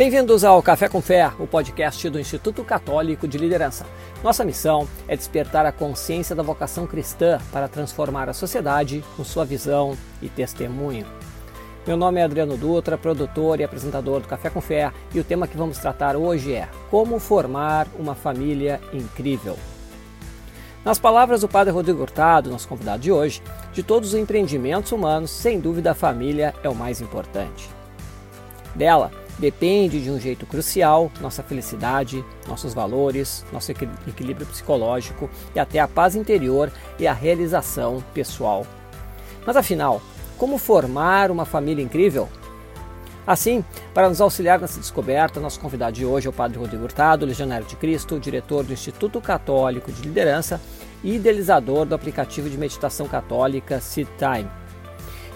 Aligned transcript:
Bem-vindos 0.00 0.44
ao 0.44 0.62
Café 0.62 0.88
com 0.88 1.02
Fé, 1.02 1.30
o 1.38 1.46
podcast 1.46 2.08
do 2.08 2.18
Instituto 2.18 2.64
Católico 2.64 3.28
de 3.28 3.36
Liderança. 3.36 3.84
Nossa 4.24 4.46
missão 4.46 4.88
é 5.06 5.14
despertar 5.14 5.66
a 5.66 5.72
consciência 5.72 6.34
da 6.34 6.42
vocação 6.42 6.86
cristã 6.86 7.38
para 7.52 7.68
transformar 7.68 8.26
a 8.26 8.32
sociedade 8.32 9.04
com 9.14 9.22
sua 9.22 9.44
visão 9.44 9.94
e 10.22 10.30
testemunho. 10.30 11.04
Meu 11.86 11.98
nome 11.98 12.18
é 12.18 12.22
Adriano 12.22 12.56
Dutra, 12.56 12.96
produtor 12.96 13.60
e 13.60 13.62
apresentador 13.62 14.20
do 14.20 14.26
Café 14.26 14.48
com 14.48 14.62
Fé, 14.62 14.90
e 15.14 15.20
o 15.20 15.24
tema 15.24 15.46
que 15.46 15.58
vamos 15.58 15.76
tratar 15.76 16.16
hoje 16.16 16.54
é 16.54 16.66
Como 16.90 17.18
formar 17.18 17.86
uma 17.98 18.14
família 18.14 18.80
incrível. 18.94 19.58
Nas 20.82 20.98
palavras 20.98 21.42
do 21.42 21.48
Padre 21.48 21.74
Rodrigo 21.74 22.00
Hurtado, 22.00 22.48
nosso 22.48 22.66
convidado 22.66 23.02
de 23.02 23.12
hoje, 23.12 23.42
de 23.74 23.82
todos 23.82 24.14
os 24.14 24.18
empreendimentos 24.18 24.92
humanos, 24.92 25.30
sem 25.30 25.60
dúvida 25.60 25.90
a 25.90 25.94
família 25.94 26.54
é 26.62 26.70
o 26.70 26.74
mais 26.74 27.02
importante. 27.02 27.68
Dela 28.74 29.10
depende 29.40 30.02
de 30.02 30.10
um 30.10 30.20
jeito 30.20 30.44
crucial 30.44 31.10
nossa 31.20 31.42
felicidade, 31.42 32.24
nossos 32.46 32.74
valores, 32.74 33.44
nosso 33.52 33.72
equilíbrio 33.72 34.46
psicológico 34.46 35.30
e 35.54 35.58
até 35.58 35.80
a 35.80 35.88
paz 35.88 36.14
interior 36.14 36.70
e 36.98 37.06
a 37.06 37.12
realização 37.12 38.04
pessoal. 38.12 38.66
Mas 39.46 39.56
afinal, 39.56 40.02
como 40.36 40.58
formar 40.58 41.30
uma 41.30 41.46
família 41.46 41.82
incrível? 41.82 42.28
Assim, 43.26 43.64
para 43.94 44.08
nos 44.08 44.20
auxiliar 44.20 44.58
nessa 44.58 44.80
descoberta, 44.80 45.40
nosso 45.40 45.60
convidado 45.60 45.92
de 45.92 46.04
hoje 46.04 46.26
é 46.26 46.30
o 46.30 46.32
Padre 46.32 46.58
Rodrigo 46.58 46.84
Hurtado, 46.84 47.26
legionário 47.26 47.66
de 47.66 47.76
Cristo, 47.76 48.18
diretor 48.18 48.64
do 48.64 48.72
Instituto 48.72 49.20
Católico 49.20 49.92
de 49.92 50.02
Liderança 50.02 50.60
e 51.02 51.14
idealizador 51.14 51.86
do 51.86 51.94
aplicativo 51.94 52.50
de 52.50 52.58
meditação 52.58 53.06
católica 53.06 53.80
Seed 53.80 54.08
Time. 54.18 54.50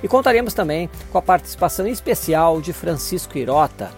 E 0.05 0.09
contaremos 0.09 0.53
também 0.53 0.91
com 1.11 1.17
a 1.17 1.23
participação 1.23 1.87
especial 1.87 2.61
de 2.61 2.75
Francisco 2.75 3.39
Irota. 3.39 3.91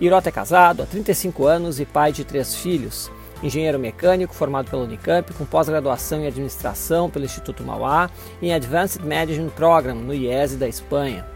Irota 0.00 0.28
é 0.28 0.32
casado 0.32 0.84
há 0.84 0.86
35 0.86 1.44
anos 1.46 1.80
e 1.80 1.84
pai 1.84 2.12
de 2.12 2.24
três 2.24 2.54
filhos. 2.54 3.10
Engenheiro 3.42 3.76
mecânico 3.76 4.32
formado 4.32 4.70
pela 4.70 4.84
Unicamp, 4.84 5.32
com 5.34 5.44
pós-graduação 5.44 6.20
em 6.20 6.28
administração 6.28 7.10
pelo 7.10 7.24
Instituto 7.24 7.64
Mauá 7.64 8.08
e 8.40 8.46
em 8.50 8.54
Advanced 8.54 9.04
Management 9.04 9.48
Program 9.48 9.96
no 9.96 10.14
IESE 10.14 10.56
da 10.56 10.68
Espanha. 10.68 11.26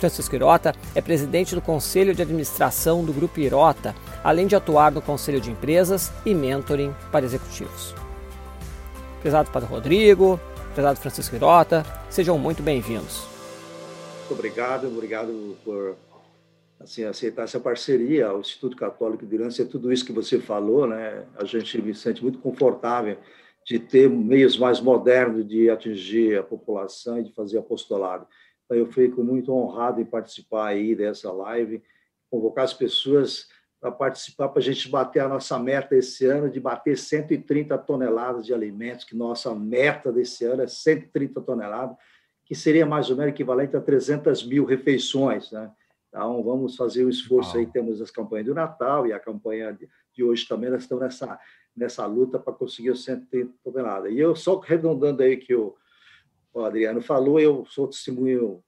Francisco 0.00 0.34
Irota 0.34 0.74
é 0.92 1.00
presidente 1.00 1.54
do 1.54 1.62
Conselho 1.62 2.16
de 2.16 2.22
Administração 2.22 3.04
do 3.04 3.12
Grupo 3.12 3.38
Irota, 3.38 3.94
além 4.24 4.48
de 4.48 4.56
atuar 4.56 4.90
no 4.90 5.00
Conselho 5.00 5.40
de 5.40 5.48
Empresas 5.48 6.10
e 6.26 6.34
mentoring 6.34 6.92
para 7.12 7.24
executivos. 7.24 7.94
Prezado 9.20 9.52
Padre 9.52 9.68
Rodrigo, 9.68 10.40
prezado 10.72 10.98
Francisco 10.98 11.36
Irota, 11.36 11.84
sejam 12.08 12.38
muito 12.38 12.62
bem-vindos. 12.62 13.26
Muito 14.20 14.32
obrigado, 14.32 14.86
obrigado 14.86 15.56
por 15.62 15.96
assim, 16.80 17.04
aceitar 17.04 17.44
essa 17.44 17.60
parceria. 17.60 18.32
O 18.32 18.40
Instituto 18.40 18.76
Católico 18.76 19.26
de 19.26 19.34
Irância, 19.34 19.66
tudo 19.66 19.92
isso 19.92 20.04
que 20.04 20.12
você 20.12 20.40
falou, 20.40 20.86
né? 20.86 21.24
a 21.36 21.44
gente 21.44 21.80
se 21.80 21.94
sente 21.94 22.22
muito 22.22 22.38
confortável 22.38 23.18
de 23.66 23.78
ter 23.78 24.08
meios 24.08 24.58
mais 24.58 24.80
modernos 24.80 25.46
de 25.46 25.68
atingir 25.68 26.38
a 26.38 26.42
população 26.42 27.20
e 27.20 27.24
de 27.24 27.32
fazer 27.32 27.58
apostolado. 27.58 28.26
Então, 28.64 28.76
eu 28.76 28.90
fico 28.90 29.22
muito 29.22 29.52
honrado 29.52 30.00
em 30.00 30.06
participar 30.06 30.68
aí 30.68 30.96
dessa 30.96 31.30
live, 31.30 31.82
convocar 32.30 32.64
as 32.64 32.72
pessoas 32.72 33.46
para 33.82 33.90
participar, 33.90 34.48
para 34.48 34.60
a 34.60 34.62
gente 34.62 34.88
bater 34.88 35.18
a 35.18 35.28
nossa 35.28 35.58
meta 35.58 35.96
esse 35.96 36.24
ano 36.24 36.48
de 36.48 36.60
bater 36.60 36.96
130 36.96 37.76
toneladas 37.78 38.46
de 38.46 38.54
alimentos, 38.54 39.04
que 39.04 39.16
nossa 39.16 39.52
meta 39.56 40.12
desse 40.12 40.44
ano 40.44 40.62
é 40.62 40.68
130 40.68 41.40
toneladas, 41.40 41.96
que 42.44 42.54
seria 42.54 42.86
mais 42.86 43.10
ou 43.10 43.16
menos 43.16 43.32
equivalente 43.32 43.76
a 43.76 43.80
300 43.80 44.46
mil 44.46 44.64
refeições, 44.64 45.50
né? 45.50 45.68
Então, 46.08 46.44
vamos 46.44 46.76
fazer 46.76 47.02
o 47.02 47.06
um 47.08 47.10
esforço 47.10 47.56
aí, 47.56 47.66
temos 47.66 48.00
as 48.00 48.10
campanhas 48.10 48.46
do 48.46 48.54
Natal 48.54 49.04
e 49.04 49.12
a 49.12 49.18
campanha 49.18 49.76
de 50.12 50.22
hoje 50.22 50.46
também, 50.46 50.70
nós 50.70 50.82
estamos 50.82 51.02
nessa, 51.02 51.40
nessa 51.74 52.06
luta 52.06 52.38
para 52.38 52.52
conseguir 52.52 52.90
os 52.90 53.02
130 53.02 53.52
toneladas. 53.64 54.12
E 54.12 54.18
eu 54.20 54.36
só 54.36 54.60
arredondando 54.62 55.24
aí 55.24 55.36
que 55.38 55.56
o, 55.56 55.74
o 56.54 56.60
Adriano 56.60 57.02
falou, 57.02 57.40
eu 57.40 57.64
sou 57.64 57.88
testemunho, 57.88 58.62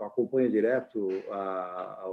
acompanho 0.00 0.48
direto 0.48 1.10
a, 1.30 1.36
a, 1.36 2.06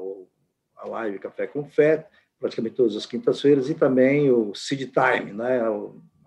a 0.77 0.87
live 0.89 1.19
Café 1.19 1.47
com 1.47 1.63
Fé, 1.63 2.09
praticamente 2.39 2.75
todas 2.75 2.95
as 2.95 3.05
quintas-feiras, 3.05 3.69
e 3.69 3.75
também 3.75 4.31
o 4.31 4.53
Seed 4.53 4.91
Time, 4.91 5.33
né? 5.33 5.61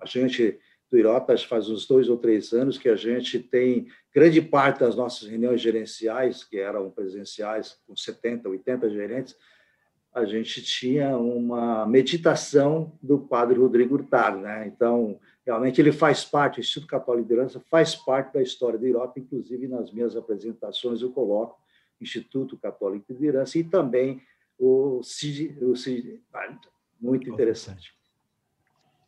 A 0.01 0.07
gente 0.07 0.59
do 0.91 0.99
Irota 0.99 1.37
faz 1.37 1.69
uns 1.69 1.87
dois 1.87 2.09
ou 2.09 2.17
três 2.17 2.53
anos 2.53 2.79
que 2.79 2.89
a 2.89 2.97
gente 2.97 3.39
tem 3.39 3.89
grande 4.15 4.41
parte 4.41 4.81
das 4.81 4.97
nossas 4.97 5.29
reuniões 5.29 5.61
gerenciais, 5.61 6.43
que 6.43 6.59
eram 6.59 6.91
presenciais, 6.91 7.79
com 7.87 7.95
70, 7.95 8.49
80 8.49 8.91
gerentes, 8.91 9.37
a 10.13 10.25
gente 10.25 10.63
tinha 10.63 11.17
uma 11.17 11.87
meditação 11.87 12.99
do 13.03 13.19
padre 13.19 13.59
Rodrigo 13.59 13.95
Hurtado. 13.95 14.39
Né? 14.39 14.67
Então, 14.67 15.21
realmente, 15.45 15.81
ele 15.81 15.93
faz 15.93 16.25
parte, 16.25 16.59
o 16.59 16.61
Instituto 16.61 16.89
Católico 16.89 17.29
de 17.29 17.35
Liderança 17.35 17.61
faz 17.71 17.95
parte 17.95 18.33
da 18.33 18.43
história 18.43 18.79
do 18.79 18.87
Irota, 18.87 19.21
inclusive 19.21 19.69
nas 19.69 19.93
minhas 19.93 20.17
apresentações 20.17 21.03
eu 21.03 21.13
coloco 21.13 21.61
Instituto 22.01 22.57
Católico 22.57 23.07
de 23.09 23.15
Liderança 23.15 23.59
e 23.59 23.65
também 23.65 24.23
o 24.59 25.03
CID, 25.03 25.65
o 25.65 25.77
CID 25.77 26.23
muito 27.01 27.31
interessante. 27.31 27.95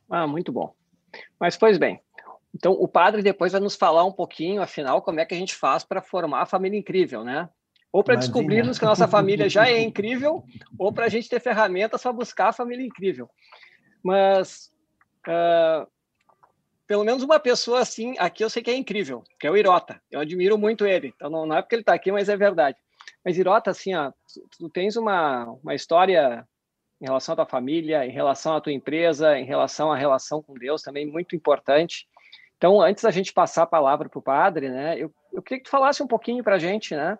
Ah, 0.08 0.26
muito 0.26 0.52
bom. 0.52 0.74
Mas, 1.38 1.56
pois 1.56 1.78
bem, 1.78 2.00
então 2.54 2.72
o 2.72 2.86
padre 2.86 3.22
depois 3.22 3.52
vai 3.52 3.60
nos 3.60 3.76
falar 3.76 4.04
um 4.04 4.12
pouquinho, 4.12 4.62
afinal, 4.62 5.02
como 5.02 5.20
é 5.20 5.24
que 5.24 5.34
a 5.34 5.36
gente 5.36 5.54
faz 5.54 5.84
para 5.84 6.02
formar 6.02 6.42
a 6.42 6.46
família 6.46 6.78
incrível, 6.78 7.24
né? 7.24 7.48
Ou 7.92 8.04
para 8.04 8.14
descobrirmos 8.14 8.78
que 8.78 8.84
a 8.84 8.88
nossa 8.88 9.08
família 9.08 9.48
já 9.48 9.68
é 9.68 9.80
incrível, 9.82 10.44
ou 10.78 10.92
para 10.92 11.06
a 11.06 11.08
gente 11.08 11.28
ter 11.28 11.40
ferramentas 11.40 12.02
para 12.02 12.12
buscar 12.12 12.48
a 12.48 12.52
família 12.52 12.86
incrível. 12.86 13.28
Mas, 14.02 14.70
uh, 15.26 15.86
pelo 16.86 17.04
menos 17.04 17.22
uma 17.22 17.40
pessoa 17.40 17.80
assim, 17.80 18.14
aqui 18.18 18.44
eu 18.44 18.50
sei 18.50 18.62
que 18.62 18.70
é 18.70 18.76
incrível, 18.76 19.24
que 19.38 19.46
é 19.46 19.50
o 19.50 19.56
Irota. 19.56 20.00
Eu 20.10 20.20
admiro 20.20 20.56
muito 20.56 20.86
ele. 20.86 21.12
Então, 21.16 21.28
não, 21.28 21.46
não 21.46 21.56
é 21.56 21.62
porque 21.62 21.74
ele 21.74 21.82
está 21.82 21.94
aqui, 21.94 22.12
mas 22.12 22.28
é 22.28 22.36
verdade. 22.36 22.78
Mas, 23.24 23.38
Irota, 23.38 23.70
assim, 23.70 23.94
ó, 23.94 24.12
tu 24.58 24.68
tens 24.70 24.96
uma, 24.96 25.44
uma 25.62 25.74
história 25.74 26.46
em 27.00 27.06
relação 27.06 27.32
à 27.32 27.36
tua 27.36 27.46
família, 27.46 28.04
em 28.04 28.10
relação 28.10 28.56
à 28.56 28.60
tua 28.60 28.72
empresa, 28.72 29.38
em 29.38 29.44
relação 29.44 29.90
à 29.90 29.96
relação 29.96 30.42
com 30.42 30.54
Deus, 30.54 30.82
também 30.82 31.06
muito 31.06 31.34
importante. 31.34 32.06
Então, 32.56 32.80
antes 32.80 33.02
da 33.02 33.10
gente 33.10 33.32
passar 33.32 33.62
a 33.62 33.66
palavra 33.66 34.08
para 34.08 34.18
o 34.18 34.22
padre, 34.22 34.68
né, 34.68 34.98
eu, 34.98 35.12
eu 35.32 35.42
queria 35.42 35.58
que 35.58 35.64
tu 35.64 35.70
falasse 35.70 36.02
um 36.02 36.06
pouquinho 36.06 36.44
para 36.44 36.56
a 36.56 36.58
gente, 36.58 36.94
né, 36.94 37.18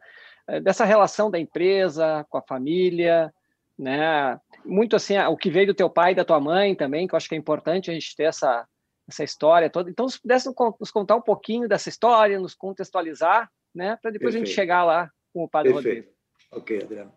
eh, 0.49 0.61
dessa 0.61 0.85
relação 0.85 1.31
da 1.31 1.39
empresa 1.39 2.27
com 2.29 2.37
a 2.37 2.43
família, 2.43 3.33
né, 3.79 4.39
muito 4.67 4.97
assim, 4.97 5.17
o 5.19 5.37
que 5.37 5.51
veio 5.51 5.69
do 5.69 5.75
teu 5.75 5.89
pai 5.89 6.13
e 6.13 6.15
da 6.15 6.27
tua 6.27 6.39
mãe 6.39 6.75
também, 6.75 7.07
que 7.07 7.15
eu 7.15 7.17
acho 7.17 7.27
que 7.27 7.35
é 7.35 7.39
importante 7.39 7.91
a 7.91 7.95
gente 7.95 8.15
ter 8.15 8.25
essa, 8.25 8.67
essa 9.09 9.25
história 9.25 9.71
toda. 9.71 9.89
Então, 9.89 10.07
se 10.07 10.21
pudesse 10.21 10.47
nos 10.79 10.91
contar 10.91 11.17
um 11.17 11.23
pouquinho 11.23 11.67
dessa 11.67 11.89
história, 11.89 12.39
nos 12.39 12.55
contextualizar, 12.55 13.51
né, 13.75 13.99
para 14.03 14.11
depois 14.11 14.35
Perfeito. 14.35 14.43
a 14.43 14.47
gente 14.47 14.55
chegar 14.55 14.85
lá 14.85 15.11
com 15.33 15.45
o 15.45 15.49
padre 15.49 15.73
Perfeito. 15.73 15.97
Rodrigo. 15.97 16.17
Ok, 16.53 16.83
Adriano. 16.83 17.13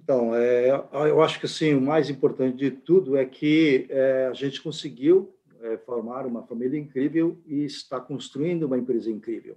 Então, 0.00 0.34
é, 0.34 0.70
eu 0.70 1.22
acho 1.22 1.38
que 1.38 1.46
assim, 1.46 1.74
o 1.74 1.80
mais 1.80 2.08
importante 2.08 2.56
de 2.56 2.70
tudo 2.70 3.16
é 3.16 3.24
que 3.24 3.86
é, 3.90 4.28
a 4.30 4.32
gente 4.32 4.62
conseguiu 4.62 5.34
é, 5.60 5.76
formar 5.78 6.26
uma 6.26 6.42
família 6.42 6.78
incrível 6.78 7.40
e 7.46 7.64
está 7.64 8.00
construindo 8.00 8.64
uma 8.64 8.78
empresa 8.78 9.10
incrível. 9.10 9.56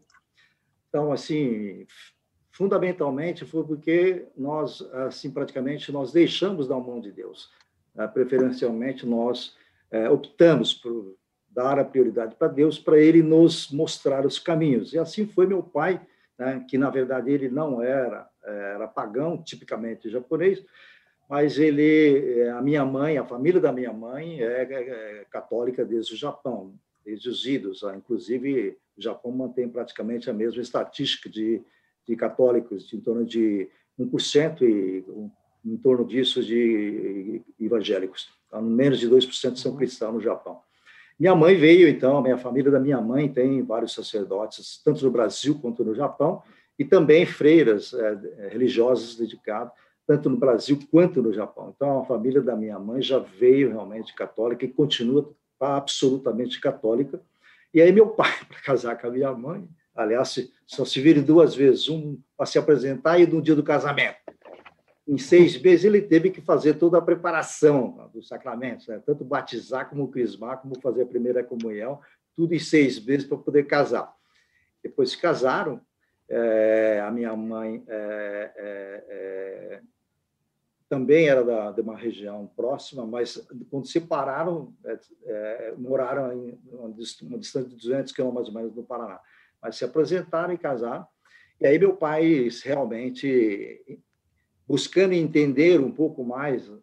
Então, 0.90 1.12
assim, 1.12 1.85
fundamentalmente 2.52 3.46
foi 3.46 3.64
porque 3.64 4.28
nós, 4.38 4.81
assim, 5.08 5.31
praticamente 5.31 5.91
nós 5.91 6.12
deixamos 6.12 6.68
da 6.68 6.75
mão 6.78 7.00
de 7.00 7.12
Deus. 7.12 7.50
Né? 7.94 8.08
Preferencialmente, 8.08 9.05
nós 9.05 9.55
é, 9.90 10.09
optamos 10.09 10.73
por 10.73 11.16
dar 11.49 11.79
a 11.79 11.85
prioridade 11.85 12.35
para 12.35 12.49
Deus, 12.49 12.78
para 12.78 12.99
Ele 12.99 13.23
nos 13.23 13.72
mostrar 13.72 14.26
os 14.26 14.38
caminhos. 14.38 14.94
E 14.94 14.99
assim 14.99 15.26
foi 15.26 15.47
meu 15.47 15.64
pai, 15.64 16.05
né? 16.37 16.66
que 16.67 16.78
na 16.78 16.90
verdade 16.90 17.32
ele 17.32 17.49
não 17.49 17.82
era 17.82 18.29
era 18.43 18.87
pagão, 18.87 19.41
tipicamente 19.41 20.09
japonês, 20.09 20.64
mas 21.29 21.58
ele, 21.58 22.47
a 22.49 22.61
minha 22.61 22.85
mãe, 22.85 23.17
a 23.17 23.26
família 23.26 23.59
da 23.59 23.72
minha 23.72 23.91
mãe 23.91 24.41
é, 24.41 24.61
é 24.61 25.26
católica 25.29 25.84
desde 25.84 26.14
o 26.14 26.17
Japão, 26.17 26.76
desde 27.03 27.28
os 27.28 27.46
idos. 27.46 27.82
Inclusive, 27.96 28.78
o 28.96 29.02
Japão 29.02 29.32
mantém 29.32 29.67
praticamente 29.67 30.29
a 30.29 30.34
mesma 30.34 30.61
estatística 30.61 31.28
de, 31.28 31.61
de 32.08 32.16
católicos, 32.16 32.87
de 32.87 32.97
em 32.97 33.02
torno 33.02 33.26
de 33.26 33.67
1% 33.99 34.61
e 34.61 35.03
em 35.66 35.78
torno 35.78 36.05
disso 36.05 36.43
de 36.43 37.41
evangélicos. 37.59 38.29
Então, 38.47 38.61
menos 38.61 38.99
de 38.99 39.09
2% 39.09 39.55
são 39.55 39.72
uhum. 39.72 39.78
cristãos 39.78 40.14
no 40.14 40.22
Japão. 40.22 40.61
Minha 41.17 41.34
mãe 41.34 41.56
veio, 41.56 41.88
então, 41.88 42.17
a 42.17 42.22
minha 42.22 42.38
família 42.38 42.70
da 42.70 42.79
minha 42.79 43.00
mãe 43.00 43.29
tem 43.29 43.64
vários 43.64 43.94
sacerdotes, 43.94 44.82
tanto 44.84 45.06
no 45.06 45.12
Brasil 45.12 45.58
quanto 45.62 45.84
no 45.84 45.96
Japão, 45.96 46.44
e 46.78 46.84
também 46.84 47.26
freiras 47.26 47.94
é, 47.94 48.50
religiosas 48.50 49.16
dedicadas, 49.16 49.72
tanto 50.06 50.29
no 50.29 50.38
Brasil 50.38 50.78
quanto 50.91 51.22
no 51.22 51.34
Japão. 51.34 51.73
Então, 51.73 52.00
a 52.00 52.06
família 52.06 52.41
da 52.41 52.56
minha 52.56 52.78
mãe 52.78 53.02
já 53.02 53.17
veio 53.17 53.70
realmente 53.70 54.14
católica 54.14 54.66
e 54.66 54.67
continua 54.67 55.34
absolutamente 55.59 56.59
católica. 56.59 57.22
E 57.73 57.82
aí, 57.82 57.91
meu 57.91 58.08
pai, 58.08 58.32
para 58.47 58.59
casar 58.59 59.00
com 59.00 59.08
a 59.08 59.11
minha 59.11 59.32
mãe, 59.34 59.68
aliás, 59.96 60.52
só 60.68 60.84
se 60.84 61.00
vire 61.00 61.22
duas 61.22 61.56
vezes, 61.56 61.88
um 61.88 62.20
para 62.35 62.46
se 62.46 62.59
apresentar 62.59 63.20
e 63.20 63.26
no 63.26 63.41
dia 63.41 63.56
do 63.56 63.64
casamento. 63.64 64.18
Em 65.07 65.17
seis 65.17 65.61
meses 65.61 65.85
ele 65.85 66.02
teve 66.02 66.31
que 66.31 66.41
fazer 66.41 66.75
toda 66.75 66.97
a 66.97 67.02
preparação 67.02 68.09
dos 68.13 68.28
sacramentos, 68.28 68.87
né? 68.87 69.02
tanto 69.05 69.23
batizar 69.23 69.90
como 69.90 70.09
crismar, 70.09 70.59
como 70.59 70.79
fazer 70.81 71.03
a 71.03 71.07
primeira 71.07 71.43
comunhão, 71.43 71.99
tudo 72.35 72.53
em 72.53 72.59
seis 72.59 73.03
meses 73.03 73.28
para 73.28 73.37
poder 73.37 73.66
casar. 73.67 74.13
Depois 74.84 75.11
se 75.11 75.17
casaram, 75.17 75.79
é, 76.28 77.02
a 77.05 77.11
minha 77.11 77.35
mãe 77.35 77.84
é, 77.87 78.52
é, 78.57 79.81
também 80.90 81.28
era 81.28 81.43
da, 81.43 81.72
de 81.72 81.81
uma 81.81 81.96
região 81.96 82.47
próxima, 82.55 83.05
mas 83.05 83.37
quando 83.69 83.85
se 83.85 83.93
separaram, 83.93 84.73
é, 85.25 85.73
moraram 85.78 86.34
em 86.34 86.59
uma, 86.72 86.91
distância 86.91 87.69
de 87.69 87.75
200 87.75 88.11
quilômetros 88.11 88.53
mais 88.53 88.66
ou 88.66 88.72
menos 88.72 88.75
no 88.75 88.84
Paraná. 88.84 89.19
Mas 89.61 89.75
se 89.75 89.85
apresentaram 89.85 90.53
e 90.53 90.58
casaram. 90.58 91.05
E 91.59 91.66
aí 91.66 91.79
meu 91.79 91.96
pai 91.96 92.49
realmente 92.63 94.01
buscando 94.67 95.14
entender 95.14 95.79
um 95.79 95.91
pouco 95.91 96.23
mais 96.23 96.67
o 96.70 96.82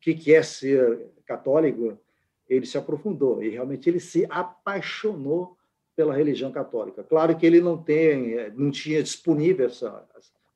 que, 0.00 0.34
é 0.34 0.42
ser 0.42 1.10
católico, 1.24 1.98
ele 2.48 2.66
se 2.66 2.78
aprofundou 2.78 3.42
e 3.42 3.48
realmente 3.48 3.88
ele 3.88 3.98
se 3.98 4.26
apaixonou 4.30 5.56
pela 5.96 6.14
religião 6.14 6.52
católica. 6.52 7.02
Claro 7.02 7.36
que 7.36 7.46
ele 7.46 7.60
não 7.60 7.82
tem, 7.82 8.34
eh, 8.34 8.52
não 8.54 8.70
tinha 8.70 9.02
disponível 9.02 9.66
essa, 9.66 10.06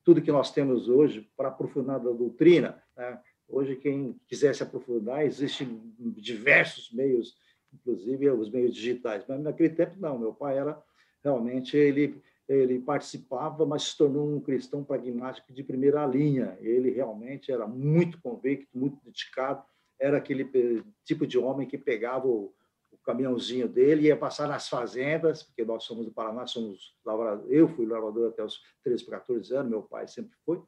tudo 0.05 0.21
que 0.21 0.31
nós 0.31 0.53
temos 0.53 0.89
hoje 0.89 1.29
para 1.37 1.49
aprofundar 1.49 1.99
da 1.99 2.11
doutrina. 2.11 2.81
Né? 2.97 3.19
Hoje, 3.49 3.75
quem 3.75 4.15
quiser 4.29 4.55
se 4.55 4.63
aprofundar, 4.63 5.25
existem 5.25 5.81
diversos 5.99 6.93
meios, 6.93 7.35
inclusive 7.73 8.31
os 8.31 8.51
meios 8.51 8.75
digitais. 8.75 9.25
Mas 9.27 9.41
naquele 9.41 9.71
tempo 9.71 9.97
não. 9.99 10.19
Meu 10.19 10.33
pai 10.33 10.59
era 10.59 10.81
realmente 11.25 11.77
ele 11.77 12.21
ele 12.51 12.81
participava, 12.81 13.65
mas 13.65 13.85
se 13.85 13.97
tornou 13.97 14.29
um 14.29 14.41
cristão 14.41 14.83
pragmático 14.83 15.53
de 15.53 15.63
primeira 15.63 16.05
linha. 16.05 16.59
Ele 16.61 16.91
realmente 16.91 17.53
era 17.53 17.65
muito 17.65 18.21
convicto, 18.21 18.67
muito 18.77 18.99
dedicado. 19.05 19.63
Era 20.01 20.19
aquele 20.19 20.85
tipo 21.05 21.27
de 21.29 21.39
homem 21.39 21.69
que 21.69 21.79
pegava 21.79 22.27
o, 22.27 22.53
o 22.91 22.99
caminhãozinho 23.05 23.69
dele 23.69 24.03
e 24.03 24.07
ia 24.07 24.17
passar 24.17 24.49
nas 24.49 24.69
fazendas, 24.69 25.45
porque 25.45 25.65
nós 25.65 25.85
somos 25.85 26.05
do 26.05 26.11
Paraná, 26.11 26.45
somos 26.45 26.97
lavradores. 27.05 27.53
Eu 27.53 27.69
fui 27.69 27.87
lavrador 27.87 28.31
até 28.31 28.43
os 28.43 28.61
13 28.83 29.05
para 29.05 29.21
14 29.21 29.55
anos, 29.55 29.71
meu 29.71 29.83
pai 29.83 30.09
sempre 30.09 30.37
foi. 30.45 30.61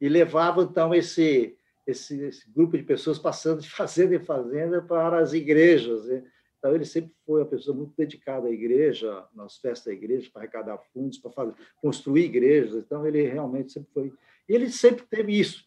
E 0.00 0.08
levava, 0.08 0.62
então, 0.62 0.94
esse, 0.94 1.58
esse, 1.86 2.22
esse 2.22 2.50
grupo 2.50 2.78
de 2.78 2.84
pessoas 2.84 3.18
passando 3.18 3.60
de 3.60 3.68
fazenda 3.70 4.14
em 4.14 4.24
fazenda 4.24 4.80
para 4.80 5.18
as 5.18 5.34
igrejas. 5.34 6.06
Né? 6.06 6.24
Então, 6.58 6.74
ele 6.74 6.84
sempre 6.84 7.12
foi 7.24 7.40
uma 7.40 7.46
pessoa 7.46 7.76
muito 7.76 7.94
dedicada 7.96 8.48
à 8.48 8.50
igreja, 8.50 9.24
nas 9.34 9.58
festas 9.58 9.86
da 9.86 9.92
igreja, 9.92 10.28
para 10.32 10.42
arrecadar 10.42 10.78
fundos, 10.92 11.18
para 11.18 11.30
fazer, 11.30 11.54
construir 11.80 12.24
igrejas. 12.24 12.74
Então, 12.74 13.06
ele 13.06 13.22
realmente 13.22 13.72
sempre 13.72 13.90
foi. 13.92 14.12
E 14.48 14.54
ele 14.54 14.68
sempre 14.68 15.06
teve 15.06 15.38
isso. 15.38 15.64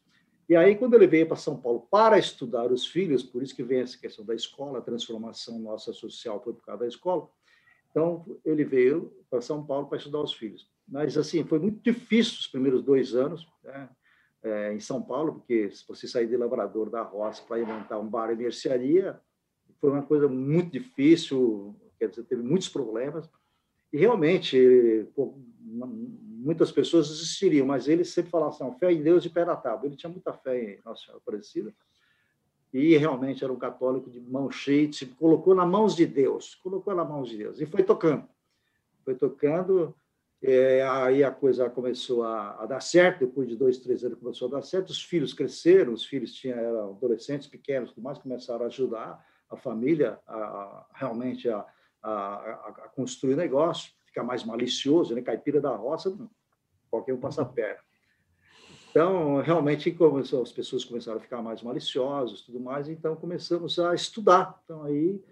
E 0.49 0.55
aí, 0.55 0.75
quando 0.75 0.95
ele 0.95 1.07
veio 1.07 1.25
para 1.25 1.37
São 1.37 1.55
Paulo 1.55 1.87
para 1.89 2.19
estudar 2.19 2.69
os 2.73 2.85
filhos, 2.85 3.23
por 3.23 3.41
isso 3.41 3.55
que 3.55 3.63
vem 3.63 3.79
essa 3.79 3.97
questão 3.97 4.25
da 4.25 4.35
escola, 4.35 4.79
a 4.79 4.81
transformação 4.81 5.59
nossa 5.59 5.93
social 5.93 6.43
foi 6.43 6.53
por 6.53 6.65
causa 6.65 6.81
da 6.81 6.87
escola. 6.87 7.29
Então, 7.89 8.25
ele 8.43 8.65
veio 8.65 9.13
para 9.29 9.39
São 9.39 9.65
Paulo 9.65 9.87
para 9.87 9.97
estudar 9.97 10.19
os 10.19 10.33
filhos. 10.33 10.69
Mas, 10.85 11.17
assim, 11.17 11.45
foi 11.45 11.59
muito 11.59 11.81
difícil 11.81 12.39
os 12.39 12.47
primeiros 12.47 12.83
dois 12.83 13.15
anos 13.15 13.47
né, 13.63 13.89
é, 14.43 14.73
em 14.73 14.79
São 14.81 15.01
Paulo, 15.01 15.35
porque 15.35 15.71
se 15.71 15.87
você 15.87 16.05
sair 16.05 16.27
de 16.27 16.35
lavrador 16.35 16.89
da 16.89 17.01
roça 17.01 17.41
para 17.47 17.61
inventar 17.61 17.97
um 17.97 18.09
bar 18.09 18.29
e 18.31 18.35
mercearia, 18.35 19.21
foi 19.81 19.89
uma 19.89 20.03
coisa 20.03 20.27
muito 20.27 20.71
difícil, 20.71 21.75
quer 21.99 22.07
dizer, 22.07 22.23
teve 22.23 22.43
muitos 22.43 22.69
problemas. 22.69 23.27
E 23.91 23.97
realmente, 23.97 25.05
muitas 25.65 26.71
pessoas 26.71 27.09
desistiriam, 27.09 27.65
mas 27.65 27.87
ele 27.87 28.05
sempre 28.05 28.31
falava 28.31 28.51
assim: 28.51 28.79
fé 28.79 28.93
em 28.93 29.01
Deus 29.01 29.25
e 29.25 29.31
na 29.33 29.55
tábua. 29.55 29.87
Ele 29.87 29.97
tinha 29.97 30.09
muita 30.09 30.31
fé 30.31 30.75
em 30.75 30.79
Nossa 30.85 31.01
Senhora 31.01 31.17
Aparecida. 31.17 31.73
E 32.73 32.95
realmente 32.95 33.43
era 33.43 33.51
um 33.51 33.57
católico 33.57 34.09
de 34.09 34.21
mão 34.21 34.49
cheia, 34.49 34.93
se 34.93 35.05
colocou 35.07 35.53
na 35.53 35.65
mãos 35.65 35.93
de 35.93 36.05
Deus, 36.05 36.55
colocou 36.55 36.95
na 36.95 37.03
mãos 37.03 37.27
de 37.27 37.37
Deus. 37.37 37.59
E 37.59 37.65
foi 37.65 37.83
tocando. 37.83 38.25
Foi 39.03 39.13
tocando, 39.13 39.93
é, 40.41 40.81
aí 40.83 41.23
a 41.23 41.31
coisa 41.31 41.69
começou 41.69 42.23
a, 42.23 42.63
a, 42.63 42.65
dar 42.65 42.81
certo, 42.81 43.25
depois 43.25 43.47
de 43.47 43.55
dois, 43.55 43.77
três 43.77 44.03
anos 44.03 44.17
começou 44.17 44.47
a 44.47 44.51
dar 44.51 44.61
certo, 44.61 44.89
os 44.89 45.03
filhos 45.03 45.33
cresceram, 45.33 45.93
os 45.93 46.05
filhos 46.05 46.33
tinham, 46.33 46.57
eram 46.57 46.91
adolescentes 46.91 47.47
pequenos, 47.47 47.93
mais 47.97 48.17
começaram 48.17 48.63
a 48.63 48.67
ajudar, 48.67 49.23
a 49.51 49.57
família 49.57 50.19
a, 50.25 50.35
a 50.35 50.85
realmente 50.93 51.49
a, 51.49 51.65
a, 52.01 52.89
construir 52.95 53.35
negócio, 53.35 53.91
ficar 54.05 54.23
mais 54.23 54.43
malicioso, 54.43 55.13
né? 55.13 55.21
caipira 55.21 55.61
da 55.61 55.75
roça, 55.75 56.17
qualquer 56.89 57.13
um 57.13 57.19
passa 57.19 57.45
perna. 57.45 57.79
Então, 58.89 59.41
realmente, 59.41 59.89
começou, 59.91 60.41
as 60.41 60.51
pessoas 60.51 60.83
começaram 60.83 61.17
a 61.17 61.21
ficar 61.21 61.41
mais 61.41 61.61
maliciosas, 61.61 62.41
tudo 62.41 62.59
mais, 62.59 62.89
então 62.89 63.15
começamos 63.15 63.79
a 63.79 63.95
estudar. 63.95 64.59
Então, 64.65 64.83
aí 64.83 65.23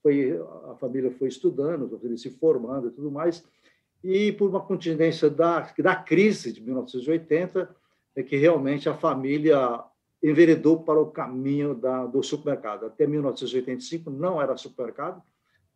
foi, 0.00 0.40
a 0.70 0.76
família 0.76 1.10
foi 1.10 1.26
estudando, 1.26 2.00
se 2.16 2.30
formando 2.30 2.88
e 2.88 2.90
tudo 2.92 3.10
mais, 3.10 3.44
e 4.02 4.32
por 4.32 4.48
uma 4.48 4.60
contingência 4.60 5.28
da, 5.28 5.60
da 5.78 5.96
crise 5.96 6.52
de 6.52 6.62
1980, 6.62 7.74
é 8.14 8.22
que 8.22 8.36
realmente 8.36 8.88
a 8.88 8.94
família 8.94 9.84
enveredou 10.22 10.82
para 10.82 11.00
o 11.00 11.10
caminho 11.10 11.74
da, 11.74 12.06
do 12.06 12.22
supermercado. 12.22 12.86
Até 12.86 13.06
1985 13.06 14.10
não 14.10 14.40
era 14.40 14.56
supermercado, 14.56 15.22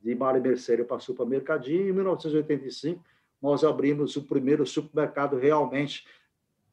de 0.02 0.14
Mário 0.14 0.42
Merceiro 0.42 0.84
passou 0.84 1.14
para 1.14 1.24
Mercadinho, 1.24 1.86
e 1.86 1.90
em 1.90 1.92
1985 1.92 3.02
nós 3.40 3.64
abrimos 3.64 4.16
o 4.16 4.22
primeiro 4.22 4.66
supermercado 4.66 5.36
realmente, 5.36 6.06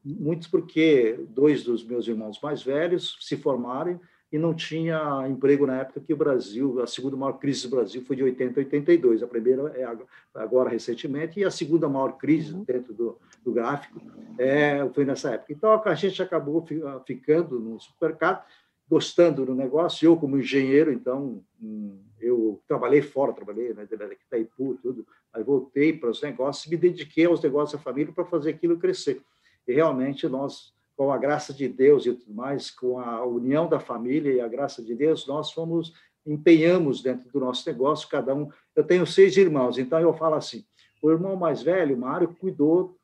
muitos 0.03 0.47
porque 0.47 1.17
dois 1.29 1.63
dos 1.63 1.83
meus 1.83 2.07
irmãos 2.07 2.39
mais 2.41 2.61
velhos 2.61 3.17
se 3.21 3.37
formaram 3.37 3.99
e 4.31 4.37
não 4.37 4.53
tinha 4.53 5.27
emprego 5.27 5.67
na 5.67 5.81
época 5.81 5.99
que 5.99 6.13
o 6.13 6.17
Brasil, 6.17 6.81
a 6.81 6.87
segunda 6.87 7.17
maior 7.17 7.33
crise 7.33 7.67
do 7.67 7.75
Brasil 7.75 8.01
foi 8.03 8.15
de 8.15 8.23
80 8.23 8.59
a 8.59 8.63
82, 8.63 9.23
a 9.23 9.27
primeira 9.27 9.63
é 9.75 9.85
agora 10.33 10.69
recentemente, 10.69 11.39
e 11.39 11.43
a 11.43 11.51
segunda 11.51 11.89
maior 11.89 12.17
crise 12.17 12.53
uhum. 12.53 12.63
dentro 12.63 12.93
do, 12.93 13.17
do 13.43 13.51
gráfico 13.51 13.99
é, 14.37 14.87
foi 14.93 15.03
nessa 15.03 15.31
época. 15.31 15.51
Então, 15.51 15.81
a 15.83 15.95
gente 15.95 16.23
acabou 16.23 16.65
ficando 17.05 17.59
no 17.59 17.77
supermercado, 17.79 18.45
gostando 18.89 19.45
do 19.45 19.53
negócio, 19.53 20.05
eu 20.05 20.15
como 20.15 20.37
engenheiro, 20.37 20.93
então, 20.93 21.43
hum, 21.61 21.99
eu 22.19 22.61
trabalhei 22.67 23.01
fora, 23.01 23.33
trabalhei 23.33 23.73
na 23.73 23.83
né, 23.83 24.15
Itaipu, 24.27 24.77
tudo, 24.81 25.05
aí 25.33 25.43
voltei 25.43 25.91
para 25.91 26.09
os 26.09 26.21
negócios, 26.21 26.67
me 26.67 26.77
dediquei 26.77 27.25
aos 27.25 27.41
negócios 27.41 27.77
da 27.77 27.83
família 27.83 28.13
para 28.13 28.25
fazer 28.25 28.51
aquilo 28.51 28.77
crescer. 28.77 29.21
E 29.67 29.73
realmente 29.73 30.27
nós 30.27 30.73
com 30.95 31.11
a 31.11 31.17
graça 31.17 31.53
de 31.53 31.67
Deus 31.67 32.05
e 32.05 32.13
tudo 32.13 32.33
mais, 32.33 32.69
com 32.69 32.99
a 32.99 33.25
união 33.25 33.67
da 33.67 33.79
família 33.79 34.33
e 34.33 34.41
a 34.41 34.47
graça 34.47 34.83
de 34.83 34.93
Deus, 34.93 35.25
nós 35.27 35.51
fomos 35.51 35.93
empenhamos 36.25 37.01
dentro 37.01 37.29
do 37.31 37.39
nosso 37.39 37.67
negócio, 37.67 38.07
cada 38.07 38.33
um. 38.35 38.49
Eu 38.75 38.83
tenho 38.83 39.05
seis 39.05 39.35
irmãos, 39.37 39.77
então 39.77 39.99
eu 39.99 40.13
falo 40.13 40.35
assim: 40.35 40.65
o 41.01 41.09
irmão 41.09 41.35
mais 41.35 41.61
velho, 41.61 41.97
Mário, 41.97 42.35
cuidou 42.35 42.97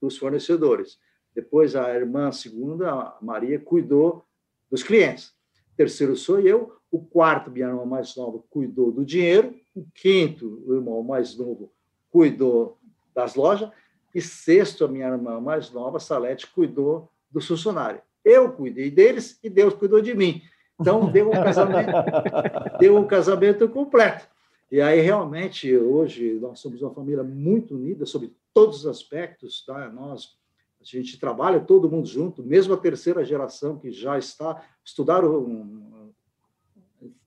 dos 0.00 0.16
fornecedores. 0.18 0.98
Depois 1.34 1.74
a 1.74 1.92
irmã 1.94 2.30
segunda, 2.30 2.90
a 2.90 3.18
Maria, 3.20 3.58
cuidou 3.58 4.24
dos 4.70 4.82
clientes. 4.82 5.32
Terceiro 5.76 6.16
sou 6.16 6.38
eu. 6.40 6.76
O 6.90 7.04
quarto, 7.04 7.50
minha 7.50 7.66
irmã 7.66 7.84
mais 7.84 8.14
nova, 8.14 8.40
cuidou 8.48 8.92
do 8.92 9.04
dinheiro. 9.04 9.54
O 9.74 9.84
quinto, 9.92 10.62
o 10.66 10.74
irmão 10.74 11.02
mais 11.02 11.36
novo, 11.36 11.72
cuidou 12.10 12.78
das 13.12 13.34
lojas. 13.34 13.70
E 14.14 14.20
sexto, 14.20 14.84
a 14.84 14.88
minha 14.88 15.08
irmã 15.08 15.40
mais 15.40 15.72
nova, 15.72 15.98
Salete, 15.98 16.46
cuidou 16.46 17.10
do 17.34 17.40
funcionário. 17.40 18.00
Eu 18.24 18.52
cuidei 18.52 18.90
deles 18.90 19.38
e 19.42 19.50
Deus 19.50 19.74
cuidou 19.74 20.00
de 20.00 20.14
mim. 20.14 20.40
Então, 20.80 21.10
deu 21.10 21.28
um 21.28 21.32
casamento, 21.32 21.90
deu 22.78 22.96
um 22.96 23.06
casamento 23.06 23.68
completo. 23.68 24.26
E 24.70 24.80
aí, 24.80 25.00
realmente, 25.00 25.76
hoje, 25.76 26.38
nós 26.40 26.60
somos 26.60 26.80
uma 26.80 26.94
família 26.94 27.22
muito 27.22 27.74
unida 27.74 28.06
sobre 28.06 28.32
todos 28.52 28.78
os 28.78 28.86
aspectos. 28.86 29.64
Tá? 29.64 29.88
Nós, 29.90 30.36
a 30.80 30.84
gente 30.84 31.18
trabalha 31.18 31.60
todo 31.60 31.90
mundo 31.90 32.06
junto, 32.06 32.42
mesmo 32.42 32.72
a 32.74 32.78
terceira 32.78 33.24
geração 33.24 33.78
que 33.78 33.90
já 33.90 34.16
está, 34.16 34.64
estudaram, 34.84 36.12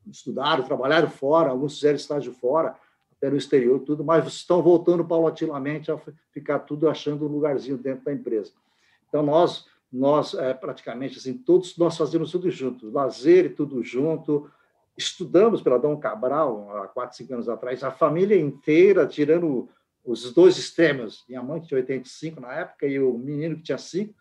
estudaram 0.08 0.64
trabalharam 0.64 1.10
fora, 1.10 1.50
alguns 1.50 1.76
fizeram 1.76 1.96
estágio 1.96 2.34
fora, 2.34 2.76
até 3.12 3.30
no 3.30 3.38
exterior, 3.38 3.80
tudo, 3.80 4.04
mas 4.04 4.28
estão 4.28 4.62
voltando 4.62 5.04
paulatinamente 5.04 5.92
a 5.92 6.00
ficar 6.32 6.60
tudo 6.60 6.88
achando 6.88 7.26
um 7.26 7.30
lugarzinho 7.30 7.78
dentro 7.78 8.06
da 8.06 8.14
empresa. 8.14 8.52
Então, 9.08 9.24
nós 9.24 9.66
nós 9.92 10.34
é, 10.34 10.54
praticamente 10.54 11.18
assim 11.18 11.38
todos 11.38 11.78
nós 11.78 11.98
fazemos 11.98 12.32
tudo 12.32 12.50
junto, 12.52 12.90
lazer 12.92 13.46
e 13.46 13.50
tudo 13.50 13.84
junto. 13.84 14.50
Estudamos 14.98 15.62
pela 15.62 15.78
Dom 15.78 15.98
Cabral 15.98 16.76
há 16.78 16.88
quatro, 16.88 17.16
cinco 17.16 17.34
anos 17.34 17.48
atrás, 17.48 17.84
a 17.84 17.92
família 17.92 18.40
inteira, 18.40 19.06
tirando 19.06 19.70
os 20.04 20.34
dois 20.34 20.58
extremos, 20.58 21.26
minha 21.28 21.44
mãe 21.44 21.60
que 21.60 21.68
tinha 21.68 21.80
85 21.80 22.40
na 22.40 22.54
época 22.54 22.88
e 22.88 22.98
o 23.00 23.18
menino 23.18 23.58
que 23.58 23.64
tinha 23.64 23.78
5, 23.78 24.14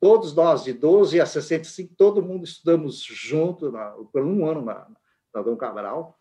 todos 0.00 0.34
nós 0.34 0.64
de 0.64 0.72
12 0.72 1.20
a 1.20 1.26
65, 1.26 1.94
todo 1.96 2.22
mundo 2.22 2.44
estudamos 2.44 3.02
junto 3.02 3.70
na, 3.70 3.90
por 4.12 4.24
um 4.24 4.46
ano 4.48 4.62
na, 4.62 4.86
na 5.34 5.42
Dom 5.42 5.56
Cabral. 5.56 6.16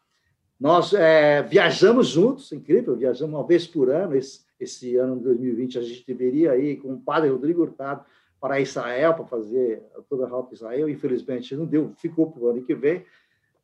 Nós 0.60 0.94
é, 0.94 1.42
viajamos 1.44 2.08
juntos, 2.08 2.52
incrível, 2.52 2.96
viajamos 2.96 3.34
uma 3.34 3.46
vez 3.46 3.66
por 3.66 3.90
ano. 3.90 4.16
Esse, 4.16 4.42
esse 4.60 4.96
ano 4.96 5.18
de 5.18 5.24
2020 5.24 5.80
a 5.80 5.82
gente 5.82 6.06
deveria 6.06 6.58
ir 6.58 6.78
com 6.78 6.94
o 6.94 7.00
padre 7.00 7.30
Rodrigo 7.30 7.62
Hurtado 7.62 8.06
para 8.42 8.60
Israel, 8.60 9.14
para 9.14 9.26
fazer 9.26 9.84
toda 10.10 10.26
a 10.26 10.28
rota 10.28 10.56
Israel. 10.56 10.90
Infelizmente, 10.90 11.56
não 11.56 11.66
deu, 11.66 11.94
ficou 11.96 12.32
para 12.32 12.42
o 12.42 12.50
ano 12.50 12.64
que 12.64 12.74
vem. 12.74 13.06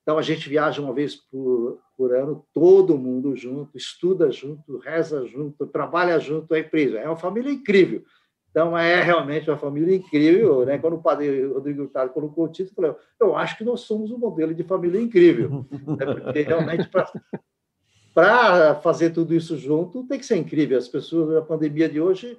Então, 0.03 0.19
a 0.19 0.21
gente 0.21 0.47
viaja 0.47 0.81
uma 0.81 0.93
vez 0.93 1.15
por, 1.15 1.79
por 1.97 2.15
ano, 2.15 2.45
todo 2.53 2.97
mundo 2.97 3.35
junto, 3.35 3.75
estuda 3.75 4.31
junto, 4.31 4.77
reza 4.77 5.25
junto, 5.25 5.65
trabalha 5.65 6.17
junto, 6.19 6.53
é 6.53 6.59
empresa. 6.59 6.99
É 6.99 7.07
uma 7.07 7.17
família 7.17 7.51
incrível. 7.51 8.03
Então, 8.51 8.77
é 8.77 9.01
realmente 9.01 9.49
uma 9.49 9.57
família 9.57 9.95
incrível. 9.95 10.63
Né? 10.65 10.77
Quando 10.77 10.93
o 10.95 11.01
padre 11.01 11.45
Rodrigo 11.47 11.81
Hurtado 11.81 12.13
colocou 12.13 12.45
o 12.45 12.47
título, 12.47 12.75
falei, 12.75 12.95
eu 13.19 13.35
acho 13.35 13.57
que 13.57 13.65
nós 13.65 13.81
somos 13.81 14.11
um 14.11 14.17
modelo 14.17 14.53
de 14.53 14.63
família 14.63 15.01
incrível. 15.01 15.65
né? 15.71 16.05
Porque, 16.05 16.41
realmente, 16.41 16.89
para 18.13 18.75
fazer 18.75 19.09
tudo 19.09 19.33
isso 19.33 19.57
junto, 19.57 20.07
tem 20.07 20.19
que 20.19 20.25
ser 20.25 20.37
incrível. 20.37 20.77
As 20.77 20.87
pessoas, 20.87 21.33
na 21.33 21.41
pandemia 21.41 21.89
de 21.89 21.99
hoje, 21.99 22.37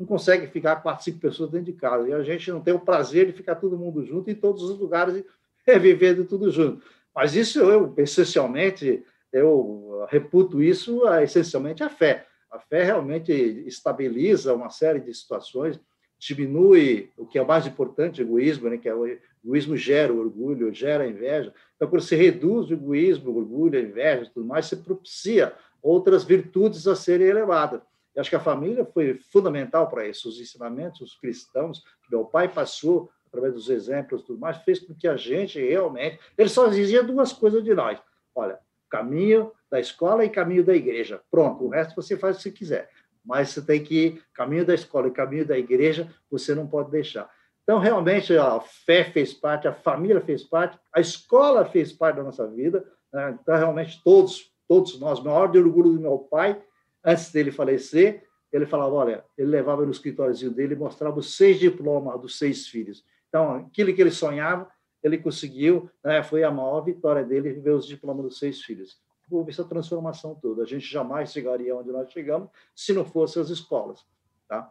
não 0.00 0.06
conseguem 0.06 0.48
ficar 0.48 0.76
quatro, 0.76 1.04
cinco 1.04 1.18
pessoas 1.18 1.50
dentro 1.50 1.66
de 1.66 1.74
casa. 1.74 2.08
E 2.08 2.12
a 2.14 2.22
gente 2.22 2.50
não 2.50 2.62
tem 2.62 2.72
o 2.72 2.80
prazer 2.80 3.26
de 3.26 3.34
ficar 3.34 3.56
todo 3.56 3.76
mundo 3.76 4.02
junto 4.02 4.30
em 4.30 4.34
todos 4.34 4.62
os 4.62 4.78
lugares 4.78 5.14
e 5.14 5.24
vivendo 5.78 6.24
tudo 6.24 6.50
junto. 6.50 6.82
Mas 7.14 7.36
isso, 7.36 7.60
eu, 7.60 7.92
essencialmente, 7.98 9.04
eu 9.30 10.06
reputo 10.08 10.62
isso 10.62 11.06
a, 11.06 11.22
essencialmente 11.22 11.82
a 11.82 11.90
fé. 11.90 12.26
A 12.50 12.58
fé 12.58 12.82
realmente 12.82 13.30
estabiliza 13.30 14.54
uma 14.54 14.70
série 14.70 15.00
de 15.00 15.12
situações, 15.12 15.78
diminui 16.18 17.10
o 17.14 17.26
que 17.26 17.38
é 17.38 17.44
mais 17.44 17.66
importante, 17.66 18.22
o 18.22 18.24
egoísmo, 18.24 18.70
né? 18.70 18.78
que 18.78 18.88
é 18.88 18.94
o 18.94 19.06
egoísmo 19.44 19.76
gera 19.76 20.10
o 20.10 20.18
orgulho, 20.18 20.72
gera 20.72 21.04
a 21.04 21.06
inveja. 21.06 21.52
Então, 21.76 21.88
quando 21.88 22.00
você 22.00 22.16
reduz 22.16 22.70
o 22.70 22.72
egoísmo, 22.72 23.30
o 23.30 23.36
orgulho, 23.36 23.78
a 23.78 23.82
inveja, 23.82 24.30
tudo 24.32 24.46
mais, 24.46 24.64
você 24.64 24.76
propicia 24.76 25.52
outras 25.82 26.24
virtudes 26.24 26.86
a 26.86 26.96
serem 26.96 27.26
elevadas. 27.26 27.82
Eu 28.20 28.22
acho 28.22 28.28
que 28.28 28.36
a 28.36 28.40
família 28.40 28.84
foi 28.84 29.14
fundamental 29.32 29.88
para 29.88 30.06
isso, 30.06 30.28
os 30.28 30.38
ensinamentos, 30.38 31.00
os 31.00 31.14
cristãos, 31.14 31.82
que 32.04 32.10
meu 32.10 32.26
pai 32.26 32.48
passou 32.48 33.10
através 33.26 33.54
dos 33.54 33.70
exemplos, 33.70 34.24
tudo 34.24 34.38
mais, 34.38 34.58
fez 34.58 34.78
com 34.78 34.94
que 34.94 35.08
a 35.08 35.16
gente 35.16 35.58
realmente. 35.58 36.20
Ele 36.36 36.50
só 36.50 36.66
dizia 36.66 37.02
duas 37.02 37.32
coisas 37.32 37.64
de 37.64 37.74
nós: 37.74 37.98
olha, 38.34 38.58
caminho 38.90 39.50
da 39.70 39.80
escola 39.80 40.22
e 40.22 40.28
caminho 40.28 40.62
da 40.62 40.76
igreja. 40.76 41.22
Pronto, 41.30 41.64
o 41.64 41.70
resto 41.70 41.96
você 41.96 42.14
faz 42.14 42.38
o 42.38 42.42
que 42.42 42.50
quiser. 42.50 42.90
Mas 43.24 43.48
você 43.48 43.62
tem 43.62 43.82
que 43.82 43.94
ir 43.94 44.22
caminho 44.34 44.66
da 44.66 44.74
escola 44.74 45.08
e 45.08 45.12
caminho 45.12 45.46
da 45.46 45.56
igreja, 45.56 46.14
você 46.30 46.54
não 46.54 46.66
pode 46.66 46.90
deixar. 46.90 47.30
Então, 47.62 47.78
realmente, 47.78 48.36
a 48.36 48.60
fé 48.60 49.02
fez 49.02 49.32
parte, 49.32 49.66
a 49.66 49.72
família 49.72 50.20
fez 50.20 50.44
parte, 50.44 50.78
a 50.92 51.00
escola 51.00 51.64
fez 51.64 51.90
parte 51.90 52.16
da 52.16 52.22
nossa 52.22 52.46
vida. 52.46 52.84
Né? 53.10 53.38
Então, 53.40 53.56
realmente, 53.56 53.98
todos, 54.04 54.52
todos 54.68 55.00
nós, 55.00 55.22
maior 55.22 55.48
orgulho 55.56 55.94
do 55.94 56.00
meu 56.00 56.18
pai 56.18 56.62
antes 57.04 57.32
dele 57.32 57.50
falecer, 57.50 58.24
ele 58.52 58.66
falava, 58.66 58.94
olha, 58.94 59.24
ele 59.38 59.48
levava 59.48 59.84
no 59.84 59.90
escritóriozinho 59.90 60.50
dele 60.50 60.74
e 60.74 60.76
mostrava 60.76 61.18
os 61.18 61.36
seis 61.36 61.58
diplomas 61.58 62.20
dos 62.20 62.38
seis 62.38 62.66
filhos. 62.66 63.04
Então, 63.28 63.54
aquilo 63.56 63.94
que 63.94 64.00
ele 64.00 64.10
sonhava, 64.10 64.68
ele 65.02 65.18
conseguiu, 65.18 65.88
né, 66.04 66.22
foi 66.22 66.42
a 66.42 66.50
maior 66.50 66.80
vitória 66.80 67.24
dele, 67.24 67.52
ver 67.52 67.70
os 67.70 67.86
diplomas 67.86 68.24
dos 68.24 68.38
seis 68.38 68.60
filhos. 68.60 69.00
Houve 69.30 69.50
essa 69.50 69.64
transformação 69.64 70.34
toda. 70.34 70.64
A 70.64 70.66
gente 70.66 70.84
jamais 70.84 71.32
chegaria 71.32 71.76
onde 71.76 71.92
nós 71.92 72.10
chegamos 72.10 72.50
se 72.74 72.92
não 72.92 73.04
fossem 73.04 73.40
as 73.40 73.48
escolas. 73.48 74.04
Tá? 74.48 74.68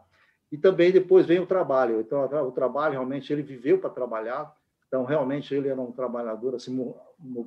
E 0.52 0.58
também 0.58 0.92
depois 0.92 1.24
vem 1.24 1.40
o 1.40 1.46
trabalho. 1.46 2.00
Então, 2.00 2.22
o 2.46 2.52
trabalho, 2.52 2.92
realmente, 2.92 3.32
ele 3.32 3.42
viveu 3.42 3.78
para 3.78 3.88
trabalhar. 3.88 4.54
Então, 4.86 5.04
realmente, 5.04 5.54
ele 5.54 5.68
era 5.68 5.80
um 5.80 5.90
trabalhador, 5.90 6.54
assim, 6.54 6.94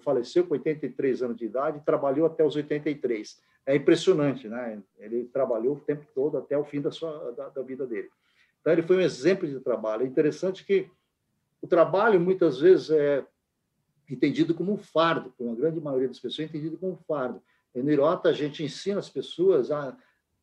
faleceu 0.02 0.48
com 0.48 0.54
83 0.54 1.22
anos 1.22 1.38
de 1.38 1.46
idade 1.46 1.82
trabalhou 1.86 2.25
até 2.25 2.44
os 2.44 2.56
83 2.56 3.40
é 3.65 3.75
impressionante, 3.75 4.48
né? 4.48 4.82
Ele 5.00 5.25
trabalhou 5.25 5.75
o 5.75 5.79
tempo 5.79 6.05
todo 6.13 6.38
até 6.38 6.58
o 6.58 6.65
fim 6.65 6.82
da 6.82 6.91
sua 6.91 7.32
da, 7.32 7.50
da 7.50 7.62
vida 7.62 7.88
dele. 7.88 8.10
Então 8.60 8.74
ele 8.74 8.82
foi 8.82 8.98
um 8.98 9.01
exemplo 9.01 9.48
de 9.48 9.60
trabalho. 9.60 10.03
É 10.03 10.08
interessante 10.08 10.65
que 10.65 10.89
o 11.62 11.67
trabalho 11.67 12.20
muitas 12.20 12.60
vezes 12.60 12.89
é 12.89 13.25
entendido 14.10 14.53
como 14.53 14.74
um 14.74 14.77
fardo, 14.77 15.34
por 15.38 15.46
uma 15.46 15.55
grande 15.55 15.79
maioria 15.79 16.08
das 16.08 16.20
pessoas 16.20 16.48
é 16.48 16.50
entendido 16.50 16.77
como 16.77 16.93
um 16.93 16.98
fardo. 16.98 17.41
no 17.74 17.91
Irota 17.91 18.29
a 18.29 18.34
gente 18.34 18.63
ensina 18.63 19.00
as 19.00 19.10
pessoas 19.10 19.72
a 19.72 19.96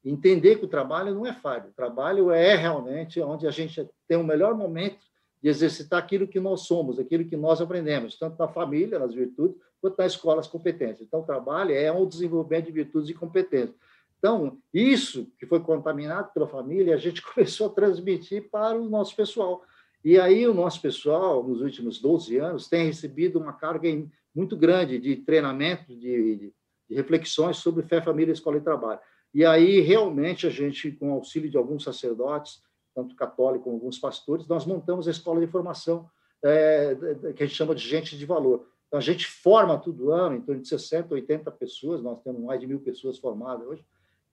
entender 0.05 0.57
que 0.57 0.65
o 0.65 0.69
trabalho 0.69 1.15
não 1.15 1.27
é 1.27 1.33
fardo. 1.33 1.69
O 1.69 1.73
trabalho 1.73 2.31
é 2.31 2.55
realmente 2.57 3.21
onde 3.21 3.47
a 3.47 3.51
gente 3.51 3.87
tem 4.09 4.17
o 4.17 4.25
melhor 4.25 4.55
momento 4.55 4.99
de 5.43 5.49
exercitar 5.49 5.99
aquilo 5.99 6.29
que 6.29 6.41
nós 6.41 6.63
somos, 6.63 6.99
aquilo 6.99 7.25
que 7.25 7.37
nós 7.37 7.61
aprendemos, 7.61 8.19
tanto 8.19 8.39
na 8.39 8.49
família, 8.49 8.99
nas 8.99 9.15
virtudes, 9.15 9.59
quanto 9.81 9.99
na 9.99 10.07
escola, 10.07 10.41
as 10.41 10.47
competências. 10.47 11.03
Então, 11.03 11.21
o 11.21 11.27
trabalho 11.27 11.75
é 11.75 11.91
um 11.91 12.07
desenvolvimento 12.07 12.67
de 12.67 12.73
virtudes 12.73 13.11
e 13.11 13.15
competências. 13.15 13.75
Então, 14.19 14.59
isso 14.73 15.33
que 15.39 15.47
foi 15.47 15.61
contaminado 15.61 16.31
pela 16.33 16.47
família, 16.47 16.95
a 16.95 16.99
gente 16.99 17.23
começou 17.35 17.69
a 17.69 17.71
transmitir 17.71 18.51
para 18.51 18.79
o 18.79 18.89
nosso 18.89 19.17
pessoal. 19.17 19.63
E 20.05 20.19
aí, 20.19 20.47
o 20.47 20.55
nosso 20.55 20.81
pessoal, 20.81 21.43
nos 21.43 21.61
últimos 21.61 22.01
12 22.01 22.37
anos, 22.37 22.69
tem 22.69 22.87
recebido 22.87 23.39
uma 23.39 23.53
carga 23.53 23.89
muito 24.35 24.57
grande 24.57 24.99
de 24.99 25.17
treinamento, 25.17 25.95
de, 25.97 26.37
de, 26.37 26.95
reflexões 26.95 27.59
sobre 27.59 27.85
fé, 27.85 28.01
família, 28.01 28.33
escola 28.33 28.57
e 28.57 28.61
trabalho. 28.61 29.01
E 29.33 29.45
aí, 29.45 29.81
realmente, 29.81 30.47
a 30.47 30.51
gente, 30.51 30.91
com 30.93 31.13
auxílio 31.13 31.51
de 31.51 31.57
alguns 31.57 31.85
sacerdotes, 31.85 32.63
tanto 32.95 33.15
católicos 33.15 33.65
como 33.65 33.77
alguns 33.77 33.99
pastores, 33.99 34.47
nós 34.49 34.67
montamos 34.67 35.07
a 35.07 35.11
escola 35.11 35.41
de 35.41 35.47
formação, 35.47 36.09
é, 36.43 36.97
que 37.37 37.43
a 37.43 37.47
gente 37.47 37.57
chama 37.57 37.75
de 37.75 37.87
gente 37.87 38.17
de 38.19 38.27
valor. 38.27 38.67
Então, 38.91 38.99
a 38.99 39.03
gente 39.03 39.25
forma 39.25 39.79
todo 39.79 40.11
ano, 40.11 40.35
em 40.35 40.41
torno 40.41 40.61
de 40.61 40.67
60, 40.67 41.15
80 41.15 41.49
pessoas, 41.53 42.03
nós 42.03 42.21
temos 42.25 42.43
mais 42.43 42.59
de 42.59 42.67
mil 42.67 42.81
pessoas 42.81 43.19
formadas 43.19 43.65
hoje, 43.65 43.87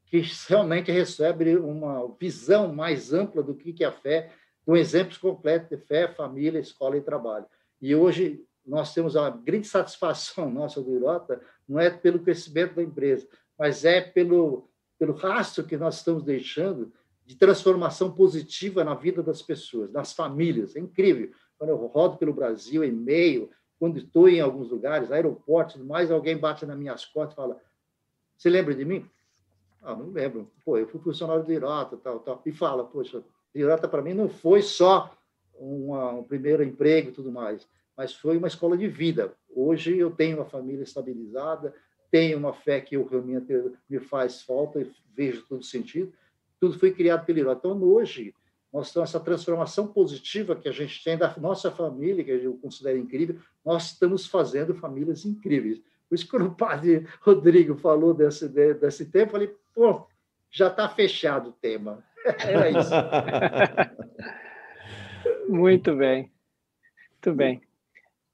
que 0.08 0.24
realmente 0.50 0.92
recebem 0.92 1.58
uma 1.58 2.12
visão 2.20 2.74
mais 2.74 3.14
ampla 3.14 3.44
do 3.44 3.54
que 3.54 3.84
é 3.84 3.88
a 3.88 3.92
fé, 3.92 4.34
com 4.66 4.76
exemplos 4.76 5.20
completos 5.20 5.70
de 5.70 5.78
fé, 5.78 6.08
família, 6.08 6.58
escola 6.60 6.98
e 6.98 7.02
trabalho. 7.02 7.46
E 7.80 7.94
hoje 7.94 8.44
nós 8.66 8.96
temos 8.96 9.14
uma 9.14 9.30
grande 9.30 9.68
satisfação 9.68 10.50
nossa 10.52 10.82
do 10.82 10.96
Irota, 10.96 11.40
não 11.70 11.80
é 11.80 11.92
pelo 11.92 12.18
crescimento 12.18 12.74
da 12.74 12.82
empresa, 12.82 13.28
mas 13.60 13.86
é 13.86 14.02
pelo, 14.02 14.72
pelo 14.98 15.14
rastro 15.14 15.66
que 15.66 15.78
nós 15.78 15.98
estamos 15.98 16.24
deixando 16.24 16.92
de 17.24 17.36
transformação 17.36 18.12
positiva 18.12 18.84
na 18.84 18.96
vida 18.96 19.22
das 19.22 19.44
pessoas, 19.44 19.92
das 19.92 20.14
famílias. 20.14 20.76
É 20.76 20.80
incrível. 20.80 21.30
Quando 21.60 21.70
eu 21.70 21.78
rodo 21.78 22.18
pelo 22.18 22.34
Brasil, 22.34 22.84
e-mail, 22.84 23.52
quando 23.80 23.98
estou 23.98 24.28
em 24.28 24.40
alguns 24.40 24.70
lugares, 24.70 25.12
aeroportos, 25.12 25.78
mais 25.78 26.12
alguém 26.12 26.38
bate 26.38 26.66
nas 26.66 26.78
minhas 26.78 27.06
costas 27.06 27.34
e 27.34 27.36
fala: 27.36 27.62
Você 28.38 28.50
lembra 28.50 28.74
de 28.74 28.86
mim? 28.86 29.10
Ah, 29.82 29.96
não 29.96 30.10
lembro. 30.10 30.52
Pô, 30.66 30.78
eu 30.78 30.88
fui 30.88 31.00
funcionário 31.00 31.44
do 31.44 31.52
Irota, 31.52 31.98
tal, 31.98 32.20
tal. 32.20 32.42
E 32.46 32.52
fala: 32.52 32.84
Poxa, 32.84 33.24
Irota 33.54 33.88
para 33.88 34.02
mim 34.02 34.14
não 34.14 34.30
foi 34.30 34.62
só 34.62 35.16
uma, 35.54 36.12
um 36.12 36.24
primeiro 36.24 36.64
emprego 36.64 37.10
e 37.10 37.14
tudo 37.14 37.32
mais, 37.32 37.68
mas 37.96 38.14
foi 38.14 38.38
uma 38.38 38.48
escola 38.48 38.78
de 38.78 38.88
vida. 38.88 39.34
Hoje 39.56 39.98
eu 39.98 40.12
tenho 40.12 40.38
uma 40.38 40.46
família 40.46 40.84
estabilizada, 40.84 41.74
tenho 42.12 42.38
uma 42.38 42.54
fé 42.54 42.82
que 42.82 42.98
realmente 42.98 43.54
me 43.90 44.00
faz 44.00 44.42
falta 44.42 44.82
e 44.82 44.92
vejo 45.16 45.46
todo 45.48 45.64
sentido 45.64 46.14
tudo 46.60 46.78
foi 46.78 46.92
criado 46.92 47.26
pelo 47.26 47.40
Iró. 47.40 47.54
Então, 47.54 47.82
hoje, 47.84 48.34
nós 48.72 48.92
temos 48.92 49.10
essa 49.10 49.20
transformação 49.20 49.88
positiva 49.88 50.56
que 50.56 50.68
a 50.68 50.72
gente 50.72 51.04
tem 51.04 51.18
da 51.18 51.34
nossa 51.38 51.72
família, 51.72 52.24
que 52.24 52.32
eu 52.32 52.58
considero 52.58 52.98
incrível, 52.98 53.40
nós 53.66 53.92
estamos 53.92 54.28
fazendo 54.28 54.76
famílias 54.76 55.26
incríveis. 55.26 55.82
Por 56.08 56.16
isso, 56.16 56.30
quando 56.30 56.48
o 56.48 56.56
padre 56.56 57.06
Rodrigo 57.22 57.76
falou 57.76 58.14
desse, 58.14 58.48
desse 58.48 59.06
tempo, 59.06 59.30
eu 59.30 59.32
falei, 59.32 59.56
pô, 59.74 60.08
já 60.50 60.68
está 60.68 60.88
fechado 60.88 61.50
o 61.50 61.54
tema. 61.54 62.04
Era 62.40 62.70
isso. 62.70 62.92
Muito 65.50 65.96
bem. 65.96 66.32
Muito 67.12 67.34
bem. 67.36 67.62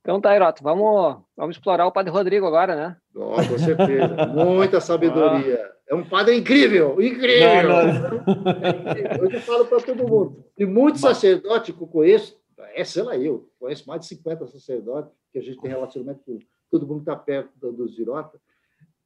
Então 0.02 0.20
tá, 0.20 0.36
Heroto, 0.36 0.62
vamos, 0.62 1.22
vamos 1.36 1.56
explorar 1.56 1.88
o 1.88 1.92
Padre 1.92 2.12
Rodrigo 2.12 2.46
agora, 2.46 2.75
né? 2.75 2.98
Oh, 3.16 3.36
com 3.36 3.58
certeza. 3.58 4.28
Muita 4.28 4.82
sabedoria. 4.82 5.73
É 5.90 5.96
um 5.96 6.08
padre 6.08 6.36
incrível, 6.36 7.02
incrível. 7.02 7.63
Não, 7.63 7.94
não. 7.94 8.52
É 8.92 9.20
Eu 9.20 9.30
já 9.30 9.42
falo 9.42 9.66
para 9.66 9.82
todo 9.82 10.08
mundo. 10.08 10.46
E 10.58 10.66
muitos 10.66 11.02
sacerdotes 11.02 11.75
que 11.75 11.82
eu 11.82 11.88
conheço, 11.88 12.38
é, 12.74 12.84
sei 12.84 13.04
lá, 13.04 13.18
eu 13.18 13.50
conheço 13.60 13.88
mais 13.88 14.02
de 14.02 14.08
50 14.08 14.48
sacerdotes, 14.48 15.12
que 15.32 15.40
a 15.40 15.42
gente 15.42 15.60
tem 15.60 15.72
relacionamento 15.72 16.22
com 16.25 16.40
todo 16.72 16.88
mundo 16.88 17.04
que 17.04 17.12
está 17.12 17.16
perto 17.16 17.72
dos 17.72 17.94
Girota. 17.96 18.40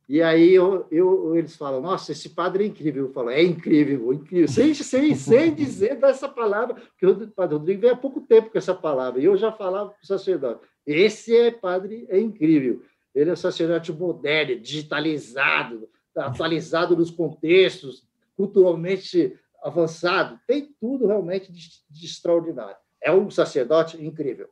E 0.08 0.22
aí 0.22 0.54
eu, 0.54 0.86
eu, 0.90 1.36
eles 1.36 1.58
falam, 1.58 1.82
nossa, 1.82 2.14
esse 2.14 2.30
padre 2.30 2.64
é 2.64 2.68
incrível. 2.68 3.08
Eu 3.08 3.12
falo, 3.12 3.30
é 3.30 3.44
incrível, 3.44 4.14
incrível. 4.14 4.48
Sem, 4.48 4.74
sem, 4.74 5.14
sem 5.16 5.54
dizer 5.54 5.98
dessa 6.00 6.30
palavra, 6.30 6.76
porque 6.76 7.06
o 7.06 7.28
padre 7.32 7.58
Rodrigo 7.58 7.82
veio 7.82 7.94
há 7.94 7.98
pouco 7.98 8.22
tempo 8.22 8.50
com 8.50 8.58
essa 8.58 8.74
palavra, 8.74 9.20
e 9.20 9.26
eu 9.26 9.36
já 9.36 9.52
falava 9.52 9.90
para 9.90 10.02
o 10.02 10.08
sacerdote, 10.08 10.62
esse 10.86 11.36
é 11.36 11.52
padre, 11.52 12.06
é 12.10 12.18
incrível. 12.18 12.82
Ele 13.14 13.32
é 13.32 13.34
um 13.34 13.38
sacerdote 13.38 13.92
moderno, 13.92 14.62
digitalizado, 14.62 15.90
atualizado 16.18 16.96
nos 16.96 17.12
contextos, 17.12 18.08
culturalmente 18.36 19.38
avançado, 19.64 20.40
tem 20.48 20.70
tudo 20.80 21.08
realmente 21.08 21.52
de, 21.52 21.62
de 21.90 22.06
extraordinário. 22.06 22.76
É 23.02 23.12
um 23.12 23.30
sacerdote 23.30 24.04
incrível. 24.04 24.48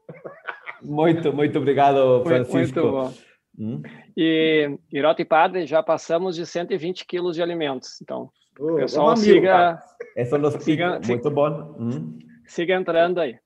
Muito, 0.81 1.34
muito 1.34 1.57
obrigado, 1.57 2.24
Francisco. 2.24 2.79
Muito, 2.79 2.91
bom. 2.91 3.13
Hum? 3.57 3.81
E 4.15 4.77
Irota 4.91 5.22
e 5.22 5.25
Padre, 5.25 5.65
já 5.65 5.81
passamos 5.81 6.36
de 6.36 6.45
120 6.45 7.05
quilos 7.05 7.36
de 7.36 7.41
alimentos. 7.41 8.01
Então, 8.01 8.29
oh, 8.60 8.75
pessoal 8.75 9.10
amigo, 9.10 9.24
siga. 9.24 9.79
Esse 10.15 10.34
é 10.34 10.38
o 10.38 10.41
nosso 10.41 10.60
siga, 10.62 11.00
Muito 11.07 11.31
bom. 11.31 11.75
Hum? 11.79 12.19
siga 12.45 12.75
entrando 12.75 13.19
aí. 13.19 13.38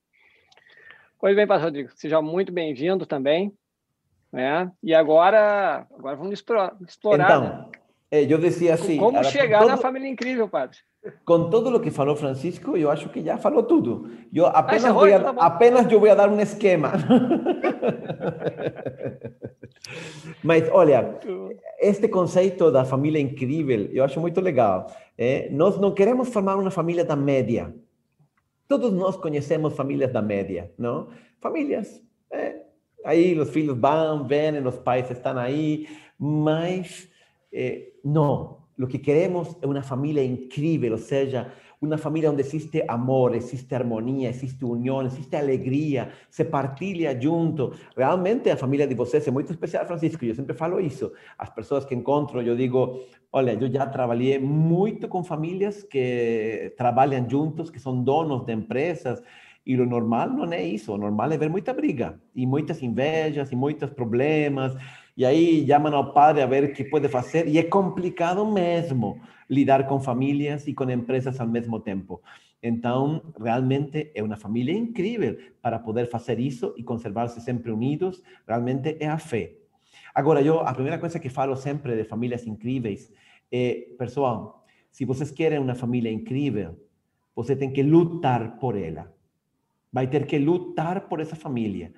Pois 1.19 1.35
bem, 1.35 1.45
Pastor 1.45 1.65
Rodrigo, 1.65 1.89
seja 1.95 2.21
muito 2.21 2.51
bem-vindo 2.51 3.05
também. 3.05 3.53
Né? 4.31 4.71
E 4.83 4.93
agora, 4.93 5.87
agora 5.91 6.15
vamos 6.15 6.33
explorar. 6.33 6.75
Então, 6.81 7.43
né? 7.43 7.65
Eu 8.11 8.37
dizia 8.37 8.73
assim... 8.73 8.97
Como 8.97 9.23
chegar 9.23 9.59
todo... 9.59 9.69
na 9.69 9.77
família 9.77 10.07
incrível, 10.07 10.47
padre? 10.47 10.77
Com 11.23 11.49
todo 11.49 11.75
o 11.75 11.79
que 11.79 11.91
falou 11.91 12.15
Francisco, 12.15 12.75
eu 12.75 12.89
acho 12.89 13.07
que 13.09 13.23
já 13.23 13.37
falou 13.37 13.63
tudo. 13.63 14.09
Eu 14.33 14.45
apenas, 14.47 14.85
ah, 14.85 14.91
vou 14.91 15.05
a, 15.05 15.19
tá 15.19 15.29
apenas 15.45 15.91
eu 15.91 15.99
vou 15.99 16.15
dar 16.15 16.29
um 16.29 16.39
esquema. 16.39 16.91
Mas, 20.43 20.69
olha, 20.71 21.19
este 21.79 22.07
conceito 22.07 22.71
da 22.71 22.83
família 22.83 23.19
incrível, 23.19 23.89
eu 23.93 24.03
acho 24.03 24.19
muito 24.19 24.41
legal. 24.41 24.87
É, 25.17 25.49
nós 25.51 25.79
não 25.79 25.93
queremos 25.93 26.29
formar 26.29 26.57
uma 26.57 26.71
família 26.71 27.05
da 27.05 27.15
média. 27.15 27.73
Todos 28.67 28.91
nós 28.91 29.15
conhecemos 29.15 29.75
famílias 29.75 30.11
da 30.11 30.21
média, 30.21 30.71
não? 30.77 31.07
Famílias, 31.39 32.01
é, 32.31 32.57
aí 33.05 33.39
os 33.39 33.49
filhos 33.49 33.77
vão, 33.77 34.27
vêm, 34.27 34.59
os 34.65 34.77
pais 34.77 35.09
estão 35.09 35.37
aí, 35.37 35.87
mas 36.17 37.09
é, 37.51 37.91
não, 38.03 38.59
o 38.77 38.87
que 38.87 38.97
queremos 38.97 39.57
é 39.61 39.65
uma 39.65 39.81
família 39.83 40.23
incrível, 40.23 40.93
ou 40.93 40.97
seja, 40.97 41.51
uma 41.81 41.97
família 41.97 42.29
onde 42.29 42.41
existe 42.41 42.83
amor, 42.87 43.33
existe 43.35 43.73
harmonia, 43.73 44.29
existe 44.29 44.65
união, 44.65 45.01
existe 45.01 45.35
alegria, 45.35 46.11
se 46.29 46.43
partilha 46.43 47.17
junto. 47.19 47.73
Realmente 47.95 48.49
a 48.49 48.57
família 48.57 48.85
de 48.85 48.95
vocês 48.95 49.25
é 49.27 49.31
muito 49.31 49.51
especial, 49.51 49.85
Francisco. 49.85 50.25
Eu 50.25 50.35
sempre 50.35 50.53
falo 50.53 50.79
isso. 50.79 51.11
As 51.37 51.49
pessoas 51.49 51.85
que 51.85 51.95
encontro, 51.95 52.41
eu 52.41 52.55
digo, 52.55 52.99
olha, 53.31 53.53
eu 53.53 53.71
já 53.71 53.85
trabalhei 53.85 54.39
muito 54.39 55.07
com 55.07 55.23
famílias 55.23 55.83
que 55.83 56.73
trabalham 56.77 57.29
juntos, 57.29 57.69
que 57.69 57.79
são 57.79 58.03
donos 58.03 58.45
de 58.45 58.53
empresas. 58.53 59.21
E 59.65 59.79
o 59.79 59.85
normal 59.85 60.29
não 60.29 60.51
é 60.51 60.63
isso. 60.63 60.93
O 60.93 60.97
normal 60.97 61.31
é 61.31 61.37
ver 61.37 61.49
muita 61.49 61.73
briga 61.73 62.19
e 62.35 62.45
muitas 62.45 62.83
invejas 62.83 63.51
e 63.51 63.55
muitos 63.55 63.89
problemas 63.91 64.75
e 65.19 65.25
aí 65.25 65.67
chamam 65.67 65.93
ao 65.93 66.13
padre 66.13 66.41
a 66.41 66.45
ver 66.45 66.63
o 66.63 66.73
que 66.73 66.85
pode 66.85 67.09
fazer, 67.09 67.45
e 67.45 67.57
é 67.59 67.63
complicado 67.63 68.45
mesmo 68.45 69.19
lidar 69.49 69.85
com 69.85 69.99
famílias 69.99 70.65
e 70.65 70.73
com 70.73 70.89
empresas 70.89 71.37
ao 71.41 71.45
mesmo 71.45 71.77
tempo. 71.77 72.21
Então, 72.63 73.21
realmente 73.37 74.13
é 74.15 74.23
uma 74.23 74.37
família 74.37 74.73
incrível 74.73 75.37
para 75.61 75.77
poder 75.77 76.09
fazer 76.09 76.39
isso 76.39 76.73
e 76.77 76.83
conservar-se 76.83 77.41
sempre 77.41 77.69
unidos, 77.69 78.23
realmente 78.47 78.95
é 78.97 79.09
a 79.09 79.17
fé. 79.17 79.55
Agora, 80.15 80.41
eu, 80.41 80.61
a 80.61 80.73
primeira 80.73 80.97
coisa 80.97 81.19
que 81.19 81.27
falo 81.27 81.53
sempre 81.57 81.97
de 81.97 82.05
famílias 82.05 82.47
incríveis 82.47 83.11
é, 83.51 83.89
pessoal, 83.97 84.65
se 84.89 85.03
vocês 85.03 85.31
querem 85.31 85.59
uma 85.59 85.75
família 85.75 86.09
incrível, 86.09 86.79
você 87.35 87.57
tem 87.57 87.73
que 87.73 87.83
lutar 87.83 88.57
por 88.57 88.77
ela. 88.77 89.13
Vai 89.91 90.07
ter 90.07 90.25
que 90.25 90.39
lutar 90.39 91.09
por 91.09 91.19
essa 91.19 91.35
família. 91.35 91.91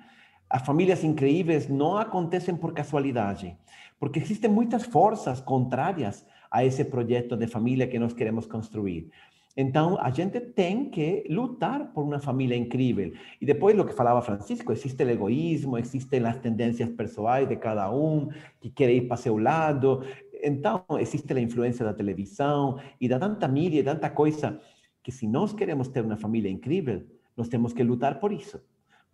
As 0.52 0.60
famílias 0.66 1.02
incríveis 1.02 1.66
não 1.66 1.96
acontecem 1.96 2.54
por 2.54 2.74
casualidade, 2.74 3.56
porque 3.98 4.18
existem 4.18 4.50
muitas 4.50 4.84
forças 4.84 5.40
contrárias 5.40 6.26
a 6.50 6.62
esse 6.62 6.84
projeto 6.84 7.38
de 7.38 7.46
família 7.46 7.86
que 7.86 7.98
nós 7.98 8.12
queremos 8.12 8.44
construir. 8.44 9.08
Então, 9.56 9.96
a 9.98 10.10
gente 10.10 10.38
tem 10.40 10.90
que 10.90 11.24
lutar 11.30 11.90
por 11.94 12.04
uma 12.04 12.18
família 12.18 12.54
incrível. 12.54 13.14
E 13.40 13.46
depois, 13.46 13.78
o 13.78 13.84
que 13.86 13.94
falava 13.94 14.20
Francisco, 14.20 14.72
existe 14.72 15.02
o 15.02 15.08
egoísmo, 15.08 15.78
existem 15.78 16.22
as 16.26 16.36
tendências 16.36 16.90
pessoais 16.90 17.48
de 17.48 17.56
cada 17.56 17.90
um, 17.90 18.28
que 18.60 18.68
quer 18.68 18.90
ir 18.90 19.08
para 19.08 19.16
seu 19.16 19.38
lado. 19.38 20.04
Então, 20.44 20.84
existe 21.00 21.32
a 21.32 21.40
influência 21.40 21.82
da 21.82 21.94
televisão 21.94 22.78
e 23.00 23.08
da 23.08 23.18
tanta 23.18 23.48
mídia 23.48 23.80
e 23.80 23.84
tanta 23.84 24.10
coisa, 24.10 24.60
que 25.02 25.10
se 25.10 25.26
nós 25.26 25.54
queremos 25.54 25.88
ter 25.88 26.04
uma 26.04 26.18
família 26.18 26.50
incrível, 26.50 27.06
nós 27.34 27.48
temos 27.48 27.72
que 27.72 27.82
lutar 27.82 28.20
por 28.20 28.34
isso. 28.34 28.60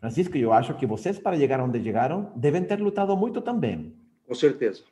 Francisco, 0.00 0.36
eu 0.36 0.52
acho 0.52 0.74
que 0.74 0.86
vocês, 0.86 1.18
para 1.18 1.36
chegar 1.36 1.60
onde 1.60 1.82
chegaram, 1.82 2.32
devem 2.36 2.64
ter 2.64 2.80
lutado 2.80 3.16
muito 3.16 3.40
também. 3.40 3.94
Com 4.26 4.34
certeza. 4.34 4.84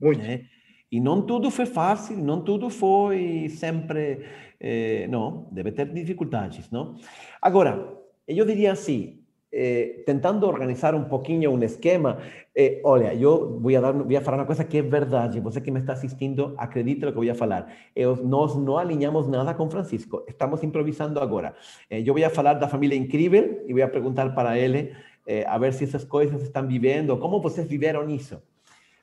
Muito. 0.00 0.20
É? 0.20 0.44
E 0.90 1.00
não 1.00 1.22
tudo 1.22 1.50
foi 1.50 1.66
fácil, 1.66 2.16
não 2.16 2.42
tudo 2.42 2.70
foi 2.70 3.48
sempre. 3.50 4.24
Eh, 4.60 5.06
não, 5.08 5.48
deve 5.52 5.72
ter 5.72 5.92
dificuldades, 5.92 6.70
não? 6.70 6.96
Agora, 7.40 7.96
eu 8.26 8.44
diria 8.44 8.72
assim: 8.72 9.17
eh, 9.52 10.02
tentando 10.04 10.46
organizar 10.46 10.94
um 10.94 11.04
pouquinho 11.04 11.50
um 11.50 11.62
esquema, 11.62 12.18
eh, 12.54 12.80
olha, 12.84 13.14
eu 13.14 13.58
vou 13.58 13.72
dar, 13.80 13.92
vou 13.92 14.20
falar 14.20 14.38
uma 14.38 14.46
coisa 14.46 14.64
que 14.64 14.78
é 14.78 14.82
verdade. 14.82 15.40
Você 15.40 15.60
que 15.60 15.70
me 15.70 15.80
está 15.80 15.94
assistindo, 15.94 16.54
acredite 16.58 17.04
no 17.04 17.12
que 17.12 17.24
vou 17.24 17.34
falar. 17.34 17.72
Eu, 17.94 18.16
nós 18.16 18.54
não 18.56 18.76
alinhamos 18.76 19.26
nada 19.26 19.54
com 19.54 19.70
Francisco. 19.70 20.24
Estamos 20.28 20.62
improvisando 20.62 21.20
agora. 21.20 21.54
Eh, 21.90 22.02
eu 22.04 22.14
vou 22.14 22.30
falar 22.30 22.54
da 22.54 22.68
família 22.68 22.96
incrível 22.96 23.64
e 23.66 23.72
vou 23.72 23.88
perguntar 23.88 24.34
para 24.34 24.58
ele 24.58 24.92
eh, 25.26 25.44
a 25.46 25.56
ver 25.58 25.72
se 25.72 25.84
essas 25.84 26.04
coisas 26.04 26.42
estão 26.42 26.66
vivendo, 26.66 27.16
como 27.16 27.40
vocês 27.40 27.66
viveram 27.66 28.08
isso. 28.10 28.42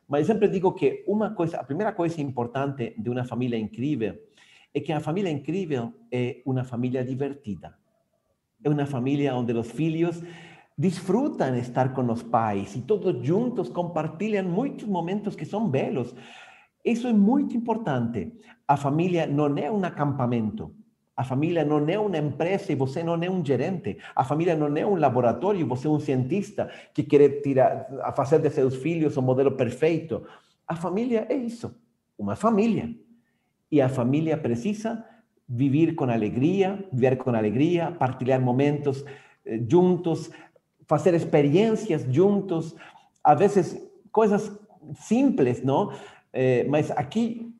Mas 0.08 0.27
sempre 0.27 0.47
digo 0.47 0.71
que 0.73 1.03
uma 1.08 1.31
coisa, 1.31 1.58
a 1.58 1.63
primeira 1.63 1.91
coisa 1.91 2.21
importante 2.21 2.93
de 2.95 3.10
uma 3.10 3.23
família 3.23 3.58
incrível 3.58 4.15
é 4.71 4.79
que 4.79 4.91
a 4.91 4.99
família 4.99 5.31
incrível 5.31 5.91
é 6.12 6.41
uma 6.45 6.63
família 6.63 7.03
divertida 7.03 7.73
é 8.65 8.69
uma 8.69 8.86
família 8.88 9.36
onde 9.36 9.54
os 9.54 9.69
filhos 9.71 10.23
disfrutam 10.75 11.56
estar 11.56 11.93
com 11.93 12.12
os 12.12 12.23
pais 12.23 12.75
e 12.75 12.82
todos 12.82 13.25
juntos 13.25 13.69
compartilham 13.69 14.43
muitos 14.43 14.88
momentos 14.88 15.36
que 15.36 15.45
são 15.45 15.69
belos. 15.69 16.15
Isso 16.84 17.08
é 17.08 17.13
muito 17.13 17.56
importante. 17.56 18.34
A 18.67 18.75
família 18.75 19.28
não 19.28 19.56
é 19.56 19.71
um 19.71 19.86
acampamento. 19.86 20.73
A 21.15 21.23
família 21.23 21.63
não 21.63 21.88
é 21.88 21.97
uma 21.97 22.17
empresa 22.17 22.71
e 22.71 22.75
você 22.75 23.04
não 23.04 23.15
é 23.21 23.30
um 23.30 23.45
gerente. 23.45 23.97
A 24.15 24.23
família 24.23 24.56
não 24.56 24.75
é 24.75 24.86
um 24.86 24.95
laboratório 24.95 25.62
e 25.62 25.63
você 25.63 25.88
é 25.88 25.89
um 25.91 25.99
cientista 25.99 26.69
que 26.93 27.04
quer 27.04 27.41
tirar, 27.41 27.88
fazer 28.15 28.39
de 28.39 28.49
seus 28.49 28.75
filhos 28.75 29.15
o 29.15 29.21
modelo 29.21 29.51
perfeito. 29.51 30.23
A 30.67 30.75
família 30.75 31.28
é 31.30 31.36
isso, 31.36 31.73
uma 32.17 32.36
família. 32.36 32.93
E 33.71 33.80
a 33.80 33.88
família 33.88 34.36
precisa 34.36 35.06
vivir 35.47 35.95
com 35.95 36.05
alegria, 36.05 36.84
viver 36.91 37.17
com 37.17 37.29
alegria, 37.29 37.91
partilhar 37.91 38.41
momentos 38.41 39.05
eh, 39.45 39.62
juntos, 39.69 40.31
fazer 40.88 41.13
experiências 41.13 42.03
juntos, 42.10 42.75
às 43.23 43.39
vezes 43.39 43.89
coisas 44.12 44.51
simples, 44.95 45.63
não? 45.63 45.91
Eh, 46.34 46.65
mas 46.69 46.91
aqui 46.91 47.51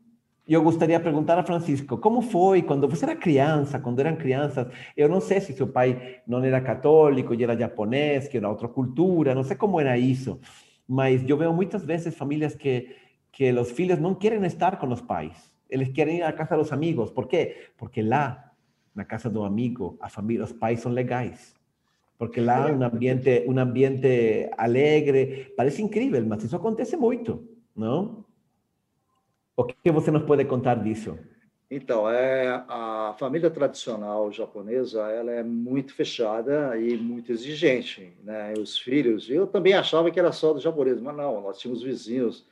eu 0.48 0.62
gostaria 0.62 0.98
de 0.98 1.04
perguntar 1.04 1.40
a 1.40 1.44
Francisco, 1.44 1.98
como 1.98 2.22
foi 2.22 2.62
quando 2.62 2.88
você 2.88 3.06
era 3.06 3.16
criança, 3.16 3.80
quando 3.80 4.00
eram 4.00 4.16
crianças? 4.16 4.68
Eu 4.96 5.10
não 5.10 5.20
sei 5.20 5.42
se 5.42 5.54
seu 5.54 5.68
pai 5.68 6.22
não 6.28 6.44
era 6.44 6.62
católico, 6.62 7.34
e 7.34 7.44
era 7.44 7.58
japonês, 7.58 8.28
que 8.28 8.38
era 8.38 8.50
outra 8.50 8.68
cultura, 8.68 9.34
não 9.34 9.44
sei 9.44 9.56
como 9.56 9.80
era 9.80 9.98
isso, 9.98 10.40
mas 10.88 11.28
eu 11.28 11.38
vejo 11.38 11.54
muitas 11.54 11.84
vezes 11.84 12.16
famílias 12.16 12.56
que 12.56 12.96
que 13.36 13.52
os 13.52 13.72
filhos 13.72 14.00
não 14.00 14.16
querem 14.16 14.42
estar 14.46 14.78
com 14.78 14.88
os 14.88 15.02
pais 15.02 15.55
eles 15.70 15.90
querem 15.90 16.18
ir 16.18 16.24
à 16.24 16.32
casa 16.32 16.56
dos 16.56 16.72
amigos. 16.72 17.12
Por 17.12 17.28
quê? 17.28 17.70
Porque 17.78 18.02
lá, 18.02 18.52
na 18.94 19.04
casa 19.04 19.30
do 19.30 19.44
amigo, 19.44 19.98
a 20.00 20.10
família, 20.10 20.44
os 20.44 20.54
pais 20.54 20.80
são 20.80 20.92
legais. 20.92 21.56
Porque 22.18 22.40
lá 22.40 22.72
um 22.72 22.82
ambiente, 22.82 23.44
um 23.48 23.60
ambiente 23.60 24.50
alegre, 24.58 25.54
parece 25.58 25.82
incrível, 25.82 26.26
mas 26.26 26.44
isso 26.44 26.56
acontece 26.56 26.96
muito, 26.96 27.46
não? 27.76 28.26
O 29.58 29.64
que 29.66 29.92
você 29.92 30.12
nos 30.12 30.24
pode 30.24 30.46
contar 30.46 30.76
disso? 30.76 31.18
Então, 31.70 32.10
é, 32.10 32.64
a 32.70 33.16
família 33.18 33.50
tradicional 33.50 34.32
japonesa 34.32 35.02
ela 35.10 35.32
é 35.32 35.44
muito 35.44 35.94
fechada 35.94 36.78
e 36.78 36.96
muito 36.96 37.32
exigente. 37.32 38.14
Né? 38.24 38.54
Os 38.58 38.78
filhos, 38.78 39.30
eu 39.30 39.48
também 39.48 39.74
achava 39.74 40.12
que 40.12 40.20
era 40.20 40.32
só 40.32 40.54
dos 40.54 40.62
japoneses, 40.62 41.02
mas 41.02 41.16
não, 41.16 41.42
nós 41.42 41.58
tínhamos 41.58 41.82
vizinhos 41.82 42.46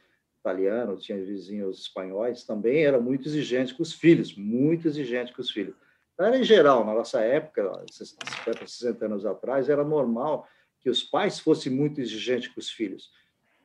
italiano, 0.44 0.98
tinha 0.98 1.24
vizinhos 1.24 1.80
espanhóis, 1.80 2.44
também 2.44 2.84
era 2.84 3.00
muito 3.00 3.28
exigente 3.28 3.74
com 3.74 3.82
os 3.82 3.94
filhos, 3.94 4.36
muito 4.36 4.88
exigente 4.88 5.34
com 5.34 5.42
os 5.42 5.50
filhos. 5.50 5.74
Então, 6.14 6.28
era 6.28 6.38
em 6.38 6.44
geral, 6.44 6.86
na 6.86 6.94
nossa 6.94 7.22
época, 7.22 7.84
50, 7.90 8.68
60 8.68 9.06
anos 9.06 9.26
atrás, 9.26 9.70
era 9.70 9.84
normal 9.84 10.48
que 10.82 10.90
os 10.90 11.02
pais 11.02 11.40
fossem 11.40 11.72
muito 11.72 12.02
exigentes 12.02 12.50
com 12.50 12.60
os 12.60 12.70
filhos. 12.70 13.10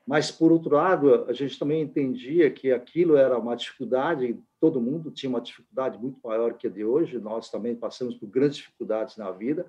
Mas, 0.07 0.31
por 0.31 0.53
outro 0.53 0.77
lado, 0.77 1.27
a 1.29 1.33
gente 1.35 1.59
também 1.59 1.83
entendia 1.83 2.51
que 2.51 2.73
aquilo 2.73 3.17
era 3.17 3.37
uma 3.37 3.55
dificuldade, 3.55 4.39
todo 4.59 4.81
mundo 4.81 5.11
tinha 5.11 5.29
uma 5.29 5.41
dificuldade 5.41 5.99
muito 5.99 6.19
maior 6.25 6.55
que 6.55 6.67
a 6.67 6.71
de 6.71 6.85
hoje, 6.85 7.19
nós 7.19 7.51
também 7.51 7.75
passamos 7.75 8.15
por 8.15 8.27
grandes 8.29 8.57
dificuldades 8.57 9.17
na 9.17 9.31
vida. 9.31 9.67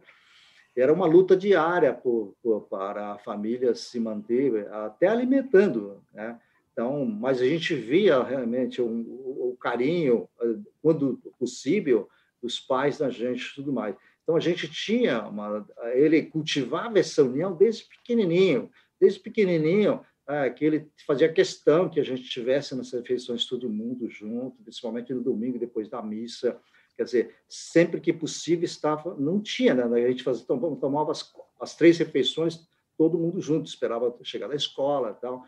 Era 0.77 0.93
uma 0.93 1.05
luta 1.05 1.35
diária 1.35 1.93
por, 1.93 2.35
por, 2.41 2.61
para 2.61 3.13
a 3.13 3.17
família 3.17 3.75
se 3.75 3.99
manter, 3.99 4.71
até 4.71 5.07
alimentando, 5.07 6.01
né? 6.13 6.39
Então, 6.71 7.05
mas 7.05 7.41
a 7.41 7.45
gente 7.45 7.75
via 7.75 8.23
realmente 8.23 8.81
o, 8.81 8.87
o, 8.87 9.57
carinho, 9.59 10.29
eh, 10.41 10.55
quando 10.81 11.17
possível, 11.37 12.07
dos 12.41 12.59
pais 12.59 12.97
da 12.97 13.09
gente 13.09 13.51
e 13.51 13.55
tudo 13.55 13.73
mais. 13.73 13.95
Então, 14.23 14.35
a 14.35 14.39
gente 14.39 14.67
tinha 14.67 15.27
uma. 15.27 15.67
Ele 15.93 16.23
cultivava 16.23 16.99
essa 16.99 17.23
união 17.23 17.55
desde 17.55 17.85
pequenininho, 17.85 18.69
desde 18.99 19.19
pequenininho, 19.19 20.01
é, 20.27 20.49
que 20.49 20.63
ele 20.63 20.87
fazia 21.05 21.33
questão 21.33 21.89
que 21.89 21.99
a 21.99 22.03
gente 22.03 22.23
tivesse 22.23 22.75
nas 22.75 22.91
refeições 22.91 23.45
todo 23.45 23.69
mundo 23.69 24.09
junto, 24.09 24.61
principalmente 24.63 25.13
no 25.13 25.21
domingo, 25.21 25.57
depois 25.57 25.89
da 25.89 26.01
missa, 26.01 26.61
Quer 26.99 27.05
dizer, 27.05 27.35
sempre 27.47 28.01
que 28.01 28.11
possível 28.11 28.65
estava, 28.65 29.15
não 29.15 29.39
tinha, 29.39 29.73
né? 29.73 30.03
A 30.03 30.09
gente 30.09 30.21
fazia, 30.21 30.45
tomava 30.45 31.13
as, 31.13 31.33
as 31.57 31.73
três 31.73 31.97
refeições, 31.97 32.67
todo 32.97 33.17
mundo 33.17 33.39
junto, 33.39 33.69
esperava 33.69 34.13
chegar 34.21 34.49
da 34.49 34.55
escola, 34.55 35.13
tal. 35.13 35.35
Então, 35.35 35.45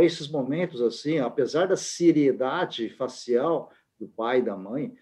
esses 0.00 0.28
momentos 0.28 0.82
assim, 0.82 1.18
apesar 1.18 1.66
da 1.66 1.76
seriedade 1.76 2.90
facial 2.90 3.72
do 3.98 4.06
pai 4.06 4.38
e 4.38 4.42
da 4.42 4.56
mãe, 4.56 4.96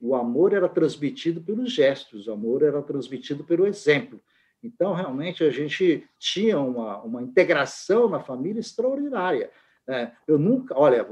o 0.00 0.14
amor 0.14 0.52
era 0.52 0.68
transmitido 0.68 1.40
pelos 1.40 1.72
gestos, 1.72 2.26
o 2.26 2.32
amor 2.32 2.62
era 2.62 2.82
transmitido 2.82 3.44
pelo 3.44 3.66
exemplo. 3.66 4.20
Então, 4.62 4.92
realmente, 4.92 5.42
a 5.42 5.50
gente 5.50 6.06
tinha 6.18 6.60
uma, 6.60 7.00
uma 7.02 7.22
integração 7.22 8.08
na 8.08 8.20
família 8.20 8.60
extraordinária. 8.60 9.50
Né? 9.86 10.14
Eu 10.28 10.38
nunca, 10.38 10.78
olha, 10.78 11.06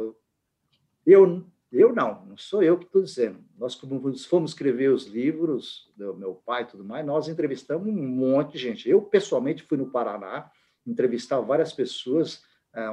eu 1.07 1.45
eu 1.71 1.95
não, 1.95 2.25
não 2.27 2.37
sou 2.37 2.63
eu 2.63 2.79
que 2.79 2.87
estou 2.87 3.03
dizendo. 3.03 3.39
Nós, 3.59 3.75
como 3.75 4.01
fomos 4.25 4.53
escrever 4.53 4.89
os 4.91 5.07
livros, 5.07 5.93
do 5.97 6.15
meu 6.15 6.35
pai 6.35 6.63
e 6.63 6.67
tudo 6.67 6.85
mais, 6.85 7.05
nós 7.05 7.29
entrevistamos 7.29 7.87
um 7.87 7.93
monte 7.93 8.53
de 8.53 8.59
gente. 8.59 8.89
Eu, 8.89 9.03
pessoalmente, 9.03 9.63
fui 9.63 9.77
no 9.77 9.91
Paraná, 9.91 10.51
entrevistar 10.87 11.41
várias 11.41 11.73
pessoas, 11.73 12.43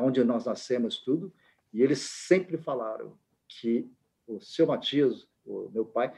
onde 0.02 0.24
nós 0.24 0.46
nascemos, 0.46 0.98
tudo, 0.98 1.32
e 1.74 1.82
eles 1.82 2.00
sempre 2.00 2.58
falaram 2.58 3.14
que 3.48 3.90
o 4.28 4.40
seu 4.40 4.66
Matias, 4.68 5.28
o 5.46 5.70
meu 5.74 5.86
pai, 5.86 6.14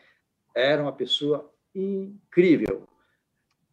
era 0.56 0.82
uma 0.82 0.94
pessoa 0.94 1.52
incrível. 1.74 2.88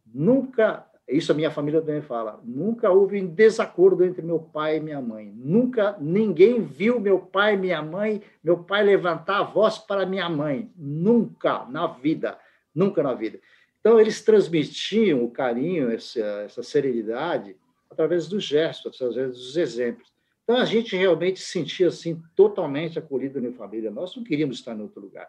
Nunca 0.05 0.85
isso 1.07 1.31
a 1.31 1.35
minha 1.35 1.51
família 1.51 1.81
também 1.81 2.01
fala. 2.01 2.39
Nunca 2.43 2.89
houve 2.89 3.21
um 3.21 3.27
desacordo 3.27 4.03
entre 4.03 4.23
meu 4.23 4.39
pai 4.39 4.77
e 4.77 4.79
minha 4.79 4.99
mãe. 4.99 5.31
Nunca 5.35 5.95
ninguém 5.99 6.63
viu 6.63 6.99
meu 6.99 7.19
pai 7.19 7.53
e 7.53 7.57
minha 7.57 7.81
mãe, 7.81 8.23
meu 8.43 8.57
pai 8.57 8.83
levantar 8.83 9.39
a 9.39 9.43
voz 9.43 9.77
para 9.77 10.05
minha 10.05 10.27
mãe. 10.27 10.71
Nunca 10.75 11.65
na 11.65 11.85
vida, 11.85 12.39
nunca 12.73 13.03
na 13.03 13.13
vida. 13.13 13.39
Então 13.79 13.99
eles 13.99 14.23
transmitiam 14.23 15.23
o 15.23 15.29
carinho, 15.29 15.91
essa, 15.91 16.19
essa 16.19 16.63
serenidade 16.63 17.55
através 17.95 18.27
dos 18.27 18.43
gestos, 18.43 19.01
através 19.01 19.31
dos 19.31 19.57
exemplos. 19.57 20.13
Então 20.43 20.57
a 20.57 20.65
gente 20.65 20.95
realmente 20.95 21.39
se 21.39 21.51
sentia 21.51 21.87
assim 21.87 22.21
totalmente 22.35 22.99
acolhido 22.99 23.41
na 23.41 23.51
família. 23.51 23.89
Nós 23.89 24.15
não 24.15 24.23
queríamos 24.23 24.57
estar 24.57 24.75
em 24.75 24.81
outro 24.81 25.01
lugar. 25.01 25.27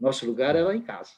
Nosso 0.00 0.26
lugar 0.26 0.56
era 0.56 0.74
em 0.74 0.80
casa. 0.80 1.12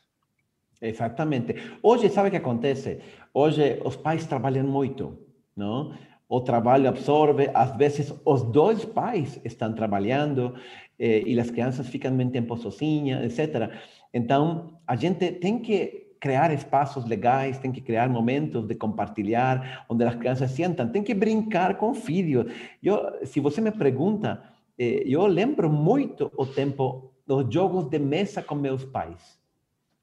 Exatamente. 0.80 1.54
Hoje, 1.82 2.08
sabe 2.08 2.28
o 2.28 2.30
que 2.30 2.37
acontece? 2.37 3.00
Hoje, 3.32 3.80
os 3.84 3.96
pais 3.96 4.26
trabalham 4.26 4.64
muito, 4.64 5.18
não? 5.56 5.96
O 6.28 6.40
trabalho 6.40 6.88
absorve, 6.88 7.50
às 7.54 7.74
vezes, 7.76 8.14
os 8.24 8.42
dois 8.42 8.84
pais 8.84 9.40
estão 9.44 9.72
trabalhando 9.72 10.54
eh, 10.98 11.22
e 11.26 11.40
as 11.40 11.50
crianças 11.50 11.88
ficam 11.88 12.12
muito 12.12 12.32
tempo 12.32 12.56
sozinhas, 12.56 13.24
etc. 13.24 13.72
Então, 14.12 14.78
a 14.87 14.94
gente 14.94 15.32
tem 15.32 15.58
que 15.58 16.08
criar 16.20 16.52
espaços 16.52 17.04
legais, 17.04 17.59
tem 17.59 17.72
que 17.72 17.81
criar 17.81 18.09
momentos 18.09 18.66
de 18.66 18.74
compartilhar, 18.74 19.85
onde 19.88 20.04
as 20.04 20.14
crianças 20.14 20.50
sentam, 20.50 20.88
tem 20.88 21.02
que 21.02 21.14
brincar 21.14 21.76
com 21.76 21.94
filhos. 21.94 22.52
Eu, 22.83 23.24
se 23.24 23.40
você 23.40 23.61
me 23.61 23.70
pergunta, 23.70 24.42
eh, 24.78 25.02
eu 25.07 25.26
lembro 25.26 25.70
muito 25.70 26.31
o 26.37 26.46
tempo 26.46 27.12
dos 27.26 27.52
jogos 27.52 27.88
de 27.90 27.98
mesa 27.98 28.42
com 28.42 28.54
meus 28.54 28.85
pais. 28.85 29.38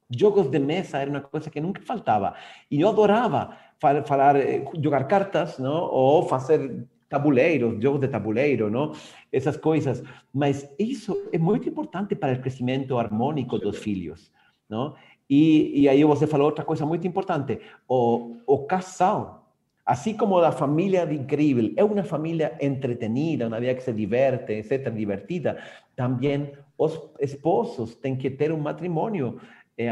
Jogos 0.10 0.50
de 0.50 0.60
mesa 0.60 1.00
era 1.00 1.10
uma 1.10 1.22
coisa 1.22 1.50
que 1.50 1.60
nunca 1.60 1.82
faltava. 1.82 2.36
E 2.70 2.82
eu 2.82 2.90
adorava 2.90 3.58
falar, 3.80 4.36
eh, 4.36 4.64
jogar 4.80 5.06
cartas, 5.06 5.58
não? 5.58 5.90
ou 5.92 6.24
fazer 6.24 6.86
tabuleiros, 7.10 7.82
jogos 7.82 8.02
de 8.02 8.08
tabuleiro, 8.08 8.70
não? 8.70 8.92
essas 9.32 9.58
coisas. 9.58 10.04
Mas 10.34 10.70
isso 10.78 11.28
é 11.32 11.38
muito 11.38 11.68
importante 11.68 12.16
para 12.16 12.34
o 12.34 12.42
crescimento 12.42 12.98
harmônico 12.98 13.58
dos 13.58 13.78
filhos. 13.78 14.32
Não? 14.70 14.96
E, 15.30 15.82
e 15.82 15.90
aí 15.90 16.04
você 16.04 16.28
falou 16.28 16.48
outra 16.48 16.64
coisa 16.64 16.86
muito 16.86 17.08
importante. 17.08 17.60
O, 17.88 18.38
o 18.46 18.60
casal, 18.66 19.48
assim 19.86 20.16
como 20.16 20.38
a 20.38 20.52
família 20.52 21.04
incrível, 21.12 21.72
é 21.76 21.84
uma 21.84 22.04
família 22.04 22.58
entretenida, 22.62 23.48
uma 23.48 23.60
vida 23.60 23.76
que 23.76 23.84
se 23.84 23.94
diverte, 23.94 24.54
etc., 24.54 24.92
divertida, 24.92 25.58
também 25.96 26.52
os 26.78 27.00
esposos 27.20 27.96
têm 27.96 28.16
que 28.16 28.30
ter 28.30 28.52
um 28.52 28.60
matrimônio 28.60 29.40
eh, 29.78 29.90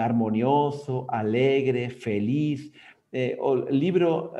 alegre, 1.08 1.90
feliz. 1.90 2.72
Eh, 3.12 3.38
el 3.40 3.80
libro, 3.80 4.34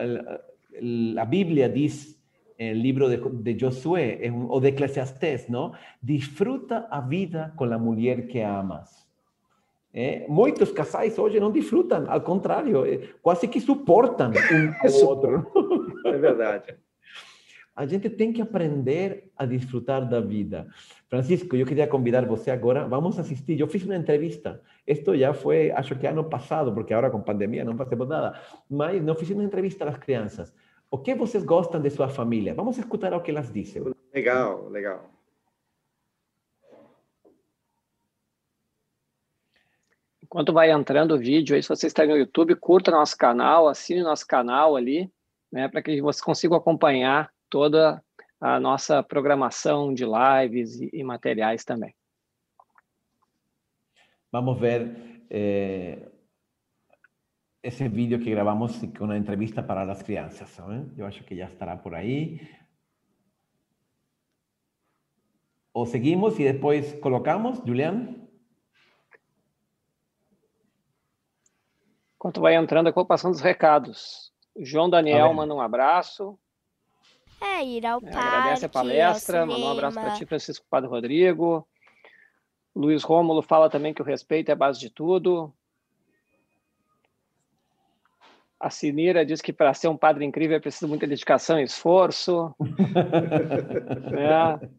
la 0.82 1.26
Biblia 1.26 1.70
dice, 1.70 2.18
el 2.58 2.82
libro 2.82 3.10
de, 3.10 3.18
de 3.18 3.58
Josué 3.60 4.32
o 4.50 4.60
de 4.60 4.70
Eclesiastés, 4.70 5.50
¿no? 5.50 5.74
Disfruta 6.02 6.88
a 6.92 7.02
vida 7.02 7.54
con 7.56 7.70
la 7.70 7.78
mujer 7.78 8.28
que 8.28 8.44
amas. 8.44 9.03
É, 9.94 10.26
muitos 10.28 10.72
casais 10.72 11.20
hoje 11.20 11.40
não 11.40 11.52
desfrutam, 11.52 12.06
ao 12.10 12.22
contrário, 12.22 12.84
é, 12.86 13.10
quase 13.22 13.48
que 13.48 13.62
suportam 13.62 14.32
um 14.32 14.88
ao 14.88 15.08
outro. 15.08 15.46
É 16.06 16.18
verdade. 16.18 16.76
A 17.76 17.88
gente 17.88 18.08
tem 18.08 18.32
que 18.32 18.40
aprender 18.40 19.32
a 19.36 19.48
desfrutar 19.48 20.08
da 20.08 20.20
vida. 20.22 20.68
Francisco, 21.10 21.56
eu 21.56 21.66
queria 21.66 21.88
convidar 21.88 22.24
você 22.24 22.52
agora, 22.52 22.88
vamos 22.88 23.18
assistir. 23.18 23.60
Eu 23.60 23.68
fiz 23.68 23.84
uma 23.84 23.96
entrevista. 23.96 24.62
Isto 24.86 25.18
já 25.18 25.34
foi, 25.34 25.72
acho 25.72 25.96
que 25.96 26.06
ano 26.06 26.24
passado, 26.24 26.72
porque 26.72 26.94
agora 26.94 27.10
com 27.10 27.20
pandemia 27.20 27.66
não 27.66 27.76
fazemos 27.76 28.08
nada. 28.08 28.40
Mas 28.70 29.04
não 29.04 29.16
fiz 29.16 29.32
uma 29.32 29.44
entrevista 29.44 29.90
às 29.90 29.98
crianças. 29.98 30.54
O 30.90 31.00
que 31.00 31.16
vocês 31.16 31.44
gostam 31.44 31.82
de 31.82 31.90
sua 31.90 32.08
família? 32.10 32.54
Vamos 32.54 32.78
escutar 32.78 33.12
o 33.12 33.22
que 33.22 33.32
elas 33.32 33.52
dizem. 33.52 33.84
Legal, 34.14 34.70
legal. 34.70 35.13
Enquanto 40.34 40.52
vai 40.52 40.72
entrando 40.72 41.14
o 41.14 41.20
vídeo 41.20 41.56
aí, 41.56 41.62
se 41.62 41.70
você 41.70 41.86
está 41.86 42.04
no 42.08 42.18
YouTube, 42.18 42.56
curta 42.56 42.90
nosso 42.90 43.16
canal, 43.16 43.68
assine 43.68 44.02
nosso 44.02 44.26
canal 44.26 44.76
ali, 44.76 45.14
né, 45.52 45.68
para 45.68 45.80
que 45.80 46.02
você 46.02 46.24
consiga 46.24 46.58
acompanhar 46.58 47.32
toda 47.52 48.04
a 48.42 48.60
nossa 48.60 49.04
programação 49.04 49.94
de 49.94 50.04
lives 50.04 50.82
e, 50.82 50.90
e 50.92 51.04
materiais 51.04 51.64
também. 51.64 51.94
Vamos 54.32 54.60
ver 54.60 55.24
eh, 55.30 56.12
esse 57.62 57.88
vídeo 57.88 58.18
que 58.20 58.32
gravamos 58.32 58.80
com 58.98 59.04
uma 59.04 59.16
entrevista 59.16 59.62
para 59.62 59.84
as 59.84 60.02
crianças. 60.02 60.58
Eu 60.98 61.06
acho 61.06 61.24
que 61.26 61.36
já 61.36 61.46
estará 61.46 61.78
por 61.78 61.94
aí. 61.94 62.42
Ou 65.72 65.86
seguimos 65.86 66.40
e 66.40 66.52
depois 66.52 66.92
colocamos, 66.94 67.60
Julián? 67.64 68.23
Enquanto 72.24 72.40
vai 72.40 72.56
entrando, 72.56 72.88
eu 72.88 72.94
vou 72.94 73.06
passando 73.06 73.34
os 73.34 73.42
recados. 73.42 74.32
João 74.58 74.90
Daniel 74.90 75.34
manda 75.34 75.54
um 75.54 75.60
abraço. 75.60 76.40
É, 77.42 77.66
ir 77.66 77.86
ao 77.86 78.00
parque. 78.00 78.16
Agradece 78.16 78.66
a 78.66 78.70
palestra, 78.70 79.46
mandou 79.46 79.68
um 79.68 79.72
abraço 79.74 80.00
para 80.00 80.14
ti, 80.14 80.26
Francisco 80.26 80.66
Padre 80.70 80.90
Rodrigo. 80.90 81.68
Luiz 82.74 83.04
Rômulo 83.04 83.42
fala 83.42 83.70
também 83.70 83.94
que 83.94 84.02
o 84.02 84.06
respeito 84.06 84.48
é 84.48 84.54
a 84.54 84.56
base 84.56 84.80
de 84.80 84.90
tudo. 84.90 85.54
A 88.58 88.70
Sinira 88.70 89.26
diz 89.26 89.42
que 89.42 89.52
para 89.52 89.74
ser 89.74 89.90
um 89.90 89.98
padre 89.98 90.24
incrível 90.24 90.56
é 90.56 90.62
preciso 90.62 90.88
muita 90.88 91.06
dedicação 91.06 91.60
e 91.60 91.64
esforço. 91.64 92.56
é. 94.18 94.70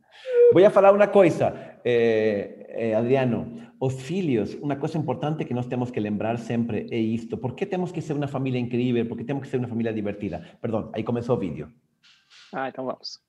Vou 0.51 0.71
falar 0.71 0.95
uma 0.95 1.09
coisa, 1.09 1.79
eh, 1.85 2.67
eh, 2.71 2.95
Adriano. 2.95 3.71
Os 3.87 4.01
filhos, 4.01 4.55
uma 4.67 4.77
coisa 4.77 4.97
importante 4.97 5.45
que 5.45 5.53
nós 5.53 5.67
temos 5.67 5.91
que 5.91 6.01
lembrar 6.01 6.39
sempre 6.39 6.87
é 6.91 6.99
isto. 6.99 7.37
Por 7.37 7.55
que 7.55 7.67
temos 7.67 7.93
que 7.93 8.01
ser 8.01 8.15
uma 8.15 8.27
família 8.27 8.59
incrível? 8.59 9.07
Por 9.07 9.19
que 9.19 9.25
temos 9.25 9.43
que 9.43 9.51
ser 9.51 9.59
uma 9.59 9.69
família 9.69 9.93
divertida? 9.93 10.39
Perdão, 10.63 10.91
aí 10.95 11.05
começou 11.05 11.37
o 11.37 11.39
vídeo. 11.39 11.71
Ah, 12.55 12.71
então 12.71 12.87
vamos. 12.87 13.21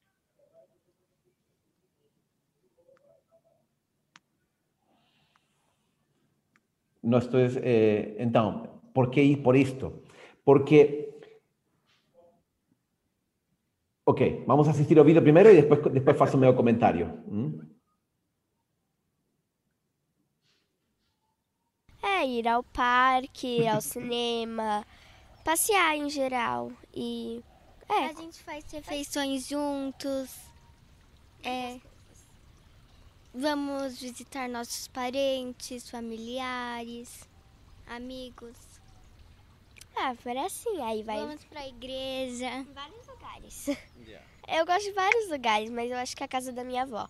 No 7.03 7.17
esto 7.17 7.37
es, 7.37 7.57
eh, 7.61 8.15
entonces, 8.17 8.69
por 8.93 9.11
que 9.11 9.21
ir 9.21 9.43
por 9.43 9.57
isto? 9.57 10.03
Porque 10.45 11.11
Ok, 14.07 14.43
vamos 14.47 14.67
a 14.67 14.71
assistir 14.71 14.97
ao 14.99 15.03
vídeo 15.03 15.21
primeiro 15.21 15.49
e 15.49 15.63
depois, 15.63 15.81
depois 15.91 16.15
faço 16.15 16.37
o 16.37 16.39
meu 16.39 16.53
comentário. 16.55 17.07
Hum? 17.27 17.74
Ir 22.25 22.47
ao 22.47 22.63
parque, 22.63 23.65
ao 23.67 23.81
cinema, 23.81 24.85
passear 25.43 25.95
em 25.95 26.09
geral. 26.09 26.71
E 26.93 27.43
é. 27.87 28.05
A 28.05 28.13
gente 28.13 28.39
faz 28.39 28.63
refeições 28.71 29.47
juntos. 29.47 30.29
É. 31.43 31.79
Vamos 33.33 33.99
visitar 33.99 34.47
nossos 34.47 34.87
parentes, 34.87 35.89
familiares, 35.89 37.27
amigos. 37.85 38.55
Ah, 39.95 40.15
por 40.21 40.35
assim, 40.37 40.81
aí 40.81 41.03
vai. 41.03 41.19
Vamos 41.19 41.43
pra 41.45 41.67
igreja. 41.67 42.47
Em 42.47 42.73
vários 42.73 43.07
lugares. 43.07 43.67
Yeah. 44.05 44.25
Eu 44.47 44.65
gosto 44.65 44.83
de 44.83 44.91
vários 44.91 45.29
lugares, 45.29 45.69
mas 45.71 45.89
eu 45.89 45.97
acho 45.97 46.15
que 46.15 46.21
é 46.21 46.25
a 46.25 46.29
casa 46.29 46.51
da 46.51 46.63
minha 46.63 46.83
avó. 46.83 47.09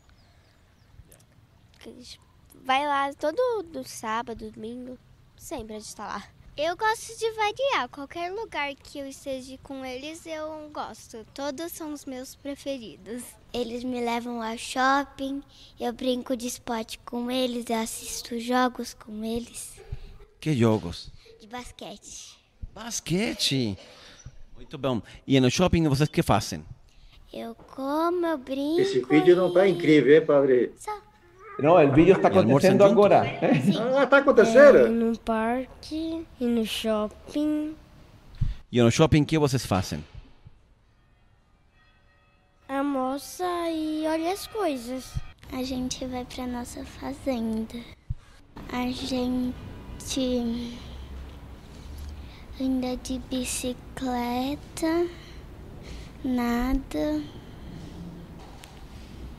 Yeah. 1.86 2.25
Vai 2.66 2.86
lá 2.86 3.14
todo 3.14 3.64
do 3.64 3.88
sábado, 3.88 4.50
domingo, 4.50 4.98
sempre 5.38 5.76
a 5.76 5.80
gente 5.80 5.96
tá 5.96 6.08
lá. 6.08 6.24
Eu 6.58 6.76
gosto 6.76 7.18
de 7.20 7.32
variar. 7.32 7.90
Qualquer 7.90 8.32
lugar 8.32 8.74
que 8.76 8.98
eu 8.98 9.08
esteja 9.08 9.58
com 9.62 9.86
eles, 9.86 10.26
eu 10.26 10.70
gosto. 10.74 11.26
Todos 11.34 11.72
são 11.74 11.94
os 11.94 12.06
meus 12.06 12.34
preferidos. 12.34 13.24
Eles 13.54 13.84
me 13.84 14.00
levam 14.00 14.42
ao 14.42 14.58
shopping, 14.58 15.44
eu 15.80 15.94
brinco 15.94 16.36
de 16.36 16.48
esporte 16.48 16.98
com 17.00 17.30
eles, 17.30 17.66
eu 17.70 17.76
assisto 17.76 18.40
jogos 18.40 18.94
com 18.94 19.24
eles. 19.24 19.80
Que 20.40 20.54
jogos? 20.54 21.12
De 21.40 21.48
basquete. 21.48 22.38
Basquete. 22.74 23.78
Muito 24.56 24.78
bom. 24.78 25.02
E 25.28 25.40
no 25.40 25.52
shopping 25.52 25.88
vocês 25.88 26.10
que 26.10 26.24
fazem? 26.24 26.66
Eu 27.34 27.54
como, 27.54 28.26
eu 28.26 28.38
brinco. 28.38 28.80
Esse 28.80 29.02
vídeo 29.02 29.36
não 29.36 29.50
está 29.50 29.68
incrível, 29.68 30.16
hein, 30.16 30.26
padre? 30.26 30.74
Só. 30.78 31.05
No, 31.58 31.80
el 31.80 31.92
vídeo 31.92 32.16
está 32.16 32.28
ahora. 32.28 33.26
¿eh? 33.26 33.62
Ah, 33.80 34.04
está 34.04 34.18
acontecendo? 34.18 34.90
no 34.90 35.18
parque 35.20 36.26
e 36.40 36.46
no 36.46 36.66
shopping. 36.66 37.76
E 38.72 38.82
no 38.82 38.92
shopping 38.92 39.24
que 39.24 39.38
vocês 39.38 39.66
fazem? 39.66 40.04
Almoça 42.68 43.46
e 43.70 44.06
olha 44.08 44.34
as 44.34 44.48
coisas. 44.48 45.14
A 45.54 45.64
gente 45.64 46.06
vai 46.06 46.26
pra 46.26 46.46
nossa 46.46 46.84
fazenda. 46.84 47.80
A 48.74 48.88
gente 48.92 50.78
anda 52.60 52.98
de 52.98 53.20
bicicleta, 53.30 55.08
nada. 56.24 57.22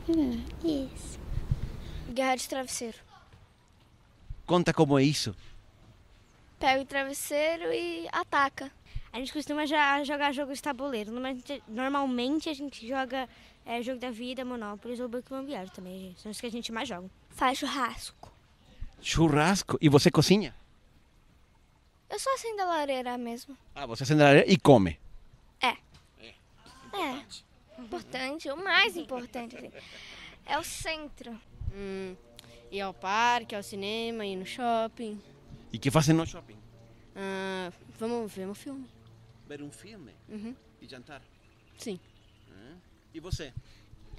Hum, 0.08 0.40
isso. 0.64 1.15
Guerra 2.16 2.36
de 2.36 2.48
travesseiro. 2.48 2.96
Conta 4.46 4.72
como 4.72 4.98
é 4.98 5.02
isso. 5.02 5.36
Pega 6.58 6.80
o 6.80 6.86
travesseiro 6.86 7.70
e 7.74 8.08
ataca. 8.10 8.72
A 9.12 9.18
gente 9.18 9.34
costuma 9.34 9.66
já 9.66 10.02
jogar 10.02 10.32
jogo 10.32 10.54
de 10.54 10.62
tabuleiro. 10.62 11.12
Normalmente, 11.12 11.62
normalmente 11.68 12.48
a 12.48 12.54
gente 12.54 12.88
joga 12.88 13.28
é, 13.66 13.82
jogo 13.82 13.98
da 14.00 14.10
vida, 14.10 14.46
Monopoly 14.46 15.02
ou 15.02 15.10
Banco 15.10 15.34
Imobiliário 15.34 15.70
também. 15.70 16.00
gente. 16.00 16.22
São 16.22 16.32
os 16.32 16.40
que 16.40 16.46
a 16.46 16.50
gente 16.50 16.72
mais 16.72 16.88
joga. 16.88 17.10
Faz 17.28 17.58
churrasco. 17.58 18.32
Churrasco. 19.02 19.76
E 19.78 19.90
você 19.90 20.10
cozinha? 20.10 20.54
Eu 22.08 22.18
só 22.18 22.32
acendo 22.32 22.62
a 22.62 22.64
lareira 22.64 23.18
mesmo. 23.18 23.54
Ah, 23.74 23.84
você 23.84 24.04
acende 24.04 24.22
a 24.22 24.24
lareira 24.24 24.50
e 24.50 24.56
come. 24.56 24.98
É. 25.60 25.76
Importante, 27.78 28.50
o 28.50 28.56
mais 28.56 28.96
importante 28.96 29.54
assim, 29.54 29.70
é 30.46 30.58
o 30.58 30.64
centro. 30.64 31.38
Hum, 31.74 32.14
ir 32.70 32.80
ao 32.80 32.94
parque, 32.94 33.54
ao 33.54 33.62
cinema, 33.62 34.24
ir 34.26 34.36
no 34.36 34.46
shopping. 34.46 35.20
E 35.72 35.78
que 35.78 35.90
fazem 35.90 36.14
no 36.14 36.26
shopping? 36.26 36.56
Ah, 37.14 37.72
vamos 37.98 38.32
ver 38.32 38.46
um 38.48 38.54
filme. 38.54 38.86
Ver 39.48 39.62
um 39.62 39.70
filme 39.70 40.12
Uhum. 40.28 40.54
e 40.80 40.86
jantar. 40.86 41.22
Sim. 41.78 41.98
E 43.14 43.20
você? 43.20 43.52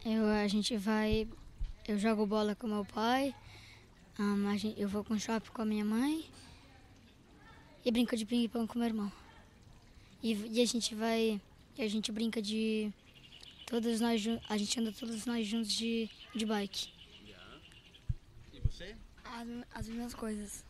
Eu, 0.05 0.25
a 0.25 0.47
gente 0.47 0.75
vai. 0.77 1.27
Eu 1.87 1.99
jogo 1.99 2.25
bola 2.25 2.55
com 2.55 2.67
meu 2.67 2.83
pai. 2.85 3.33
ahn, 4.19 4.47
a 4.47 4.57
gen- 4.57 4.73
eu 4.77 4.89
vou 4.89 5.03
com 5.03 5.13
o 5.13 5.19
shopping 5.19 5.51
com 5.51 5.61
a 5.61 5.65
minha 5.65 5.85
mãe. 5.85 6.25
E 7.85 7.91
brinco 7.91 8.15
de 8.17 8.25
ping-pong 8.25 8.67
com 8.67 8.79
meu 8.79 8.87
irmão. 8.87 9.11
E, 10.23 10.33
e 10.33 10.61
a 10.61 10.65
gente 10.65 10.95
vai. 10.95 11.39
E 11.77 11.81
a 11.83 11.87
gente 11.87 12.11
brinca 12.11 12.41
de. 12.41 12.91
Todos 13.67 13.99
nós 14.01 14.23
A 14.49 14.57
gente 14.57 14.79
anda 14.79 14.91
todos 14.91 15.25
nós 15.25 15.45
juntos 15.45 15.71
de, 15.71 16.09
de 16.33 16.45
bike. 16.45 16.89
As, 19.33 19.47
as 19.79 19.87
mesmas 19.87 20.13
coisas. 20.13 20.65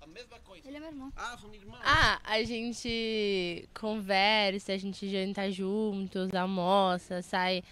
A 0.00 0.06
mesma 0.06 0.38
coisa. 0.40 0.66
Ele 0.66 0.76
é 0.76 0.80
meu 0.80 0.88
irmão. 0.88 1.12
Ah, 1.16 1.36
são 1.38 1.54
irmãos. 1.54 1.80
Ah, 1.82 2.20
a 2.24 2.42
gente 2.42 3.68
conversa, 3.74 4.72
a 4.72 4.78
gente 4.78 5.08
janta 5.08 5.50
juntos, 5.50 6.34
almoça, 6.34 7.20
sai, 7.22 7.62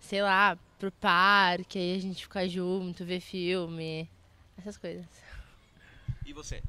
sei 0.00 0.22
lá, 0.22 0.58
pro 0.78 0.90
parque, 0.92 1.78
aí 1.78 1.96
a 1.96 2.00
gente 2.00 2.22
fica 2.24 2.48
junto, 2.48 3.04
vê 3.04 3.20
filme, 3.20 4.08
essas 4.58 4.76
coisas. 4.76 5.06
E 6.24 6.32
você? 6.32 6.62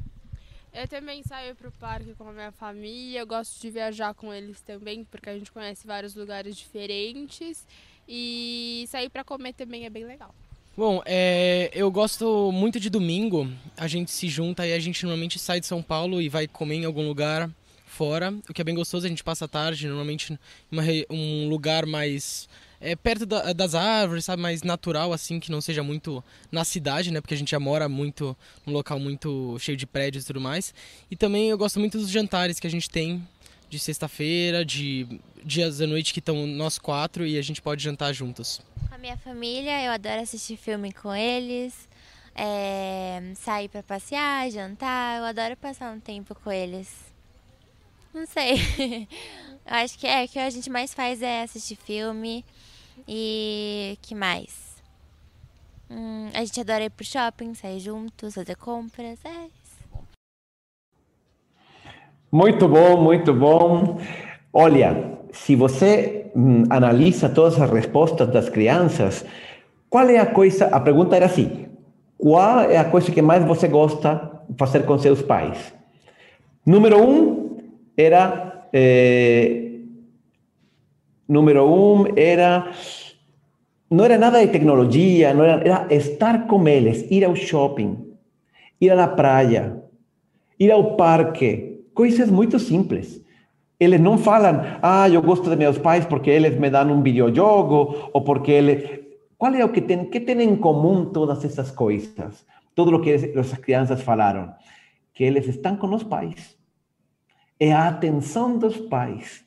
Eu 0.73 0.87
também 0.87 1.23
saio 1.23 1.55
pro 1.55 1.71
parque 1.71 2.13
com 2.13 2.29
a 2.29 2.31
minha 2.31 2.51
família, 2.51 3.21
eu 3.21 3.27
gosto 3.27 3.59
de 3.59 3.71
viajar 3.71 4.13
com 4.13 4.31
eles 4.31 4.61
também, 4.61 5.03
porque 5.03 5.29
a 5.29 5.37
gente 5.37 5.51
conhece 5.51 5.87
vários 5.87 6.13
lugares 6.13 6.55
diferentes. 6.55 7.65
E 8.07 8.85
sair 8.87 9.09
pra 9.09 9.23
comer 9.23 9.53
também 9.53 9.85
é 9.85 9.89
bem 9.89 10.05
legal. 10.05 10.33
Bom, 10.77 11.01
é, 11.07 11.71
eu 11.73 11.89
gosto 11.89 12.51
muito 12.51 12.79
de 12.79 12.87
domingo. 12.87 13.49
A 13.75 13.87
gente 13.87 14.11
se 14.11 14.29
junta 14.29 14.65
e 14.65 14.73
a 14.73 14.79
gente 14.79 15.03
normalmente 15.03 15.39
sai 15.39 15.59
de 15.59 15.65
São 15.65 15.81
Paulo 15.81 16.21
e 16.21 16.29
vai 16.29 16.47
comer 16.47 16.75
em 16.75 16.85
algum 16.85 17.07
lugar 17.07 17.49
fora. 17.87 18.31
O 18.47 18.53
que 18.53 18.61
é 18.61 18.63
bem 18.63 18.75
gostoso, 18.75 19.07
a 19.07 19.09
gente 19.09 19.23
passa 19.23 19.45
a 19.45 19.47
tarde, 19.47 19.87
normalmente 19.87 20.37
em 20.71 21.05
um 21.09 21.49
lugar 21.49 21.87
mais 21.87 22.47
é, 22.79 22.95
perto 22.95 23.25
da- 23.25 23.53
das 23.53 23.73
árvores, 23.73 24.25
sabe? 24.25 24.39
Mais 24.39 24.61
natural, 24.61 25.11
assim, 25.11 25.39
que 25.39 25.49
não 25.49 25.59
seja 25.61 25.81
muito 25.81 26.23
na 26.51 26.63
cidade, 26.63 27.09
né? 27.09 27.19
Porque 27.21 27.33
a 27.33 27.37
gente 27.37 27.49
já 27.49 27.59
mora 27.59 27.89
muito 27.89 28.37
num 28.63 28.71
local 28.73 28.99
muito 28.99 29.57
cheio 29.59 29.75
de 29.75 29.87
prédios 29.87 30.25
e 30.25 30.27
tudo 30.27 30.39
mais. 30.39 30.75
E 31.09 31.15
também 31.15 31.49
eu 31.49 31.57
gosto 31.57 31.79
muito 31.79 31.97
dos 31.97 32.11
jantares 32.11 32.59
que 32.59 32.67
a 32.67 32.69
gente 32.69 32.87
tem 32.87 33.27
de 33.67 33.79
sexta-feira, 33.79 34.63
de 34.63 35.07
dias 35.43 35.79
da 35.79 35.87
noite 35.87 36.13
que 36.13 36.19
estão 36.19 36.45
nós 36.45 36.77
quatro 36.77 37.25
e 37.25 37.35
a 37.35 37.41
gente 37.41 37.63
pode 37.63 37.83
jantar 37.83 38.13
juntos. 38.13 38.61
A 38.97 38.99
minha 38.99 39.17
família, 39.17 39.83
eu 39.83 39.91
adoro 39.91 40.21
assistir 40.21 40.57
filme 40.57 40.91
com 40.91 41.13
eles, 41.13 41.87
é, 42.33 43.21
sair 43.35 43.69
pra 43.69 43.83
passear, 43.83 44.49
jantar, 44.49 45.19
eu 45.19 45.25
adoro 45.25 45.55
passar 45.55 45.93
um 45.93 45.99
tempo 45.99 46.33
com 46.33 46.51
eles. 46.51 46.91
Não 48.11 48.25
sei. 48.25 48.55
eu 49.67 49.75
acho 49.75 49.99
que 49.99 50.07
é 50.07 50.25
o 50.25 50.27
que 50.27 50.39
a 50.39 50.49
gente 50.49 50.67
mais 50.71 50.95
faz 50.95 51.21
é 51.21 51.43
assistir 51.43 51.75
filme 51.75 52.43
e 53.07 53.99
que 54.01 54.15
mais? 54.15 54.81
Hum, 55.91 56.31
a 56.33 56.43
gente 56.43 56.59
adora 56.59 56.85
ir 56.85 56.89
pro 56.89 57.05
shopping, 57.05 57.53
sair 57.53 57.79
juntos, 57.79 58.33
fazer 58.33 58.55
compras, 58.55 59.19
é. 59.23 59.45
Muito 62.31 62.67
bom, 62.67 62.99
muito 62.99 63.31
bom. 63.31 64.01
Olha, 64.51 65.19
se 65.43 65.55
você 65.55 66.25
hum, 66.35 66.63
analisa 66.69 67.29
todas 67.29 67.59
as 67.59 67.69
respostas 67.69 68.27
das 68.29 68.49
crianças, 68.49 69.25
qual 69.89 70.09
é 70.09 70.17
a 70.17 70.25
coisa? 70.25 70.65
A 70.67 70.79
pergunta 70.79 71.15
era 71.15 71.25
assim: 71.25 71.67
qual 72.17 72.61
é 72.61 72.77
a 72.77 72.85
coisa 72.85 73.11
que 73.11 73.21
mais 73.21 73.45
você 73.45 73.67
gosta 73.67 74.41
de 74.49 74.57
fazer 74.57 74.83
com 74.83 74.97
seus 74.97 75.21
pais? 75.21 75.73
Número 76.65 77.01
um 77.01 77.57
era. 77.95 78.67
eh, 78.73 79.71
número 81.27 81.65
um 81.65 82.05
era. 82.17 82.71
Não 83.89 84.03
era 84.03 84.17
nada 84.17 84.45
de 84.45 84.51
tecnologia, 84.51 85.33
não 85.33 85.45
era, 85.45 85.61
era 85.63 85.93
estar 85.93 86.45
com 86.47 86.67
eles, 86.67 87.09
ir 87.09 87.23
ao 87.23 87.33
shopping, 87.35 87.97
ir 88.81 88.91
à 88.91 89.07
praia, 89.07 89.81
ir 90.59 90.69
ao 90.71 90.97
parque, 90.97 91.85
coisas 91.93 92.29
muito 92.29 92.59
simples. 92.59 93.25
Eles 93.79 93.99
não 93.99 94.17
falam, 94.17 94.61
ah, 94.81 95.07
eu 95.07 95.21
gosto 95.21 95.49
de 95.49 95.55
meus 95.55 95.77
pais 95.77 96.05
porque 96.05 96.29
eles 96.29 96.57
me 96.59 96.69
dão 96.69 96.91
um 96.91 97.03
videojogo, 97.03 98.09
ou 98.11 98.21
porque 98.21 98.51
eles... 98.51 99.01
Qual 99.37 99.53
é 99.53 99.63
o 99.63 99.69
que 99.69 99.81
tem, 99.81 100.05
que 100.05 100.19
tem 100.19 100.41
em 100.41 100.55
todas 100.57 101.45
essas 101.45 101.69
coisas? 101.69 102.43
Tudo 102.73 102.95
o 102.95 103.01
que 103.01 103.13
as 103.13 103.53
crianças 103.53 104.01
falaram. 104.01 104.53
Que 105.13 105.23
eles 105.23 105.47
estão 105.47 105.75
com 105.75 105.93
os 105.93 106.03
pais. 106.03 106.57
É 107.59 107.71
a 107.71 107.87
atenção 107.87 108.57
dos 108.57 108.77
pais. 108.77 109.45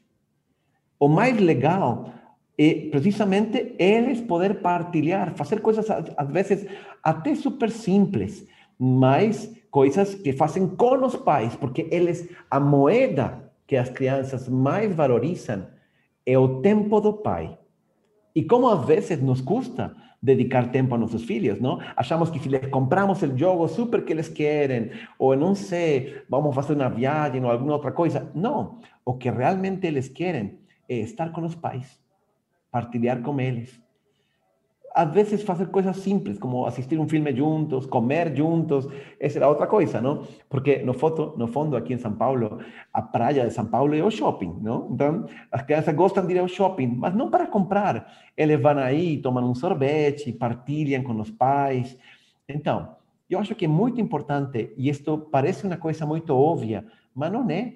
O 0.98 1.08
mais 1.08 1.40
legal 1.40 2.12
é 2.56 2.88
precisamente 2.90 3.74
eles 3.78 4.20
poder 4.20 4.60
partilhar, 4.60 5.34
fazer 5.34 5.60
coisas 5.60 5.86
às 5.90 6.30
vezes 6.30 6.66
até 7.02 7.34
super 7.34 7.70
simples, 7.70 8.46
mas 8.78 9.50
coisas 9.70 10.14
que 10.14 10.32
fazem 10.32 10.68
com 10.68 11.04
os 11.04 11.16
pais, 11.16 11.56
porque 11.56 11.88
eles, 11.90 12.28
a 12.50 12.60
moeda 12.60 13.49
que 13.70 13.76
as 13.76 13.88
crianças 13.88 14.48
mais 14.48 14.92
valorizam 14.92 15.68
é 16.26 16.36
o 16.36 16.60
tempo 16.60 17.00
do 17.00 17.12
pai. 17.12 17.56
E 18.34 18.42
como 18.42 18.68
às 18.68 18.84
vezes 18.84 19.22
nos 19.22 19.40
custa 19.40 19.94
dedicar 20.20 20.72
tempo 20.72 20.92
a 20.92 20.98
nossos 20.98 21.22
filhos, 21.22 21.60
não? 21.60 21.78
Achamos 21.94 22.30
que 22.30 22.40
se 22.40 22.48
lhes 22.48 22.66
compramos 22.66 23.22
o 23.22 23.38
jogo 23.38 23.68
super 23.68 24.04
que 24.04 24.12
eles 24.12 24.28
querem, 24.28 24.90
ou 25.16 25.36
não 25.36 25.54
sei, 25.54 26.20
vamos 26.28 26.52
fazer 26.52 26.74
uma 26.74 26.88
viagem 26.88 27.44
ou 27.44 27.50
alguma 27.52 27.74
outra 27.74 27.92
coisa. 27.92 28.28
Não, 28.34 28.80
o 29.04 29.14
que 29.14 29.30
realmente 29.30 29.86
eles 29.86 30.08
querem 30.08 30.58
é 30.88 30.96
estar 30.96 31.30
com 31.30 31.42
os 31.42 31.54
pais, 31.54 31.96
partilhar 32.72 33.22
com 33.22 33.40
eles. 33.40 33.80
Às 34.92 35.12
vezes 35.12 35.42
fazer 35.42 35.66
coisas 35.68 35.96
simples, 35.98 36.38
como 36.38 36.66
assistir 36.66 36.98
um 36.98 37.08
filme 37.08 37.34
juntos, 37.34 37.86
comer 37.86 38.34
juntos, 38.36 38.88
essa 39.20 39.38
era 39.38 39.48
outra 39.48 39.66
coisa, 39.66 40.00
não? 40.00 40.26
Porque 40.48 40.78
no, 40.78 40.92
foto, 40.92 41.34
no 41.36 41.46
fundo, 41.46 41.76
aqui 41.76 41.94
em 41.94 41.98
São 41.98 42.12
Paulo, 42.12 42.58
a 42.92 43.00
praia 43.00 43.46
de 43.46 43.54
São 43.54 43.66
Paulo 43.66 43.94
é 43.94 44.02
o 44.02 44.10
shopping, 44.10 44.58
não? 44.60 44.88
Então, 44.90 45.26
as 45.52 45.62
crianças 45.62 45.94
gostam 45.94 46.26
de 46.26 46.34
ir 46.34 46.38
ao 46.40 46.48
shopping, 46.48 46.88
mas 46.88 47.14
não 47.14 47.30
para 47.30 47.46
comprar. 47.46 48.12
Eles 48.36 48.60
vão 48.60 48.78
aí, 48.78 49.18
tomam 49.18 49.48
um 49.48 49.54
sorvete, 49.54 50.32
partilham 50.32 51.04
com 51.04 51.20
os 51.20 51.30
pais. 51.30 51.96
Então, 52.48 52.96
eu 53.30 53.38
acho 53.38 53.54
que 53.54 53.66
é 53.66 53.68
muito 53.68 54.00
importante, 54.00 54.72
e 54.76 54.88
isto 54.88 55.16
parece 55.30 55.64
uma 55.64 55.76
coisa 55.76 56.04
muito 56.04 56.34
óbvia, 56.34 56.84
mas 57.14 57.30
não 57.30 57.48
é. 57.48 57.74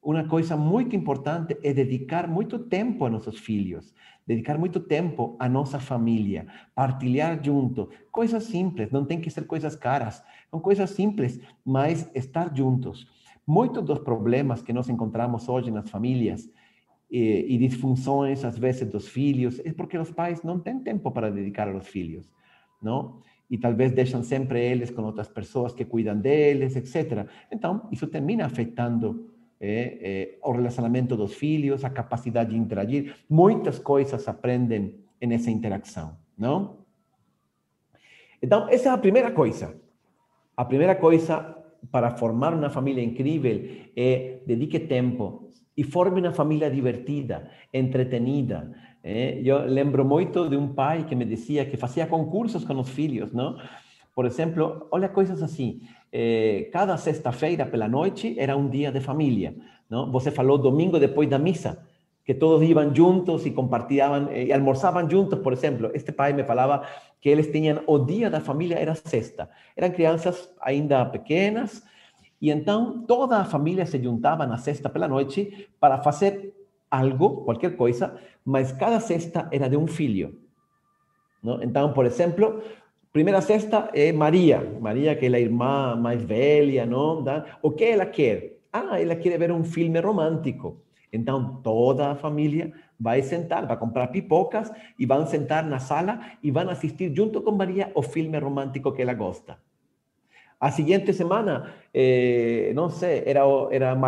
Uma 0.00 0.28
coisa 0.28 0.56
muito 0.56 0.94
importante 0.94 1.58
é 1.64 1.72
dedicar 1.72 2.28
muito 2.28 2.60
tempo 2.60 3.04
a 3.04 3.10
nossos 3.10 3.40
filhos, 3.40 3.92
dedicar 4.28 4.58
muito 4.58 4.78
tempo 4.78 5.34
à 5.38 5.48
nossa 5.48 5.80
família, 5.80 6.46
partilhar 6.74 7.42
junto. 7.42 7.88
Coisas 8.12 8.44
simples, 8.44 8.90
não 8.90 9.06
tem 9.06 9.18
que 9.18 9.30
ser 9.30 9.46
coisas 9.46 9.74
caras, 9.74 10.22
são 10.50 10.60
coisas 10.60 10.90
simples, 10.90 11.40
mas 11.64 12.10
estar 12.14 12.54
juntos. 12.54 13.08
Muitos 13.46 13.82
dos 13.82 14.00
problemas 14.00 14.60
que 14.60 14.70
nós 14.70 14.90
encontramos 14.90 15.48
hoje 15.48 15.70
nas 15.70 15.88
famílias 15.88 16.46
e, 17.10 17.46
e 17.48 17.56
disfunções, 17.56 18.44
às 18.44 18.58
vezes, 18.58 18.86
dos 18.86 19.08
filhos, 19.08 19.58
é 19.64 19.72
porque 19.72 19.96
os 19.96 20.10
pais 20.10 20.42
não 20.42 20.58
têm 20.58 20.78
tempo 20.78 21.10
para 21.10 21.30
dedicar 21.30 21.66
aos 21.66 21.88
filhos, 21.88 22.30
não? 22.82 23.22
E 23.50 23.56
talvez 23.56 23.92
deixam 23.92 24.22
sempre 24.22 24.62
eles 24.62 24.90
com 24.90 25.00
outras 25.04 25.28
pessoas 25.28 25.72
que 25.72 25.86
cuidam 25.86 26.20
deles, 26.20 26.76
etc. 26.76 27.26
Então, 27.50 27.88
isso 27.90 28.06
termina 28.06 28.44
afetando 28.44 29.30
é, 29.60 29.98
é, 30.00 30.38
o 30.42 30.52
relacionamento 30.52 31.16
dos 31.16 31.34
filhos, 31.34 31.84
a 31.84 31.90
capacidade 31.90 32.50
de 32.50 32.56
interagir. 32.56 33.16
Muitas 33.28 33.78
coisas 33.78 34.26
aprendem 34.28 35.00
nessa 35.20 35.50
interação, 35.50 36.16
não? 36.36 36.78
Então, 38.42 38.68
essa 38.68 38.88
é 38.88 38.92
a 38.92 38.98
primeira 38.98 39.32
coisa. 39.32 39.80
A 40.56 40.64
primeira 40.64 40.94
coisa 40.94 41.56
para 41.90 42.10
formar 42.10 42.54
uma 42.54 42.70
família 42.70 43.02
incrível 43.02 43.68
é 43.96 44.40
dedique 44.46 44.78
tempo 44.78 45.50
e 45.76 45.84
forme 45.84 46.20
uma 46.20 46.32
família 46.32 46.70
divertida, 46.70 47.50
entretenida. 47.72 48.74
É? 49.02 49.40
Eu 49.40 49.64
lembro 49.64 50.04
muito 50.04 50.48
de 50.48 50.56
um 50.56 50.74
pai 50.74 51.04
que 51.04 51.14
me 51.14 51.24
dizia 51.24 51.64
que 51.64 51.76
fazia 51.76 52.06
concursos 52.06 52.64
com 52.64 52.78
os 52.78 52.88
filhos, 52.88 53.32
não? 53.32 53.56
Por 54.18 54.26
exemplo, 54.26 54.88
olha 54.90 55.08
coisas 55.08 55.40
assim. 55.44 55.80
Eh, 56.12 56.68
cada 56.72 56.96
sexta-feira 56.96 57.64
pela 57.64 57.86
noite 57.86 58.34
era 58.36 58.56
um 58.56 58.68
dia 58.68 58.90
de 58.90 59.00
família. 59.00 59.54
Não? 59.88 60.10
Você 60.10 60.32
falou 60.32 60.58
domingo 60.58 60.98
depois 60.98 61.30
da 61.30 61.38
missa, 61.38 61.86
que 62.24 62.34
todos 62.34 62.68
iam 62.68 62.92
juntos 62.92 63.46
e 63.46 63.52
compartilhavam 63.52 64.32
e 64.32 64.52
almoçavam 64.52 65.08
juntos, 65.08 65.38
por 65.38 65.52
exemplo. 65.52 65.92
Este 65.94 66.10
pai 66.10 66.32
me 66.32 66.42
falava 66.42 66.84
que 67.20 67.28
eles 67.28 67.46
tinham 67.46 67.80
o 67.86 67.96
dia 68.00 68.28
da 68.28 68.40
família 68.40 68.74
era 68.76 68.92
sexta. 68.96 69.48
Eram 69.76 69.92
crianças 69.92 70.52
ainda 70.60 71.04
pequenas 71.04 71.84
e 72.42 72.50
então 72.50 73.04
toda 73.06 73.38
a 73.38 73.44
família 73.44 73.86
se 73.86 74.02
juntava 74.02 74.44
na 74.48 74.58
sexta 74.58 74.88
pela 74.90 75.06
noite 75.06 75.70
para 75.78 75.96
fazer 75.98 76.52
algo, 76.90 77.44
qualquer 77.44 77.76
coisa, 77.76 78.18
mas 78.44 78.72
cada 78.72 78.98
sexta 78.98 79.48
era 79.52 79.68
de 79.68 79.76
um 79.76 79.86
filho. 79.86 80.40
Não? 81.40 81.62
Então, 81.62 81.92
por 81.92 82.04
exemplo, 82.04 82.60
primeira 83.18 83.40
sexta 83.40 83.90
é 83.94 84.12
Maria, 84.12 84.62
Maria 84.80 85.16
que 85.16 85.26
é 85.26 85.34
a 85.34 85.40
irmã 85.40 85.96
mais 85.96 86.22
velha, 86.22 86.86
não? 86.86 87.24
O 87.60 87.72
que 87.72 87.82
ela 87.82 88.06
quer? 88.06 88.60
Ah, 88.72 89.00
ela 89.00 89.16
quer 89.16 89.36
ver 89.36 89.50
um 89.50 89.64
filme 89.64 89.98
romântico. 89.98 90.76
Então, 91.12 91.60
toda 91.60 92.12
a 92.12 92.14
família 92.14 92.72
vai 93.00 93.20
sentar, 93.22 93.66
vai 93.66 93.76
comprar 93.76 94.06
pipocas 94.06 94.70
e 94.96 95.04
vão 95.04 95.26
sentar 95.26 95.66
na 95.66 95.80
sala 95.80 96.20
e 96.44 96.52
vão 96.52 96.70
assistir 96.70 97.12
junto 97.12 97.42
com 97.42 97.50
Maria 97.50 97.90
o 97.92 98.02
filme 98.02 98.38
romântico 98.38 98.92
que 98.92 99.02
ela 99.02 99.14
gosta. 99.14 99.58
A 100.60 100.70
seguinte 100.70 101.12
semana, 101.12 101.74
eh, 101.92 102.70
não 102.72 102.88
sei, 102.88 103.24
era, 103.26 103.40
era 103.72 103.98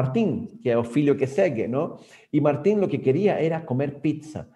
que 0.63 0.71
é 0.71 0.79
o 0.79 0.85
filho 0.85 1.17
que 1.17 1.27
segue, 1.27 1.67
não? 1.67 1.99
E 2.33 2.41
Martim 2.41 2.79
o 2.79 2.87
que 2.87 2.99
queria 2.99 3.33
era 3.33 3.61
comer 3.61 3.95
pizza. 4.01 4.47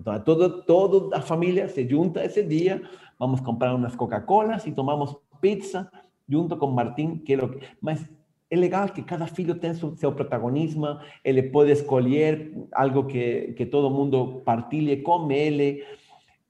Então, 0.00 0.18
todo, 0.20 0.62
toda 0.62 1.16
a 1.16 1.20
família 1.20 1.68
se 1.68 1.86
junta 1.86 2.24
esse 2.24 2.42
dia, 2.42 2.80
vamos 3.20 3.40
comprar 3.40 3.74
umas 3.74 3.94
Coca-Colas 3.94 4.66
e 4.66 4.72
tomamos 4.72 5.14
pizza 5.42 5.90
junto 6.26 6.56
com 6.56 6.68
Martim, 6.68 7.18
que 7.18 7.34
é 7.34 7.44
o 7.44 7.50
que... 7.50 7.60
Mas 7.80 8.08
é 8.50 8.56
legal 8.56 8.88
que 8.88 9.02
cada 9.02 9.26
filho 9.26 9.54
tem 9.54 9.74
seu, 9.74 9.94
seu 9.94 10.10
protagonismo, 10.10 10.98
ele 11.22 11.42
pode 11.42 11.70
escolher 11.70 12.52
algo 12.72 13.04
que, 13.04 13.52
que 13.52 13.66
todo 13.66 13.90
mundo 13.90 14.40
partilhe 14.44 15.02
com 15.02 15.30
ele. 15.30 15.84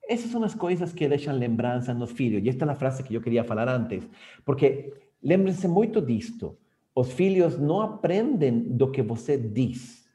Essas 0.09 0.31
são 0.31 0.43
as 0.45 0.55
coisas 0.55 0.93
que 0.93 1.09
deixam 1.09 1.35
lembrança 1.37 1.93
nos 1.93 2.13
filhos. 2.13 2.43
E 2.45 2.49
esta 2.49 2.65
é 2.65 2.71
a 2.71 2.75
frase 2.75 3.03
que 3.03 3.15
eu 3.15 3.21
queria 3.21 3.45
falar 3.45 3.69
antes, 3.69 4.09
porque 4.45 4.95
lembrem-se 5.23 5.67
muito 5.67 6.01
disto. 6.01 6.57
Os 6.95 7.13
filhos 7.13 7.59
não 7.59 7.81
aprendem 7.81 8.61
do 8.61 8.91
que 8.91 9.03
você 9.03 9.37
diz, 9.37 10.09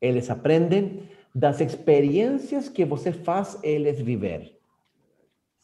eles 0.00 0.28
aprendem 0.28 1.08
das 1.34 1.60
experiências 1.60 2.68
que 2.68 2.84
você 2.84 3.12
faz 3.12 3.58
eles 3.62 4.00
viver. 4.00 4.51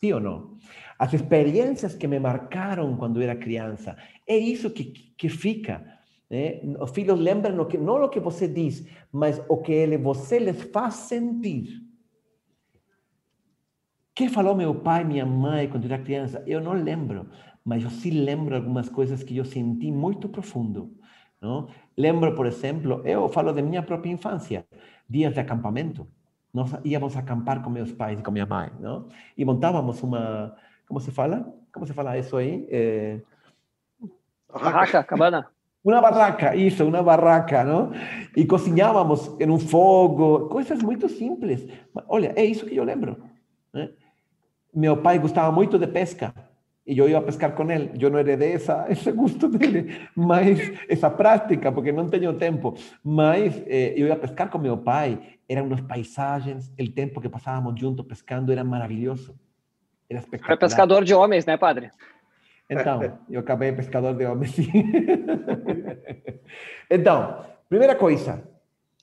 Sim 0.00 0.12
ou 0.12 0.20
não? 0.20 0.56
As 0.98 1.12
experiências 1.12 1.94
que 1.94 2.06
me 2.06 2.18
marcaram 2.18 2.96
quando 2.96 3.20
era 3.20 3.36
criança, 3.36 3.96
é 4.26 4.36
isso 4.36 4.70
que, 4.70 4.84
que 5.16 5.28
fica. 5.28 5.84
Né? 6.30 6.60
Os 6.80 6.90
filhos 6.90 7.18
lembram 7.18 7.60
o 7.60 7.66
que, 7.66 7.78
não 7.78 8.02
o 8.02 8.08
que 8.08 8.20
você 8.20 8.46
diz, 8.46 8.86
mas 9.12 9.40
o 9.48 9.58
que 9.58 9.72
ele, 9.72 9.96
você 9.96 10.38
les 10.38 10.62
faz 10.62 10.94
sentir. 10.94 11.82
que 14.14 14.28
falou 14.28 14.56
meu 14.56 14.74
pai, 14.74 15.04
minha 15.04 15.24
mãe 15.24 15.68
quando 15.68 15.84
era 15.84 16.02
criança? 16.02 16.42
Eu 16.44 16.60
não 16.60 16.72
lembro, 16.72 17.28
mas 17.64 17.84
eu 17.84 17.90
sim 17.90 18.10
lembro 18.10 18.56
algumas 18.56 18.88
coisas 18.88 19.22
que 19.22 19.36
eu 19.36 19.44
senti 19.44 19.92
muito 19.92 20.28
profundo. 20.28 20.92
Não? 21.40 21.68
Lembro, 21.96 22.34
por 22.34 22.46
exemplo, 22.46 23.00
eu 23.06 23.28
falo 23.28 23.52
de 23.52 23.62
minha 23.62 23.82
própria 23.82 24.10
infância, 24.10 24.66
dias 25.08 25.32
de 25.32 25.38
acampamento. 25.38 26.08
Nós 26.52 26.72
íamos 26.84 27.16
acampar 27.16 27.62
com 27.62 27.70
meus 27.70 27.92
pais 27.92 28.18
e 28.18 28.22
com 28.22 28.30
minha 28.30 28.46
mãe, 28.46 28.70
não? 28.80 29.08
E 29.36 29.44
montávamos 29.44 30.02
uma, 30.02 30.56
como 30.86 31.00
se 31.00 31.10
fala? 31.10 31.52
Como 31.72 31.86
se 31.86 31.92
fala 31.92 32.18
isso 32.18 32.36
aí? 32.36 32.66
É... 32.70 33.20
Barraca, 34.52 35.04
cabana. 35.04 35.46
Uma 35.84 36.00
barraca, 36.00 36.56
isso, 36.56 36.84
uma 36.84 37.02
barraca, 37.02 37.62
não? 37.62 37.92
E 38.36 38.44
cozinhávamos 38.44 39.36
em 39.38 39.50
um 39.50 39.58
fogo, 39.58 40.48
coisas 40.48 40.82
muito 40.82 41.08
simples. 41.08 41.66
Olha, 42.08 42.32
é 42.34 42.44
isso 42.44 42.66
que 42.66 42.76
eu 42.76 42.84
lembro. 42.84 43.22
Né? 43.72 43.90
Meu 44.74 44.96
pai 44.96 45.18
gostava 45.18 45.52
muito 45.52 45.78
de 45.78 45.86
pesca 45.86 46.34
e 46.88 46.98
eu 46.98 47.06
ia 47.06 47.20
pescar 47.20 47.52
com 47.52 47.70
ele. 47.70 47.90
Eu 48.00 48.08
não 48.08 48.18
heredei 48.18 48.54
essa, 48.54 48.86
esse 48.88 49.12
gosto 49.12 49.46
dele, 49.46 50.08
mas 50.16 50.58
essa 50.88 51.10
prática, 51.10 51.70
porque 51.70 51.92
não 51.92 52.08
tenho 52.08 52.32
tempo. 52.32 52.74
Mas 53.04 53.62
eh, 53.66 53.92
eu 53.94 54.06
ia 54.06 54.16
pescar 54.16 54.48
com 54.48 54.56
meu 54.56 54.78
pai, 54.78 55.20
eram 55.46 55.66
umas 55.66 55.82
paisagens, 55.82 56.72
o 56.80 56.90
tempo 56.90 57.20
que 57.20 57.28
passávamos 57.28 57.78
juntos 57.78 58.06
pescando 58.06 58.50
era 58.50 58.64
maravilhoso. 58.64 59.38
Era 60.08 60.20
espetacular. 60.20 60.54
É 60.54 60.58
pescador 60.58 61.04
de 61.04 61.12
homens, 61.12 61.44
né, 61.44 61.58
padre? 61.58 61.90
Então, 62.70 63.18
eu 63.28 63.40
acabei 63.40 63.70
pescador 63.72 64.14
de 64.14 64.24
homens. 64.24 64.56
então, 66.90 67.44
primeira 67.68 67.94
coisa, 67.94 68.42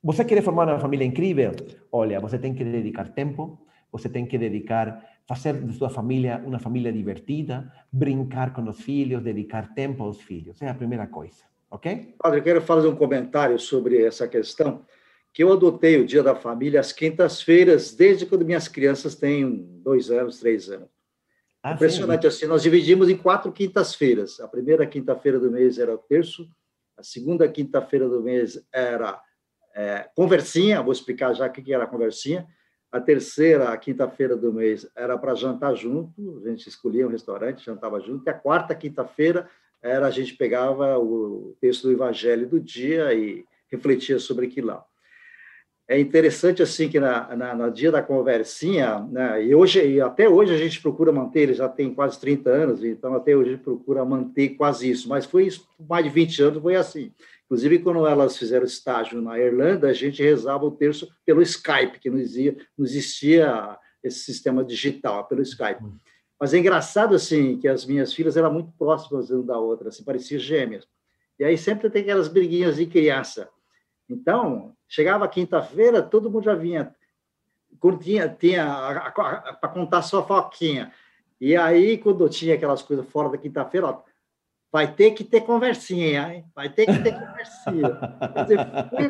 você 0.04 0.26
quer 0.26 0.42
formar 0.42 0.68
uma 0.68 0.80
família 0.80 1.06
incrível? 1.06 1.52
Olha, 1.92 2.20
você 2.20 2.40
tem 2.40 2.54
que 2.54 2.64
dedicar 2.64 3.10
tempo, 3.10 3.60
você 3.92 4.10
tem 4.10 4.26
que 4.26 4.38
dedicar, 4.38 5.04
fazer 5.28 5.62
de 5.62 5.74
sua 5.74 5.90
família 5.90 6.42
uma 6.46 6.60
família 6.60 6.92
divertida, 6.92 7.72
brincar 7.92 8.54
com 8.54 8.68
os 8.70 8.80
filhos, 8.82 9.24
dedicar 9.24 9.74
tempo 9.74 10.04
aos 10.04 10.22
filhos. 10.22 10.62
É 10.62 10.70
a 10.70 10.74
primeira 10.74 11.08
coisa, 11.08 11.44
ok? 11.70 12.16
Padre, 12.20 12.40
eu 12.40 12.44
quero 12.44 12.62
fazer 12.62 12.88
um 12.88 12.96
comentário 12.96 13.58
sobre 13.60 14.04
essa 14.04 14.28
questão, 14.28 14.86
que 15.34 15.44
eu 15.44 15.52
adotei 15.52 16.00
o 16.00 16.06
Dia 16.06 16.24
da 16.24 16.36
Família 16.36 16.80
às 16.80 16.94
quintas-feiras, 16.94 17.94
desde 17.94 18.26
quando 18.26 18.46
minhas 18.46 18.68
crianças 18.68 19.16
têm 19.16 19.66
dois 19.84 20.10
anos, 20.10 20.40
três 20.40 20.70
anos. 20.70 20.88
Ah, 21.62 21.74
Impressionante 21.74 22.22
sim. 22.22 22.28
assim, 22.28 22.46
nós 22.46 22.62
dividimos 22.62 23.10
em 23.10 23.18
quatro 23.18 23.52
quintas-feiras. 23.52 24.40
A 24.40 24.48
primeira 24.48 24.86
quinta-feira 24.86 25.40
do 25.40 25.52
mês 25.52 25.80
era 25.80 25.94
o 25.94 25.98
terço, 25.98 26.48
a 26.96 27.04
segunda 27.04 27.50
quinta-feira 27.50 28.08
do 28.08 28.22
mês 28.22 28.64
era 28.72 29.20
é, 29.76 30.08
conversinha, 30.16 30.82
vou 30.82 30.94
explicar 30.94 31.34
já 31.34 31.48
o 31.48 31.52
que 31.52 31.74
era 31.74 31.84
a 31.84 31.88
conversinha. 31.88 32.48
A 32.96 33.02
terceira, 33.02 33.70
a 33.70 33.78
quinta-feira 33.78 34.38
do 34.38 34.54
mês, 34.54 34.88
era 34.96 35.18
para 35.18 35.36
jantar 35.36 35.76
junto, 35.76 36.42
a 36.46 36.50
gente 36.50 36.70
escolhia 36.70 37.06
um 37.06 37.12
restaurante, 37.12 37.66
jantava 37.66 38.00
junto. 38.00 38.26
E 38.26 38.30
a 38.30 38.34
quarta 38.34 38.74
quinta-feira 38.74 39.50
era 39.82 40.08
a 40.08 40.12
gente 40.12 40.34
pegava 40.34 40.98
o 40.98 41.56
texto 41.60 41.84
do 41.84 41.92
Evangelho 41.92 42.48
do 42.48 42.60
dia 42.60 43.14
e 43.14 43.44
refletia 43.70 44.18
sobre 44.18 44.48
aquilo 44.48 44.68
lá 44.68 44.86
é 45.88 46.00
interessante 46.00 46.64
assim 46.64 46.90
que 46.90 47.00
na, 47.00 47.36
na, 47.36 47.54
no 47.54 47.72
dia 47.72 47.92
da 47.92 48.02
conversinha, 48.02 49.00
né, 49.12 49.44
e 49.44 49.54
hoje 49.54 49.86
e 49.86 50.02
até 50.02 50.28
hoje 50.28 50.54
a 50.54 50.58
gente 50.58 50.82
procura 50.82 51.12
manter, 51.12 51.42
ele 51.42 51.54
já 51.54 51.70
tem 51.70 51.94
quase 51.94 52.20
30 52.20 52.50
anos, 52.50 52.84
então 52.84 53.14
até 53.14 53.36
hoje 53.36 53.50
a 53.50 53.54
gente 53.54 53.64
procura 53.64 54.04
manter 54.04 54.50
quase 54.50 54.90
isso, 54.90 55.08
mas 55.08 55.26
foi 55.26 55.46
isso, 55.46 55.68
mais 55.88 56.04
de 56.04 56.10
20 56.10 56.42
anos 56.42 56.62
foi 56.62 56.76
assim. 56.76 57.12
Inclusive, 57.46 57.80
quando 57.80 58.08
elas 58.08 58.38
fizeram 58.38 58.66
estágio 58.66 59.22
na 59.22 59.40
Irlanda, 59.40 59.88
a 59.88 59.94
gente 59.94 60.22
rezava 60.22 60.66
o 60.66 60.72
terço 60.72 61.08
pelo 61.24 61.42
Skype, 61.42 62.00
que 62.00 62.10
não 62.10 62.18
existia, 62.18 62.58
não 62.78 62.86
existia 62.86 63.78
esse 64.04 64.20
sistema 64.20 64.64
digital, 64.64 65.28
pelo 65.28 65.42
Skype. 65.42 65.84
Mas 66.40 66.54
é 66.54 66.58
engraçado, 66.58 67.16
assim, 67.16 67.58
que 67.60 67.68
as 67.68 67.86
minhas 67.86 68.14
filhas 68.14 68.36
eram 68.36 68.52
muito 68.52 68.72
próximas 68.78 69.30
uma 69.30 69.44
da 69.44 69.60
outra, 69.60 69.90
assim, 69.90 70.04
pareciam 70.04 70.40
gêmeas. 70.40 70.88
E 71.40 71.44
aí 71.44 71.58
sempre 71.58 71.90
tem 71.90 72.02
aquelas 72.02 72.28
briguinhas 72.28 72.78
de 72.78 72.86
criança. 72.88 73.50
Então, 74.10 74.76
chegava 74.88 75.28
quinta-feira, 75.28 76.02
todo 76.02 76.30
mundo 76.30 76.46
já 76.46 76.56
vinha. 76.56 76.96
Quando 77.80 78.00
tinha, 78.00 78.28
tinha 78.28 79.12
para 79.62 79.70
contar 79.70 80.02
sua 80.02 80.24
foquinha. 80.24 80.92
E 81.40 81.56
aí, 81.56 81.98
quando 81.98 82.28
tinha 82.30 82.56
aquelas 82.56 82.82
coisas 82.82 83.06
fora 83.08 83.30
da 83.30 83.38
quinta-feira, 83.38 83.98
vai 84.76 84.94
ter 84.94 85.12
que 85.12 85.24
ter 85.24 85.40
conversinha, 85.40 86.34
hein? 86.34 86.46
vai 86.54 86.70
ter 86.70 86.86
que 86.86 87.02
ter 87.02 87.14
conversinha. 87.14 87.98
Quer 88.34 88.44
dizer, 88.44 88.90
fui 88.90 89.06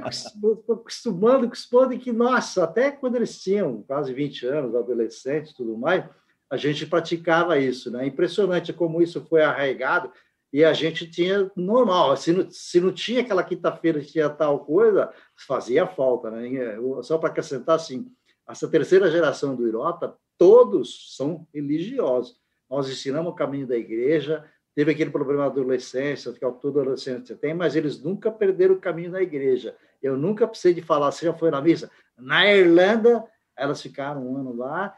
acostumando, 0.76 1.46
acostumando 1.48 1.98
que, 1.98 2.12
nossa, 2.12 2.66
até 2.66 2.92
quando 2.92 3.16
eles 3.16 3.42
tinham 3.42 3.82
quase 3.82 4.14
20 4.14 4.46
anos, 4.46 4.76
adolescentes 4.76 5.54
tudo 5.54 5.76
mais, 5.76 6.06
a 6.52 6.56
gente 6.56 6.86
praticava 6.86 7.58
isso. 7.58 7.90
Né? 7.90 8.06
Impressionante 8.06 8.72
como 8.74 9.02
isso 9.02 9.26
foi 9.26 9.42
arraigado 9.42 10.12
e 10.54 10.64
a 10.64 10.72
gente 10.72 11.10
tinha 11.10 11.50
normal. 11.56 12.16
Se 12.16 12.32
não, 12.32 12.48
se 12.52 12.80
não 12.80 12.92
tinha 12.92 13.22
aquela 13.22 13.44
quinta-feira 13.44 14.00
tinha 14.02 14.30
tal 14.30 14.60
coisa, 14.60 15.12
fazia 15.48 15.88
falta. 15.88 16.30
Né? 16.30 16.78
Só 17.02 17.18
para 17.18 17.30
acrescentar, 17.30 17.78
assim, 17.78 18.06
essa 18.48 18.68
terceira 18.68 19.10
geração 19.10 19.56
do 19.56 19.68
Irota, 19.68 20.16
todos 20.38 21.16
são 21.18 21.48
religiosos. 21.52 22.40
Nós 22.70 22.88
ensinamos 22.88 23.32
o 23.32 23.36
caminho 23.36 23.66
da 23.66 23.76
igreja, 23.76 24.46
teve 24.76 24.92
aquele 24.92 25.10
problema 25.10 25.44
da 25.44 25.48
adolescência, 25.48 26.34
que 26.34 26.40
toda 26.40 26.82
adolescente 26.82 27.34
tem, 27.36 27.54
mas 27.54 27.76
eles 27.76 28.04
nunca 28.04 28.30
perderam 28.30 28.76
o 28.76 28.80
caminho 28.80 29.12
da 29.12 29.22
igreja. 29.24 29.76
Eu 30.04 30.18
nunca 30.18 30.46
precisei 30.46 30.74
de 30.74 30.82
falar, 30.82 31.12
você 31.12 31.26
já 31.26 31.34
foi 31.34 31.50
na 31.50 31.62
missa? 31.62 31.90
Na 32.18 32.46
Irlanda, 32.46 33.26
elas 33.56 33.82
ficaram 33.82 34.28
um 34.28 34.38
ano 34.38 34.54
lá, 34.54 34.96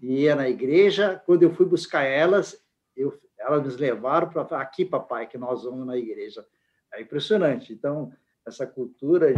ia 0.00 0.36
na 0.36 0.48
igreja. 0.48 1.20
Quando 1.24 1.42
eu 1.42 1.54
fui 1.54 1.64
buscar 1.64 2.02
elas, 2.02 2.62
eu, 2.94 3.18
elas 3.38 3.74
me 3.74 3.80
levaram 3.80 4.28
para 4.28 4.60
aqui, 4.60 4.84
papai, 4.84 5.26
que 5.26 5.38
nós 5.38 5.64
vamos 5.64 5.86
na 5.86 5.96
igreja. 5.96 6.46
É 6.92 7.00
impressionante. 7.00 7.72
Então, 7.72 8.12
essa 8.46 8.66
cultura 8.66 9.32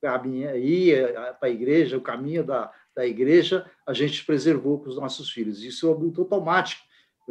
caminhar, 0.00 0.56
ir 0.56 1.12
para 1.38 1.48
a 1.48 1.50
igreja, 1.50 1.98
o 1.98 2.02
caminho 2.02 2.44
da, 2.44 2.72
da 2.94 3.06
igreja, 3.06 3.70
a 3.86 3.92
gente 3.92 4.24
preservou 4.24 4.78
para 4.78 4.90
os 4.90 4.96
nossos 4.96 5.30
filhos. 5.30 5.62
Isso 5.62 5.90
é 5.90 5.94
muito 5.94 6.22
automático. 6.22 6.82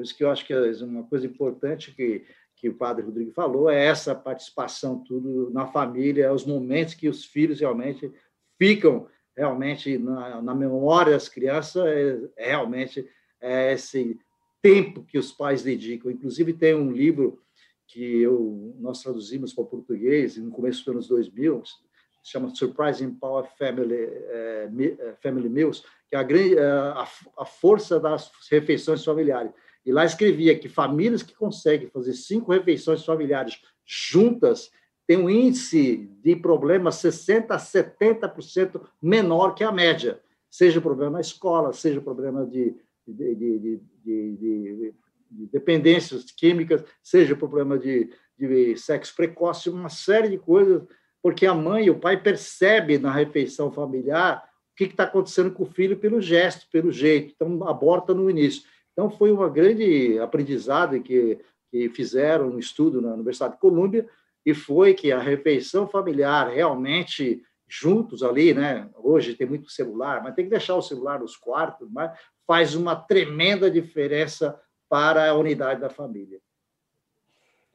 Por 0.02 0.06
isso 0.06 0.18
que 0.18 0.24
eu 0.24 0.32
acho 0.32 0.48
que 0.48 0.56
uma 0.84 1.04
coisa 1.04 1.28
importante 1.28 1.92
que, 1.92 2.26
que 2.56 2.68
o 2.68 2.74
padre 2.74 3.06
Rodrigo 3.06 3.32
falou 3.34 3.70
é 3.70 3.86
essa 3.86 4.16
participação 4.16 5.04
tudo 5.04 5.52
na 5.52 5.68
família, 5.68 6.34
os 6.34 6.44
momentos 6.44 6.96
que 6.96 7.08
os 7.08 7.24
filhos 7.24 7.60
realmente 7.60 8.12
ficam 8.58 9.08
realmente 9.38 10.00
na, 10.00 10.42
na 10.42 10.56
memória 10.56 11.14
das 11.14 11.30
crianças, 11.30 11.86
é, 11.86 12.20
é 12.36 12.48
realmente 12.48 13.08
é 13.40 13.74
esse 13.74 14.20
tempo 14.60 15.04
que 15.04 15.20
os 15.20 15.32
pais 15.32 15.62
dedicam. 15.62 16.10
Inclusive 16.10 16.52
tem 16.54 16.74
um 16.74 16.92
livro 16.92 17.40
que 17.86 18.22
eu, 18.22 18.74
nós 18.80 19.04
traduzimos 19.04 19.54
para 19.54 19.66
o 19.66 19.68
português 19.68 20.36
no 20.36 20.50
começo 20.50 20.80
dos 20.80 20.96
anos 20.96 21.08
2000, 21.10 21.62
se 21.64 22.32
chama 22.32 22.50
Surprising 22.56 23.14
Power 23.14 23.48
Family, 23.56 23.94
é, 23.94 24.68
é, 25.00 25.14
Family 25.22 25.48
Meals, 25.50 25.86
que 26.10 26.16
é 26.16 26.18
a, 26.18 26.24
grande, 26.24 26.58
a, 26.58 27.08
a 27.38 27.46
força 27.46 28.00
das 28.00 28.32
refeições 28.50 29.06
familiares. 29.06 29.52
E 29.86 29.92
lá 29.92 30.06
escrevia 30.06 30.58
que 30.58 30.70
famílias 30.70 31.24
que 31.24 31.34
conseguem 31.34 31.90
fazer 31.90 32.14
cinco 32.14 32.52
refeições 32.52 33.04
familiares 33.04 33.60
juntas 33.86 34.72
têm 35.08 35.18
um 35.18 35.30
índice 35.30 36.10
de 36.22 36.36
problemas 36.36 36.96
60% 36.96 37.48
a 37.50 37.58
70% 37.58 38.82
menor 39.02 39.56
que 39.56 39.64
a 39.64 39.72
média, 39.72 40.22
seja 40.50 40.80
problema 40.80 41.14
na 41.14 41.22
escola, 41.22 41.74
seja 41.74 42.00
problema 42.00 42.46
de, 42.46 42.76
de, 43.08 43.36
de, 43.36 43.82
de 44.04 44.94
de 45.32 45.48
dependências 45.48 46.26
químicas, 46.32 46.84
seja 47.02 47.36
problema 47.36 47.80
de, 47.80 48.10
de 48.38 48.76
sexo 48.76 49.16
precoce, 49.16 49.70
uma 49.70 49.90
série 49.90 50.30
de 50.30 50.38
coisas, 50.38 50.84
porque 51.24 51.46
a 51.46 51.54
mãe 51.54 51.86
e 51.86 51.90
o 51.90 52.00
pai 52.00 52.22
percebem 52.22 52.98
na 52.98 53.12
refeição 53.12 53.72
familiar 53.72 54.44
o 54.72 54.76
que 54.76 54.86
está 54.86 55.04
acontecendo 55.04 55.52
com 55.52 55.64
o 55.64 55.72
filho 55.72 55.98
pelo 55.98 56.20
gesto, 56.22 56.68
pelo 56.70 56.92
jeito, 56.92 57.34
então 57.36 57.68
aborta 57.68 58.14
no 58.14 58.30
início. 58.30 58.64
Então 59.02 59.10
foi 59.10 59.32
uma 59.32 59.50
grande 59.50 60.20
aprendizado 60.20 61.02
que, 61.02 61.40
que 61.72 61.90
fizeram 61.90 62.50
um 62.50 62.60
estudo 62.60 63.02
na 63.02 63.16
Universidade 63.16 63.56
de 63.56 63.60
Colômbia 63.60 64.08
e 64.46 64.54
foi 64.54 64.94
que 64.94 65.12
a 65.12 65.18
refeição 65.18 65.88
familiar 65.88 66.48
realmente 66.48 67.42
juntos 67.68 68.22
ali, 68.22 68.54
né? 68.54 68.88
Hoje 68.96 69.34
tem 69.34 69.48
muito 69.48 69.72
celular, 69.72 70.22
mas 70.22 70.36
tem 70.36 70.46
que 70.46 70.52
deixar 70.52 70.76
o 70.76 70.84
celular 70.84 71.20
nos 71.20 71.36
quartos, 71.36 71.90
mas 71.92 72.12
faz 72.46 72.76
uma 72.76 72.96
tremenda 72.96 73.72
diferença 73.72 74.56
para 74.88 75.32
a 75.32 75.34
unidade 75.34 75.82
da 75.82 75.90
família. 75.90 76.40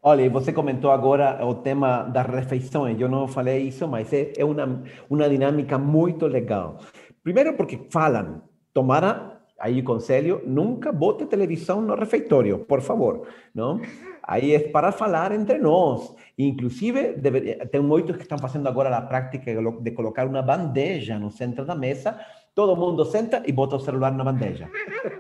Olha, 0.01 0.31
você 0.31 0.53
comentou 0.53 0.93
agora 0.93 1.45
o 1.45 1.57
tema 1.57 2.05
das 2.05 2.27
refeições. 2.29 3.01
Eu 3.01 3.09
não 3.09 3.27
falei 3.27 3.67
isso, 3.67 3.89
mas 3.89 4.13
é, 4.13 4.33
é 4.37 4.45
uma, 4.45 4.85
uma 5.11 5.29
dinâmica 5.29 5.77
muito 5.77 6.25
legal. 6.29 6.79
Primeiro 7.21 7.57
porque 7.57 7.89
falam, 7.91 8.43
tomara 8.73 9.36
aí 9.59 9.83
conselho, 9.83 10.43
nunca 10.47 10.93
bote 10.93 11.27
televisão 11.27 11.81
no 11.81 11.95
refeitório, 11.95 12.59
por 12.61 12.81
favor, 12.81 13.27
não? 13.55 13.81
Aí 14.23 14.55
é 14.55 14.59
para 14.59 14.93
falar 14.93 15.33
entre 15.33 15.59
nós. 15.59 16.15
Inclusive, 16.37 17.15
deveria, 17.15 17.67
tem 17.67 17.81
muitos 17.81 18.17
que 18.17 18.23
estão 18.23 18.39
fazendo 18.39 18.69
agora 18.69 18.95
a 18.95 19.01
prática 19.01 19.53
de 19.81 19.91
colocar 19.93 20.27
uma 20.27 20.43
bandeja 20.43 21.19
no 21.19 21.31
centro 21.31 21.65
da 21.65 21.75
mesa, 21.75 22.19
todo 22.55 22.77
mundo 22.77 23.05
senta 23.05 23.43
e 23.47 23.53
bota 23.53 23.77
o 23.77 23.81
celular 23.81 24.13
na 24.13 24.25
bandeja. 24.25 24.69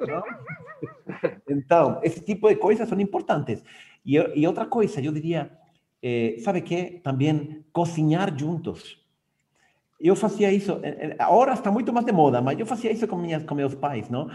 Não? 0.07 0.22
Então, 1.49 2.01
tipo 2.24 2.49
de 2.49 2.57
coisas 2.57 2.89
são 2.89 3.01
importantes. 3.01 3.62
E, 4.05 4.16
e 4.16 4.47
outra 4.47 4.66
coisa, 4.66 5.01
eu 5.01 5.12
diria, 5.12 5.51
eh, 6.03 6.37
sabe 6.41 6.61
que? 6.61 7.01
Também 7.03 7.64
cozinhar 7.72 8.37
juntos. 8.37 9.05
Eu 9.99 10.14
fazia 10.14 10.53
isso, 10.53 10.78
agora 11.18 11.55
está 11.55 11.70
muito 11.70 11.92
mais 11.92 12.05
de 12.05 12.12
moda, 12.12 12.40
mas 12.40 12.59
eu 12.59 12.66
fazia 12.66 12.92
isso 12.92 13.07
com, 13.09 13.16
minhas, 13.16 13.42
com 13.44 13.55
meus 13.55 13.74
pais, 13.74 14.11
não? 14.11 14.28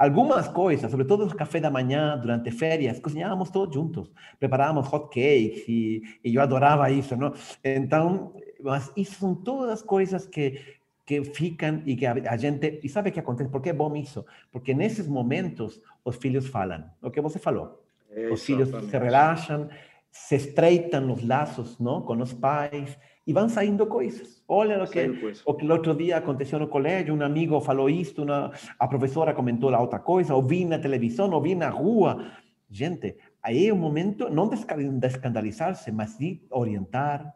Algumas 0.00 0.48
coisas, 0.48 0.90
sobretudo 0.90 1.26
o 1.26 1.36
café 1.36 1.60
da 1.60 1.70
manhã, 1.70 2.16
durante 2.16 2.50
férias, 2.50 2.98
cozinhávamos 2.98 3.50
todos 3.50 3.74
juntos. 3.74 4.10
Preparávamos 4.38 4.90
hot 4.90 5.10
cakes 5.10 5.68
e, 5.68 6.02
e 6.24 6.34
eu 6.34 6.40
adorava 6.40 6.90
isso, 6.90 7.14
não? 7.18 7.34
Então, 7.62 8.32
mas 8.62 8.90
isso 8.96 9.20
são 9.20 9.34
todas 9.34 9.68
as 9.68 9.82
coisas 9.82 10.26
que, 10.26 10.58
que 11.04 11.22
ficam 11.22 11.82
e 11.84 11.96
que 11.96 12.06
a, 12.06 12.36
gente. 12.38 12.80
E 12.82 12.88
sabe 12.88 13.10
o 13.10 13.12
que 13.12 13.20
acontece? 13.20 13.50
Por 13.50 13.60
que 13.60 13.68
é 13.68 13.74
bom 13.74 13.94
isso? 13.94 14.24
Porque 14.50 14.72
nesses 14.72 15.06
momentos 15.06 15.82
os 16.02 16.16
filhos 16.16 16.46
falam. 16.46 16.84
O 17.02 17.10
que 17.10 17.20
você 17.20 17.38
falou. 17.38 17.84
Os 18.32 18.42
filhos 18.42 18.70
se 18.70 18.96
relaxam, 18.96 19.68
se 20.10 20.36
estreitam 20.36 21.12
os 21.12 21.22
laços 21.22 21.78
não, 21.78 22.00
com 22.00 22.16
os 22.22 22.32
pais 22.32 22.96
e 23.26 23.32
vão 23.32 23.48
saindo 23.48 23.86
coisas. 23.86 24.42
Olha 24.48 24.82
o 24.82 24.86
que, 24.86 25.00
o 25.44 25.54
que 25.54 25.66
o 25.66 25.72
outro 25.72 25.94
dia 25.94 26.16
aconteceu 26.16 26.58
no 26.58 26.68
colégio, 26.68 27.14
um 27.14 27.22
amigo 27.22 27.60
falou 27.60 27.88
isto, 27.88 28.22
uma, 28.22 28.52
a 28.78 28.88
professora 28.88 29.34
comentou 29.34 29.70
lá 29.70 29.80
outra 29.80 29.98
coisa, 29.98 30.34
ouvi 30.34 30.64
na 30.64 30.78
televisão, 30.78 31.30
ouvi 31.30 31.54
na 31.54 31.68
rua. 31.68 32.26
Gente, 32.68 33.16
aí 33.42 33.68
é 33.68 33.72
o 33.72 33.76
momento 33.76 34.30
não 34.30 34.48
de 34.48 35.06
escandalizar-se, 35.06 35.92
mas 35.92 36.16
de 36.18 36.40
orientar, 36.50 37.34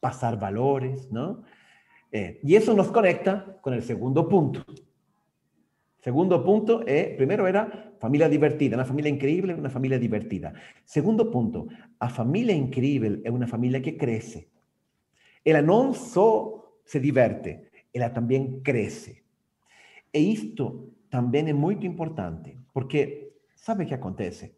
passar 0.00 0.36
valores, 0.36 1.10
não? 1.10 1.42
Eh, 2.12 2.40
y 2.42 2.56
eso 2.56 2.74
nos 2.74 2.88
conecta 2.88 3.58
con 3.60 3.74
el 3.74 3.82
segundo 3.82 4.28
punto. 4.28 4.64
Segundo 5.98 6.44
punto 6.44 6.84
é, 6.86 7.16
primeiro 7.16 7.46
era 7.48 7.92
família 7.98 8.28
divertida, 8.28 8.76
uma 8.76 8.84
família 8.84 9.10
incrível, 9.10 9.56
uma 9.56 9.68
família 9.68 9.98
divertida. 9.98 10.54
Segundo 10.84 11.26
ponto, 11.32 11.66
a 11.98 12.08
família 12.08 12.54
incrível 12.54 13.20
é 13.24 13.30
uma 13.30 13.46
família 13.48 13.80
que 13.80 13.92
cresce. 13.92 14.46
Ela 15.46 15.62
não 15.62 15.94
só 15.94 16.56
se 16.84 16.98
diverte, 16.98 17.60
ela 17.94 18.10
também 18.10 18.60
cresce. 18.60 19.22
E 20.12 20.18
isto 20.18 20.92
também 21.08 21.48
é 21.48 21.52
muito 21.52 21.86
importante, 21.86 22.58
porque 22.74 23.32
sabe 23.54 23.84
o 23.84 23.86
que 23.86 23.94
acontece? 23.94 24.56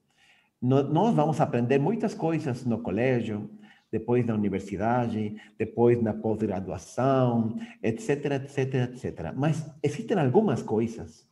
Nós 0.60 1.14
vamos 1.14 1.40
aprender 1.40 1.78
muitas 1.78 2.14
coisas 2.14 2.64
no 2.64 2.82
colégio, 2.82 3.50
depois 3.92 4.26
na 4.26 4.34
universidade, 4.34 5.36
depois 5.56 6.02
na 6.02 6.12
pós-graduação, 6.12 7.56
etc, 7.82 8.32
etc, 8.42 8.74
etc. 8.74 9.32
Mas 9.36 9.70
existem 9.82 10.18
algumas 10.18 10.62
coisas 10.62 11.28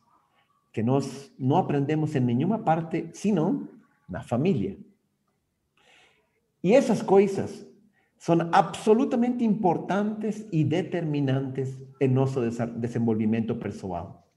que 0.71 0.81
nós 0.81 1.33
não 1.37 1.57
aprendemos 1.57 2.15
em 2.15 2.19
nenhuma 2.19 2.59
parte, 2.59 3.09
senão 3.11 3.67
na 4.07 4.21
família. 4.21 4.77
E 6.63 6.73
essas 6.73 7.01
coisas 7.01 7.66
são 8.17 8.37
absolutamente 8.51 9.43
importantes 9.43 10.47
e 10.51 10.63
determinantes 10.63 11.77
em 11.99 12.07
nosso 12.07 12.41
desenvolvimento 12.77 13.55
pessoal. 13.55 14.27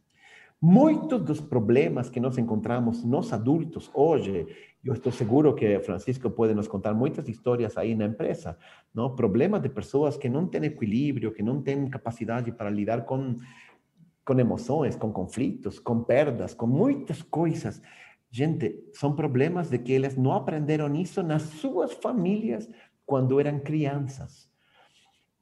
Muitos 0.62 1.22
dos 1.22 1.40
problemas 1.40 2.10
que 2.10 2.20
nós 2.20 2.36
encontramos 2.36 3.02
nós 3.02 3.32
adultos 3.32 3.90
hoje, 3.94 4.46
eu 4.84 4.92
estou 4.92 5.10
seguro 5.10 5.54
que 5.54 5.80
Francisco 5.80 6.28
pode 6.30 6.52
nos 6.52 6.68
contar 6.68 6.92
muitas 6.92 7.26
histórias 7.28 7.78
aí 7.78 7.94
na 7.94 8.04
empresa, 8.04 8.58
não? 8.94 9.16
Problemas 9.16 9.62
de 9.62 9.70
pessoas 9.70 10.18
que 10.18 10.28
não 10.28 10.46
têm 10.46 10.66
equilíbrio, 10.66 11.32
que 11.32 11.42
não 11.42 11.62
têm 11.62 11.88
capacidade 11.88 12.52
para 12.52 12.68
lidar 12.68 13.06
com 13.06 13.36
com 14.22 14.38
emoções, 14.38 14.94
com 14.94 15.12
conflitos, 15.12 15.80
com 15.80 16.04
perdas, 16.04 16.54
com 16.54 16.66
muitas 16.66 17.20
coisas. 17.20 17.82
Gente, 18.30 18.84
são 18.92 19.12
problemas 19.12 19.70
de 19.70 19.78
que 19.78 19.92
eles 19.92 20.16
não 20.16 20.32
aprenderam 20.32 20.94
isso 20.94 21.20
nas 21.20 21.42
suas 21.42 21.92
famílias 21.94 22.68
quando 23.10 23.40
eram 23.40 23.58
crianças. 23.58 24.48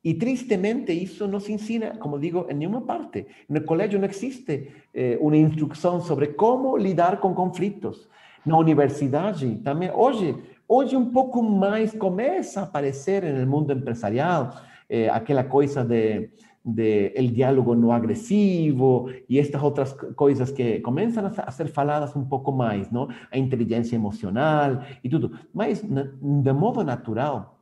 Y 0.03 0.14
tristemente 0.14 0.91
eso 1.03 1.29
no 1.29 1.39
se 1.39 1.53
enseña, 1.53 1.99
como 1.99 2.19
digo, 2.19 2.47
en 2.49 2.61
ninguna 2.61 2.87
parte. 2.87 3.27
En 3.47 3.57
el 3.57 3.64
colegio 3.66 3.99
no 3.99 4.07
existe 4.07 4.87
eh, 4.95 5.19
una 5.21 5.37
instrucción 5.37 6.01
sobre 6.01 6.35
cómo 6.35 6.79
lidiar 6.79 7.21
con 7.21 7.35
conflictos. 7.35 8.09
Na 8.47 8.57
universidade 8.57 9.57
também, 9.57 9.91
hoje, 9.91 10.35
hoje 10.66 10.97
um 10.97 11.11
pouco 11.11 11.43
mais 11.43 11.93
começa 11.93 12.61
a 12.61 12.62
aparecer 12.62 13.23
no 13.23 13.47
mundo 13.47 13.71
empresarial 13.71 14.55
eh, 14.89 15.11
aquela 15.11 15.45
coisa 15.45 15.85
de, 15.85 16.31
de 16.64 17.12
el 17.14 17.35
diálogo 17.35 17.75
no 17.75 17.93
agresivo 17.93 19.11
e 19.29 19.39
estas 19.39 19.62
outras 19.62 19.93
coisas 20.16 20.51
que 20.51 20.81
começam 20.81 21.27
a 21.27 21.51
ser 21.51 21.69
faladas 21.69 22.16
um 22.16 22.25
pouco 22.25 22.51
mais, 22.51 22.91
não? 22.91 23.09
A 23.31 23.37
inteligência 23.37 23.97
emocional 23.97 24.81
e 25.05 25.09
tudo. 25.11 25.33
Mas, 25.53 25.83
de 25.83 26.53
modo 26.53 26.83
natural, 26.83 27.58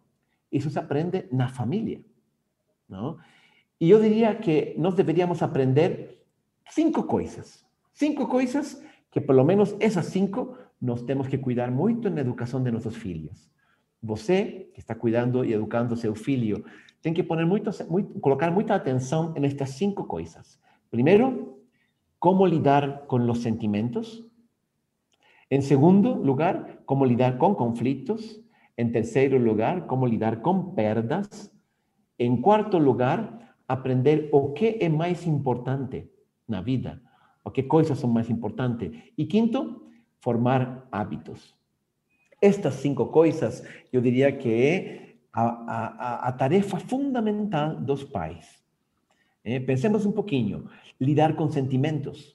isso 0.50 0.70
se 0.70 0.78
aprende 0.78 1.28
na 1.32 1.48
família. 1.48 2.00
¿no? 2.88 3.18
Y 3.78 3.88
yo 3.88 4.00
diría 4.00 4.40
que 4.40 4.74
nos 4.78 4.96
deberíamos 4.96 5.42
aprender 5.42 6.24
cinco 6.70 7.06
cosas. 7.06 7.66
Cinco 7.92 8.28
cosas 8.28 8.82
que 9.10 9.20
por 9.20 9.34
lo 9.34 9.44
menos 9.44 9.76
esas 9.80 10.06
cinco 10.06 10.58
nos 10.80 11.06
tenemos 11.06 11.28
que 11.28 11.40
cuidar 11.40 11.70
mucho 11.70 12.08
en 12.08 12.16
la 12.16 12.20
educación 12.20 12.64
de 12.64 12.72
nuestros 12.72 12.96
filhos. 12.96 13.50
Você 14.02 14.70
que 14.74 14.80
está 14.80 14.96
cuidando 14.96 15.44
y 15.44 15.52
educando 15.52 15.96
seu 15.96 16.14
filho 16.14 16.64
tem 17.00 17.14
que 17.14 17.24
poner 17.24 17.46
muito, 17.46 17.70
muito, 17.88 18.20
colocar 18.20 18.50
muita 18.50 18.74
atenção 18.74 19.32
en 19.36 19.44
estas 19.44 19.70
cinco 19.70 20.06
cosas. 20.06 20.60
Primero, 20.90 21.58
cómo 22.18 22.46
lidar 22.46 23.06
con 23.06 23.26
los 23.26 23.42
sentimientos. 23.42 24.26
En 25.50 25.62
segundo 25.62 26.16
lugar, 26.16 26.82
cómo 26.84 27.06
lidar 27.06 27.38
con 27.38 27.54
conflictos. 27.54 28.42
En 28.76 28.92
tercer 28.92 29.32
lugar, 29.32 29.86
cómo 29.86 30.06
lidar 30.06 30.42
con 30.42 30.74
perdas. 30.74 31.52
En 32.18 32.42
cuarto 32.42 32.78
lugar, 32.78 33.56
aprender 33.68 34.28
o 34.32 34.52
que 34.52 34.78
é 34.80 34.88
mais 34.88 35.26
importante 35.26 36.10
na 36.46 36.60
vida, 36.60 37.02
o 37.42 37.50
que 37.50 37.64
coisas 37.64 37.98
são 37.98 38.10
mais 38.10 38.30
importantes. 38.30 38.92
E 39.16 39.26
quinto, 39.26 39.82
formar 40.20 40.88
hábitos. 40.90 41.54
Estas 42.40 42.74
cinco 42.74 43.06
coisas, 43.06 43.64
eu 43.92 44.00
diria 44.00 44.30
que 44.32 45.16
a, 45.32 46.28
a, 46.28 46.32
tarefa 46.32 46.78
fundamental 46.78 47.76
dos 47.76 48.04
pais. 48.04 48.64
Eh, 49.44 49.60
pensemos 49.60 50.06
um 50.06 50.12
pouquinho, 50.12 50.68
lidar 50.98 51.36
com 51.36 51.50
sentimentos. 51.50 52.34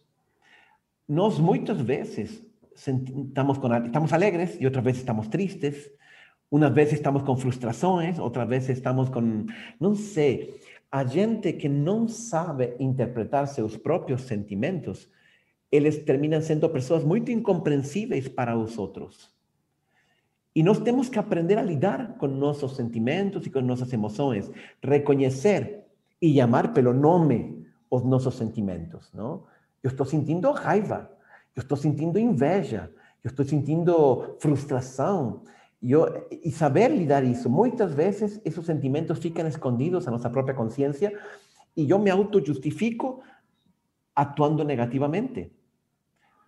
Nós 1.07 1.39
muitas 1.39 1.81
vezes 1.81 2.45
estamos, 2.75 3.57
estamos 3.85 4.13
alegres 4.13 4.57
e 4.61 4.65
outras 4.65 4.83
vezes 4.83 5.01
estamos 5.01 5.27
tristes, 5.27 5.91
Unas 6.51 6.73
veces 6.73 6.95
estamos 6.95 7.23
con 7.23 7.37
frustraciones, 7.37 8.19
otras 8.19 8.47
veces 8.47 8.77
estamos 8.77 9.09
con, 9.09 9.47
no 9.79 9.95
sé, 9.95 10.55
a 10.91 11.07
gente 11.07 11.57
que 11.57 11.69
no 11.69 12.09
sabe 12.09 12.75
interpretar 12.77 13.47
sus 13.47 13.77
propios 13.77 14.23
sentimientos, 14.23 15.09
ellos 15.71 16.03
terminan 16.03 16.43
siendo 16.43 16.69
personas 16.73 17.05
muy 17.05 17.23
incomprensibles 17.25 18.29
para 18.29 18.53
nosotros. 18.53 19.33
Y 20.53 20.63
nos 20.63 20.83
tenemos 20.83 21.09
que 21.09 21.19
aprender 21.19 21.57
a 21.57 21.63
lidar 21.63 22.17
con 22.17 22.37
nuestros 22.37 22.75
sentimientos 22.75 23.47
y 23.47 23.49
con 23.49 23.65
nuestras 23.65 23.93
emociones, 23.93 24.51
reconocer 24.81 25.87
y 26.19 26.33
llamar 26.33 26.73
pelo 26.73 26.93
nome 26.93 27.55
os 27.87 28.03
nuestros 28.03 28.35
sentimientos, 28.35 29.13
¿no? 29.13 29.45
Yo 29.81 29.89
estoy 29.89 30.07
sintiendo 30.07 30.53
raiva, 30.53 31.09
yo 31.55 31.61
estoy 31.61 31.77
sintiendo 31.77 32.19
inveja, 32.19 32.89
yo 33.23 33.29
estoy 33.29 33.47
sintiendo 33.47 34.35
frustración, 34.39 35.43
y 35.81 36.51
saber 36.51 36.91
lidar 36.91 37.23
eso. 37.23 37.49
Muchas 37.49 37.95
veces 37.95 38.39
esos 38.45 38.65
sentimientos 38.65 39.19
fican 39.19 39.47
escondidos 39.47 40.07
a 40.07 40.11
nuestra 40.11 40.31
propia 40.31 40.55
conciencia 40.55 41.11
y 41.73 41.87
yo 41.87 41.97
me 41.97 42.11
auto-justifico 42.11 43.21
actuando 44.13 44.63
negativamente. 44.63 45.51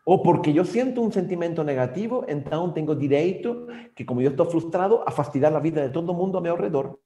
O 0.05 0.21
porque 0.21 0.51
yo 0.53 0.65
siento 0.65 1.01
un 1.01 1.11
sentimiento 1.11 1.63
negativo, 1.63 2.25
entonces 2.27 2.73
tengo 2.73 2.93
derecho 2.93 3.67
que 3.95 4.05
como 4.05 4.21
yo 4.21 4.29
estoy 4.29 4.47
frustrado, 4.47 5.07
a 5.07 5.11
fastidiar 5.11 5.51
la 5.51 5.61
vida 5.61 5.81
de 5.81 5.89
todo 5.89 6.11
el 6.11 6.17
mundo 6.17 6.38
a 6.38 6.41
mi 6.41 6.49
alrededor. 6.49 6.99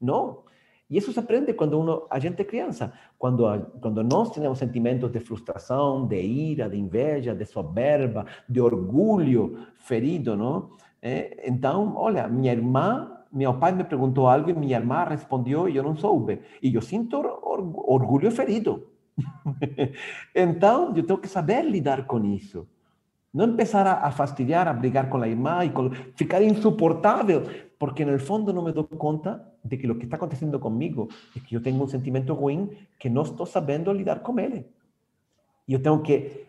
No. 0.00 0.44
Y 0.88 0.98
eso 0.98 1.12
se 1.12 1.20
aprende 1.20 1.54
cuando 1.54 1.78
uno, 1.78 2.04
a 2.08 2.18
gente 2.20 2.46
crianza, 2.46 2.92
cuando, 3.18 3.72
cuando 3.80 4.02
nós 4.02 4.32
tenemos 4.32 4.58
sentimientos 4.58 5.12
de 5.12 5.20
frustración, 5.20 6.08
de 6.08 6.22
ira, 6.22 6.68
de 6.68 6.76
inveja, 6.76 7.34
de 7.34 7.44
soberba, 7.44 8.24
de 8.46 8.60
orgullo 8.60 9.52
ferido, 9.76 10.36
¿no? 10.36 10.76
É, 11.00 11.48
então, 11.48 11.94
olha, 11.96 12.28
minha 12.28 12.52
irmã, 12.52 13.12
meu 13.32 13.52
me 13.52 13.84
perguntou 13.84 14.28
algo 14.28 14.50
e 14.50 14.54
minha 14.54 14.76
irmã 14.76 15.04
respondeu 15.04 15.68
e 15.68 15.76
eu 15.76 15.82
não 15.82 15.96
soube. 15.96 16.40
E 16.62 16.74
eu 16.74 16.82
sinto 16.82 17.16
orgulho 17.16 18.30
ferido. 18.30 18.88
então, 20.34 20.94
eu 20.96 21.06
tenho 21.06 21.18
que 21.18 21.28
saber 21.28 21.62
lidar 21.62 22.06
com 22.06 22.24
isso. 22.24 22.66
Não 23.32 23.48
começar 23.48 23.86
a, 23.86 24.10
fastidiar, 24.10 24.66
a 24.66 24.72
brigar 24.72 25.10
com 25.10 25.18
a 25.18 25.28
irmã 25.28 25.62
e 25.62 25.70
ficar 26.14 26.42
insuportável, 26.42 27.42
porque 27.78 28.02
no 28.02 28.18
fundo 28.18 28.50
não 28.50 28.62
me 28.62 28.72
dou 28.72 28.84
conta 28.84 29.46
de 29.62 29.76
que 29.76 29.90
o 29.90 29.94
que 29.94 30.06
está 30.06 30.16
acontecendo 30.16 30.58
comigo 30.58 31.08
é 31.36 31.40
que 31.40 31.54
eu 31.54 31.60
tenho 31.60 31.82
um 31.82 31.86
sentimento 31.86 32.32
ruim 32.32 32.70
que 32.98 33.10
não 33.10 33.22
estou 33.22 33.44
sabendo 33.44 33.92
lidar 33.92 34.20
com 34.20 34.40
ele. 34.40 34.66
E 35.68 35.74
eu 35.74 35.82
tenho 35.82 36.00
que 36.00 36.46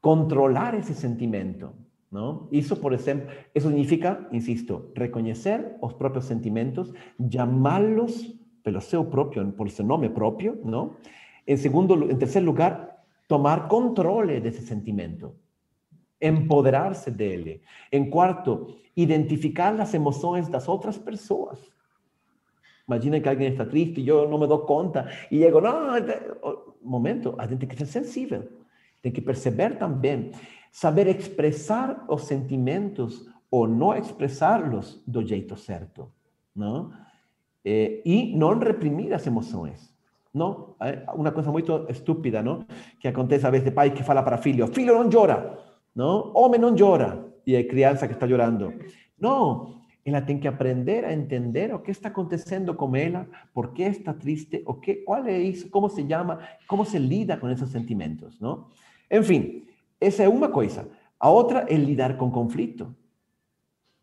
controlar 0.00 0.74
esse 0.74 0.94
sentimento. 0.94 1.72
¿No? 2.10 2.48
Eso, 2.52 2.80
por 2.80 2.94
ejemplo, 2.94 3.30
eso 3.54 3.68
significa, 3.68 4.28
insisto, 4.32 4.90
reconocer 4.94 5.76
los 5.82 5.94
propios 5.94 6.24
sentimientos, 6.24 6.94
llamarlos 7.18 8.34
pelo 8.62 8.80
seu 8.80 9.08
propio, 9.08 9.54
por 9.56 9.70
su 9.70 9.84
nombre 9.84 10.10
propio, 10.10 10.58
¿no? 10.64 10.96
En 11.46 11.58
segundo, 11.58 11.94
en 12.08 12.18
tercer 12.18 12.42
lugar, 12.42 13.04
tomar 13.26 13.68
control 13.68 14.28
de 14.28 14.48
ese 14.48 14.62
sentimiento, 14.62 15.34
empoderarse 16.20 17.10
de 17.10 17.34
él. 17.34 17.62
En 17.90 18.10
cuarto, 18.10 18.68
identificar 18.94 19.74
las 19.74 19.94
emociones 19.94 20.46
de 20.46 20.52
las 20.52 20.68
otras 20.68 20.98
personas. 20.98 21.58
Imagina 22.86 23.20
que 23.20 23.28
alguien 23.28 23.52
está 23.52 23.68
triste 23.68 24.00
y 24.00 24.04
yo 24.04 24.26
no 24.26 24.38
me 24.38 24.46
doy 24.46 24.60
cuenta 24.66 25.06
y 25.30 25.38
llego, 25.38 25.60
no, 25.60 25.94
momento, 26.82 27.36
hay 27.38 27.48
gente 27.48 27.68
que 27.68 27.76
ser 27.76 27.86
sensible, 27.86 28.48
tiene 29.08 29.12
que 29.12 29.22
perceber 29.22 29.78
también 29.78 30.32
saber 30.70 31.08
expressar 31.08 32.04
os 32.08 32.22
sentimentos 32.24 33.26
ou 33.50 33.66
não 33.66 33.94
expressá-los 33.94 35.02
do 35.06 35.22
jeito 35.22 35.56
certo, 35.56 36.12
não? 36.54 36.92
Eh, 37.64 38.02
e 38.04 38.36
não 38.36 38.58
reprimir 38.58 39.14
as 39.14 39.26
emoções. 39.26 39.92
Não? 40.32 40.76
Uma 41.14 41.32
coisa 41.32 41.50
muito 41.50 41.86
estúpida, 41.88 42.42
não? 42.42 42.66
Que 43.00 43.08
acontece 43.08 43.46
a 43.46 43.50
vezes 43.50 43.72
pai 43.72 43.90
que 43.90 44.02
fala 44.02 44.22
para 44.22 44.36
filho, 44.36 44.66
filho 44.68 44.94
não 44.94 45.10
chora, 45.10 45.58
não? 45.94 46.32
Homem 46.34 46.60
não 46.60 46.76
chora. 46.76 47.26
E 47.46 47.56
a 47.56 47.66
criança 47.66 48.06
que 48.06 48.12
está 48.12 48.28
chorando. 48.28 48.74
Não, 49.18 49.80
ela 50.04 50.20
tem 50.20 50.38
que 50.38 50.46
aprender 50.46 51.04
a 51.04 51.12
entender 51.14 51.74
o 51.74 51.78
que 51.78 51.90
está 51.90 52.08
acontecendo 52.08 52.74
com 52.74 52.94
ela, 52.94 53.26
por 53.54 53.72
que 53.72 53.82
está 53.82 54.12
triste, 54.12 54.62
o 54.66 54.74
que, 54.74 54.96
qual 54.96 55.24
é 55.24 55.40
isso, 55.40 55.70
como 55.70 55.88
se 55.88 56.06
chama, 56.06 56.40
como 56.66 56.84
se 56.84 56.98
lida 56.98 57.38
com 57.38 57.48
esses 57.48 57.70
sentimentos, 57.70 58.38
não? 58.38 58.66
Enfim, 59.10 59.66
esa 60.00 60.24
es 60.24 60.28
una 60.28 60.50
cosa. 60.50 60.86
A 61.18 61.30
otra 61.30 61.60
es 61.68 61.78
lidar 61.78 62.16
con 62.16 62.30
conflicto. 62.30 62.94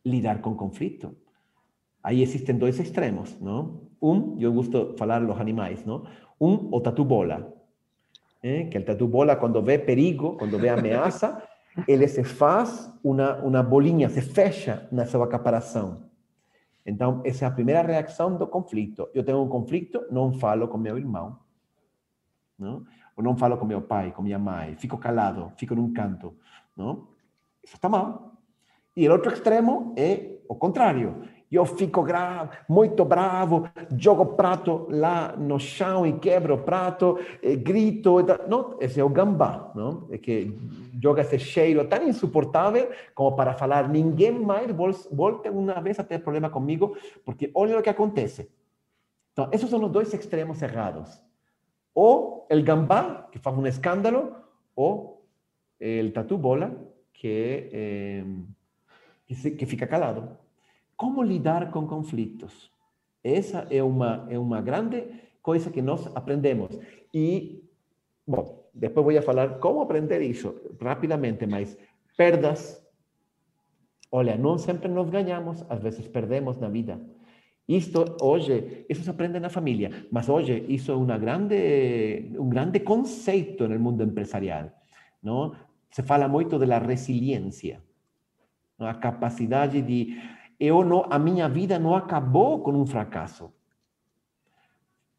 Lidar 0.03 0.41
con 0.41 0.55
conflicto. 0.55 1.15
Ahí 2.01 2.21
existen 2.21 2.59
dos 2.59 2.79
extremos, 2.79 3.39
¿no? 3.41 3.81
Un, 3.99 4.37
yo 4.37 4.51
gusto 4.51 4.95
hablar 4.99 5.21
los 5.21 5.39
animales, 5.39 5.85
¿no? 5.85 6.03
Un 6.37 6.69
o 6.71 6.81
tatu 6.81 7.05
bola. 7.05 7.47
¿eh? 8.41 8.69
Que 8.69 8.77
el 8.77 8.85
tatu 8.85 9.07
bola 9.07 9.39
cuando 9.39 9.63
ve 9.63 9.79
perigo, 9.79 10.37
cuando 10.37 10.59
ve 10.59 10.69
amenaza, 10.69 11.43
él 11.87 12.07
se 12.07 12.23
faz 12.23 12.93
una, 13.01 13.41
una 13.43 13.63
bolinha, 13.63 14.09
se 14.09 14.21
fecha 14.21 14.87
na 14.91 15.05
sua 15.05 15.27
caparação. 15.27 16.05
Então, 16.85 17.21
essa 17.25 17.45
é 17.45 17.47
a 17.47 17.51
primeira 17.51 17.81
reação 17.81 18.37
do 18.37 18.45
conflito. 18.45 19.09
Eu 19.13 19.23
tenho 19.23 19.41
um 19.41 19.49
conflito, 19.49 20.05
não 20.11 20.31
falo 20.33 20.67
com 20.67 20.77
meu 20.77 20.97
irmão. 20.97 21.39
Não? 22.59 22.85
Ou 23.15 23.23
não 23.23 23.37
falo 23.37 23.57
com 23.57 23.65
meu 23.65 23.81
pai, 23.81 24.11
com 24.11 24.21
minha 24.21 24.39
mãe, 24.39 24.75
fico 24.75 24.97
calado, 24.97 25.51
fico 25.57 25.75
num 25.75 25.93
canto, 25.93 26.33
não? 26.75 27.07
Isso 27.63 27.75
está 27.75 27.89
mal. 27.89 28.33
E 28.95 29.07
o 29.07 29.11
outro 29.11 29.33
extremo 29.33 29.93
é 29.97 30.37
o 30.47 30.55
contrário. 30.55 31.23
Eu 31.51 31.65
fico 31.65 32.03
grave, 32.03 32.49
muito 32.67 33.05
bravo, 33.05 33.69
jogo 33.97 34.25
prato 34.35 34.87
lá 34.89 35.37
no 35.37 35.57
chão 35.57 36.05
e 36.05 36.11
quebro 36.13 36.55
o 36.55 36.57
prato, 36.57 37.17
e 37.41 37.55
grito. 37.55 38.17
Não, 38.49 38.75
esse 38.81 38.99
é 38.99 39.03
o 39.03 39.09
gambá, 39.09 39.71
não? 39.73 40.05
É 40.09 40.17
que 40.17 40.53
joga 41.01 41.21
esse 41.21 41.39
cheiro 41.39 41.87
tão 41.87 42.05
insuportável 42.05 42.89
como 43.13 43.35
para 43.35 43.53
falar 43.53 43.87
ninguém 43.87 44.31
mais 44.31 44.69
volte 45.11 45.49
uma 45.49 45.79
vez 45.79 45.97
a 45.99 46.03
ter 46.03 46.19
problema 46.19 46.49
comigo, 46.49 46.97
porque 47.23 47.51
olha 47.53 47.79
o 47.79 47.81
que 47.81 47.89
acontece. 47.89 48.49
Então, 49.31 49.47
esses 49.51 49.69
são 49.69 49.83
os 49.83 49.91
dois 49.91 50.13
extremos 50.13 50.61
errados. 50.61 51.21
O 51.95 52.45
el 52.49 52.63
gambá, 52.63 53.29
que 53.31 53.39
hace 53.39 53.57
un 53.57 53.67
escándalo, 53.67 54.35
o 54.75 55.21
el 55.79 56.11
tatu 56.11 56.37
bola, 56.37 56.75
que, 57.13 57.69
eh, 57.71 58.25
que, 59.57 59.65
fica 59.65 59.87
calado. 59.87 60.37
¿Cómo 60.97 61.23
lidar 61.23 61.71
con 61.71 61.87
conflictos? 61.87 62.69
Essa 63.23 63.65
é 63.69 63.81
uma, 63.81 64.27
é 64.29 64.37
uma 64.37 64.61
grande 64.61 65.07
coisa 65.41 65.71
que 65.71 65.81
nós 65.81 66.05
aprendemos. 66.13 66.77
E, 67.13 67.63
bom, 68.27 68.69
depois 68.73 69.15
vou 69.15 69.21
falar 69.23 69.57
como 69.59 69.81
aprender 69.81 70.21
isso 70.21 70.53
rapidamente, 70.81 71.47
mas 71.47 71.77
perdas. 72.17 72.85
Olha, 74.11 74.37
não 74.37 74.57
sempre 74.57 74.89
nós 74.89 75.09
ganhamos, 75.09 75.63
às 75.69 75.79
vezes 75.79 76.09
perdemos 76.09 76.57
na 76.57 76.67
vida. 76.67 76.99
Isto 77.67 78.17
hoje, 78.21 78.85
isso 78.87 79.03
se 79.03 79.09
aprende 79.09 79.39
na 79.39 79.49
família, 79.49 80.05
mas 80.11 80.29
hoje 80.29 80.65
isso 80.69 80.91
é 80.91 80.95
uma 80.95 81.17
grande, 81.17 82.31
um 82.37 82.47
grande 82.47 82.79
conceito 82.79 83.67
no 83.67 83.79
mundo 83.79 84.03
empresarial. 84.03 84.69
Não? 85.21 85.55
Se 85.89 86.03
fala 86.03 86.27
muito 86.27 86.59
da 86.59 86.77
resiliência, 86.77 87.81
a 88.77 88.93
capacidade 88.93 89.81
de 89.81 90.15
eu 90.59 90.85
não, 90.85 91.05
a 91.09 91.17
minha 91.17 91.49
vida 91.49 91.79
não 91.79 91.95
acabou 91.95 92.61
com 92.61 92.71
um 92.71 92.85
fracasso. 92.85 93.51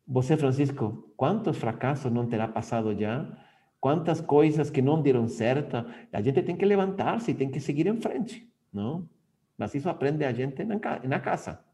Você, 0.06 0.36
Francisco, 0.36 1.12
quantos 1.16 1.56
fracassos 1.56 2.12
não 2.12 2.26
terá 2.26 2.46
passado 2.46 2.94
já? 2.94 3.26
Quantas 3.80 4.20
coisas 4.20 4.70
que 4.70 4.80
não 4.80 5.02
deram 5.02 5.26
certo? 5.26 5.84
A 6.12 6.20
gente 6.22 6.42
tem 6.42 6.56
que 6.56 6.64
levantar-se, 6.64 7.34
tem 7.34 7.50
que 7.50 7.58
seguir 7.58 7.88
em 7.88 8.00
frente, 8.00 8.48
não? 8.72 9.08
Mas 9.58 9.74
isso 9.74 9.88
aprende 9.88 10.24
a 10.24 10.32
gente 10.32 10.64
na 10.64 11.20
casa. 11.20 11.65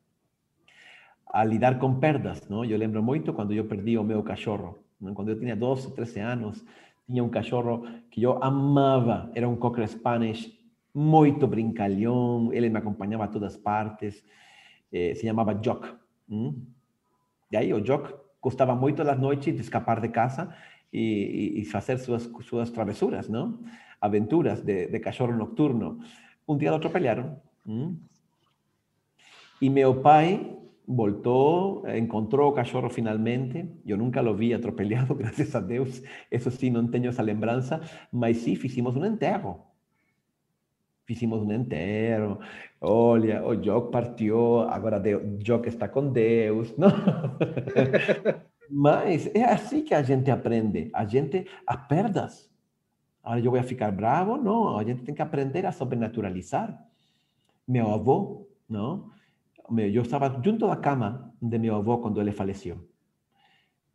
A 1.33 1.45
lidar 1.45 1.79
com 1.79 1.99
perdas, 1.99 2.47
não? 2.47 2.63
Eu 2.63 2.77
lembro 2.77 3.03
muito 3.03 3.33
quando 3.33 3.55
eu 3.55 3.65
perdi 3.65 3.97
o 3.97 4.05
meu 4.05 4.23
cachorro. 4.23 4.79
Não? 5.01 5.15
Quando 5.15 5.31
eu 5.31 5.41
tinha 5.41 5.57
12, 5.57 5.95
13 5.95 6.21
anos, 6.21 6.65
tinha 7.07 7.25
um 7.25 7.31
cachorro 7.31 7.87
que 8.11 8.23
eu 8.23 8.43
amava. 8.43 9.33
Era 9.35 9.49
um 9.49 9.57
Cocker 9.57 9.89
Spanish 9.89 10.53
muito 10.95 11.47
brincalhão, 11.47 12.53
ele 12.53 12.69
me 12.69 12.77
acompanhava 12.77 13.25
a 13.25 13.29
todas 13.29 13.57
partes, 13.57 14.23
eh, 14.93 15.15
se 15.15 15.27
chamava 15.27 15.55
Jock. 15.55 15.89
Hum? 16.29 16.67
E 17.51 17.57
aí 17.57 17.73
o 17.73 17.81
Jock 17.81 18.15
gostava 18.41 18.75
muito 18.75 19.03
das 19.03 19.19
noites 19.19 19.55
de 19.55 19.61
escapar 19.63 20.01
de 20.01 20.09
casa 20.09 20.55
e, 20.93 21.55
e 21.57 21.65
fazer 21.65 21.99
suas, 21.99 22.31
suas 22.43 22.71
travessuras, 22.71 23.29
não? 23.29 23.59
Aventuras 24.01 24.63
de, 24.63 24.87
de 24.89 25.01
cachorro 25.01 25.35
nocturno. 25.35 26.01
Um 26.47 26.59
dia 26.59 26.71
lo 26.71 26.77
atropelaram. 26.77 27.41
Hum? 27.67 27.97
E 29.61 29.71
meu 29.71 30.03
pai 30.03 30.59
voltou, 30.95 31.89
encontrou 31.89 32.51
o 32.51 32.55
cachorro 32.55 32.89
finalmente. 32.91 33.67
Eu 33.87 33.97
nunca 33.97 34.21
lo 34.21 34.35
vi 34.35 34.55
atropelado, 34.55 35.15
graças 35.17 35.55
a 35.55 35.61
Deus. 35.61 36.03
Isso 36.31 36.51
sim, 36.51 36.71
não 36.71 36.87
tenho 36.87 37.09
essa 37.09 37.23
lembrança. 37.23 37.81
Mas 38.13 38.39
sim, 38.39 38.55
fizemos 38.57 38.97
um 38.97 39.05
enterro 39.05 39.73
fizemos 41.07 41.43
um 41.43 41.53
inteiro. 41.53 42.39
Olha, 42.81 43.45
o 43.45 43.55
Jock 43.55 43.91
partiu, 43.91 44.61
agora 44.61 44.99
o 44.99 45.39
Jock 45.43 45.69
está 45.69 45.89
com 45.89 46.11
Deus. 46.11 46.75
Não? 46.77 46.89
Mas 48.71 49.27
é 49.35 49.45
assim 49.45 49.83
que 49.83 49.95
a 49.95 50.03
gente 50.03 50.31
aprende. 50.31 50.91
A 50.95 51.05
gente, 51.05 51.47
as 51.67 51.87
perdas. 51.87 52.51
Agora 53.23 53.45
eu 53.45 53.51
vou 53.51 53.63
ficar 53.63 53.93
bravo? 53.93 54.37
Não, 54.37 54.79
a 54.79 54.85
gente 54.85 55.03
tem 55.03 55.15
que 55.15 55.23
aprender 55.23 55.67
a 55.67 55.73
sobrenaturalizar. 55.73 56.77
Meu 57.69 57.91
avô, 57.93 58.49
não? 58.69 59.12
Eu 59.79 60.03
estava 60.03 60.41
junto 60.45 60.67
da 60.67 60.77
cama 60.77 61.33
de 61.41 61.59
meu 61.59 61.77
avô 61.77 61.99
quando 61.99 62.21
ele 62.21 62.33
faleceu. 62.33 62.89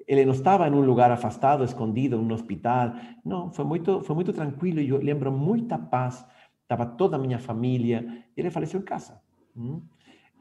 Ele 0.07 0.25
não 0.25 0.33
estava 0.33 0.67
em 0.67 0.71
um 0.71 0.81
lugar 0.81 1.11
afastado, 1.11 1.63
escondido, 1.63 2.15
em 2.15 2.19
um 2.19 2.33
hospital. 2.33 2.93
Não, 3.25 3.51
foi 3.51 3.65
muito, 3.65 4.01
foi 4.01 4.15
muito 4.15 4.31
tranquilo. 4.31 4.79
Eu 4.79 4.97
lembro 4.97 5.31
muita 5.31 5.77
paz 5.77 6.25
estava 6.67 6.85
toda 6.85 7.15
a 7.15 7.19
minha 7.19 7.39
família, 7.39 8.25
ele 8.35 8.51
faleceu 8.51 8.81
em 8.81 8.83
casa. 8.83 9.21
Hum? 9.55 9.81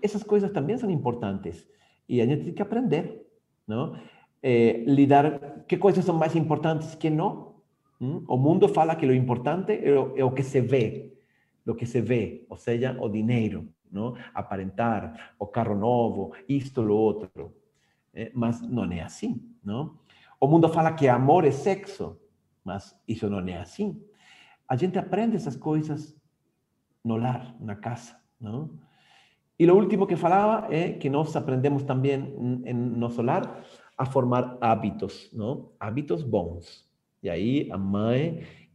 Essas 0.02 0.24
coisas 0.24 0.50
também 0.50 0.76
são 0.76 0.90
importantes 0.90 1.66
e 2.08 2.20
a 2.20 2.26
gente 2.26 2.44
tem 2.44 2.52
que 2.52 2.62
aprender, 2.62 3.24
não? 3.66 3.96
É, 4.42 4.84
lidar, 4.86 5.64
que 5.66 5.76
coisas 5.76 6.04
são 6.04 6.16
mais 6.16 6.36
importantes 6.36 6.94
que 6.94 7.08
não? 7.08 7.54
Hum? 8.00 8.24
O 8.28 8.36
mundo 8.36 8.68
fala 8.68 8.94
que 8.96 9.06
o 9.06 9.14
importante 9.14 9.72
é 9.72 9.98
o, 9.98 10.16
é 10.16 10.24
o 10.24 10.32
que 10.32 10.42
se 10.42 10.60
vê, 10.60 11.14
o 11.66 11.74
que 11.74 11.86
se 11.86 12.00
vê, 12.00 12.44
ou 12.50 12.56
seja, 12.56 12.96
o 13.00 13.08
dinheiro, 13.08 13.68
não? 13.90 14.16
Aparentar, 14.34 15.34
o 15.38 15.46
carro 15.46 15.74
novo, 15.74 16.32
isto, 16.48 16.82
o 16.82 16.92
outro. 16.92 17.54
É, 18.14 18.30
mas 18.34 18.60
não 18.60 18.90
é 18.90 19.02
assim, 19.02 19.42
não? 19.62 19.98
O 20.40 20.46
mundo 20.46 20.68
fala 20.68 20.92
que 20.92 21.08
amor 21.08 21.44
é 21.44 21.50
sexo, 21.50 22.18
mas 22.64 22.98
isso 23.06 23.28
não 23.28 23.46
é 23.46 23.58
assim. 23.58 24.02
A 24.68 24.76
gente 24.76 24.98
aprende 24.98 25.36
essas 25.36 25.56
coisas 25.56 26.16
no 27.04 27.16
lar, 27.16 27.54
na 27.60 27.76
casa, 27.76 28.16
não? 28.40 28.70
E 29.58 29.70
o 29.70 29.74
último 29.74 30.06
que 30.06 30.16
falava 30.16 30.72
é 30.74 30.92
que 30.92 31.08
nós 31.08 31.34
aprendemos 31.34 31.82
também 31.82 32.14
em 32.66 32.74
nosso 32.74 33.22
lar 33.22 33.64
a 33.96 34.04
formar 34.04 34.58
hábitos, 34.60 35.30
não? 35.32 35.72
Hábitos 35.80 36.22
bons. 36.22 36.86
E 37.22 37.30
aí 37.30 37.68
a 37.72 37.78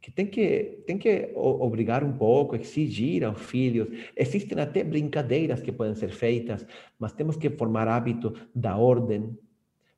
que 0.01 0.11
tem 0.11 0.25
que 0.25 0.83
tem 0.87 0.97
que 0.97 1.31
obrigar 1.35 2.03
um 2.03 2.11
pouco, 2.11 2.55
exigir 2.55 3.23
aos 3.23 3.39
filhos. 3.39 3.87
Existem 4.15 4.59
até 4.59 4.83
brincadeiras 4.83 5.61
que 5.61 5.71
podem 5.71 5.95
ser 5.95 6.09
feitas, 6.09 6.65
mas 6.97 7.13
temos 7.13 7.37
que 7.37 7.49
formar 7.51 7.87
hábito 7.87 8.33
da 8.53 8.75
ordem, 8.75 9.37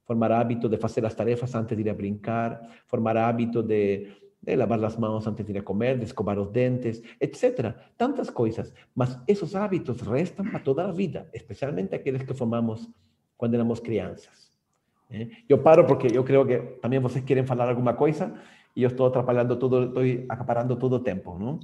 formar 0.04 0.32
hábito 0.34 0.68
de 0.68 0.78
fazer 0.78 1.06
as 1.06 1.16
tarefas 1.16 1.56
antes 1.56 1.78
de 1.78 1.84
ir 1.84 1.90
a 1.90 1.94
brincar, 1.94 2.62
formar 2.86 3.16
hábito 3.16 3.64
de 3.64 4.22
de 4.44 4.58
lavar 4.58 4.78
las 4.78 5.00
manos 5.00 5.26
antes 5.26 5.46
de 5.46 5.54
ir 5.54 5.60
a 5.60 5.64
comer, 5.64 5.98
de 5.98 6.04
escovar 6.04 6.36
los 6.36 6.52
dentes, 6.52 7.02
etcétera. 7.18 7.94
Tantas 7.96 8.30
cosas. 8.30 8.74
Mas 8.94 9.18
esos 9.26 9.56
hábitos 9.56 10.06
restan 10.06 10.52
para 10.52 10.62
toda 10.62 10.84
la 10.84 10.92
vida, 10.92 11.30
especialmente 11.32 11.96
aquellos 11.96 12.26
que 12.26 12.34
formamos 12.34 12.90
cuando 13.38 13.56
éramos 13.56 13.80
crianças. 13.80 14.52
¿eh? 15.10 15.30
Yo 15.48 15.64
paro 15.64 15.88
porque 15.88 16.10
yo 16.10 16.26
creo 16.26 16.46
que 16.46 16.58
también 16.82 17.02
vocês 17.02 17.24
quieren 17.24 17.48
falar 17.48 17.70
alguna 17.70 17.96
cosa 17.96 18.36
y 18.76 18.82
yo 18.82 18.88
estoy 18.88 19.10
atrapalhando 19.10 19.58
todo, 19.58 19.86
estoy 19.86 20.26
acaparando 20.30 20.78
todo 20.78 20.98
o 20.98 21.04
tempo, 21.04 21.38
não? 21.38 21.60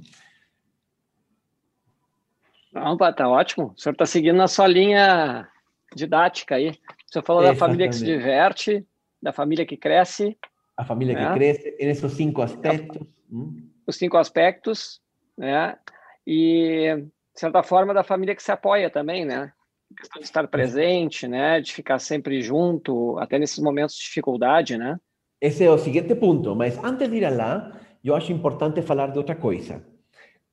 Não, 2.72 2.96
tá 2.96 3.28
ótimo. 3.28 3.74
O 3.76 3.80
senhor 3.80 3.92
está 3.92 4.06
seguindo 4.06 4.40
a 4.40 4.46
sua 4.46 4.68
linha 4.68 5.48
didática 5.94 6.54
aí. 6.54 6.70
O 6.70 7.12
senhor 7.12 7.24
falou 7.24 7.42
da 7.42 7.54
família 7.54 7.88
que 7.88 7.96
se 7.96 8.04
diverte, 8.04 8.86
da 9.20 9.32
família 9.32 9.66
que 9.66 9.76
cresce 9.76 10.38
a 10.80 10.84
família 10.84 11.14
que 11.14 11.34
cresce, 11.34 11.76
nesses 11.78 12.12
cinco 12.12 12.40
aspectos. 12.40 13.06
Os 13.86 13.96
cinco 13.96 14.16
aspectos, 14.16 15.02
né? 15.36 15.76
E, 16.26 16.96
de 17.34 17.40
certa 17.40 17.62
forma, 17.62 17.92
da 17.92 18.02
família 18.02 18.34
que 18.34 18.42
se 18.42 18.50
apoia 18.50 18.88
também, 18.88 19.26
né? 19.26 19.52
De 20.16 20.24
estar 20.24 20.48
presente, 20.48 21.28
né? 21.28 21.60
De 21.60 21.74
ficar 21.74 21.98
sempre 21.98 22.40
junto, 22.40 23.18
até 23.18 23.38
nesses 23.38 23.58
momentos 23.58 23.94
de 23.94 24.04
dificuldade, 24.04 24.78
né? 24.78 24.98
Esse 25.40 25.64
é 25.64 25.70
o 25.70 25.78
seguinte 25.78 26.14
ponto, 26.14 26.54
mas 26.54 26.78
antes 26.84 27.08
de 27.08 27.16
ir 27.16 27.30
lá, 27.30 27.72
eu 28.04 28.14
acho 28.14 28.32
importante 28.32 28.82
falar 28.82 29.08
de 29.08 29.18
outra 29.18 29.36
coisa. 29.36 29.82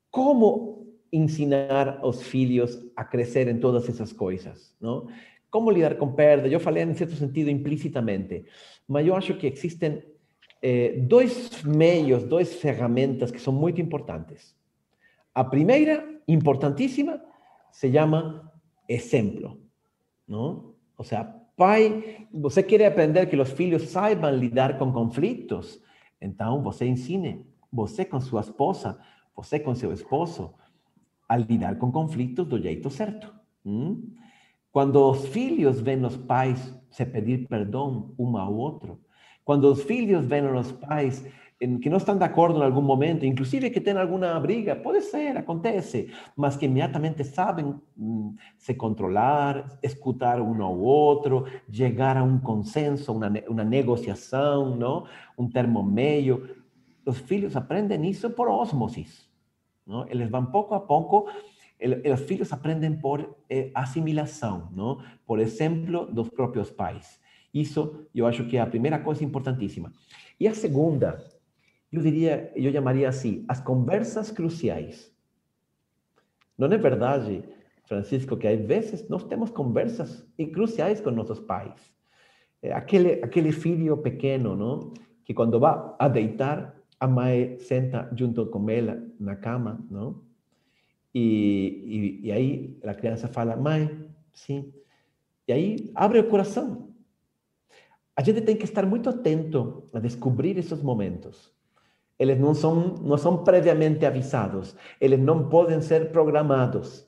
Como 0.09 0.88
ensinar 1.11 1.99
aos 2.01 2.23
filhos 2.23 2.77
a 2.95 3.03
crescer 3.03 3.47
em 3.47 3.59
todas 3.59 3.88
essas 3.88 4.13
coisas, 4.13 4.75
não? 4.79 5.07
Como 5.49 5.71
lidar 5.71 5.95
com 5.95 6.11
perda? 6.11 6.47
Eu 6.47 6.59
falei, 6.59 6.83
em 6.83 6.93
certo 6.93 7.15
sentido, 7.15 7.49
implicitamente, 7.49 8.45
mas 8.88 9.07
eu 9.07 9.15
acho 9.15 9.33
que 9.35 9.47
existem 9.47 10.03
eh, 10.61 10.95
dois 10.99 11.63
meios, 11.63 12.23
duas 12.23 12.53
ferramentas 12.53 13.31
que 13.31 13.39
são 13.39 13.53
muito 13.53 13.79
importantes. 13.81 14.55
A 15.33 15.43
primeira, 15.43 16.21
importantíssima, 16.27 17.21
se 17.71 17.91
chama 17.91 18.51
exemplo. 18.88 19.61
Não? 20.27 20.73
Ou 20.97 21.05
seja, 21.05 21.33
pai, 21.58 22.28
você 22.32 22.62
quer 22.62 22.86
aprender 22.86 23.26
que 23.26 23.36
os 23.36 23.51
filhos 23.51 23.89
saibam 23.89 24.32
lidar 24.34 24.78
com 24.78 24.93
conflitos? 24.93 25.82
Então, 26.22 26.62
você 26.62 26.86
ensine, 26.86 27.45
você 27.74 28.05
com 28.05 28.22
sua 28.22 28.41
esposa, 28.41 28.99
você 29.36 29.60
com 29.60 29.74
seu 29.76 29.91
esposo, 29.91 30.53
a 31.28 31.36
lidar 31.36 31.78
com 31.78 31.91
conflitos 31.91 32.47
do 32.47 32.62
jeito 32.62 32.89
certo. 32.89 33.34
Hum? 33.66 34.14
Quando 34.72 35.03
os 35.10 35.28
filhos 35.28 35.82
veem 35.82 36.05
os 36.05 36.16
pais 36.16 36.74
se 36.91 37.05
pedir 37.05 37.47
perdão 37.47 38.14
um 38.18 38.38
ao 38.38 38.55
outro, 38.55 39.01
quando 39.43 39.66
os 39.66 39.82
filhos 39.82 40.26
veem 40.26 40.45
os 40.53 40.72
pais 40.72 41.26
que 41.60 41.89
não 41.89 41.97
estão 41.97 42.18
de 42.18 42.24
acordo 42.24 42.60
em 42.60 42.64
algum 42.64 42.82
momento, 42.82 43.26
inclusive 43.26 43.72
que 43.72 43.82
têm 43.82 43.97
alguma 43.97 44.39
briga, 44.39 44.76
pode 44.76 45.01
ser, 45.01 45.36
acontece, 45.38 46.12
mas 46.36 46.55
que 46.55 46.66
imediatamente 46.66 47.24
sabem 47.24 47.74
hum, 47.97 48.36
se 48.58 48.76
controlar, 48.76 49.80
escutar 49.82 50.39
um 50.39 50.62
ao 50.62 50.78
outro, 50.78 51.45
chegar 51.70 52.16
a 52.16 52.24
um 52.24 52.39
consenso, 52.39 53.12
uma, 53.12 53.32
uma 53.47 53.64
negociação, 53.64 54.76
não? 54.76 55.08
um 55.38 55.49
termo 55.49 55.82
meio. 55.82 56.47
Os 57.03 57.18
filhos 57.20 57.55
aprendem 57.55 58.08
isso 58.08 58.30
por 58.30 58.47
osmosis. 58.47 59.28
Não? 59.86 60.08
Eles 60.10 60.30
vão 60.30 60.45
pouco 60.45 60.76
a 60.76 60.80
pouco, 60.80 61.28
os 62.14 62.22
filhos 62.22 62.53
aprendem 62.53 62.95
por 62.95 63.36
eh, 63.49 63.72
assimilação, 63.74 64.70
não? 64.76 65.01
por 65.26 65.39
exemplo, 65.39 66.05
dos 66.14 66.30
próprios 66.30 66.70
pais. 66.70 67.20
Isso 67.51 68.08
eu 68.14 68.28
acho 68.28 68.45
que 68.45 68.58
é 68.58 68.62
a 68.62 68.68
primeira 68.68 68.99
coisa 68.99 69.24
importantíssima. 69.24 69.91
E 70.39 70.47
a 70.47 70.53
segunda, 70.53 71.18
eu 71.91 72.01
diria, 72.01 72.51
eu 72.55 72.71
chamaria 72.71 73.07
assim, 73.07 73.45
as 73.47 73.59
conversas 73.59 74.31
cruciais. 74.31 75.11
Não 76.57 76.67
é 76.67 76.77
verdade 76.77 77.43
Francisco, 77.88 78.35
que 78.35 78.47
às 78.47 78.59
vezes 78.59 79.07
nós 79.07 79.23
temos 79.23 79.49
conversas 79.49 80.27
cruciais 80.53 80.99
com 80.99 81.09
nossos 81.09 81.39
pais. 81.39 81.79
Aquele, 82.73 83.23
aquele 83.23 83.51
filho 83.51 83.97
pequeno, 83.97 84.55
não? 84.55 84.93
que 85.23 85.33
quando 85.33 85.59
vai 85.59 85.77
a 85.99 86.07
deitar, 86.07 86.75
a 86.99 87.07
mãe 87.07 87.57
senta 87.59 88.09
junto 88.15 88.45
com 88.47 88.69
ela 88.69 89.01
na 89.19 89.35
cama, 89.35 89.85
não? 89.89 90.21
E, 91.13 92.21
e, 92.23 92.27
e 92.27 92.31
aí 92.31 92.77
criança 92.97 93.27
fala, 93.27 93.55
mãe, 93.55 94.09
sim. 94.33 94.73
E 95.47 95.53
aí 95.53 95.91
abre 95.95 96.19
o 96.19 96.29
coração. 96.29 96.93
A 98.15 98.23
gente 98.23 98.41
tem 98.41 98.55
que 98.55 98.63
estar 98.63 98.85
muito 98.85 99.09
atento 99.09 99.83
a 99.93 99.99
descobrir 99.99 100.57
esses 100.57 100.81
momentos. 100.81 101.53
Eles 102.20 102.39
não 102.39 102.53
são, 102.53 102.95
não 103.01 103.18
são 103.18 103.43
previamente 103.43 104.05
avisados, 104.05 104.76
eles 104.99 105.20
não 105.20 105.49
podem 105.49 105.82
ser 105.82 106.11
programados. 106.11 107.07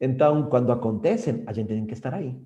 Então, 0.00 0.48
quando 0.48 0.72
acontecem, 0.72 1.44
a 1.46 1.52
gente 1.52 1.68
tem 1.68 1.86
que 1.86 1.92
estar 1.94 2.14
aí. 2.14 2.36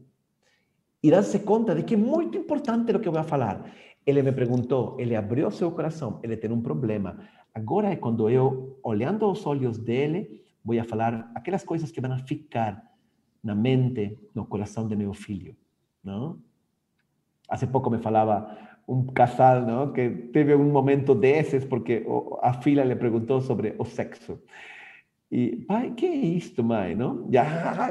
E 1.03 1.11
dar-se 1.11 1.39
conta 1.41 1.75
de 1.75 1.83
que 1.83 1.95
é 1.95 1.97
muito 1.97 2.37
importante 2.37 2.93
o 2.93 3.01
que 3.01 3.09
eu 3.09 3.13
vou 3.13 3.23
falar. 3.25 3.71
Ele 4.07 4.23
me 4.23 4.33
perguntou, 4.33 4.97
ele 4.99 5.17
abriu 5.17 5.51
seu 5.51 5.71
coração, 5.71 6.21
ele 6.23 6.37
tem 6.37 6.51
um 6.51 6.61
problema. 6.61 7.19
Agora 7.55 7.89
é 7.89 7.97
quando 7.97 8.29
eu, 8.29 8.79
olhando 8.83 9.31
os 9.31 9.47
olhos 9.47 9.79
dele, 9.79 10.43
vou 10.65 10.83
falar 10.85 11.31
aquelas 11.35 11.63
coisas 11.63 11.91
que 11.91 12.01
vão 12.01 12.19
ficar 12.19 12.83
na 13.43 13.55
mente, 13.55 14.19
no 14.35 14.47
coração 14.47 14.89
de 14.89 14.97
meu 14.97 15.13
filho, 15.13 15.55
não? 16.03 16.39
Hace 17.49 17.67
pouco 17.67 17.91
me 17.91 17.99
falava 17.99 18.57
um 18.87 19.07
casal, 19.07 19.63
não, 19.63 19.93
que 19.93 20.11
teve 20.33 20.55
um 20.55 20.71
momento 20.71 21.15
desses 21.15 21.65
porque 21.65 22.07
a 22.43 22.53
filha 22.53 22.85
lhe 22.85 22.97
perguntou 22.97 23.41
sobre 23.41 23.75
o 23.79 23.85
sexo. 23.85 24.39
E, 25.31 25.57
pai, 25.67 25.91
que 25.93 26.07
é 26.07 26.15
isto, 26.15 26.63
mãe? 26.63 26.95
Não? 26.95 27.29
Já, 27.33 27.45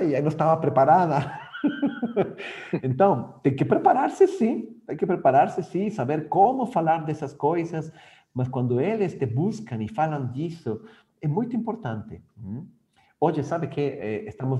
já 0.03 0.21
não 0.21 0.27
estava 0.27 0.55
preparada. 0.61 1.39
então, 2.83 3.39
tem 3.41 3.55
que 3.55 3.65
preparar-se 3.65 4.27
sim, 4.27 4.77
tem 4.85 4.95
que 4.95 5.05
preparar-se 5.05 5.63
sim, 5.63 5.89
saber 5.89 6.29
como 6.29 6.65
falar 6.65 7.05
dessas 7.05 7.33
coisas, 7.33 7.91
mas 8.33 8.47
quando 8.47 8.79
eles 8.79 9.15
te 9.15 9.25
buscam 9.25 9.81
e 9.81 9.87
falam 9.87 10.31
disso, 10.31 10.81
é 11.21 11.27
muito 11.27 11.55
importante. 11.55 12.21
Hoje, 13.19 13.43
sabe 13.43 13.67
que 13.67 13.81
eh, 13.81 14.25
estamos 14.27 14.59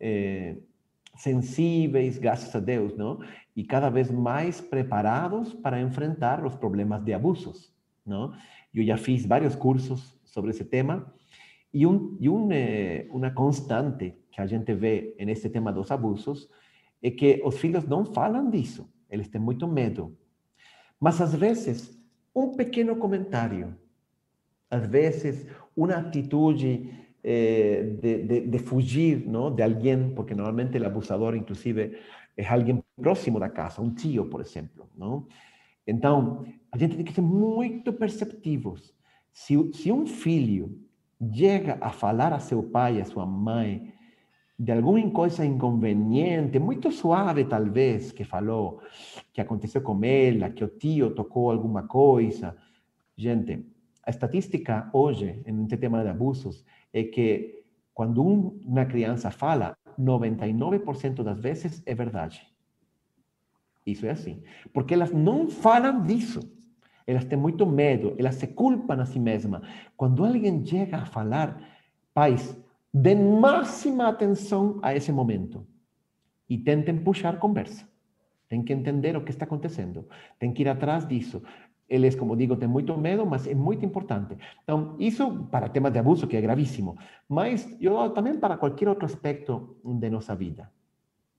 eh, 0.00 0.56
sensíveis, 1.16 2.18
graças 2.18 2.54
a 2.54 2.60
Deus, 2.60 2.96
não? 2.96 3.20
E 3.54 3.64
cada 3.64 3.88
vez 3.88 4.10
mais 4.10 4.60
preparados 4.60 5.52
para 5.54 5.80
enfrentar 5.80 6.44
os 6.44 6.54
problemas 6.54 7.02
de 7.04 7.12
abusos, 7.12 7.72
não? 8.04 8.32
Eu 8.74 8.84
já 8.84 8.96
fiz 8.96 9.24
vários 9.24 9.54
cursos 9.54 10.18
sobre 10.24 10.50
esse 10.50 10.64
tema 10.64 11.12
e, 11.72 11.86
um, 11.86 12.16
e 12.20 12.28
um, 12.28 12.50
eh, 12.52 13.06
constante 13.34 14.14
que 14.30 14.40
a 14.40 14.46
gente 14.46 14.74
vê 14.74 15.16
nesse 15.20 15.48
tema 15.48 15.72
dos 15.72 15.90
abusos 15.90 16.48
é 17.02 17.10
que 17.10 17.40
os 17.44 17.58
filhos 17.58 17.86
não 17.86 18.04
falam 18.04 18.50
disso, 18.50 18.88
eles 19.10 19.28
têm 19.28 19.40
muito 19.40 19.68
medo. 19.68 20.16
Mas 20.98 21.20
às 21.20 21.34
vezes, 21.34 21.96
um 22.34 22.56
pequeno 22.56 22.96
comentário, 22.96 23.76
às 24.70 24.86
vezes, 24.86 25.46
uma 25.76 25.94
atitude 25.94 26.90
eh, 27.24 27.96
de, 28.02 28.22
de, 28.24 28.40
de, 28.48 28.58
fugir 28.58 29.26
não, 29.26 29.50
de 29.50 29.62
alguém, 29.62 30.10
porque 30.14 30.34
normalmente 30.34 30.76
o 30.76 30.86
abusador, 30.86 31.34
inclusive, 31.34 31.98
é 32.36 32.46
alguém 32.46 32.84
próximo 33.00 33.40
da 33.40 33.48
casa, 33.48 33.80
um 33.80 33.94
tio, 33.94 34.26
por 34.26 34.42
exemplo. 34.42 34.86
Não? 34.94 35.26
Então, 35.86 36.44
a 36.70 36.76
gente 36.76 36.96
tem 36.96 37.04
que 37.04 37.14
ser 37.14 37.22
muito 37.22 37.94
perceptivos. 37.94 38.94
Se, 39.32 39.54
se 39.72 39.90
um 39.90 40.06
filho 40.06 40.78
chega 41.32 41.78
a 41.80 41.90
falar 41.90 42.34
a 42.34 42.40
seu 42.40 42.62
pai, 42.62 43.00
a 43.00 43.06
sua 43.06 43.24
mãe, 43.24 43.94
de 44.58 44.70
alguma 44.70 45.10
coisa 45.10 45.46
inconveniente, 45.46 46.58
muito 46.58 46.92
suave 46.92 47.46
talvez, 47.46 48.12
que 48.12 48.22
falou, 48.22 48.80
que 49.32 49.40
aconteceu 49.40 49.80
com 49.80 49.98
ela, 50.04 50.50
que 50.50 50.62
o 50.62 50.68
tio 50.68 51.14
tocou 51.14 51.50
alguma 51.50 51.84
coisa. 51.84 52.54
Gente, 53.16 53.66
a 54.02 54.10
estatística 54.10 54.90
hoje, 54.92 55.42
em 55.46 55.66
tema 55.66 56.02
de 56.02 56.10
abusos, 56.10 56.64
é 56.94 57.04
que 57.04 57.62
quando 57.92 58.26
um, 58.26 58.58
uma 58.64 58.86
criança 58.86 59.30
fala, 59.30 59.76
99% 60.00 61.22
das 61.22 61.38
vezes 61.38 61.82
é 61.84 61.94
verdade. 61.94 62.46
Isso 63.84 64.06
é 64.06 64.10
assim. 64.10 64.42
Porque 64.72 64.94
elas 64.94 65.12
não 65.12 65.50
falam 65.50 66.02
disso. 66.02 66.40
Elas 67.06 67.26
têm 67.26 67.38
muito 67.38 67.66
medo, 67.66 68.14
elas 68.18 68.36
se 68.36 68.46
culpam 68.46 69.02
a 69.02 69.04
si 69.04 69.20
mesmas. 69.20 69.60
Quando 69.94 70.24
alguém 70.24 70.64
chega 70.64 70.96
a 70.96 71.04
falar, 71.04 71.62
pais, 72.14 72.56
Dê 72.96 73.16
máxima 73.16 74.06
atenção 74.06 74.78
a 74.80 74.94
esse 74.94 75.10
momento 75.10 75.66
e 76.48 76.56
tentem 76.56 76.96
puxar 76.96 77.40
conversa. 77.40 77.88
Tem 78.48 78.62
que 78.62 78.72
entender 78.72 79.16
o 79.16 79.24
que 79.24 79.30
está 79.30 79.44
acontecendo. 79.44 80.06
Tem 80.38 80.52
que 80.52 80.62
ir 80.62 80.68
atrás 80.68 81.04
disso. 81.04 81.42
Eles, 81.88 82.14
como 82.14 82.36
digo, 82.36 82.56
têm 82.56 82.68
muito 82.68 82.96
medo, 82.96 83.26
mas 83.26 83.46
é 83.46 83.54
muito 83.54 83.84
importante. 83.84 84.36
Então, 84.62 84.96
isso 84.98 85.46
para 85.50 85.68
temas 85.68 85.92
de 85.92 85.98
abuso, 85.98 86.26
que 86.26 86.36
é 86.36 86.40
gravíssimo, 86.40 86.96
mas 87.28 87.76
eu 87.80 88.10
também 88.10 88.38
para 88.38 88.56
qualquer 88.56 88.88
outro 88.88 89.04
aspecto 89.04 89.76
de 89.84 90.10
nossa 90.10 90.34
vida. 90.34 90.70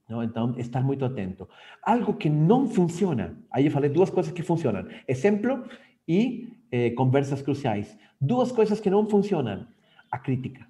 Não? 0.08 0.22
Então, 0.22 0.54
estar 0.56 0.82
muito 0.82 1.04
atento. 1.04 1.48
Algo 1.82 2.14
que 2.14 2.28
não 2.28 2.68
funciona. 2.68 3.36
Aí 3.50 3.66
eu 3.66 3.72
falei 3.72 3.90
duas 3.90 4.10
coisas 4.10 4.32
que 4.32 4.42
funcionam: 4.42 4.86
exemplo 5.08 5.64
e 6.06 6.52
eh, 6.70 6.90
conversas 6.90 7.42
cruciais. 7.42 7.98
Duas 8.20 8.52
coisas 8.52 8.80
que 8.80 8.88
não 8.88 9.06
funcionam: 9.06 9.66
a 10.10 10.18
crítica. 10.18 10.66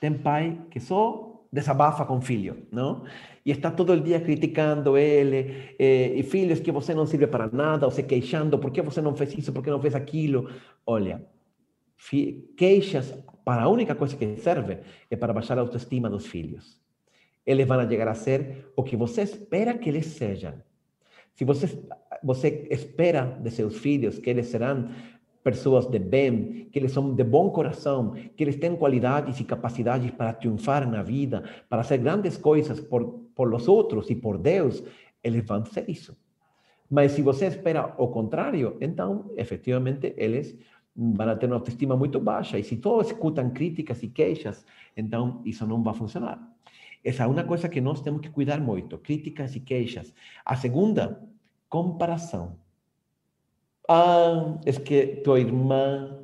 Tem 0.00 0.12
pai 0.12 0.60
que 0.70 0.78
só 0.78 1.27
desabafa 1.52 2.04
com 2.04 2.20
filho, 2.20 2.66
não? 2.70 3.04
E 3.44 3.50
está 3.50 3.70
todo 3.70 3.92
o 3.92 4.00
dia 4.00 4.20
criticando 4.20 4.96
ele, 4.96 5.74
eh, 5.78 6.12
e 6.14 6.22
filhos 6.22 6.60
que 6.60 6.70
você 6.70 6.94
não 6.94 7.06
serve 7.06 7.26
para 7.26 7.48
nada, 7.50 7.86
ou 7.86 7.90
se 7.90 8.02
queixando, 8.02 8.58
por 8.58 8.70
que 8.70 8.82
você 8.82 9.00
não 9.00 9.14
fez 9.14 9.36
isso, 9.36 9.52
por 9.52 9.62
que 9.62 9.70
não 9.70 9.80
fez 9.80 9.94
aquilo? 9.94 10.50
Olha, 10.86 11.24
queixas 12.56 13.14
para 13.44 13.62
a 13.62 13.68
única 13.68 13.94
coisa 13.94 14.16
que 14.16 14.36
serve 14.36 14.78
é 15.10 15.16
para 15.16 15.32
baixar 15.32 15.56
a 15.58 15.62
autoestima 15.62 16.10
dos 16.10 16.26
filhos. 16.26 16.78
Eles 17.46 17.66
vão 17.66 17.88
chegar 17.88 18.08
a 18.08 18.14
ser 18.14 18.70
o 18.76 18.82
que 18.82 18.94
você 18.94 19.22
espera 19.22 19.78
que 19.78 19.88
eles 19.88 20.06
sejam. 20.06 20.52
Se 21.34 21.44
você, 21.44 22.66
espera 22.70 23.38
de 23.40 23.50
seus 23.50 23.78
filhos 23.78 24.18
que 24.18 24.28
eles 24.28 24.48
serão 24.48 24.90
pessoas 25.42 25.86
de 25.86 25.98
bem, 25.98 26.68
que 26.70 26.78
eles 26.78 26.92
são 26.92 27.14
de 27.14 27.24
bom 27.24 27.50
coração, 27.50 28.12
que 28.36 28.44
eles 28.44 28.56
têm 28.56 28.76
qualidades 28.76 29.40
e 29.40 29.44
capacidades 29.44 30.10
para 30.10 30.32
triunfar 30.32 30.88
na 30.88 31.02
vida, 31.02 31.44
para 31.68 31.82
fazer 31.82 31.98
grandes 31.98 32.36
coisas 32.36 32.80
por, 32.80 33.04
por 33.34 33.52
os 33.54 33.68
outros 33.68 34.10
e 34.10 34.14
por 34.14 34.38
Deus, 34.38 34.82
eles 35.22 35.44
vão 35.44 35.64
ser 35.64 35.88
isso. 35.88 36.16
Mas 36.90 37.12
se 37.12 37.22
você 37.22 37.46
espera 37.46 37.94
o 37.98 38.08
contrário, 38.08 38.76
então, 38.80 39.30
efetivamente, 39.36 40.14
eles 40.16 40.56
vão 40.96 41.36
ter 41.36 41.46
uma 41.46 41.56
autoestima 41.56 41.96
muito 41.96 42.18
baixa. 42.18 42.58
E 42.58 42.64
se 42.64 42.76
todos 42.76 43.08
escutam 43.08 43.50
críticas 43.50 44.02
e 44.02 44.08
queixas, 44.08 44.64
então 44.96 45.42
isso 45.44 45.66
não 45.66 45.82
vai 45.82 45.94
funcionar. 45.94 46.40
Essa 47.04 47.24
é 47.24 47.26
uma 47.26 47.44
coisa 47.44 47.68
que 47.68 47.80
nós 47.80 48.00
temos 48.00 48.20
que 48.20 48.30
cuidar 48.30 48.60
muito: 48.60 48.98
críticas 48.98 49.54
e 49.54 49.60
queixas. 49.60 50.12
A 50.44 50.56
segunda, 50.56 51.22
comparação. 51.68 52.56
Ah, 53.88 54.58
é 54.66 54.72
que 54.72 55.22
tua 55.24 55.40
irmã. 55.40 56.18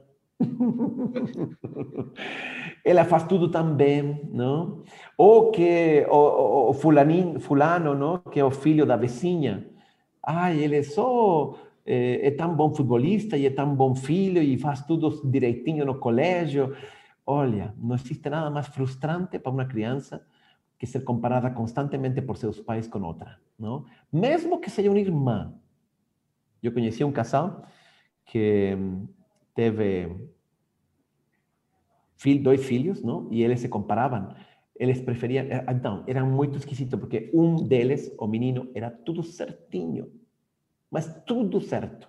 ela 2.85 3.05
faz 3.05 3.25
tudo 3.25 3.51
tão 3.51 3.75
bem, 3.75 4.29
não? 4.31 4.83
Ou 5.17 5.51
que 5.51 6.07
o, 6.11 6.71
o 6.71 6.73
fulaninho, 6.75 7.41
fulano, 7.41 7.95
não? 7.95 8.19
Que 8.19 8.41
é 8.41 8.45
o 8.45 8.51
filho 8.51 8.85
da 8.85 8.97
vizinha. 8.97 9.67
Ai, 10.23 10.59
ele 10.59 10.77
é 10.77 10.83
só 10.83 11.55
é, 11.87 12.29
é, 12.29 12.31
tão 12.31 12.55
bom 12.55 12.71
futebolista 12.75 13.37
e 13.37 13.47
é 13.47 13.51
tão 13.51 13.75
bom 13.75 13.95
filho 13.95 14.43
e 14.43 14.59
faz 14.59 14.83
tudo 14.83 15.23
direitinho 15.31 15.87
no 15.87 15.99
colégio. 15.99 16.77
Olha, 17.27 17.75
não 17.79 17.95
existe 17.95 18.29
nada 18.29 18.51
mais 18.51 18.67
frustrante 18.67 19.39
para 19.39 19.53
uma 19.53 19.65
criança 19.65 20.23
que 20.79 20.87
ser 20.87 21.01
comparada 21.01 21.51
constantemente 21.51 22.21
por 22.21 22.37
seus 22.37 22.61
pais 22.61 22.87
com 22.87 23.01
outra, 23.03 23.39
não? 23.59 23.87
Mesmo 24.13 24.61
que 24.61 24.69
seja 24.71 24.91
uma 24.91 24.99
irmã, 24.99 25.55
eu 26.67 26.73
conheci 26.73 27.05
um 27.05 27.13
casal 27.13 27.67
que 28.27 28.75
hum, 28.77 29.07
teve 29.55 30.09
dois 32.43 32.65
filhos, 32.65 33.03
não? 33.03 33.29
E 33.31 33.43
eles 33.43 33.61
se 33.61 33.69
comparavam. 33.69 34.35
Eles 34.77 35.01
preferiam. 35.01 35.47
Então, 35.69 36.05
era 36.07 36.25
muito 36.25 36.57
esquisito, 36.57 36.97
porque 36.97 37.31
um 37.35 37.57
deles, 37.57 38.15
o 38.19 38.27
menino, 38.27 38.71
era 38.75 38.91
tudo 38.91 39.23
certinho. 39.23 40.11
Mas 40.91 41.23
tudo 41.27 41.61
certo. 41.61 42.09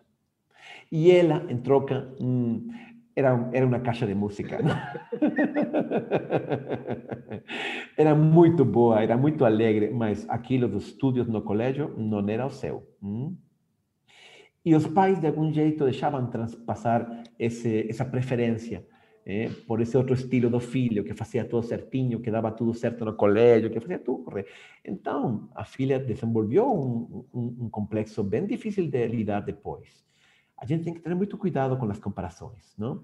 E 0.92 1.12
ela, 1.12 1.46
em 1.52 1.58
troca, 1.58 2.16
hum, 2.20 2.70
era, 3.16 3.50
era 3.54 3.66
uma 3.66 3.80
caixa 3.80 4.06
de 4.06 4.16
música. 4.16 4.60
era 7.98 8.16
muito 8.16 8.66
boa, 8.66 9.02
era 9.02 9.18
muito 9.18 9.46
alegre, 9.46 9.92
mas 9.92 10.28
aquilo 10.30 10.68
dos 10.68 10.88
estudos 10.88 11.28
no 11.28 11.42
colégio 11.42 11.96
não 11.98 12.28
era 12.28 12.46
o 12.46 12.50
seu. 12.50 12.84
Hum? 13.02 13.38
E 14.66 14.76
os 14.76 14.88
pais, 14.88 15.20
de 15.20 15.28
algum 15.28 15.54
jeito, 15.54 15.84
deixavam 15.84 16.26
transpassar 16.28 17.24
esse, 17.38 17.88
essa 17.88 18.04
preferência. 18.04 18.86
é, 19.26 19.50
por 19.68 19.82
esse 19.82 19.98
outro 19.98 20.14
estilo 20.14 20.50
do 20.50 20.60
filho, 20.60 21.04
que 21.04 21.14
fazia 21.16 21.44
tudo 21.44 21.66
certinho, 21.66 22.22
que 22.22 22.30
dava 22.30 22.52
tudo 22.52 22.74
certo 22.74 23.04
no 23.04 23.14
colégio, 23.16 23.72
que 23.72 23.80
fazia 23.80 23.98
tudo 23.98 24.24
correto. 24.24 24.50
Então, 24.86 25.50
a 25.56 25.66
filha 25.66 26.00
desenvolveu 26.00 26.72
um, 26.72 27.26
um, 27.34 27.58
um, 27.62 27.70
complexo 27.70 28.24
bem 28.24 28.46
difícil 28.46 28.88
de 28.88 29.08
lidar 29.08 29.42
depois. 29.42 30.06
A 30.56 30.66
gente 30.66 30.84
tem 30.84 30.94
que 30.94 31.00
ter 31.00 31.14
muito 31.16 31.38
cuidado 31.38 31.76
com 31.76 31.90
as 31.90 32.00
comparações, 32.00 32.76
não? 32.78 33.04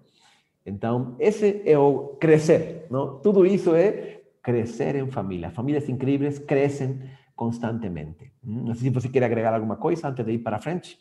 Então, 0.64 1.16
esse 1.20 1.64
é 1.66 1.78
o 1.78 2.16
crescer, 2.20 2.86
não? 2.91 3.20
Tudo 3.20 3.43
isso 3.43 3.74
é 3.74 4.22
crescer 4.43 4.95
em 4.95 5.09
família. 5.09 5.49
Famílias 5.49 5.89
incríveis 5.89 6.38
crescem 6.38 6.99
constantemente. 7.36 8.32
Não 8.43 8.76
sei 8.76 8.84
se 8.84 8.89
você 8.91 9.09
quer 9.09 9.24
agregar 9.24 9.55
alguma 9.55 9.76
coisa 9.76 10.07
antes 10.07 10.24
de 10.24 10.34
ir 10.34 10.39
para 10.39 10.59
frente. 10.59 10.99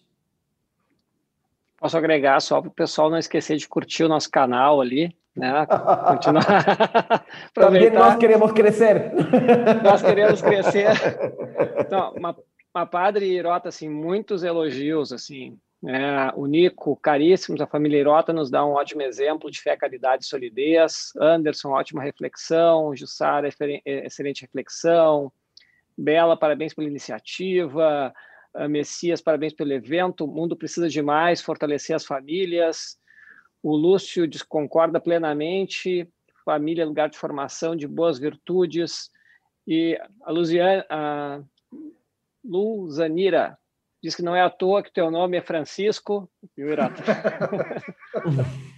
Posso 1.81 1.97
agregar 1.97 2.39
só 2.41 2.61
para 2.61 2.69
o 2.69 2.75
pessoal 2.75 3.09
não 3.09 3.17
esquecer 3.17 3.57
de 3.57 3.67
curtir 3.67 4.05
o 4.05 4.09
nosso 4.09 4.31
canal 4.31 4.83
ali, 4.83 5.17
né? 5.35 5.67
Continuar. 6.09 7.25
Também 7.55 7.91
nós 7.91 8.17
queremos 8.17 8.53
crescer. 8.53 9.11
nós 9.83 10.03
queremos 10.03 10.43
crescer. 10.43 10.89
Então, 11.79 12.13
uma, 12.15 12.37
uma 12.75 12.85
padre 12.85 13.27
Irota, 13.27 13.71
assim, 13.71 13.89
muitos 13.89 14.45
elogios, 14.45 15.11
assim. 15.11 15.59
Né? 15.83 16.31
o 16.37 16.45
Nico, 16.47 16.95
caríssimos, 16.97 17.59
a 17.63 17.67
família 17.67 18.01
Irota 18.01 18.35
nos 18.35 18.51
dá 18.51 18.63
um 18.67 18.73
ótimo 18.73 19.01
exemplo 19.01 19.51
de 19.51 19.63
fé, 19.63 19.75
caridade 19.75 20.25
e 20.25 20.29
solidez. 20.29 21.13
Anderson, 21.19 21.71
ótima 21.71 22.03
reflexão. 22.03 22.95
Jussara, 22.95 23.49
excelente 23.87 24.43
reflexão. 24.43 25.33
Bela, 25.97 26.37
parabéns 26.37 26.75
pela 26.75 26.87
iniciativa. 26.87 28.13
Uh, 28.55 28.69
Messias, 28.69 29.21
parabéns 29.21 29.53
pelo 29.53 29.73
evento. 29.73 30.25
O 30.25 30.29
mundo 30.29 30.57
precisa 30.57 30.89
de 30.89 31.03
mais, 31.03 31.41
fortalecer 31.41 31.95
as 31.95 32.05
famílias. 32.05 32.99
O 33.63 33.77
Lúcio 33.77 34.29
concorda 34.49 35.01
plenamente. 35.01 36.09
Família, 36.45 36.87
lugar 36.87 37.09
de 37.09 37.19
formação 37.19 37.77
de 37.77 37.87
boas 37.87 38.19
virtudes. 38.19 39.11
E 39.67 39.99
a, 40.23 40.33
Luziane, 40.33 40.85
a 40.89 41.43
Luzanira 42.45 43.57
diz 44.03 44.17
que 44.17 44.23
não 44.23 44.35
é 44.35 44.43
à 44.43 44.51
toa 44.51 44.83
que 44.83 44.93
teu 44.93 45.11
nome 45.11 45.37
é 45.37 45.43
Francisco. 45.43 46.29
Viu, 46.57 46.73
Irata? 46.73 47.03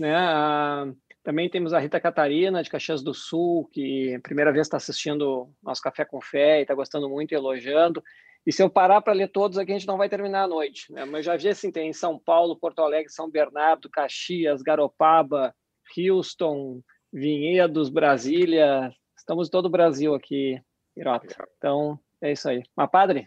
né? 0.00 0.14
Ah, 0.16 0.90
também 1.22 1.50
temos 1.50 1.74
a 1.74 1.78
Rita 1.78 2.00
Catarina, 2.00 2.62
de 2.62 2.70
Caxias 2.70 3.02
do 3.02 3.12
Sul, 3.12 3.68
que 3.72 4.18
primeira 4.22 4.50
vez 4.50 4.66
está 4.66 4.78
assistindo 4.78 5.50
nosso 5.62 5.82
Café 5.82 6.04
com 6.04 6.20
Fé 6.20 6.58
e 6.58 6.62
está 6.62 6.74
gostando 6.74 7.08
muito 7.08 7.32
e 7.32 7.34
elogiando. 7.34 8.02
E 8.46 8.52
se 8.52 8.62
eu 8.62 8.70
parar 8.70 9.00
para 9.02 9.12
ler 9.12 9.28
todos 9.28 9.58
aqui, 9.58 9.70
a 9.72 9.78
gente 9.78 9.86
não 9.86 9.98
vai 9.98 10.08
terminar 10.08 10.44
a 10.44 10.48
noite. 10.48 10.92
Né? 10.92 11.04
Mas 11.04 11.24
já 11.24 11.36
vi 11.36 11.48
assim, 11.48 11.70
tem 11.70 11.90
em 11.90 11.92
São 11.92 12.18
Paulo, 12.18 12.56
Porto 12.56 12.80
Alegre, 12.80 13.12
São 13.12 13.30
Bernardo, 13.30 13.90
Caxias, 13.90 14.62
Garopaba, 14.62 15.54
Houston, 15.96 16.80
Vinhedos, 17.12 17.90
Brasília. 17.90 18.92
Estamos 19.16 19.48
em 19.48 19.50
todo 19.50 19.66
o 19.66 19.70
Brasil 19.70 20.14
aqui, 20.14 20.60
Irota. 20.96 21.46
Então, 21.58 21.98
é 22.20 22.32
isso 22.32 22.48
aí. 22.48 22.62
Mas, 22.74 22.90
padre, 22.90 23.26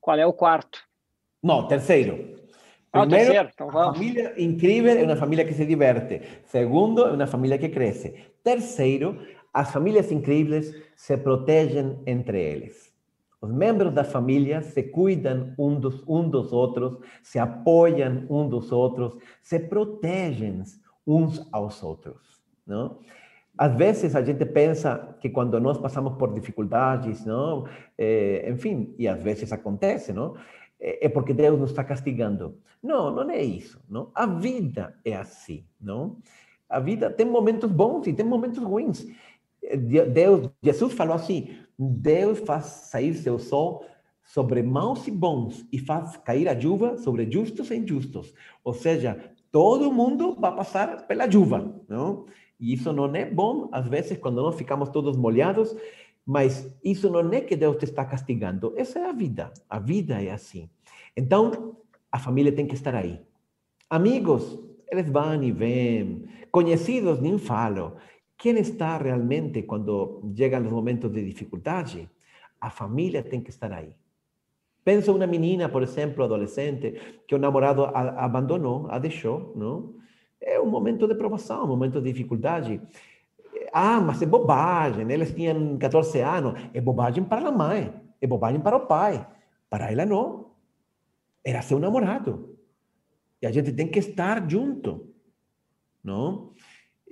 qual 0.00 0.18
é 0.18 0.26
o 0.26 0.32
quarto? 0.32 0.80
Não, 1.42 1.66
terceiro. 1.66 2.38
Ah, 2.92 3.00
Primeiro, 3.02 3.24
terceiro, 3.26 3.50
então 3.52 3.70
vamos. 3.70 3.96
família 3.96 4.34
incrível 4.36 4.98
é 4.98 5.04
uma 5.04 5.16
família 5.16 5.44
que 5.44 5.54
se 5.54 5.64
diverte. 5.64 6.20
Segundo, 6.44 7.06
é 7.06 7.12
uma 7.12 7.26
família 7.26 7.56
que 7.56 7.68
cresce. 7.68 8.14
Terceiro, 8.42 9.24
as 9.52 9.72
famílias 9.72 10.10
incríveis 10.10 10.74
se 10.96 11.16
protegem 11.16 12.00
entre 12.06 12.40
eles. 12.42 12.89
Os 13.40 13.50
membros 13.50 13.92
da 13.92 14.04
família 14.04 14.60
se 14.62 14.82
cuidam 14.82 15.54
um 15.58 15.80
dos, 15.80 16.04
um 16.06 16.28
dos 16.28 16.52
outros, 16.52 16.98
se 17.22 17.38
apoiam 17.38 18.26
um 18.28 18.48
dos 18.48 18.70
outros, 18.70 19.16
se 19.42 19.58
protegem 19.58 20.62
uns 21.06 21.48
aos 21.50 21.82
outros. 21.82 22.42
Não? 22.66 22.98
Às 23.56 23.74
vezes 23.76 24.14
a 24.14 24.22
gente 24.22 24.44
pensa 24.44 25.16
que 25.20 25.28
quando 25.28 25.58
nós 25.58 25.78
passamos 25.78 26.14
por 26.16 26.32
dificuldades, 26.32 27.24
não, 27.24 27.66
é, 27.96 28.48
enfim, 28.50 28.94
e 28.98 29.08
às 29.08 29.22
vezes 29.22 29.52
acontece, 29.52 30.12
não, 30.12 30.34
é, 30.78 31.06
é 31.06 31.08
porque 31.08 31.34
Deus 31.34 31.58
nos 31.58 31.70
está 31.70 31.82
castigando. 31.82 32.58
Não, 32.82 33.10
não 33.10 33.30
é 33.30 33.42
isso. 33.42 33.78
Não? 33.88 34.10
A 34.14 34.26
vida 34.26 34.94
é 35.04 35.16
assim, 35.16 35.64
não? 35.80 36.16
A 36.68 36.78
vida 36.78 37.10
tem 37.10 37.26
momentos 37.26 37.70
bons 37.70 38.06
e 38.06 38.12
tem 38.12 38.24
momentos 38.24 38.62
ruins. 38.62 39.06
Deus, 40.12 40.48
Jesus 40.62 40.94
falou 40.94 41.14
assim: 41.14 41.54
Deus 41.88 42.40
faz 42.40 42.64
sair 42.64 43.14
seu 43.14 43.38
sol 43.38 43.86
sobre 44.22 44.62
maus 44.62 45.06
e 45.06 45.10
bons 45.10 45.66
e 45.72 45.78
faz 45.78 46.16
cair 46.18 46.48
a 46.48 46.60
chuva 46.60 46.98
sobre 46.98 47.30
justos 47.30 47.70
e 47.70 47.76
injustos. 47.76 48.34
Ou 48.62 48.74
seja, 48.74 49.32
todo 49.50 49.92
mundo 49.92 50.36
vai 50.38 50.54
passar 50.54 51.06
pela 51.06 51.30
chuva, 51.30 51.74
não? 51.88 52.26
E 52.58 52.74
isso 52.74 52.92
não 52.92 53.06
é 53.14 53.24
bom, 53.24 53.68
às 53.72 53.88
vezes, 53.88 54.18
quando 54.18 54.42
nós 54.42 54.54
ficamos 54.54 54.90
todos 54.90 55.16
molhados, 55.16 55.74
mas 56.26 56.70
isso 56.84 57.08
não 57.08 57.32
é 57.32 57.40
que 57.40 57.56
Deus 57.56 57.76
te 57.76 57.86
está 57.86 58.04
castigando, 58.04 58.74
essa 58.76 58.98
é 58.98 59.08
a 59.08 59.12
vida. 59.12 59.50
A 59.68 59.78
vida 59.78 60.22
é 60.22 60.30
assim. 60.30 60.68
Então, 61.16 61.76
a 62.12 62.18
família 62.18 62.52
tem 62.52 62.66
que 62.66 62.74
estar 62.74 62.94
aí. 62.94 63.20
Amigos, 63.88 64.58
eles 64.92 65.08
vão 65.08 65.42
e 65.42 65.50
vêm. 65.50 66.24
Conhecidos, 66.52 67.20
nem 67.20 67.38
falo. 67.38 67.96
Quem 68.40 68.58
está 68.58 68.96
realmente 68.96 69.64
quando 69.64 70.32
chegam 70.34 70.64
os 70.64 70.72
momentos 70.72 71.12
de 71.12 71.22
dificuldade? 71.22 72.08
A 72.58 72.70
família 72.70 73.22
tem 73.22 73.42
que 73.42 73.50
estar 73.50 73.70
aí. 73.70 73.94
Pensa 74.82 75.12
uma 75.12 75.26
menina, 75.26 75.68
por 75.68 75.82
exemplo, 75.82 76.24
adolescente, 76.24 77.22
que 77.28 77.34
o 77.34 77.38
namorado 77.38 77.84
a 77.84 78.24
abandonou, 78.24 78.90
a 78.90 78.98
deixou, 78.98 79.52
não? 79.54 79.94
É 80.40 80.58
momento 80.58 81.06
de 81.06 81.14
provação, 81.14 81.64
um 81.64 81.68
momento 81.68 82.00
de 82.00 82.10
dificuldade. 82.10 82.80
Ah, 83.74 84.00
mas 84.00 84.22
é 84.22 84.26
bobagem, 84.26 85.10
eles 85.12 85.34
tinham 85.34 85.76
14 85.76 86.20
anos. 86.20 86.54
É 86.72 86.80
bobagem 86.80 87.22
para 87.22 87.46
a 87.46 87.52
mãe, 87.52 87.92
é 88.22 88.26
bobagem 88.26 88.58
para 88.58 88.78
o 88.78 88.86
pai. 88.86 89.26
Para 89.68 89.92
ela, 89.92 90.06
não. 90.06 90.52
Era 91.44 91.60
seu 91.60 91.78
namorado. 91.78 92.56
E 93.42 93.46
a 93.46 93.52
gente 93.52 93.70
tem 93.70 93.86
que 93.86 93.98
estar 93.98 94.48
junto, 94.48 95.12
não? 96.02 96.52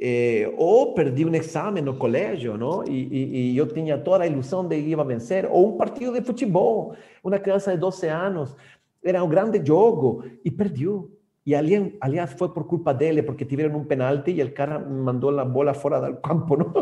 Eh, 0.01 0.49
ou 0.57 0.95
perdi 0.95 1.25
um 1.25 1.35
exame 1.35 1.81
no 1.81 1.97
colégio, 1.97 2.57
não? 2.57 2.85
E, 2.85 2.93
e, 2.93 3.53
e, 3.53 3.57
eu 3.59 3.67
tinha 3.67 3.99
toda 3.99 4.23
a 4.23 4.27
ilusão 4.29 4.67
de 4.67 4.81
que 4.81 4.91
ia 4.91 5.05
vencer, 5.05 5.45
ou 5.51 5.75
um 5.75 5.77
partido 5.77 6.13
de 6.13 6.23
futebol, 6.23 6.95
uma 7.23 7.37
criança 7.41 7.73
de 7.73 7.79
12 7.79 8.07
anos, 8.07 8.57
era 9.03 9.25
um 9.25 9.29
grande 9.29 9.61
jogo 9.65 10.23
e 10.45 10.53
perdeu. 10.53 11.11
E 11.45 11.53
ali, 11.53 11.97
aliás, 12.01 12.33
foi 12.35 12.49
por 12.51 12.65
culpa 12.65 12.95
dele, 12.95 13.25
porque 13.25 13.45
tiveram 13.45 13.77
um 13.77 13.85
penalti 13.85 14.31
e 14.31 14.43
o 14.43 14.53
cara 14.53 14.79
mandou 14.79 15.37
a 15.37 15.45
bola 15.45 15.75
fora 15.75 16.01
do 16.01 16.17
campo, 16.21 16.57
não? 16.57 16.73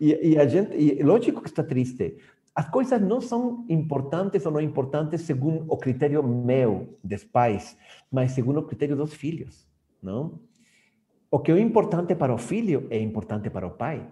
e, 0.00 0.30
e 0.30 0.38
a 0.38 0.46
gente, 0.46 0.74
e 0.76 1.02
lógico 1.02 1.42
que 1.42 1.48
está 1.48 1.62
triste. 1.62 2.16
As 2.54 2.70
coisas 2.70 3.02
não 3.02 3.20
são 3.20 3.66
importantes 3.68 4.46
ou 4.46 4.52
não 4.52 4.62
importantes 4.62 5.20
segundo 5.22 5.66
o 5.68 5.76
critério 5.76 6.22
meu, 6.22 6.98
dos 7.04 7.22
pais, 7.22 7.76
mas 8.10 8.32
segundo 8.32 8.60
o 8.60 8.62
critério 8.62 8.96
dos 8.96 9.12
filhos, 9.12 9.66
não? 10.02 10.45
O 11.30 11.38
que 11.40 11.52
é 11.52 11.58
importante 11.58 12.14
para 12.14 12.32
o 12.32 12.38
filho 12.38 12.86
é 12.90 13.00
importante 13.00 13.50
para 13.50 13.66
o 13.66 13.72
pai, 13.72 14.06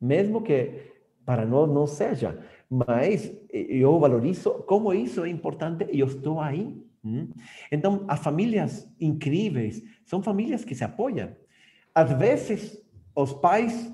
mesmo 0.00 0.42
que 0.42 0.92
para 1.24 1.44
nós 1.44 1.68
não 1.68 1.86
seja, 1.86 2.38
mas 2.70 3.32
eu 3.50 3.98
valorizo 3.98 4.62
como 4.64 4.94
isso 4.94 5.24
é 5.24 5.28
importante 5.28 5.86
e 5.92 6.00
eu 6.00 6.06
estou 6.06 6.40
aí. 6.40 6.80
Então, 7.70 8.04
as 8.08 8.20
famílias 8.20 8.88
incríveis 9.00 9.82
são 10.04 10.22
famílias 10.22 10.64
que 10.64 10.74
se 10.74 10.84
apoiam. 10.84 11.30
Às 11.94 12.12
vezes, 12.12 12.82
os 13.14 13.32
pais, 13.32 13.92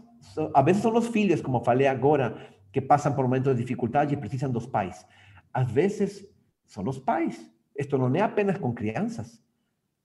às 0.54 0.64
vezes 0.64 0.82
são 0.82 0.94
os 0.96 1.08
filhos, 1.08 1.40
como 1.40 1.64
falei 1.64 1.86
agora, 1.86 2.36
que 2.72 2.80
passam 2.80 3.14
por 3.14 3.24
momentos 3.24 3.54
de 3.54 3.62
dificuldade 3.62 4.14
e 4.14 4.16
precisam 4.16 4.50
dos 4.50 4.66
pais. 4.66 5.06
Às 5.52 5.70
vezes, 5.70 6.26
são 6.64 6.84
os 6.84 6.98
pais. 6.98 7.50
Isto 7.78 7.98
não 7.98 8.14
é 8.14 8.20
apenas 8.20 8.58
com 8.58 8.72
crianças 8.72 9.42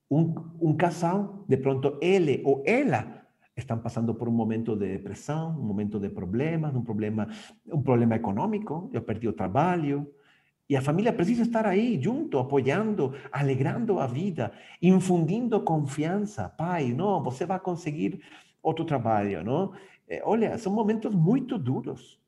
um, 0.09 0.33
um 0.61 0.75
casal, 0.75 1.43
de 1.47 1.57
pronto 1.57 1.97
ele 2.01 2.41
ou 2.45 2.63
ela 2.65 3.25
estão 3.55 3.77
passando 3.79 4.13
por 4.13 4.29
um 4.29 4.31
momento 4.31 4.75
de 4.75 4.87
depressão, 4.87 5.49
um 5.59 5.63
momento 5.63 5.99
de 5.99 6.09
problemas, 6.09 6.75
um 6.75 6.83
problema, 6.83 7.27
um 7.65 7.81
problema 7.81 8.15
econômico, 8.15 8.89
eu 8.93 9.01
perdi 9.01 9.27
o 9.27 9.33
trabalho, 9.33 10.07
e 10.69 10.75
a 10.75 10.81
família 10.81 11.13
precisa 11.13 11.43
estar 11.43 11.65
aí 11.65 11.99
junto, 12.01 12.37
apoiando, 12.37 13.13
alegrando 13.31 13.99
a 13.99 14.05
vida, 14.05 14.51
infundindo 14.81 15.61
confiança. 15.61 16.49
Pai, 16.49 16.91
não, 16.91 17.23
você 17.23 17.45
vai 17.45 17.59
conseguir 17.59 18.21
outro 18.61 18.83
trabalho, 18.83 19.43
não? 19.43 19.71
Eh, 20.09 20.21
olha, 20.25 20.57
são 20.57 20.73
momentos 20.73 21.15
muito 21.15 21.57
duros, 21.57 22.19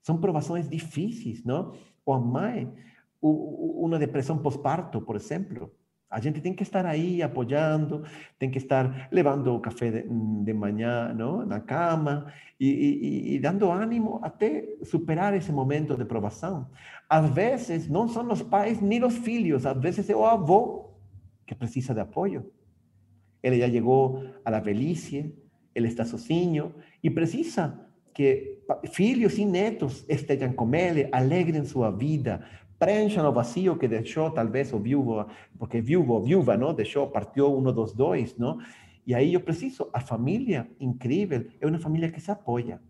são 0.00 0.16
provações 0.16 0.68
difíceis, 0.68 1.44
não? 1.44 1.74
Ou 2.06 2.14
a 2.14 2.20
mãe, 2.20 2.72
uma 3.20 3.98
depressão 3.98 4.38
pós-parto, 4.38 5.00
por 5.00 5.16
exemplo, 5.16 5.72
a 6.10 6.20
gente 6.20 6.40
tem 6.40 6.54
que 6.54 6.62
estar 6.62 6.86
aí 6.86 7.22
apoiando, 7.22 8.02
tem 8.38 8.50
que 8.50 8.58
estar 8.58 9.08
levando 9.12 9.54
o 9.54 9.60
café 9.60 9.90
de, 9.90 10.02
de 10.44 10.52
manhã 10.54 11.12
não? 11.12 11.44
na 11.44 11.60
cama 11.60 12.32
e, 12.58 12.66
e, 12.66 13.34
e, 13.34 13.38
dando 13.38 13.70
ânimo 13.70 14.18
até 14.22 14.64
superar 14.82 15.34
esse 15.34 15.52
momento 15.52 15.96
de 15.96 16.04
provação. 16.06 16.68
Às 17.08 17.28
vezes, 17.30 17.88
não 17.88 18.08
são 18.08 18.30
os 18.32 18.42
pais 18.42 18.80
nem 18.80 19.04
os 19.04 19.18
filhos, 19.18 19.66
às 19.66 19.78
vezes 19.78 20.08
é 20.08 20.16
o 20.16 20.24
avô 20.24 20.94
que 21.46 21.54
precisa 21.54 21.92
de 21.92 22.00
apoio. 22.00 22.50
Ele 23.42 23.58
já 23.58 23.70
chegou 23.70 24.24
à 24.44 24.58
velhice, 24.60 25.34
ele 25.74 25.88
está 25.88 26.04
sozinho 26.04 26.74
e 27.02 27.10
precisa 27.10 27.86
que 28.14 28.58
filhos 28.90 29.38
e 29.38 29.44
netos 29.44 30.04
estejam 30.08 30.52
com 30.52 30.74
ele, 30.74 31.08
alegrem 31.12 31.64
sua 31.64 31.90
vida, 31.90 32.44
preencham 32.78 33.28
o 33.28 33.32
vazio 33.32 33.76
que 33.76 33.88
deixou 33.88 34.30
talvez 34.30 34.72
o 34.72 34.78
viúvo, 34.78 35.26
porque 35.58 35.80
viúvo 35.80 36.14
ou 36.14 36.22
viúva, 36.22 36.56
não, 36.56 36.72
deixou, 36.72 37.08
partiu 37.08 37.56
um 37.56 37.72
dos 37.72 37.92
dois, 37.92 38.36
não? 38.36 38.58
E 39.06 39.14
aí 39.14 39.34
eu 39.34 39.40
preciso, 39.40 39.88
a 39.92 40.00
família 40.00 40.68
incrível 40.78 41.46
é 41.60 41.66
uma 41.66 41.78
família 41.78 42.10
que 42.10 42.20
se 42.20 42.30
apoia. 42.30 42.80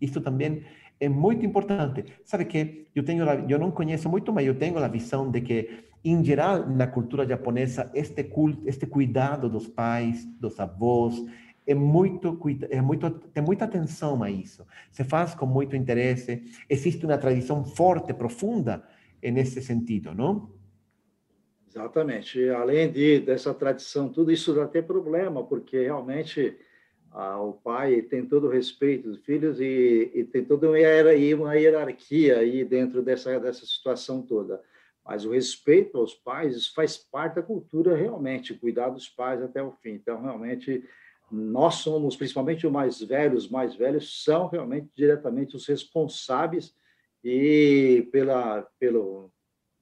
Isso 0.00 0.20
também 0.20 0.62
é 1.00 1.08
muito 1.08 1.44
importante. 1.44 2.04
Sabe 2.24 2.44
que 2.44 2.86
eu 2.94 3.04
tenho, 3.04 3.24
eu 3.48 3.58
não 3.58 3.70
conheço 3.70 4.08
muito, 4.08 4.32
mas 4.32 4.46
eu 4.46 4.54
tenho 4.54 4.78
a 4.78 4.88
visão 4.88 5.30
de 5.30 5.40
que, 5.40 5.84
em 6.04 6.24
geral, 6.24 6.68
na 6.68 6.86
cultura 6.86 7.26
japonesa, 7.26 7.90
este 7.94 8.22
culto, 8.24 8.62
este 8.66 8.86
cuidado 8.86 9.48
dos 9.48 9.66
pais, 9.66 10.24
dos 10.40 10.60
avós, 10.60 11.20
é 11.66 11.74
muito, 11.74 12.38
é 12.70 12.80
muito, 12.80 13.10
tem 13.10 13.42
muita 13.42 13.64
atenção 13.64 14.22
a 14.22 14.30
isso. 14.30 14.66
Se 14.90 15.02
faz 15.02 15.34
com 15.34 15.46
muito 15.46 15.74
interesse. 15.74 16.44
Existe 16.68 17.04
uma 17.04 17.18
tradição 17.18 17.64
forte, 17.64 18.12
profunda 18.12 18.84
nesse 19.30 19.62
sentido, 19.62 20.14
não? 20.14 20.52
Exatamente. 21.68 22.48
Além 22.50 22.90
de, 22.90 23.18
dessa 23.20 23.52
tradição, 23.52 24.08
tudo 24.08 24.30
isso 24.30 24.54
dá 24.54 24.64
até 24.64 24.80
problema, 24.80 25.44
porque 25.44 25.82
realmente 25.82 26.56
ah, 27.10 27.40
o 27.40 27.52
pai 27.52 28.02
tem 28.02 28.24
todo 28.24 28.46
o 28.46 28.50
respeito 28.50 29.08
dos 29.08 29.24
filhos 29.24 29.60
e, 29.60 30.10
e 30.14 30.24
tem 30.24 30.44
toda 30.44 30.68
uma 30.68 31.56
hierarquia 31.56 32.38
aí 32.38 32.64
dentro 32.64 33.02
dessa, 33.02 33.38
dessa 33.40 33.66
situação 33.66 34.22
toda. 34.22 34.62
Mas 35.04 35.24
o 35.24 35.32
respeito 35.32 35.98
aos 35.98 36.14
pais 36.14 36.68
faz 36.68 36.96
parte 36.96 37.34
da 37.36 37.42
cultura 37.42 37.94
realmente, 37.96 38.54
cuidar 38.54 38.88
dos 38.88 39.08
pais 39.08 39.42
até 39.42 39.62
o 39.62 39.72
fim. 39.72 39.90
Então, 39.90 40.22
realmente, 40.22 40.82
nós 41.30 41.76
somos, 41.76 42.16
principalmente 42.16 42.66
os 42.66 42.72
mais 42.72 43.00
velhos, 43.00 43.44
os 43.44 43.50
mais 43.50 43.74
velhos 43.74 44.24
são 44.24 44.48
realmente 44.48 44.88
diretamente 44.94 45.56
os 45.56 45.66
responsáveis 45.66 46.74
e 47.24 48.06
pela, 48.12 48.62
pelo, 48.78 49.32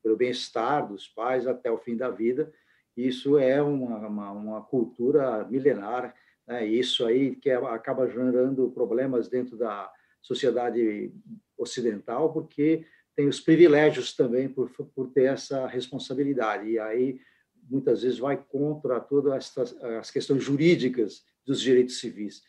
pelo 0.02 0.16
bem-estar 0.16 0.88
dos 0.88 1.08
pais 1.08 1.46
até 1.46 1.70
o 1.70 1.78
fim 1.78 1.96
da 1.96 2.08
vida. 2.08 2.52
Isso 2.96 3.38
é 3.38 3.60
uma, 3.60 4.06
uma, 4.06 4.32
uma 4.32 4.62
cultura 4.62 5.44
milenar 5.48 6.14
né? 6.46 6.66
Isso 6.66 7.04
aí 7.06 7.36
que 7.36 7.50
é, 7.50 7.54
acaba 7.54 8.08
gerando 8.08 8.70
problemas 8.70 9.28
dentro 9.28 9.56
da 9.56 9.92
sociedade 10.20 11.12
ocidental, 11.56 12.32
porque 12.32 12.86
tem 13.14 13.28
os 13.28 13.40
privilégios 13.40 14.14
também 14.14 14.48
por, 14.48 14.70
por 14.70 15.10
ter 15.10 15.24
essa 15.24 15.66
responsabilidade. 15.66 16.70
E 16.70 16.78
aí, 16.78 17.20
muitas 17.68 18.02
vezes, 18.02 18.18
vai 18.18 18.36
contra 18.36 19.00
todas 19.00 19.56
as 20.00 20.10
questões 20.10 20.42
jurídicas 20.42 21.24
dos 21.44 21.60
direitos 21.60 21.98
civis. 21.98 22.42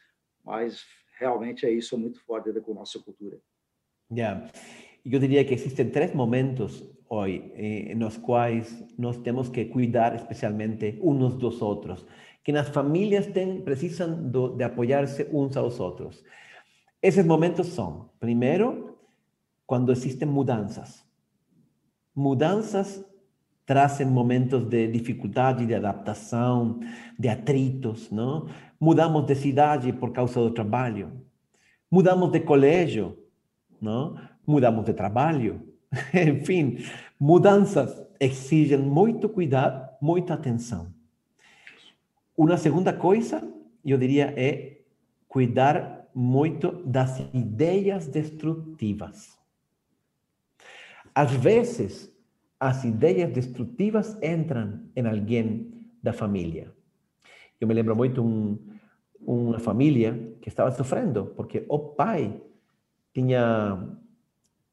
Mas, 0.43 0.83
realmente, 1.17 1.65
é 1.65 1.71
isso 1.71 1.97
muito 1.97 2.19
forte 2.19 2.51
da 2.51 2.61
nossa 2.61 2.99
cultura. 2.99 3.39
Yeah. 4.11 4.51
Eu 5.05 5.19
diria 5.19 5.43
que 5.43 5.53
existem 5.53 5.89
três 5.89 6.13
momentos 6.13 6.83
hoje 7.09 7.51
eh, 7.55 7.95
nos 7.95 8.17
quais 8.17 8.85
nós 8.97 9.17
temos 9.17 9.49
que 9.49 9.65
cuidar 9.65 10.15
especialmente 10.15 10.99
uns 11.01 11.35
dos 11.35 11.61
outros 11.61 12.05
que 12.43 12.51
las 12.51 12.69
familias 12.69 13.27
precisan 13.63 14.31
de 14.31 14.63
apoyarse 14.63 15.27
unos 15.31 15.55
a 15.55 15.61
los 15.61 15.79
otros. 15.79 16.23
Esos 17.01 17.25
momentos 17.25 17.67
son, 17.67 18.11
primero, 18.19 18.97
cuando 19.65 19.93
existen 19.93 20.29
mudanzas. 20.29 21.05
Mudanzas 22.13 23.05
trazem 23.65 24.07
momentos 24.07 24.69
de 24.69 24.87
dificuldade, 24.89 25.65
de 25.65 25.73
adaptação, 25.73 26.79
de 27.17 27.29
atritos, 27.29 28.11
não? 28.11 28.47
Mudamos 28.79 29.25
de 29.25 29.35
cidade 29.35 29.93
por 29.93 30.11
causa 30.11 30.41
do 30.41 30.51
trabalho. 30.51 31.11
Mudamos 31.89 32.31
de 32.31 32.41
colégio, 32.41 33.17
não? 33.79 34.15
Mudamos 34.45 34.85
de 34.85 34.93
trabalho. 34.93 35.61
Enfim, 36.13 36.77
mudanças 37.19 38.03
exigem 38.19 38.77
muito 38.77 39.29
cuidado, 39.29 39.89
muita 40.01 40.33
atenção. 40.33 40.93
Uma 42.35 42.57
segunda 42.57 42.91
coisa, 42.91 43.47
eu 43.85 43.97
diria, 43.97 44.33
é 44.37 44.81
cuidar 45.27 46.07
muito 46.15 46.71
das 46.85 47.19
ideias 47.33 48.07
destrutivas. 48.07 49.37
Às 51.13 51.31
vezes, 51.31 52.11
as 52.59 52.83
ideias 52.83 53.31
destrutivas 53.31 54.17
entram 54.21 54.81
em 54.95 55.05
alguém 55.05 55.71
da 56.01 56.13
família. 56.13 56.73
Eu 57.59 57.67
me 57.67 57.73
lembro 57.73 57.95
muito 57.95 58.23
um, 58.23 58.57
uma 59.19 59.59
família 59.59 60.35
que 60.41 60.49
estava 60.49 60.71
sofrendo 60.71 61.27
porque 61.35 61.65
o 61.69 61.79
pai 61.79 62.41
tinha 63.13 63.97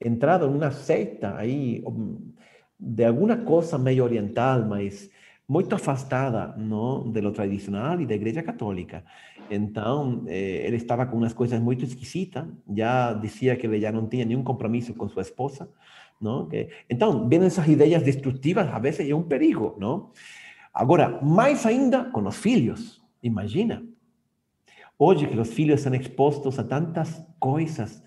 entrado 0.01 0.47
em 0.47 0.49
uma 0.49 0.71
seita 0.71 1.37
aí 1.37 1.83
de 2.79 3.05
alguma 3.05 3.37
coisa 3.37 3.77
meio 3.79 4.05
oriental, 4.05 4.65
mas 4.67 5.11
muito 5.47 5.75
afastada 5.75 6.55
não, 6.57 7.11
de 7.11 7.21
lo 7.21 7.33
tradicional 7.33 8.01
e 8.01 8.07
da 8.07 8.15
Igreja 8.15 8.43
Católica. 8.43 9.05
Então, 9.51 10.25
eh, 10.29 10.65
ele 10.65 10.77
estava 10.77 11.05
com 11.05 11.17
umas 11.17 11.33
coisas 11.33 11.61
muito 11.61 11.85
esquisitas, 11.85 12.47
já 12.73 13.13
dizia 13.13 13.57
que 13.57 13.67
ele 13.67 13.81
já 13.81 13.91
não 13.91 14.07
tinha 14.07 14.25
nenhum 14.25 14.45
compromisso 14.45 14.95
com 14.95 15.09
sua 15.09 15.23
esposa. 15.23 15.69
Não? 16.21 16.49
Então, 16.89 17.29
vêm 17.29 17.43
essas 17.45 17.67
ideias 17.67 18.03
destrutivas, 18.03 18.69
a 18.69 18.79
vezes 18.79 19.09
é 19.09 19.15
um 19.15 19.23
perigo. 19.23 19.75
Não? 19.79 20.13
Agora, 20.73 21.21
mais 21.23 21.67
ainda 21.67 22.05
com 22.05 22.27
os 22.27 22.37
filhos, 22.37 23.03
imagina. 23.23 23.83
Hoje 24.99 25.27
que 25.27 25.39
os 25.39 25.53
filhos 25.53 25.81
são 25.81 25.95
expostos 25.95 26.59
a 26.59 26.65
tantas 26.65 27.27
coisas 27.41 28.03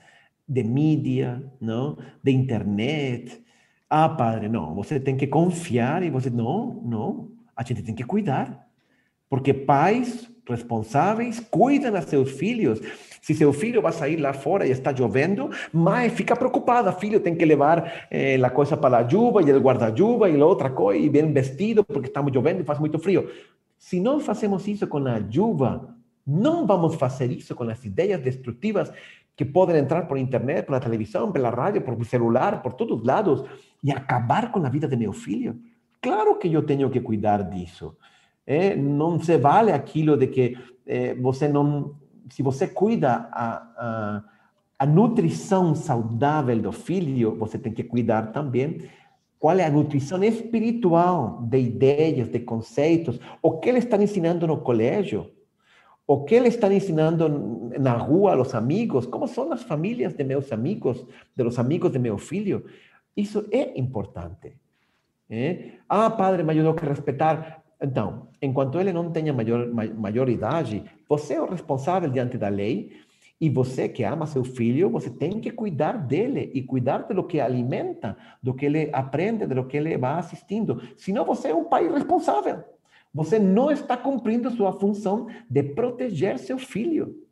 de 0.47 0.63
mídia, 0.63 1.43
não? 1.59 1.97
de 2.21 2.31
internet, 2.31 3.43
ah, 3.89 4.09
padre, 4.09 4.49
não, 4.49 4.73
você 4.73 4.99
tem 4.99 5.15
que 5.15 5.27
confiar 5.27 6.01
e 6.01 6.09
você, 6.09 6.29
não, 6.29 6.81
não, 6.83 7.29
a 7.55 7.63
gente 7.63 7.83
tem 7.83 7.93
que 7.93 8.03
cuidar. 8.03 8.67
Porque 9.29 9.53
pais 9.53 10.27
responsáveis 10.49 11.39
cuidam 11.39 11.95
a 11.95 12.01
seus 12.01 12.31
filhos. 12.31 12.81
Se 13.21 13.33
seu 13.33 13.53
filho 13.53 13.81
vai 13.81 13.91
sair 13.91 14.17
lá 14.17 14.33
fora 14.33 14.65
e 14.65 14.71
está 14.71 14.95
chovendo, 14.95 15.49
mãe 15.71 16.09
fica 16.09 16.35
preocupada. 16.35 16.91
Filho 16.91 17.19
tem 17.19 17.35
que 17.35 17.45
levar 17.45 18.07
eh, 18.11 18.35
a 18.43 18.49
coisa 18.49 18.75
para 18.75 18.97
a 18.97 19.07
chuva 19.07 19.41
e 19.41 19.51
o 19.51 19.61
guarda-chuva 19.61 20.29
e 20.29 20.41
outra 20.41 20.69
coisa 20.69 21.05
e 21.05 21.09
bem 21.09 21.31
vestido 21.31 21.83
porque 21.83 22.07
estamos 22.07 22.33
chovendo 22.33 22.61
e 22.61 22.65
faz 22.65 22.79
muito 22.79 22.99
frio. 22.99 23.29
Se 23.77 23.99
não 23.99 24.19
fazemos 24.19 24.67
isso 24.67 24.87
com 24.87 25.05
a 25.07 25.21
chuva, 25.29 25.95
não 26.25 26.65
vamos 26.65 26.95
fazer 26.95 27.31
isso 27.31 27.53
com 27.53 27.63
as 27.63 27.83
ideias 27.85 28.19
destrutivas 28.21 28.91
que 29.35 29.43
podem 29.43 29.77
entrar 29.77 30.07
por 30.07 30.17
internet, 30.17 30.65
pela 30.65 30.79
televisão, 30.79 31.31
pela 31.31 31.49
rádio, 31.49 31.81
por 31.81 32.03
celular, 32.05 32.61
por 32.61 32.73
todos 32.73 33.03
lados 33.03 33.43
e 33.83 33.91
acabar 33.91 34.51
com 34.51 34.63
a 34.65 34.69
vida 34.69 34.87
de 34.87 34.95
meu 34.95 35.13
filho? 35.13 35.59
Claro 36.01 36.37
que 36.37 36.51
eu 36.51 36.63
tenho 36.63 36.89
que 36.89 36.99
cuidar 36.99 37.43
disso. 37.43 37.95
É, 38.45 38.75
não 38.75 39.19
se 39.19 39.37
vale 39.37 39.71
aquilo 39.71 40.17
de 40.17 40.27
que. 40.27 40.57
Se 42.29 42.43
você 42.43 42.67
cuida 42.67 43.29
a, 43.31 43.55
a, 43.77 44.23
a 44.79 44.85
nutrição 44.85 45.73
saudável 45.73 46.59
do 46.59 46.71
filho, 46.71 47.35
você 47.37 47.57
tem 47.57 47.71
que 47.71 47.83
cuidar 47.83 48.33
também 48.33 48.89
qual 49.43 49.59
é 49.59 49.65
a 49.65 49.69
nutrição 49.69 50.23
espiritual 50.23 51.41
de 51.41 51.59
ideias, 51.59 52.29
de 52.29 52.39
conceitos, 52.39 53.19
o 53.41 53.59
que 53.59 53.67
ele 53.67 53.79
está 53.79 54.01
ensinando 54.01 54.47
no 54.47 54.57
colégio, 54.57 55.29
o 56.05 56.23
que 56.23 56.35
ele 56.35 56.49
está 56.49 56.71
ensinando 56.73 57.71
na 57.79 57.93
rua 57.93 58.35
aos 58.35 58.53
amigos, 58.53 59.05
como 59.05 59.27
são 59.27 59.51
as 59.51 59.63
famílias 59.63 60.13
de 60.13 60.23
meus 60.23 60.51
amigos, 60.51 61.05
de 61.35 61.43
los 61.43 61.57
amigos 61.57 61.91
de 61.91 61.99
meu 61.99 62.17
filho. 62.17 62.65
Isso 63.15 63.45
é 63.51 63.79
importante. 63.79 64.57
É? 65.29 65.71
Ah, 65.87 66.09
padre, 66.09 66.41
eu 66.41 66.47
tenho 66.47 66.73
que 66.73 66.85
respeitar. 66.85 67.63
Então, 67.81 68.27
enquanto 68.41 68.79
ele 68.79 68.91
não 68.91 69.11
tenha 69.11 69.33
maior, 69.33 69.67
maior 69.67 70.29
idade, 70.29 70.83
você 71.07 71.35
é 71.35 71.41
o 71.41 71.49
responsável 71.49 72.09
diante 72.09 72.37
da 72.37 72.49
lei 72.49 72.91
e 73.39 73.49
você 73.49 73.89
que 73.89 74.03
ama 74.03 74.25
seu 74.25 74.43
filho, 74.43 74.89
você 74.89 75.09
tem 75.09 75.39
que 75.39 75.51
cuidar 75.51 75.97
dele 75.97 76.51
e 76.53 76.61
cuidar 76.61 76.99
do 76.99 77.23
que 77.23 77.39
alimenta, 77.39 78.15
do 78.41 78.53
que 78.53 78.65
ele 78.65 78.89
aprende, 78.93 79.45
do 79.45 79.65
que 79.65 79.77
ele 79.77 79.97
vai 79.97 80.19
assistindo. 80.19 80.81
Senão 80.97 81.25
você 81.25 81.49
é 81.49 81.55
um 81.55 81.65
pai 81.65 81.91
responsável. 81.91 82.63
Você 83.13 83.37
não 83.37 83.69
está 83.69 83.95
cumprindo 83.95 84.49
sua 84.51 84.73
função 84.73 85.27
de 85.49 85.61
proteger 85.61 86.39
seu 86.39 86.57
filho. 86.57 87.23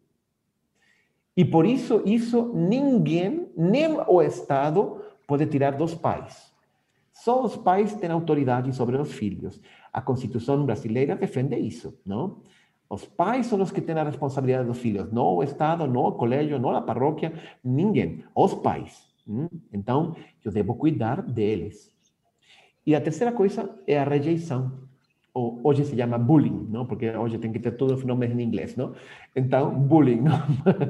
E 1.35 1.43
por 1.43 1.65
isso, 1.65 2.03
isso 2.05 2.51
ninguém, 2.53 3.49
nem 3.57 3.87
o 4.07 4.21
Estado, 4.21 5.01
pode 5.25 5.45
tirar 5.47 5.71
dos 5.71 5.95
pais. 5.95 6.51
Só 7.11 7.43
os 7.43 7.55
pais 7.55 7.93
têm 7.95 8.11
autoridade 8.11 8.73
sobre 8.75 8.97
os 8.97 9.11
filhos. 9.11 9.61
A 9.91 10.01
Constituição 10.01 10.65
brasileira 10.65 11.15
defende 11.15 11.57
isso, 11.57 11.97
não? 12.05 12.41
Os 12.89 13.05
pais 13.05 13.45
são 13.45 13.61
os 13.61 13.71
que 13.71 13.79
têm 13.79 13.95
a 13.95 14.03
responsabilidade 14.03 14.67
dos 14.67 14.77
filhos, 14.77 15.11
não 15.11 15.35
o 15.35 15.43
Estado, 15.43 15.87
não 15.87 16.03
o 16.03 16.11
colégio, 16.11 16.59
não 16.59 16.71
a 16.71 16.81
paróquia, 16.81 17.33
ninguém. 17.63 18.23
Os 18.35 18.53
pais. 18.53 19.09
Hum? 19.25 19.47
Então, 19.71 20.15
eu 20.43 20.51
devo 20.51 20.75
cuidar 20.75 21.21
deles. 21.21 21.89
E 22.85 22.93
a 22.93 22.99
terceira 22.99 23.31
coisa 23.31 23.73
é 23.87 23.97
a 23.97 24.03
rejeição. 24.03 24.90
Hoje 25.33 25.85
se 25.85 25.95
chama 25.95 26.17
bullying, 26.17 26.67
não? 26.69 26.85
Porque 26.85 27.09
hoje 27.09 27.37
tem 27.37 27.51
que 27.51 27.59
ter 27.59 27.71
todos 27.71 27.99
os 27.99 28.05
nomes 28.05 28.31
em 28.31 28.41
inglês, 28.41 28.75
não? 28.75 28.93
Então, 29.35 29.73
bullying, 29.73 30.21
não? 30.21 30.39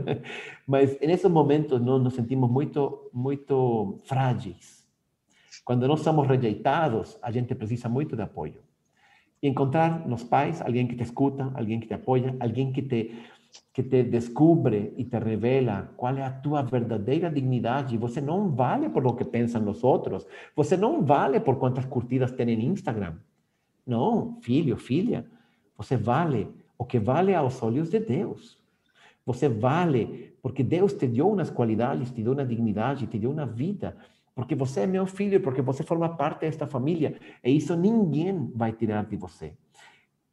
Mas 0.68 1.00
nesses 1.00 1.30
momentos 1.30 1.80
nós 1.82 2.02
nos 2.02 2.14
sentimos 2.14 2.50
muito, 2.50 3.10
muito 3.14 4.00
frágeis. 4.06 4.88
Quando 5.64 5.88
nós 5.88 6.02
somos 6.02 6.28
rejeitados, 6.28 7.18
a 7.22 7.32
gente 7.32 7.54
precisa 7.54 7.88
muito 7.88 8.16
de 8.16 8.22
apoio. 8.22 8.62
E 9.42 9.48
encontrar 9.48 10.08
nos 10.08 10.24
pais 10.24 10.62
alguém 10.62 10.88
que 10.88 10.96
te 10.96 11.04
escuta, 11.04 11.52
alguém 11.56 11.80
que 11.80 11.88
te 11.88 11.94
apoia, 11.94 12.36
alguém 12.40 12.72
que 12.72 12.82
te 12.82 13.16
que 13.74 13.84
te 13.84 14.04
descubre 14.04 14.94
e 14.98 15.04
te 15.04 15.20
revela 15.20 15.94
qual 15.98 16.16
é 16.18 16.24
a 16.24 16.32
tua 16.32 16.62
verdadeira 16.62 17.30
dignidade. 17.30 17.98
Você 17.98 18.22
não 18.22 18.50
vale 18.50 18.90
por 18.90 19.04
lo 19.04 19.14
que 19.14 19.26
pensam 19.26 19.68
os 19.70 19.84
outros. 19.84 20.26
Você 20.56 20.78
não 20.78 21.04
vale 21.04 21.40
por 21.40 21.58
quantas 21.58 21.86
curtidas 21.86 22.32
tem 22.32 22.50
em 22.50 22.66
Instagram. 22.68 23.16
Não, 23.86 24.40
filho, 24.42 24.78
filha, 24.78 25.26
você 25.78 25.98
vale 25.98 26.48
o 26.78 26.86
que 26.86 27.00
vale 27.00 27.34
aos 27.34 27.62
olhos 27.62 27.90
de 27.90 28.00
Deus. 28.00 28.60
Você 29.26 29.48
vale 29.48 30.36
porque 30.42 30.64
Deus 30.64 30.94
te 30.94 31.08
deu 31.08 31.32
umas 31.32 31.50
qualidades, 31.50 32.12
te 32.12 32.24
deu 32.24 32.34
uma 32.34 32.46
dignidade, 32.46 33.08
te 33.08 33.20
deu 33.20 33.32
uma 33.32 33.46
vida. 33.46 33.96
Porque 34.34 34.56
você 34.56 34.82
é 34.82 34.88
meu 34.88 35.06
filho, 35.06 35.42
porque 35.42 35.62
você 35.62 35.84
forma 35.84 36.10
parte 36.10 36.42
desta 36.42 36.66
família. 36.66 37.18
E 37.44 37.56
isso 37.56 37.76
ninguém 37.76 38.52
vai 38.56 38.72
tirar 38.72 39.06
de 39.06 39.16
você. 39.16 39.54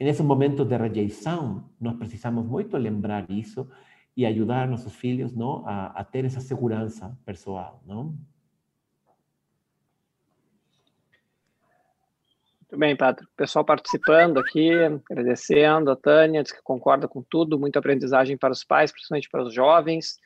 Nesse 0.01 0.23
momento 0.23 0.65
de 0.65 0.77
rejeição, 0.77 1.69
nós 1.81 1.97
precisamos 1.97 2.47
muito 2.47 2.77
lembrar 2.77 3.29
isso 3.31 3.69
e 4.17 4.25
ajudar 4.25 4.69
nossos 4.69 4.95
filhos 4.95 5.35
não, 5.35 5.67
a, 5.67 5.87
a 5.87 6.05
ter 6.05 6.25
essa 6.25 6.41
segurança 6.41 7.19
pessoal. 7.25 7.83
Não? 7.87 8.17
Muito 12.71 12.81
bem, 12.81 12.95
Padre. 12.95 13.27
Pessoal 13.35 13.65
participando 13.65 14.39
aqui, 14.39 14.71
agradecendo. 15.11 15.91
A 15.91 15.97
Tânia 15.97 16.43
diz 16.43 16.53
que 16.53 16.63
concorda 16.63 17.09
com 17.09 17.23
tudo, 17.23 17.59
muita 17.59 17.79
aprendizagem 17.79 18.37
para 18.37 18.53
os 18.53 18.63
pais, 18.63 18.93
principalmente 18.93 19.31
para 19.31 19.43
os 19.43 19.55
jovens. 19.55 20.19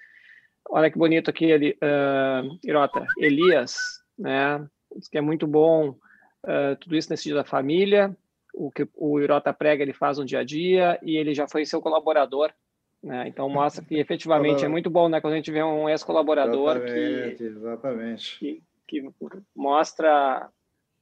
Olha 0.68 0.90
que 0.90 0.98
bonito 0.98 1.30
aqui, 1.30 1.54
uh, 1.54 2.58
Irota. 2.64 3.06
Elias, 3.16 3.76
né? 4.18 4.66
Diz 4.96 5.06
que 5.08 5.18
é 5.18 5.20
muito 5.20 5.46
bom 5.46 5.90
uh, 5.90 6.76
tudo 6.80 6.96
isso 6.96 7.10
nesse 7.10 7.24
dia 7.24 7.36
da 7.36 7.44
família. 7.44 8.14
O 8.52 8.72
que 8.72 8.88
o 8.96 9.20
Irota 9.20 9.52
prega, 9.52 9.84
ele 9.84 9.92
faz 9.92 10.18
no 10.18 10.24
dia 10.24 10.40
a 10.40 10.44
dia 10.44 10.98
e 11.00 11.16
ele 11.16 11.34
já 11.34 11.46
foi 11.46 11.64
seu 11.64 11.80
colaborador. 11.80 12.52
Né? 13.00 13.28
Então 13.28 13.48
mostra 13.48 13.84
que 13.84 13.96
efetivamente 13.96 14.64
é 14.64 14.68
muito 14.68 14.90
bom, 14.90 15.08
né? 15.08 15.20
Quando 15.20 15.34
a 15.34 15.36
gente 15.36 15.50
vê 15.52 15.62
um 15.62 15.88
ex-colaborador 15.88 16.80
que, 16.80 17.36
exatamente. 17.44 18.38
Que, 18.40 18.62
que 18.88 19.12
mostra 19.54 20.50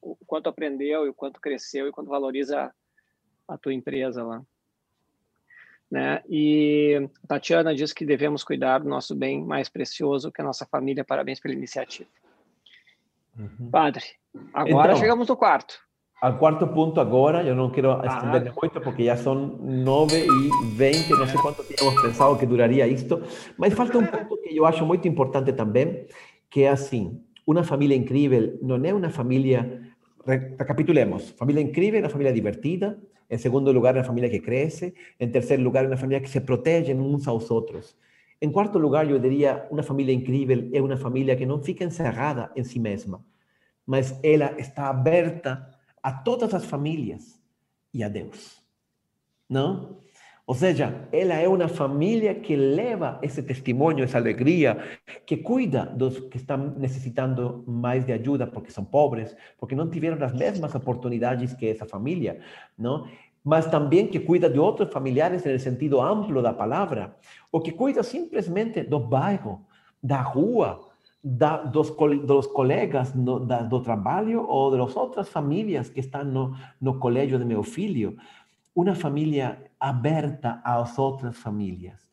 o 0.01 0.17
quanto 0.27 0.49
aprendeu 0.49 1.07
e 1.07 1.09
o 1.09 1.15
quanto 1.15 1.41
cresceu 1.41 1.87
e 1.87 1.93
quanto 1.93 2.09
valoriza 2.09 2.73
a 3.47 3.59
tua 3.59 3.75
empresa 3.75 4.25
lá. 4.25 4.43
Né? 5.91 6.23
E 6.29 7.09
Tatiana 7.27 7.75
diz 7.75 7.93
que 7.93 8.07
devemos 8.07 8.45
cuidar 8.45 8.79
do 8.79 8.89
nosso 8.89 9.15
bem 9.15 9.45
mais 9.45 9.69
precioso, 9.69 10.31
que 10.31 10.41
é 10.41 10.45
a 10.45 10.47
nossa 10.47 10.65
família. 10.65 11.05
Parabéns 11.05 11.41
pela 11.41 11.55
iniciativa. 11.55 12.09
Uhum. 13.37 13.71
Padre, 13.71 14.05
agora 14.53 14.91
então, 14.91 15.01
chegamos 15.01 15.29
no 15.29 15.37
quarto. 15.37 15.81
Ao 16.21 16.37
quarto 16.39 16.67
ponto 16.69 17.01
agora, 17.01 17.43
eu 17.43 17.57
não 17.57 17.71
quero 17.71 17.93
estender 18.05 18.53
muito 18.55 18.81
porque 18.83 19.05
já 19.05 19.17
são 19.17 19.35
9 19.35 20.27
e 20.27 20.77
20, 20.77 21.11
não 21.11 21.27
sei 21.27 21.41
quanto 21.41 21.65
tínhamos 21.65 22.01
pensado 22.03 22.39
que 22.39 22.45
duraria 22.45 22.87
isto, 22.87 23.23
mas 23.57 23.73
falta 23.73 23.97
um 23.97 24.07
ponto 24.07 24.37
que 24.43 24.55
eu 24.55 24.67
acho 24.67 24.85
muito 24.85 25.09
importante 25.09 25.51
também, 25.53 26.07
que 26.51 26.63
é 26.63 26.69
assim, 26.69 27.25
uma 27.47 27.65
família 27.65 27.97
incrível 27.97 28.59
não 28.61 28.77
é 28.85 28.93
uma 28.93 29.09
família 29.09 29.90
recapitulemos. 30.25 31.33
Familia 31.35 31.63
increíble, 31.63 32.01
una 32.01 32.09
familia 32.09 32.33
divertida. 32.33 32.97
En 33.29 33.39
segundo 33.39 33.73
lugar, 33.73 33.95
una 33.95 34.05
familia 34.05 34.31
que 34.31 34.43
crece. 34.43 34.95
En 35.19 35.33
tercer 35.33 35.61
lugar, 35.61 35.87
una 35.87 35.97
familia 35.97 36.21
que 36.21 36.29
se 36.29 36.41
protege 36.41 36.95
unos 36.95 37.29
a 37.29 37.33
otros. 37.33 37.97
En 38.41 38.53
cuarto 38.53 38.79
lugar, 38.79 39.07
yo 39.07 39.19
diría, 39.19 39.67
una 39.71 39.83
familia 39.83 40.15
increíble 40.15 40.71
es 40.73 40.81
una 40.81 40.97
familia 40.97 41.37
que 41.37 41.45
no 41.45 41.61
fica 41.61 41.85
encerrada 41.85 42.51
en 42.57 42.65
sí 42.65 42.81
misma, 42.81 43.23
mas 43.85 44.19
ella 44.23 44.55
está 44.57 44.89
abierta 44.89 45.79
a 46.03 46.25
todas 46.25 46.53
las 46.53 46.67
familias 46.67 47.39
y 47.93 48.03
a 48.03 48.09
Dios. 48.09 48.65
¿No? 49.47 49.99
Ou 50.51 50.55
seja, 50.55 51.07
ela 51.13 51.35
é 51.35 51.47
uma 51.47 51.69
família 51.69 52.35
que 52.35 52.57
leva 52.57 53.21
esse 53.23 53.41
testemunho, 53.41 54.03
essa 54.03 54.19
alegria, 54.19 54.99
que 55.25 55.37
cuida 55.37 55.87
dos 55.87 56.19
que 56.19 56.39
estão 56.39 56.75
necessitando 56.77 57.63
mais 57.69 58.05
de 58.05 58.13
ajuda 58.13 58.49
porque 58.49 58.73
são 58.73 58.85
pobres, 58.85 59.37
porque 59.61 59.77
não 59.77 59.89
tiveram 59.89 60.21
as 60.27 60.33
mesmas 60.33 60.75
oportunidades 60.75 61.55
que 61.55 61.69
essa 61.69 61.87
família, 61.87 62.41
não? 62.77 63.07
Mas 63.45 63.67
também 63.67 64.09
que 64.09 64.19
cuida 64.19 64.51
de 64.51 64.59
outros 64.59 64.93
familiares 64.93 65.45
no 65.45 65.57
sentido 65.57 66.01
amplo 66.01 66.43
da 66.43 66.53
palavra, 66.53 67.15
ou 67.53 67.61
que 67.61 67.71
cuida 67.71 68.03
simplesmente 68.03 68.83
do 68.83 68.99
bairro, 68.99 69.65
da 70.03 70.21
rua, 70.21 70.81
da, 71.23 71.59
dos, 71.59 71.91
dos 72.27 72.49
colegas 72.49 73.15
no, 73.15 73.39
da, 73.39 73.63
do 73.63 73.79
trabalho 73.79 74.45
ou 74.49 74.77
das 74.77 74.97
outras 74.97 75.29
famílias 75.29 75.89
que 75.89 76.01
estão 76.01 76.25
no, 76.25 76.57
no 76.81 76.99
colégio 76.99 77.39
de 77.39 77.45
meu 77.45 77.63
filho 77.63 78.19
uma 78.75 78.95
família 78.95 79.70
aberta 79.81 80.61
às 80.63 80.99
outras 80.99 81.37
famílias. 81.39 82.09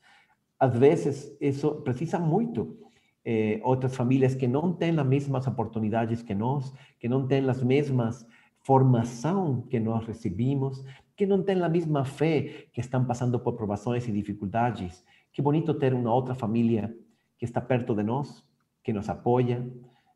Às 0.59 0.75
vezes, 0.77 1.37
isso 1.39 1.81
precisa 1.81 2.17
muito. 2.17 2.79
Eh, 3.23 3.59
outras 3.61 3.95
famílias 3.95 4.33
que 4.33 4.47
não 4.47 4.73
têm 4.73 4.97
as 4.97 5.05
mesmas 5.05 5.45
oportunidades 5.45 6.23
que 6.23 6.33
nós, 6.33 6.73
que 6.97 7.09
não 7.09 7.27
têm 7.27 7.47
as 7.49 7.61
mesmas 7.61 8.25
formação 8.67 9.61
que 9.69 9.79
nós 9.79 10.05
recebimos, 10.05 10.83
que 11.15 11.25
não 11.25 11.41
têm 11.41 11.61
a 11.61 11.69
mesma 11.69 12.03
fé, 12.03 12.67
que 12.73 12.81
estão 12.81 13.05
passando 13.05 13.39
por 13.39 13.53
provações 13.55 14.07
e 14.07 14.11
dificuldades. 14.11 15.05
Que 15.31 15.41
bonito 15.41 15.73
ter 15.73 15.93
uma 15.93 16.13
outra 16.13 16.35
família 16.35 16.93
que 17.37 17.45
está 17.45 17.61
perto 17.61 17.95
de 17.95 18.03
nós, 18.03 18.43
que 18.83 18.91
nos 18.91 19.09
apoia, 19.09 19.65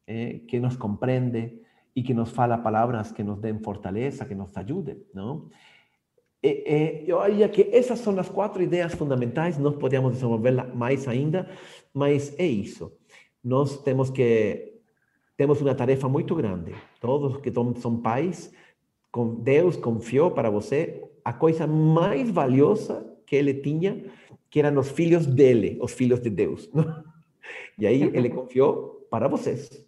eh, 0.08 0.40
que 0.48 0.60
nos 0.60 0.76
compreende 0.76 1.62
e 1.96 2.04
que 2.04 2.14
nos 2.14 2.32
fala 2.32 2.58
palavras 2.58 3.12
que 3.12 3.24
nos 3.24 3.40
dêem 3.40 3.60
fortaleza, 3.60 4.26
que 4.26 4.36
nos 4.36 4.56
ajudem, 4.58 4.98
não? 5.14 5.50
Eh, 6.44 6.64
eh, 6.66 7.04
eu 7.06 7.20
acho 7.20 7.50
que 7.50 7.70
essas 7.72 8.00
são 8.00 8.18
as 8.20 8.28
quatro 8.28 8.64
ideias 8.64 8.94
fundamentais, 8.94 9.58
nós 9.58 9.76
podemos 9.76 10.14
desenvolvê-la 10.14 10.66
mais 10.66 11.08
ainda, 11.08 11.50
mas 11.94 12.38
é 12.40 12.46
isso. 12.46 12.92
Nós 13.44 13.78
temos 13.84 14.10
que 14.10 14.72
temos 15.38 15.62
uma 15.62 15.74
tarefa 15.74 16.08
muito 16.08 16.36
grande. 16.36 16.76
Todos 17.00 17.38
que 17.42 17.52
são 17.80 17.98
pais, 17.98 18.52
Deus 19.40 19.76
confiou 19.76 20.32
para 20.32 20.50
você 20.50 21.04
a 21.24 21.34
coisa 21.34 21.66
mais 21.68 22.30
valiosa 22.30 23.06
que 23.26 23.36
ele 23.36 23.54
tinha, 23.56 24.04
que 24.50 24.60
eram 24.60 24.80
os 24.80 24.90
filhos 24.90 25.26
dele, 25.26 25.78
os 25.82 25.94
filhos 25.94 26.20
de 26.20 26.30
Deus. 26.30 26.70
E 27.78 27.88
aí 27.88 28.04
ele 28.04 28.30
confiou 28.30 29.08
para 29.10 29.28
vocês. 29.28 29.84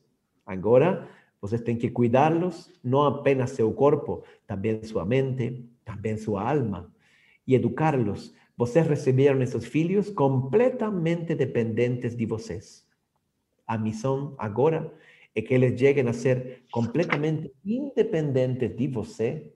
Agora, 0.46 1.08
vocês 1.40 1.62
têm 1.62 1.76
que 1.76 1.90
cuidá-los, 1.90 2.72
não 2.84 3.04
apenas 3.04 3.52
seu 3.52 3.72
corpo, 3.72 4.24
também 4.48 4.82
sua 4.84 5.06
mente, 5.06 5.64
também 5.84 6.18
sua 6.18 6.50
alma, 6.50 6.92
e 7.46 7.56
educá-los. 7.56 8.34
Vocês 8.56 8.88
receberam 8.88 9.42
esses 9.42 9.66
filhos 9.66 10.10
completamente 10.10 11.36
dependentes 11.36 12.16
de 12.16 12.26
vocês. 12.26 12.86
A 13.66 13.78
missão 13.78 14.36
agora 14.38 14.94
é 15.36 15.42
que 15.42 15.54
eles 15.54 15.80
cheguem 15.80 16.08
a 16.08 16.14
ser 16.14 16.64
completamente 16.72 17.52
independentes 17.66 18.76
de 18.76 18.88
você 18.88 19.52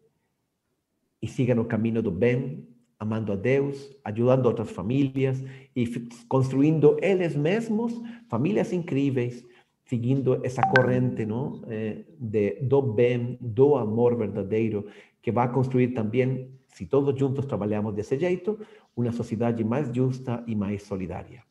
e 1.22 1.28
sigam 1.28 1.60
o 1.60 1.66
caminho 1.66 2.02
do 2.02 2.12
bem, 2.12 2.68
amando 3.00 3.32
a 3.32 3.36
Deus, 3.36 3.96
ajudando 4.04 4.48
outras 4.48 4.72
famílias 4.72 5.44
e 5.76 5.86
construindo 6.28 6.98
eles 7.02 7.36
mesmos 7.36 7.94
famílias 8.28 8.74
incríveis, 8.74 9.46
seguindo 9.88 10.46
essa 10.46 10.62
corrente 10.62 11.26
não, 11.26 11.62
eh, 11.68 12.04
de, 12.20 12.62
do 12.62 12.82
bem, 12.82 13.38
do 13.40 13.76
amor 13.76 14.18
verdadeiro 14.18 14.88
que 15.22 15.32
vai 15.32 15.52
construir 15.52 15.90
também, 15.90 16.52
se 16.68 16.86
todos 16.86 17.18
juntos 17.18 17.46
trabalhamos 17.46 17.94
desse 17.94 18.18
jeito, 18.18 18.60
uma 18.96 19.12
sociedade 19.12 19.64
mais 19.64 19.94
justa 19.94 20.44
e 20.46 20.56
mais 20.56 20.84
solidária. 20.84 21.44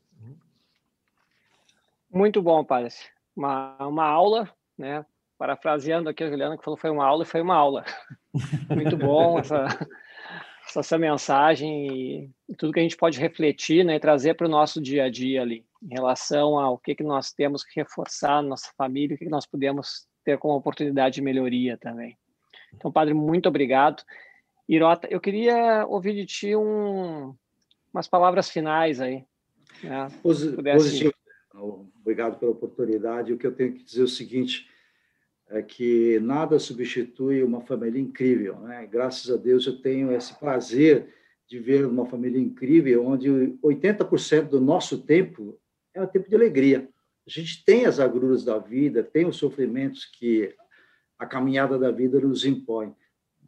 Muito 2.10 2.40
bom, 2.40 2.64
Padre. 2.64 2.92
Uma, 3.34 3.76
uma 3.86 4.04
aula, 4.04 4.48
né? 4.78 5.04
Parafraseando 5.38 6.08
aqui 6.08 6.24
a 6.24 6.30
Juliana, 6.30 6.56
que 6.56 6.64
falou 6.64 6.78
foi 6.78 6.90
uma 6.90 7.04
aula 7.04 7.24
e 7.24 7.26
foi 7.26 7.42
uma 7.42 7.54
aula. 7.54 7.84
Muito 8.74 8.96
bom 8.96 9.38
essa, 9.38 9.66
essa 10.74 10.98
mensagem 10.98 12.32
e 12.48 12.54
tudo 12.56 12.72
que 12.72 12.80
a 12.80 12.82
gente 12.82 12.96
pode 12.96 13.20
refletir 13.20 13.84
né, 13.84 13.96
e 13.96 14.00
trazer 14.00 14.34
para 14.34 14.46
o 14.46 14.50
nosso 14.50 14.80
dia 14.80 15.04
a 15.04 15.10
dia 15.10 15.42
ali, 15.42 15.64
em 15.86 15.94
relação 15.94 16.58
ao 16.58 16.76
que, 16.76 16.96
que 16.96 17.04
nós 17.04 17.32
temos 17.32 17.62
que 17.62 17.78
reforçar 17.78 18.42
na 18.42 18.50
nossa 18.50 18.70
família, 18.76 19.14
o 19.14 19.18
que, 19.18 19.24
que 19.24 19.30
nós 19.30 19.46
podemos 19.46 20.06
ter 20.24 20.36
como 20.36 20.56
oportunidade 20.56 21.14
de 21.14 21.22
melhoria 21.22 21.78
também. 21.78 22.18
Então, 22.74 22.90
padre, 22.90 23.14
muito 23.14 23.48
obrigado. 23.48 24.02
Irota, 24.68 25.06
eu 25.08 25.20
queria 25.20 25.86
ouvir 25.86 26.14
de 26.14 26.26
ti 26.26 26.56
um, 26.56 27.34
umas 27.94 28.08
palavras 28.08 28.50
finais 28.50 29.00
aí. 29.00 29.24
Né? 29.82 30.08
Positivo. 30.22 31.14
Obrigado 32.00 32.38
pela 32.38 32.50
oportunidade. 32.50 33.32
O 33.32 33.38
que 33.38 33.46
eu 33.46 33.54
tenho 33.54 33.72
que 33.72 33.84
dizer 33.84 34.00
é 34.00 34.04
o 34.04 34.08
seguinte: 34.08 34.68
é 35.48 35.62
que 35.62 36.18
nada 36.18 36.58
substitui 36.58 37.44
uma 37.44 37.60
família 37.60 38.00
incrível. 38.00 38.58
Né? 38.58 38.86
Graças 38.90 39.30
a 39.30 39.36
Deus 39.36 39.64
eu 39.66 39.80
tenho 39.80 40.10
esse 40.12 40.34
prazer 40.34 41.14
de 41.46 41.60
ver 41.60 41.86
uma 41.86 42.04
família 42.06 42.40
incrível, 42.40 43.06
onde 43.06 43.30
80% 43.62 44.48
do 44.48 44.60
nosso 44.60 44.98
tempo 44.98 45.56
é 45.96 46.02
um 46.02 46.06
tempo 46.06 46.28
de 46.28 46.34
alegria. 46.34 46.88
A 47.26 47.30
gente 47.30 47.64
tem 47.64 47.86
as 47.86 47.98
agruras 47.98 48.44
da 48.44 48.58
vida, 48.58 49.02
tem 49.02 49.26
os 49.26 49.36
sofrimentos 49.36 50.04
que 50.04 50.54
a 51.18 51.26
caminhada 51.26 51.78
da 51.78 51.90
vida 51.90 52.20
nos 52.20 52.44
impõe, 52.44 52.94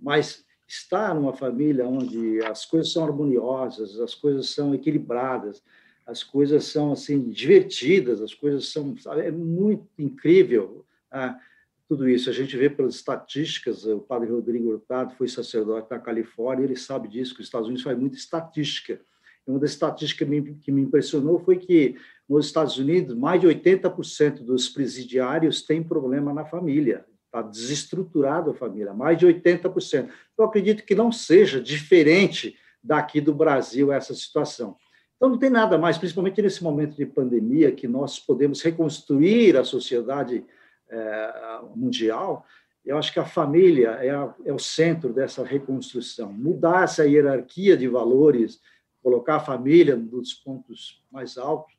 mas 0.01 0.45
estar 0.66 1.15
numa 1.15 1.33
família 1.33 1.87
onde 1.87 2.43
as 2.45 2.65
coisas 2.65 2.93
são 2.93 3.05
harmoniosas, 3.05 4.01
as 4.01 4.15
coisas 4.15 4.51
são 4.51 4.75
equilibradas, 4.75 5.62
as 6.07 6.25
coisas 6.25 6.65
são 6.65 6.93
assim 6.93 7.31
divertidas, 7.31 8.20
as 8.23 8.33
coisas 8.35 8.69
são 8.69 8.97
sabe, 8.97 9.23
é 9.23 9.31
muito 9.31 9.87
incrível. 9.99 10.85
Ah, 11.11 11.39
tudo 11.87 12.09
isso. 12.09 12.29
A 12.29 12.33
gente 12.33 12.57
vê 12.57 12.69
pelas 12.69 12.97
estatísticas, 12.97 13.87
o 13.87 14.01
padre 14.01 14.31
Rodrigo 14.31 14.70
Hurtado 14.70 15.15
foi 15.15 15.29
sacerdote 15.29 15.91
na 15.91 15.99
Califórnia, 15.99 16.65
ele 16.65 16.77
sabe 16.77 17.09
disso, 17.09 17.35
que 17.35 17.41
os 17.41 17.47
Estados 17.47 17.66
Unidos 17.66 17.85
faz 17.85 17.99
muita 17.99 18.16
estatística. 18.16 19.01
Uma 19.47 19.59
das 19.59 19.70
estatísticas 19.70 20.29
que 20.62 20.70
me 20.70 20.83
impressionou 20.83 21.39
foi 21.39 21.57
que 21.57 21.97
nos 22.29 22.47
Estados 22.47 22.77
Unidos, 22.77 23.17
mais 23.17 23.41
de 23.41 23.47
80% 23.47 24.45
dos 24.45 24.69
presidiários 24.69 25.63
têm 25.63 25.83
problema 25.83 26.35
na 26.35 26.45
família, 26.45 27.07
está 27.25 27.41
desestruturado 27.41 28.51
a 28.51 28.55
família, 28.55 28.93
mais 28.93 29.17
de 29.17 29.27
80%. 29.27 30.09
Eu 30.37 30.45
acredito 30.45 30.85
que 30.85 30.95
não 30.95 31.11
seja 31.11 31.61
diferente 31.61 32.57
daqui 32.83 33.21
do 33.21 33.35
Brasil 33.35 33.93
essa 33.93 34.15
situação. 34.15 34.77
Então, 35.17 35.31
não 35.31 35.39
tem 35.39 35.51
nada 35.51 35.77
mais, 35.79 35.99
principalmente 35.99 36.41
nesse 36.41 36.63
momento 36.63 36.97
de 36.97 37.07
pandemia, 37.07 37.73
que 37.73 37.89
nós 37.89 38.19
podemos 38.19 38.63
reconstruir 38.63 39.57
a 39.57 39.65
sociedade 39.65 40.45
é, 40.91 41.61
mundial, 41.75 42.47
eu 42.85 42.97
acho 42.97 43.13
que 43.13 43.19
a 43.19 43.25
família 43.25 43.91
é, 44.01 44.11
a, 44.11 44.35
é, 44.47 44.53
o 44.53 44.59
centro 44.59 45.13
dessa 45.13 45.45
reconstrução. 45.45 46.33
Mudar 46.33 46.85
essa 46.85 47.07
hierarquia 47.07 47.77
de 47.77 47.87
valores, 47.87 48.61
colocar 49.03 49.37
a 49.37 49.41
família 49.41 49.95
nos 49.95 50.33
pontos 50.33 51.05
mais 51.11 51.37
altos, 51.37 51.78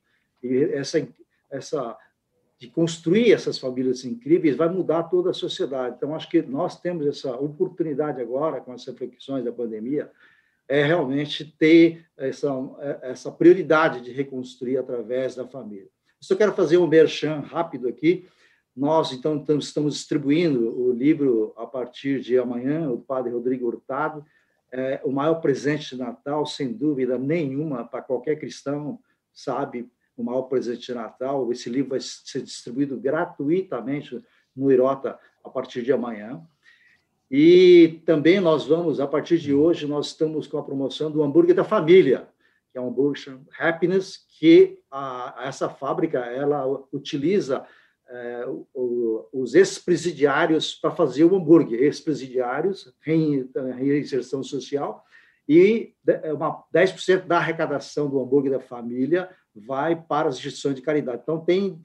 essa, 0.73 1.07
essa 1.49 1.97
de 2.59 2.67
construir 2.67 3.31
essas 3.31 3.57
famílias 3.57 4.03
incríveis 4.03 4.57
vai 4.57 4.67
mudar 4.67 5.03
toda 5.03 5.29
a 5.29 5.33
sociedade. 5.33 5.95
Então, 5.95 6.13
acho 6.13 6.29
que 6.29 6.41
nós 6.41 6.79
temos 6.79 7.07
essa 7.07 7.33
oportunidade 7.35 8.21
agora, 8.21 8.59
com 8.59 8.73
as 8.73 8.85
reflexões 8.85 9.45
da 9.45 9.51
pandemia, 9.51 10.11
é 10.67 10.83
realmente 10.83 11.45
ter 11.57 12.05
essa, 12.17 12.49
essa 13.01 13.31
prioridade 13.31 14.01
de 14.01 14.11
reconstruir 14.11 14.77
através 14.77 15.35
da 15.35 15.47
família. 15.47 15.87
Só 16.19 16.35
quero 16.35 16.53
fazer 16.53 16.77
um 16.77 16.85
merchan 16.85 17.39
rápido 17.39 17.87
aqui. 17.87 18.27
Nós, 18.75 19.13
então, 19.13 19.41
estamos 19.57 19.93
distribuindo 19.93 20.77
o 20.77 20.91
livro 20.91 21.53
a 21.55 21.65
partir 21.65 22.19
de 22.19 22.37
amanhã, 22.37 22.91
o 22.91 22.99
Padre 22.99 23.31
Rodrigo 23.31 23.67
Hurtado. 23.67 24.23
É 24.69 24.99
o 25.05 25.11
maior 25.11 25.35
presente 25.35 25.95
de 25.95 26.01
Natal, 26.01 26.45
sem 26.45 26.73
dúvida 26.73 27.17
nenhuma, 27.17 27.85
para 27.85 28.01
qualquer 28.01 28.37
cristão, 28.37 28.99
sabe, 29.33 29.89
o 30.21 30.25
maior 30.25 30.43
presente 30.43 30.87
de 30.87 30.93
Natal. 30.93 31.51
Esse 31.51 31.69
livro 31.69 31.91
vai 31.91 31.99
ser 32.01 32.41
distribuído 32.41 32.97
gratuitamente 32.97 34.21
no 34.55 34.71
Irota 34.71 35.17
a 35.43 35.49
partir 35.49 35.83
de 35.83 35.91
amanhã. 35.91 36.41
E 37.31 38.01
também 38.05 38.39
nós 38.39 38.65
vamos, 38.65 38.99
a 38.99 39.07
partir 39.07 39.37
de 39.37 39.53
hoje, 39.53 39.85
nós 39.85 40.07
estamos 40.07 40.47
com 40.47 40.57
a 40.57 40.63
promoção 40.63 41.11
do 41.11 41.21
hambúrguer 41.21 41.55
da 41.55 41.63
família, 41.63 42.27
que 42.71 42.77
é 42.77 42.81
um 42.81 42.87
hambúrguer 42.87 43.39
Happiness, 43.59 44.25
que 44.39 44.79
a, 44.89 45.43
essa 45.45 45.69
fábrica 45.69 46.19
ela 46.19 46.65
utiliza 46.91 47.65
é, 48.07 48.45
os 49.31 49.53
ex-presidiários 49.53 50.73
para 50.73 50.89
fazer 50.89 51.23
o 51.23 51.35
hambúrguer, 51.35 51.83
ex-presidiários, 51.83 52.91
reinserção 52.99 54.41
social, 54.41 55.05
e 55.47 55.93
é 56.07 56.33
uma, 56.33 56.63
10% 56.73 57.25
da 57.25 57.37
arrecadação 57.37 58.09
do 58.09 58.19
hambúrguer 58.19 58.51
da 58.51 58.59
família 58.59 59.29
vai 59.55 59.95
para 59.95 60.29
as 60.29 60.35
instituições 60.35 60.75
de 60.75 60.81
caridade. 60.81 61.21
Então, 61.23 61.39
tem 61.39 61.81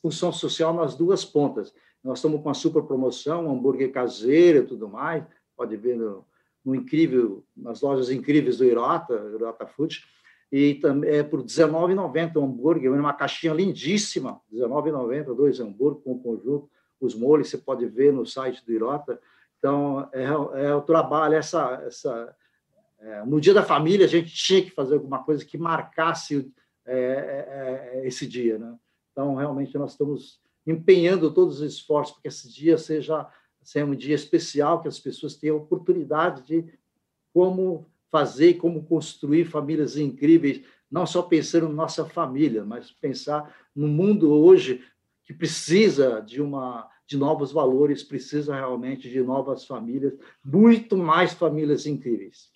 função 0.00 0.32
social 0.32 0.72
nas 0.72 0.94
duas 0.94 1.24
pontas. 1.24 1.72
Nós 2.02 2.18
estamos 2.18 2.40
com 2.42 2.48
uma 2.48 2.54
super 2.54 2.82
promoção, 2.82 3.46
um 3.46 3.52
hambúrguer 3.52 3.90
caseiro 3.90 4.58
e 4.58 4.66
tudo 4.66 4.88
mais, 4.88 5.24
pode 5.56 5.76
ver 5.76 5.96
no, 5.96 6.24
no 6.64 6.74
incrível, 6.74 7.44
nas 7.56 7.80
lojas 7.80 8.10
incríveis 8.10 8.58
do 8.58 8.64
Irota, 8.64 9.14
Irota 9.34 9.66
Food, 9.66 10.04
e 10.52 10.74
também 10.74 11.10
é 11.10 11.22
por 11.22 11.40
R$19,90 11.40 12.36
um 12.36 12.44
hambúrguer, 12.44 12.92
uma 12.92 13.12
caixinha 13.12 13.52
lindíssima, 13.52 14.40
R$19,90, 14.52 15.34
dois 15.34 15.60
hambúrguer 15.60 16.02
com 16.02 16.18
conjunto, 16.18 16.70
os 17.00 17.14
molhos 17.14 17.48
você 17.48 17.58
pode 17.58 17.86
ver 17.86 18.12
no 18.12 18.24
site 18.24 18.64
do 18.64 18.72
Irota. 18.72 19.20
Então, 19.58 20.08
é, 20.12 20.24
é 20.66 20.74
o 20.74 20.82
trabalho, 20.82 21.34
essa, 21.34 21.82
essa 21.86 22.34
no 23.26 23.40
dia 23.40 23.52
da 23.52 23.62
família, 23.62 24.06
a 24.06 24.08
gente 24.08 24.34
tinha 24.34 24.62
que 24.62 24.70
fazer 24.70 24.94
alguma 24.94 25.22
coisa 25.22 25.44
que 25.44 25.58
marcasse 25.58 26.50
é, 26.86 26.96
é, 26.96 27.98
é 27.98 28.06
esse 28.06 28.26
dia. 28.26 28.58
Né? 28.58 28.74
Então, 29.12 29.34
realmente, 29.34 29.76
nós 29.76 29.92
estamos 29.92 30.40
empenhando 30.66 31.32
todos 31.32 31.60
os 31.60 31.74
esforços 31.74 32.14
para 32.14 32.22
que 32.22 32.28
esse 32.28 32.50
dia 32.52 32.78
seja, 32.78 33.28
seja 33.62 33.84
um 33.84 33.94
dia 33.94 34.14
especial, 34.14 34.80
que 34.80 34.88
as 34.88 34.98
pessoas 34.98 35.36
tenham 35.36 35.56
oportunidade 35.56 36.42
de 36.46 36.72
como 37.32 37.86
fazer 38.10 38.50
e 38.50 38.54
como 38.54 38.84
construir 38.84 39.44
famílias 39.44 39.96
incríveis, 39.96 40.62
não 40.90 41.04
só 41.04 41.22
pensando 41.22 41.68
na 41.68 41.74
nossa 41.74 42.04
família, 42.04 42.64
mas 42.64 42.90
pensar 42.92 43.54
no 43.74 43.88
mundo 43.88 44.32
hoje 44.32 44.84
que 45.24 45.34
precisa 45.34 46.20
de 46.20 46.40
uma 46.40 46.88
de 47.06 47.18
novos 47.18 47.52
valores, 47.52 48.02
precisa 48.02 48.54
realmente 48.54 49.10
de 49.10 49.20
novas 49.20 49.66
famílias, 49.66 50.14
muito 50.42 50.96
mais 50.96 51.34
famílias 51.34 51.84
incríveis. 51.84 52.53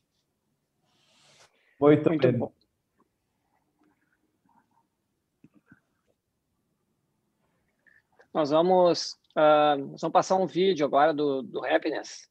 Muito, 1.79 2.09
muito 2.09 2.33
bom. 2.33 2.53
Nós 8.35 8.51
vamos, 8.51 9.13
uh, 9.37 9.79
nós 9.79 10.01
vamos 10.01 10.13
passar 10.13 10.37
um 10.37 10.47
vídeo 10.47 10.85
agora 10.85 11.15
do, 11.15 11.43
do 11.43 11.65
Happiness. 11.65 12.29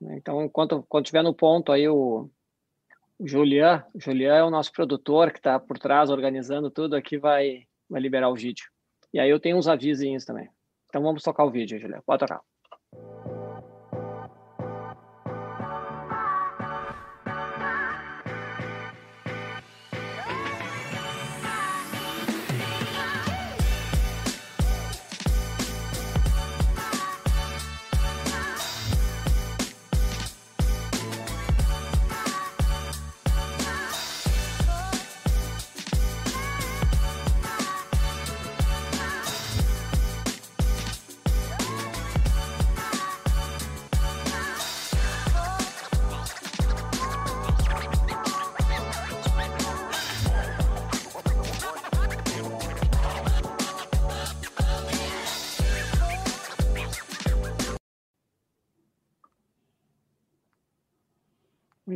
Então, 0.00 0.42
enquanto 0.42 0.84
quando 0.88 1.06
tiver 1.06 1.22
no 1.22 1.34
ponto 1.34 1.72
aí 1.72 1.88
o, 1.88 2.30
o 3.18 3.26
Julian, 3.26 3.84
o 3.94 4.00
Julian 4.00 4.34
é 4.34 4.44
o 4.44 4.50
nosso 4.50 4.72
produtor 4.72 5.32
que 5.32 5.38
está 5.38 5.58
por 5.58 5.78
trás 5.78 6.10
organizando 6.10 6.70
tudo 6.70 6.94
aqui, 6.96 7.18
vai, 7.18 7.66
vai 7.88 8.00
liberar 8.00 8.28
o 8.28 8.34
vídeo. 8.34 8.66
E 9.12 9.18
aí 9.18 9.30
eu 9.30 9.40
tenho 9.40 9.56
uns 9.56 9.68
avisinhos 9.68 10.24
também. 10.24 10.48
Então 10.88 11.02
vamos 11.02 11.22
tocar 11.22 11.44
o 11.44 11.50
vídeo, 11.50 11.78
Julian. 11.78 12.02
Pode 12.04 12.20
tocar. 12.20 12.40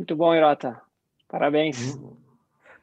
Muito 0.01 0.15
bom, 0.15 0.33
Irota. 0.33 0.81
Parabéns. 1.27 1.95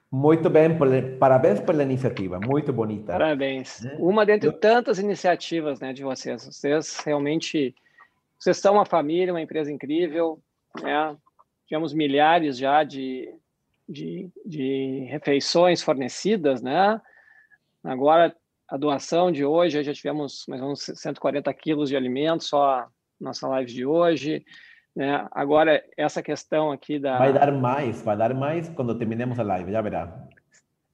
Muito 0.09 0.49
bem, 0.49 0.70
parabéns 1.19 1.59
pela 1.59 1.82
iniciativa, 1.82 2.39
muito 2.39 2.73
bonita. 2.73 3.15
Parabéns. 3.15 3.85
É. 3.85 3.97
Uma 3.99 4.24
dentre 4.24 4.53
tantas 4.53 5.01
iniciativas 5.01 5.81
né, 5.81 5.93
de 5.93 6.05
vocês. 6.05 6.45
Vocês 6.45 7.01
realmente, 7.01 7.74
vocês 8.39 8.57
são 8.59 8.74
uma 8.74 8.86
família, 8.86 9.32
uma 9.32 9.43
empresa 9.43 9.73
incrível. 9.73 10.40
Né? 10.81 11.16
Tivemos 11.66 11.93
milhares 11.93 12.57
já 12.57 12.85
de, 12.85 13.35
de, 13.89 14.31
de 14.47 15.09
refeições 15.11 15.82
fornecidas, 15.82 16.62
né? 16.62 17.01
Agora, 17.82 18.32
a 18.69 18.77
doação 18.77 19.32
de 19.32 19.45
hoje, 19.45 19.82
já 19.82 19.93
tivemos 19.93 20.45
mais 20.47 20.61
ou 20.62 20.69
menos 20.69 20.85
140 20.85 21.53
quilos 21.53 21.89
de 21.89 21.97
alimentos 21.97 22.47
só 22.47 22.86
nossa 23.20 23.49
live 23.49 23.73
de 23.73 23.85
hoje. 23.85 24.45
Né? 24.99 25.27
Agora, 25.31 25.81
essa 25.97 26.20
questão 26.20 26.73
aqui 26.73 26.99
da. 26.99 27.19
Vai 27.19 27.33
dar 27.33 27.53
mais, 27.53 28.03
vai 28.03 28.16
dar 28.16 28.35
mais 28.35 28.69
quando 28.70 28.99
terminemos 28.99 29.39
a 29.39 29.45
live, 29.45 29.70
já 29.70 29.81
verá. 29.81 30.27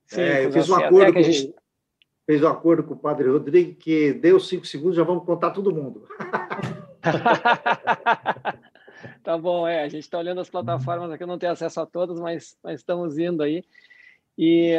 Sim, 0.05 0.21
é, 0.21 0.45
eu 0.45 0.53
fiz 0.53 0.69
um 0.69 0.75
acordo 0.75 1.15
com, 1.15 1.23
gente... 1.23 1.55
fez 2.27 2.43
um 2.43 2.49
acordo 2.49 2.85
com 2.85 2.93
o 2.93 2.99
padre 2.99 3.31
Rodrigo 3.31 3.75
que 3.77 4.13
deu 4.13 4.39
cinco 4.39 4.67
segundos, 4.67 4.97
já 4.97 5.05
vamos 5.05 5.25
contar 5.25 5.53
todo 5.53 5.75
mundo. 5.75 6.07
tá 9.25 9.39
bom, 9.39 9.67
é. 9.67 9.85
A 9.85 9.89
gente 9.89 10.03
está 10.03 10.19
olhando 10.19 10.43
as 10.43 10.51
plataformas 10.51 11.11
aqui, 11.11 11.23
eu 11.23 11.29
não 11.29 11.39
tenho 11.39 11.53
acesso 11.53 11.81
a 11.81 11.87
todas, 11.87 12.21
mas, 12.21 12.59
mas 12.63 12.81
estamos 12.81 13.17
indo 13.17 13.43
aí. 13.43 13.65
E, 14.37 14.77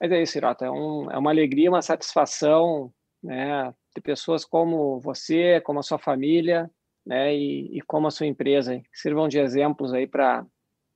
mas 0.00 0.12
é 0.12 0.22
isso, 0.22 0.38
Irota. 0.38 0.66
É, 0.66 0.70
um, 0.70 1.10
é 1.10 1.18
uma 1.18 1.30
alegria, 1.30 1.68
uma 1.68 1.82
satisfação, 1.82 2.92
né? 3.20 3.74
Ter 3.92 4.02
pessoas 4.02 4.44
como 4.44 5.00
você, 5.00 5.60
como 5.62 5.80
a 5.80 5.82
sua 5.82 5.98
família, 5.98 6.70
né? 7.04 7.34
E, 7.34 7.78
e 7.78 7.80
como 7.82 8.06
a 8.06 8.10
sua 8.10 8.26
empresa, 8.26 8.78
que 8.78 8.84
sirvam 8.92 9.28
de 9.28 9.38
exemplos 9.38 9.92
aí 9.92 10.06
para 10.06 10.46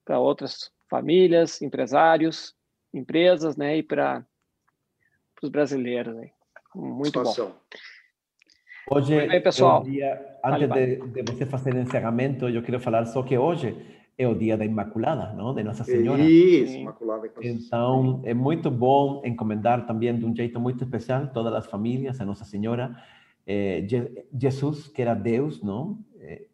outras 0.09 0.71
famílias, 0.89 1.61
empresários, 1.61 2.55
empresas, 2.93 3.57
né? 3.57 3.79
E 3.79 3.83
para 3.83 4.25
os 5.43 5.51
brasileiros 5.51 6.17
aí. 6.17 6.31
Muito 6.75 7.23
bom. 7.23 7.35
Hoje, 8.89 9.27
bem, 9.27 9.43
pessoal. 9.43 9.83
Dia, 9.83 10.15
antes 10.45 10.67
vale, 10.67 10.67
vale. 10.67 10.97
De, 10.97 11.23
de, 11.23 11.33
você 11.33 11.45
fazer 11.45 11.75
o 11.75 11.79
encerramento, 11.79 12.49
eu 12.49 12.63
quero 12.63 12.79
falar 12.79 13.05
só 13.07 13.23
que 13.23 13.37
hoje 13.37 13.77
é 14.17 14.29
o 14.29 14.35
dia 14.35 14.57
da 14.57 14.65
Imaculada, 14.65 15.33
não? 15.33 15.53
De 15.55 15.63
Nossa 15.65 15.83
Senhora. 15.83 16.23
Isso, 16.23 16.77
Imaculada. 16.77 17.29
Então, 17.43 18.21
é 18.25 18.33
muito 18.33 18.71
bom 18.71 19.23
encomendar 19.25 19.87
também 19.87 20.17
de 20.17 20.25
um 20.25 20.35
jeito 20.35 20.61
muito 20.61 20.85
especial 20.85 21.27
todas 21.29 21.53
as 21.53 21.67
famílias 21.67 22.21
a 22.21 22.25
Nossa 22.25 22.45
Senhora. 22.45 22.97
Eh, 23.47 23.87
Jesus, 24.37 24.89
que 24.89 25.01
era 25.01 25.15
Deus, 25.15 25.63
não? 25.63 25.99
Eh, 26.19 26.47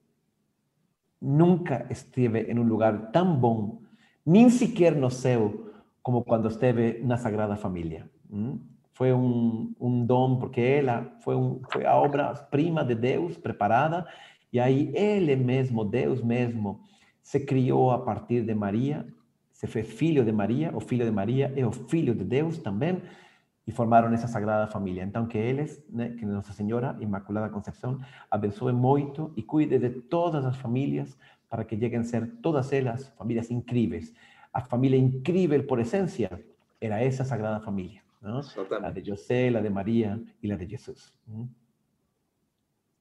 nunca 1.20 1.86
esteve 1.90 2.42
em 2.42 2.58
um 2.58 2.64
lugar 2.64 3.10
tão 3.10 3.34
bom, 3.34 3.80
nem 4.26 4.50
sequer 4.50 4.94
no 4.94 5.10
céu, 5.10 5.72
como 6.02 6.24
quando 6.24 6.48
esteve 6.48 7.00
na 7.02 7.16
Sagrada 7.16 7.56
Família. 7.56 8.10
Hum? 8.30 8.58
Foi 8.92 9.12
um, 9.12 9.72
um 9.80 10.04
dom, 10.04 10.38
porque 10.38 10.60
ela 10.60 11.16
foi, 11.20 11.34
um, 11.34 11.62
foi 11.70 11.86
a 11.86 11.96
obra-prima 11.96 12.84
de 12.84 12.94
Deus 12.94 13.38
preparada, 13.38 14.06
e 14.52 14.60
aí 14.60 14.92
ele 14.94 15.34
mesmo, 15.34 15.84
Deus 15.84 16.20
mesmo, 16.22 16.80
se 17.22 17.40
criou 17.40 17.90
a 17.90 17.98
partir 17.98 18.42
de 18.42 18.54
Maria, 18.54 19.06
se 19.50 19.66
fez 19.66 19.86
filho 19.88 20.24
de 20.24 20.32
Maria, 20.32 20.76
o 20.76 20.80
filho 20.80 21.04
de 21.04 21.10
Maria 21.10 21.52
é 21.56 21.64
o 21.64 21.72
filho 21.72 22.14
de 22.14 22.24
Deus 22.24 22.58
também, 22.58 23.00
e 23.66 23.72
formaram 23.72 24.12
essa 24.12 24.26
sagrada 24.26 24.66
família. 24.70 25.02
Então, 25.02 25.26
que 25.26 25.38
eles, 25.38 25.84
né, 25.88 26.10
que 26.10 26.24
Nossa 26.24 26.52
Senhora 26.52 26.96
Imaculada 27.00 27.48
Concepção, 27.48 28.00
abençoe 28.30 28.72
muito 28.72 29.32
e 29.36 29.42
cuide 29.42 29.78
de 29.78 29.90
todas 29.90 30.44
as 30.44 30.56
famílias 30.56 31.16
para 31.48 31.64
que 31.64 31.78
cheguem 31.78 32.00
a 32.00 32.04
ser 32.04 32.26
todas 32.42 32.72
elas 32.72 33.08
famílias 33.16 33.50
incríveis. 33.50 34.12
A 34.52 34.60
família 34.60 34.98
incrível 34.98 35.62
por 35.64 35.78
essência 35.78 36.42
era 36.80 37.00
essa 37.00 37.24
sagrada 37.24 37.60
família. 37.60 38.00
¿no? 38.20 38.40
A 38.84 38.90
de 38.90 39.04
José, 39.04 39.48
a 39.48 39.60
de 39.60 39.68
Maria 39.68 40.20
e 40.42 40.52
a 40.52 40.56
de 40.56 40.66
Jesus. 40.66 41.12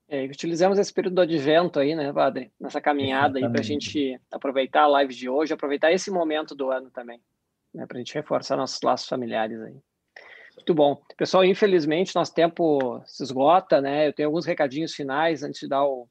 É, 0.08 0.26
utilizamos 0.26 0.78
esse 0.78 0.94
período 0.94 1.16
do 1.16 1.22
advento 1.22 1.80
aí, 1.80 1.96
né, 1.96 2.12
Padre? 2.12 2.52
Nessa 2.60 2.82
caminhada 2.82 3.40
Exatamente. 3.40 3.46
aí 3.46 3.52
para 3.52 3.62
a 3.62 3.64
gente 3.64 4.22
aproveitar 4.30 4.82
a 4.82 4.88
live 4.88 5.16
de 5.16 5.30
hoje, 5.30 5.54
aproveitar 5.54 5.92
esse 5.92 6.12
momento 6.12 6.54
do 6.54 6.70
ano 6.70 6.90
também, 6.90 7.22
né, 7.74 7.86
para 7.86 7.98
a 7.98 8.00
gente 8.00 8.14
reforçar 8.14 8.58
nossos 8.58 8.82
laços 8.82 9.08
familiares 9.08 9.62
aí. 9.62 9.82
Muito 10.56 10.74
bom. 10.74 11.02
Pessoal, 11.18 11.44
infelizmente, 11.44 12.16
nosso 12.16 12.34
tempo 12.34 13.02
se 13.06 13.24
esgota, 13.24 13.82
né? 13.82 14.08
Eu 14.08 14.14
tenho 14.14 14.30
alguns 14.30 14.46
recadinhos 14.46 14.94
finais 14.94 15.44
antes 15.44 15.62
de 15.62 15.68
dar 15.68 15.84
o, 15.86 16.08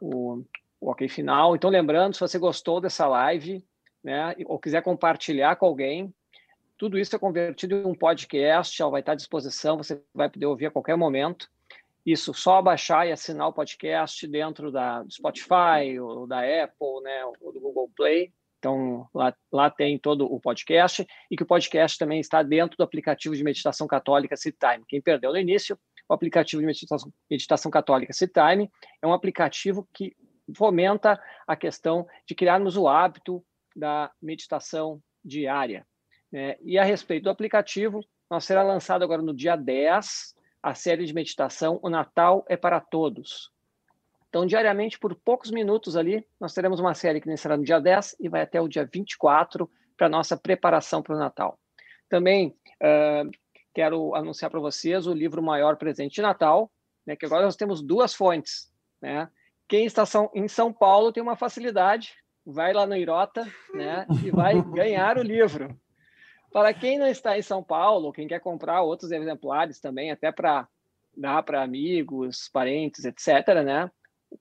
o, 0.00 0.44
o 0.80 0.90
ok 0.90 1.08
final. 1.08 1.54
Então, 1.54 1.70
lembrando, 1.70 2.14
se 2.14 2.20
você 2.20 2.38
gostou 2.38 2.80
dessa 2.80 3.06
live, 3.06 3.64
né, 4.02 4.34
ou 4.46 4.58
quiser 4.58 4.82
compartilhar 4.82 5.56
com 5.56 5.66
alguém, 5.66 6.14
tudo 6.76 6.98
isso 6.98 7.14
é 7.14 7.18
convertido 7.18 7.74
em 7.74 7.84
um 7.84 7.94
podcast, 7.94 8.76
já 8.76 8.86
vai 8.88 9.00
estar 9.00 9.12
à 9.12 9.16
disposição, 9.16 9.76
você 9.76 10.00
vai 10.14 10.30
poder 10.30 10.46
ouvir 10.46 10.66
a 10.66 10.70
qualquer 10.70 10.96
momento. 10.96 11.50
Isso, 12.06 12.32
só 12.32 12.62
baixar 12.62 13.06
e 13.06 13.12
assinar 13.12 13.48
o 13.48 13.52
podcast 13.52 14.26
dentro 14.26 14.70
da, 14.70 15.02
do 15.02 15.12
Spotify, 15.12 15.98
ou 16.00 16.26
da 16.26 16.38
Apple, 16.38 17.02
né, 17.02 17.24
ou 17.40 17.52
do 17.52 17.60
Google 17.60 17.90
Play. 17.94 18.32
Então, 18.58 19.08
lá, 19.14 19.34
lá 19.52 19.70
tem 19.70 19.98
todo 19.98 20.24
o 20.24 20.40
podcast, 20.40 21.06
e 21.30 21.36
que 21.36 21.42
o 21.42 21.46
podcast 21.46 21.96
também 21.96 22.20
está 22.20 22.42
dentro 22.42 22.76
do 22.76 22.82
aplicativo 22.82 23.36
de 23.36 23.44
meditação 23.44 23.86
católica 23.86 24.34
Time. 24.34 24.84
Quem 24.88 25.00
perdeu 25.00 25.32
no 25.32 25.38
início, 25.38 25.78
o 26.08 26.14
aplicativo 26.14 26.60
de 26.60 26.66
meditação, 26.66 27.12
meditação 27.30 27.70
católica 27.70 28.12
Time 28.12 28.70
é 29.00 29.06
um 29.06 29.12
aplicativo 29.12 29.88
que 29.94 30.16
fomenta 30.56 31.20
a 31.46 31.54
questão 31.54 32.06
de 32.26 32.34
criarmos 32.34 32.76
o 32.76 32.88
hábito 32.88 33.44
da 33.76 34.10
meditação 34.20 35.00
diária. 35.24 35.86
Né? 36.32 36.56
E 36.62 36.78
a 36.78 36.84
respeito 36.84 37.24
do 37.24 37.30
aplicativo, 37.30 38.00
nós 38.30 38.44
será 38.44 38.62
lançado 38.62 39.02
agora 39.02 39.22
no 39.22 39.34
dia 39.34 39.56
10 39.56 40.34
a 40.62 40.74
série 40.74 41.04
de 41.04 41.14
meditação 41.14 41.78
O 41.82 41.88
Natal 41.88 42.44
é 42.48 42.56
para 42.56 42.80
Todos. 42.80 43.52
Então, 44.28 44.44
diariamente, 44.44 44.98
por 44.98 45.14
poucos 45.14 45.50
minutos 45.50 45.96
ali, 45.96 46.24
nós 46.38 46.52
teremos 46.52 46.80
uma 46.80 46.94
série 46.94 47.20
que 47.20 47.28
iniciará 47.28 47.56
no 47.56 47.64
dia 47.64 47.80
10 47.80 48.16
e 48.20 48.28
vai 48.28 48.42
até 48.42 48.60
o 48.60 48.68
dia 48.68 48.88
24 48.92 49.70
para 49.96 50.06
a 50.06 50.10
nossa 50.10 50.36
preparação 50.36 51.02
para 51.02 51.16
o 51.16 51.18
Natal. 51.18 51.58
Também 52.08 52.54
uh, 52.82 53.30
quero 53.74 54.14
anunciar 54.14 54.50
para 54.50 54.60
vocês 54.60 55.06
o 55.06 55.14
livro 55.14 55.42
Maior 55.42 55.76
Presente 55.76 56.16
de 56.16 56.22
Natal, 56.22 56.70
né, 57.06 57.16
que 57.16 57.24
agora 57.24 57.44
nós 57.44 57.56
temos 57.56 57.82
duas 57.82 58.14
fontes. 58.14 58.70
Né? 59.00 59.28
Quem 59.66 59.86
está 59.86 60.04
em 60.34 60.46
São 60.46 60.72
Paulo 60.72 61.10
tem 61.10 61.22
uma 61.22 61.36
facilidade, 61.36 62.14
vai 62.44 62.72
lá 62.72 62.86
no 62.86 62.96
Irota 62.96 63.46
né, 63.72 64.06
e 64.24 64.30
vai 64.30 64.60
ganhar 64.72 65.16
o 65.16 65.22
livro. 65.22 65.74
Para 66.52 66.72
quem 66.74 66.98
não 66.98 67.06
está 67.06 67.38
em 67.38 67.42
São 67.42 67.62
Paulo, 67.62 68.12
quem 68.12 68.28
quer 68.28 68.40
comprar 68.40 68.82
outros 68.82 69.10
exemplares 69.10 69.80
também, 69.80 70.10
até 70.10 70.32
para 70.32 70.66
dar 71.16 71.42
para 71.42 71.62
amigos, 71.62 72.48
parentes, 72.52 73.04
etc., 73.04 73.62
né? 73.64 73.90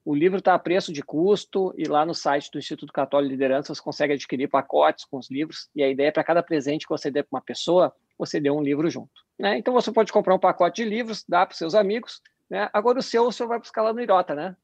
O 0.03 0.13
livro 0.13 0.39
está 0.39 0.53
a 0.53 0.59
preço 0.59 0.91
de 0.91 1.01
custo 1.01 1.73
e 1.77 1.85
lá 1.87 2.05
no 2.05 2.13
site 2.13 2.51
do 2.51 2.59
Instituto 2.59 2.91
Católico 2.91 3.29
de 3.29 3.35
Liderança 3.35 3.73
você 3.73 3.81
consegue 3.81 4.13
adquirir 4.13 4.49
pacotes 4.49 5.05
com 5.05 5.17
os 5.17 5.29
livros 5.29 5.69
e 5.75 5.83
a 5.83 5.89
ideia 5.89 6.09
é 6.09 6.11
para 6.11 6.23
cada 6.23 6.43
presente 6.43 6.85
que 6.85 6.89
você 6.89 7.09
der 7.09 7.23
para 7.23 7.37
uma 7.37 7.41
pessoa, 7.41 7.93
você 8.17 8.39
dê 8.39 8.49
um 8.49 8.61
livro 8.61 8.89
junto. 8.89 9.11
Né? 9.39 9.57
Então 9.57 9.73
você 9.73 9.91
pode 9.91 10.11
comprar 10.11 10.35
um 10.35 10.39
pacote 10.39 10.83
de 10.83 10.89
livros, 10.89 11.23
dar 11.27 11.45
para 11.45 11.53
os 11.53 11.57
seus 11.57 11.75
amigos, 11.75 12.21
né? 12.49 12.69
agora 12.73 12.99
o 12.99 13.03
seu 13.03 13.25
o 13.27 13.31
senhor 13.31 13.49
vai 13.49 13.59
buscar 13.59 13.81
lá 13.81 13.93
no 13.93 14.01
Irota, 14.01 14.35
né? 14.35 14.55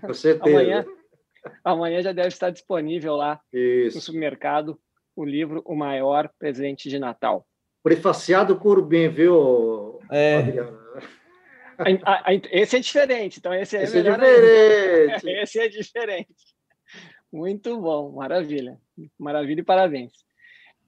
Com 0.00 0.12
certeza. 0.14 0.56
amanhã, 0.56 0.86
amanhã 1.64 2.02
já 2.02 2.12
deve 2.12 2.28
estar 2.28 2.50
disponível 2.50 3.14
lá 3.14 3.40
Isso. 3.52 3.96
no 3.96 4.02
supermercado 4.02 4.78
o 5.14 5.24
livro 5.24 5.62
O 5.64 5.74
Maior 5.74 6.30
Presente 6.38 6.88
de 6.88 6.98
Natal. 6.98 7.46
Prefaciado 7.82 8.56
por 8.56 8.80
bem, 8.82 9.08
viu, 9.08 10.00
é. 10.10 10.36
A, 10.36 10.64
a, 10.64 11.00
esse 12.50 12.76
é 12.76 12.80
diferente, 12.80 13.38
então 13.38 13.54
esse 13.54 13.76
é 13.76 13.82
esse 13.82 13.98
é 13.98 14.02
diferente. 14.02 15.28
esse 15.42 15.60
é 15.60 15.68
diferente. 15.68 16.34
Muito 17.32 17.80
bom, 17.80 18.12
maravilha. 18.12 18.78
Maravilha 19.18 19.60
e 19.60 19.64
parabéns. 19.64 20.12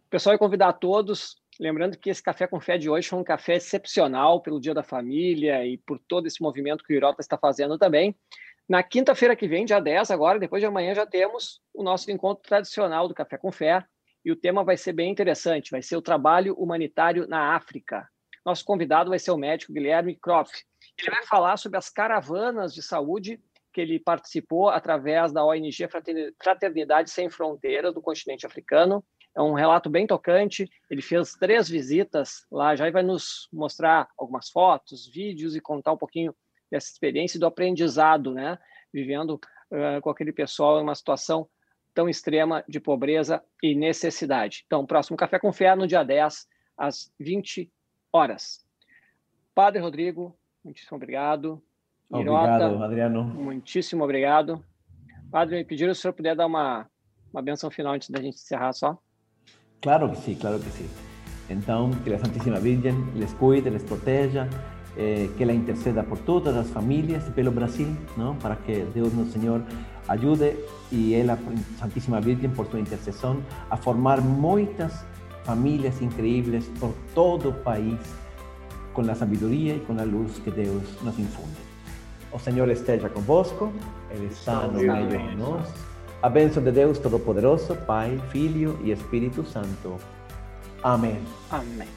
Pessoal, 0.08 0.34
eu 0.34 0.38
convidar 0.38 0.72
todos, 0.72 1.36
lembrando 1.60 1.96
que 1.96 2.10
esse 2.10 2.22
Café 2.22 2.46
com 2.46 2.60
Fé 2.60 2.76
de 2.76 2.90
hoje 2.90 3.08
foi 3.08 3.18
um 3.18 3.24
café 3.24 3.54
excepcional 3.56 4.42
pelo 4.42 4.60
Dia 4.60 4.74
da 4.74 4.82
Família 4.82 5.64
e 5.64 5.78
por 5.78 5.98
todo 6.08 6.26
esse 6.26 6.42
movimento 6.42 6.82
que 6.82 6.92
o 6.92 6.96
Europa 6.96 7.20
está 7.20 7.38
fazendo 7.38 7.78
também. 7.78 8.16
Na 8.68 8.82
quinta-feira 8.82 9.36
que 9.36 9.46
vem, 9.46 9.64
dia 9.64 9.80
10 9.80 10.10
agora, 10.10 10.38
depois 10.38 10.60
de 10.60 10.66
amanhã, 10.66 10.94
já 10.94 11.06
temos 11.06 11.60
o 11.74 11.82
nosso 11.82 12.10
encontro 12.10 12.42
tradicional 12.42 13.06
do 13.06 13.14
Café 13.14 13.36
com 13.36 13.52
Fé, 13.52 13.84
e 14.24 14.30
o 14.30 14.36
tema 14.36 14.62
vai 14.62 14.76
ser 14.76 14.92
bem 14.92 15.10
interessante, 15.10 15.70
vai 15.70 15.82
ser 15.82 15.96
o 15.96 16.02
trabalho 16.02 16.54
humanitário 16.54 17.26
na 17.26 17.54
África. 17.54 18.08
Nosso 18.44 18.64
convidado 18.64 19.10
vai 19.10 19.18
ser 19.18 19.30
o 19.30 19.36
médico 19.36 19.72
Guilherme 19.72 20.14
Kroff. 20.14 20.50
Ele 21.02 21.10
vai 21.10 21.24
falar 21.24 21.56
sobre 21.56 21.78
as 21.78 21.88
caravanas 21.88 22.74
de 22.74 22.82
saúde 22.82 23.40
que 23.72 23.80
ele 23.80 24.00
participou 24.00 24.68
através 24.68 25.32
da 25.32 25.44
ONG 25.44 25.88
Fraternidade 26.42 27.10
Sem 27.10 27.30
Fronteiras 27.30 27.94
do 27.94 28.02
continente 28.02 28.46
africano. 28.46 29.04
É 29.36 29.40
um 29.40 29.52
relato 29.52 29.88
bem 29.88 30.06
tocante. 30.06 30.68
Ele 30.90 31.00
fez 31.00 31.34
três 31.34 31.68
visitas 31.68 32.44
lá, 32.50 32.74
já 32.74 32.90
vai 32.90 33.02
nos 33.02 33.48
mostrar 33.52 34.08
algumas 34.18 34.50
fotos, 34.50 35.06
vídeos 35.06 35.54
e 35.54 35.60
contar 35.60 35.92
um 35.92 35.96
pouquinho 35.96 36.34
dessa 36.70 36.90
experiência 36.90 37.36
e 37.36 37.40
do 37.40 37.46
aprendizado, 37.46 38.34
né? 38.34 38.58
Vivendo 38.92 39.40
uh, 39.70 40.00
com 40.02 40.10
aquele 40.10 40.32
pessoal 40.32 40.80
em 40.80 40.82
uma 40.82 40.94
situação 40.94 41.48
tão 41.94 42.08
extrema 42.08 42.64
de 42.68 42.80
pobreza 42.80 43.42
e 43.62 43.74
necessidade. 43.74 44.64
Então, 44.66 44.86
próximo 44.86 45.16
Café 45.16 45.38
com 45.38 45.52
Fé 45.52 45.74
no 45.76 45.86
dia 45.86 46.02
10, 46.02 46.48
às 46.76 47.12
20 47.18 47.70
horas. 48.12 48.64
Padre 49.54 49.80
Rodrigo, 49.80 50.36
muitíssimo 50.64 50.96
obrigado. 50.96 51.62
Obrigado, 52.08 52.64
Irota, 52.64 52.84
Adriano. 52.84 53.24
Muitíssimo 53.24 54.04
obrigado. 54.04 54.64
Padre, 55.30 55.56
me 55.56 55.64
pediram 55.64 55.94
se 55.94 56.00
o 56.00 56.02
senhor 56.02 56.14
puder 56.14 56.34
dar 56.34 56.46
uma, 56.46 56.88
uma 57.32 57.40
benção 57.40 57.70
final 57.70 57.94
antes 57.94 58.10
da 58.10 58.20
gente 58.20 58.34
encerrar 58.34 58.72
só. 58.72 58.98
Claro 59.80 60.10
que 60.10 60.16
sim, 60.16 60.34
claro 60.34 60.58
que 60.58 60.70
sim. 60.70 60.88
Então, 61.48 61.90
que 62.04 62.12
a 62.12 62.18
Santíssima 62.18 62.58
Virgem 62.58 62.94
les 63.14 63.32
cuide, 63.34 63.70
les 63.70 63.82
proteja, 63.82 64.48
eh, 64.96 65.28
que 65.36 65.42
ela 65.42 65.52
interceda 65.52 66.02
por 66.02 66.18
todas 66.18 66.56
as 66.56 66.68
famílias 66.70 67.26
e 67.28 67.30
pelo 67.30 67.50
Brasil, 67.50 67.88
não? 68.16 68.36
para 68.36 68.56
que 68.56 68.84
Deus, 68.92 69.14
nosso 69.14 69.30
Senhor, 69.30 69.62
ajude 70.08 70.56
e 70.90 71.14
ela, 71.14 71.38
Santíssima 71.78 72.20
Virgem, 72.20 72.50
por 72.50 72.66
sua 72.66 72.80
intercessão, 72.80 73.42
a 73.70 73.76
formar 73.76 74.20
muitas 74.20 75.04
famílias 75.44 76.02
incríveis 76.02 76.68
por 76.80 76.92
todo 77.14 77.50
o 77.50 77.52
país 77.52 77.98
com 78.92 79.02
a 79.02 79.14
sabedoria 79.14 79.76
e 79.76 79.80
com 79.80 79.98
a 79.98 80.02
luz 80.02 80.38
que 80.38 80.50
Deus 80.50 80.82
nos 81.02 81.18
infunde. 81.18 81.56
O 82.32 82.38
Senhor 82.38 82.68
esteja 82.68 83.08
convosco, 83.08 83.72
Ele 84.10 84.26
está 84.26 84.66
no 84.66 84.80
meio 84.80 85.08
de 85.08 85.36
nós. 85.36 85.66
A 86.22 86.28
bênção 86.28 86.62
de 86.62 86.70
Deus 86.70 86.98
Todo-Poderoso, 86.98 87.74
Pai, 87.86 88.20
Filho 88.30 88.78
e 88.84 88.92
Espírito 88.92 89.44
Santo. 89.44 89.96
Amém. 90.82 91.18
Amém. 91.50 91.88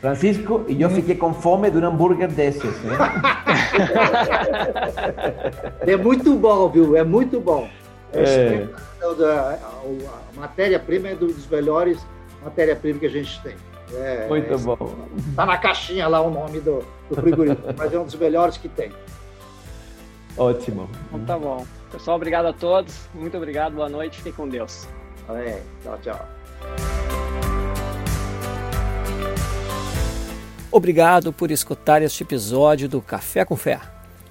Francisco, 0.00 0.64
e 0.68 0.80
eu 0.80 0.90
fiquei 0.90 1.14
com 1.14 1.32
fome 1.32 1.70
de 1.70 1.78
um 1.78 1.86
hambúrguer 1.86 2.28
desses. 2.28 2.62
Né? 2.84 2.98
É 5.92 5.96
muito 5.96 6.36
bom, 6.36 6.68
viu? 6.68 6.96
É 6.96 7.02
muito 7.02 7.40
bom. 7.40 7.68
É. 8.12 8.68
A 9.02 10.40
matéria-prima 10.40 11.08
é 11.08 11.14
dos 11.14 11.48
melhores 11.48 11.98
matéria-prima 12.44 13.00
que 13.00 13.06
a 13.06 13.10
gente 13.10 13.42
tem. 13.42 13.56
É, 13.96 14.26
Muito 14.28 14.58
bom. 14.58 15.08
Está 15.30 15.46
na 15.46 15.56
caixinha 15.56 16.08
lá 16.08 16.20
o 16.20 16.30
nome 16.30 16.60
do, 16.60 16.84
do 17.08 17.14
frigorífico, 17.14 17.68
mas 17.76 17.92
é 17.92 17.98
um 17.98 18.04
dos 18.04 18.14
melhores 18.14 18.56
que 18.56 18.68
tem. 18.68 18.90
Ótimo. 20.36 20.88
Então 21.08 21.24
tá 21.24 21.38
bom. 21.38 21.64
Pessoal, 21.90 22.16
obrigado 22.16 22.46
a 22.46 22.52
todos. 22.52 23.08
Muito 23.14 23.36
obrigado, 23.36 23.74
boa 23.74 23.88
noite. 23.88 24.18
Fiquem 24.18 24.32
com 24.32 24.48
Deus. 24.48 24.86
É, 25.28 25.60
tchau, 25.82 25.98
tchau. 26.02 26.28
Obrigado 30.70 31.32
por 31.32 31.52
escutar 31.52 32.02
este 32.02 32.24
episódio 32.24 32.88
do 32.88 33.00
Café 33.00 33.44
com 33.44 33.54
Fé, 33.54 33.80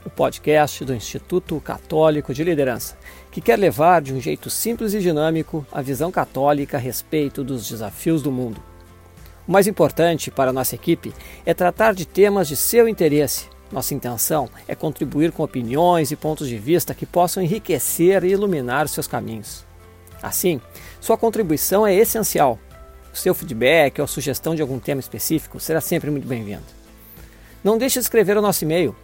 o 0.05 0.09
podcast 0.09 0.83
do 0.83 0.93
Instituto 0.93 1.57
Católico 1.61 2.33
de 2.33 2.43
Liderança, 2.43 2.97
que 3.31 3.39
quer 3.39 3.57
levar 3.57 4.01
de 4.01 4.13
um 4.13 4.19
jeito 4.19 4.49
simples 4.49 4.93
e 4.93 4.99
dinâmico 4.99 5.65
a 5.71 5.81
visão 5.81 6.11
católica 6.11 6.75
a 6.75 6.79
respeito 6.81 7.45
dos 7.45 7.69
desafios 7.69 8.21
do 8.21 8.29
mundo. 8.29 8.61
O 9.47 9.51
mais 9.51 9.67
importante 9.67 10.31
para 10.31 10.53
nossa 10.53 10.75
equipe 10.75 11.13
é 11.45 11.53
tratar 11.53 11.93
de 11.93 12.05
temas 12.05 12.47
de 12.47 12.55
seu 12.55 12.87
interesse. 12.87 13.49
Nossa 13.71 13.93
intenção 13.93 14.49
é 14.67 14.75
contribuir 14.75 15.31
com 15.31 15.43
opiniões 15.43 16.11
e 16.11 16.15
pontos 16.15 16.47
de 16.47 16.57
vista 16.57 16.93
que 16.93 17.05
possam 17.05 17.43
enriquecer 17.43 18.23
e 18.23 18.29
iluminar 18.29 18.87
seus 18.87 19.07
caminhos. 19.07 19.65
Assim, 20.21 20.61
sua 21.01 21.17
contribuição 21.17 21.85
é 21.85 21.93
essencial. 21.93 22.57
O 23.13 23.17
seu 23.17 23.35
feedback 23.35 23.99
ou 23.99 24.07
sugestão 24.07 24.55
de 24.55 24.61
algum 24.61 24.79
tema 24.79 25.01
específico 25.01 25.59
será 25.59 25.81
sempre 25.81 26.09
muito 26.09 26.27
bem-vindo. 26.27 26.63
Não 27.63 27.77
deixe 27.77 27.99
de 27.99 28.03
escrever 28.03 28.37
o 28.37 28.41
nosso 28.41 28.63
e-mail 28.63 28.95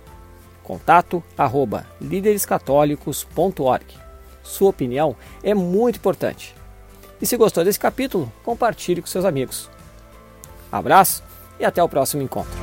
contato 0.63 1.23
arroba 1.35 1.87
líderescatólicos.org. 1.99 3.85
Sua 4.43 4.69
opinião 4.69 5.15
é 5.43 5.55
muito 5.55 5.95
importante. 5.95 6.55
E 7.19 7.25
se 7.25 7.35
gostou 7.35 7.63
desse 7.65 7.79
capítulo, 7.79 8.31
compartilhe 8.43 9.01
com 9.01 9.07
seus 9.07 9.25
amigos. 9.25 9.67
Abraço 10.71 11.23
e 11.59 11.65
até 11.65 11.81
o 11.83 11.89
próximo 11.89 12.21
encontro. 12.21 12.57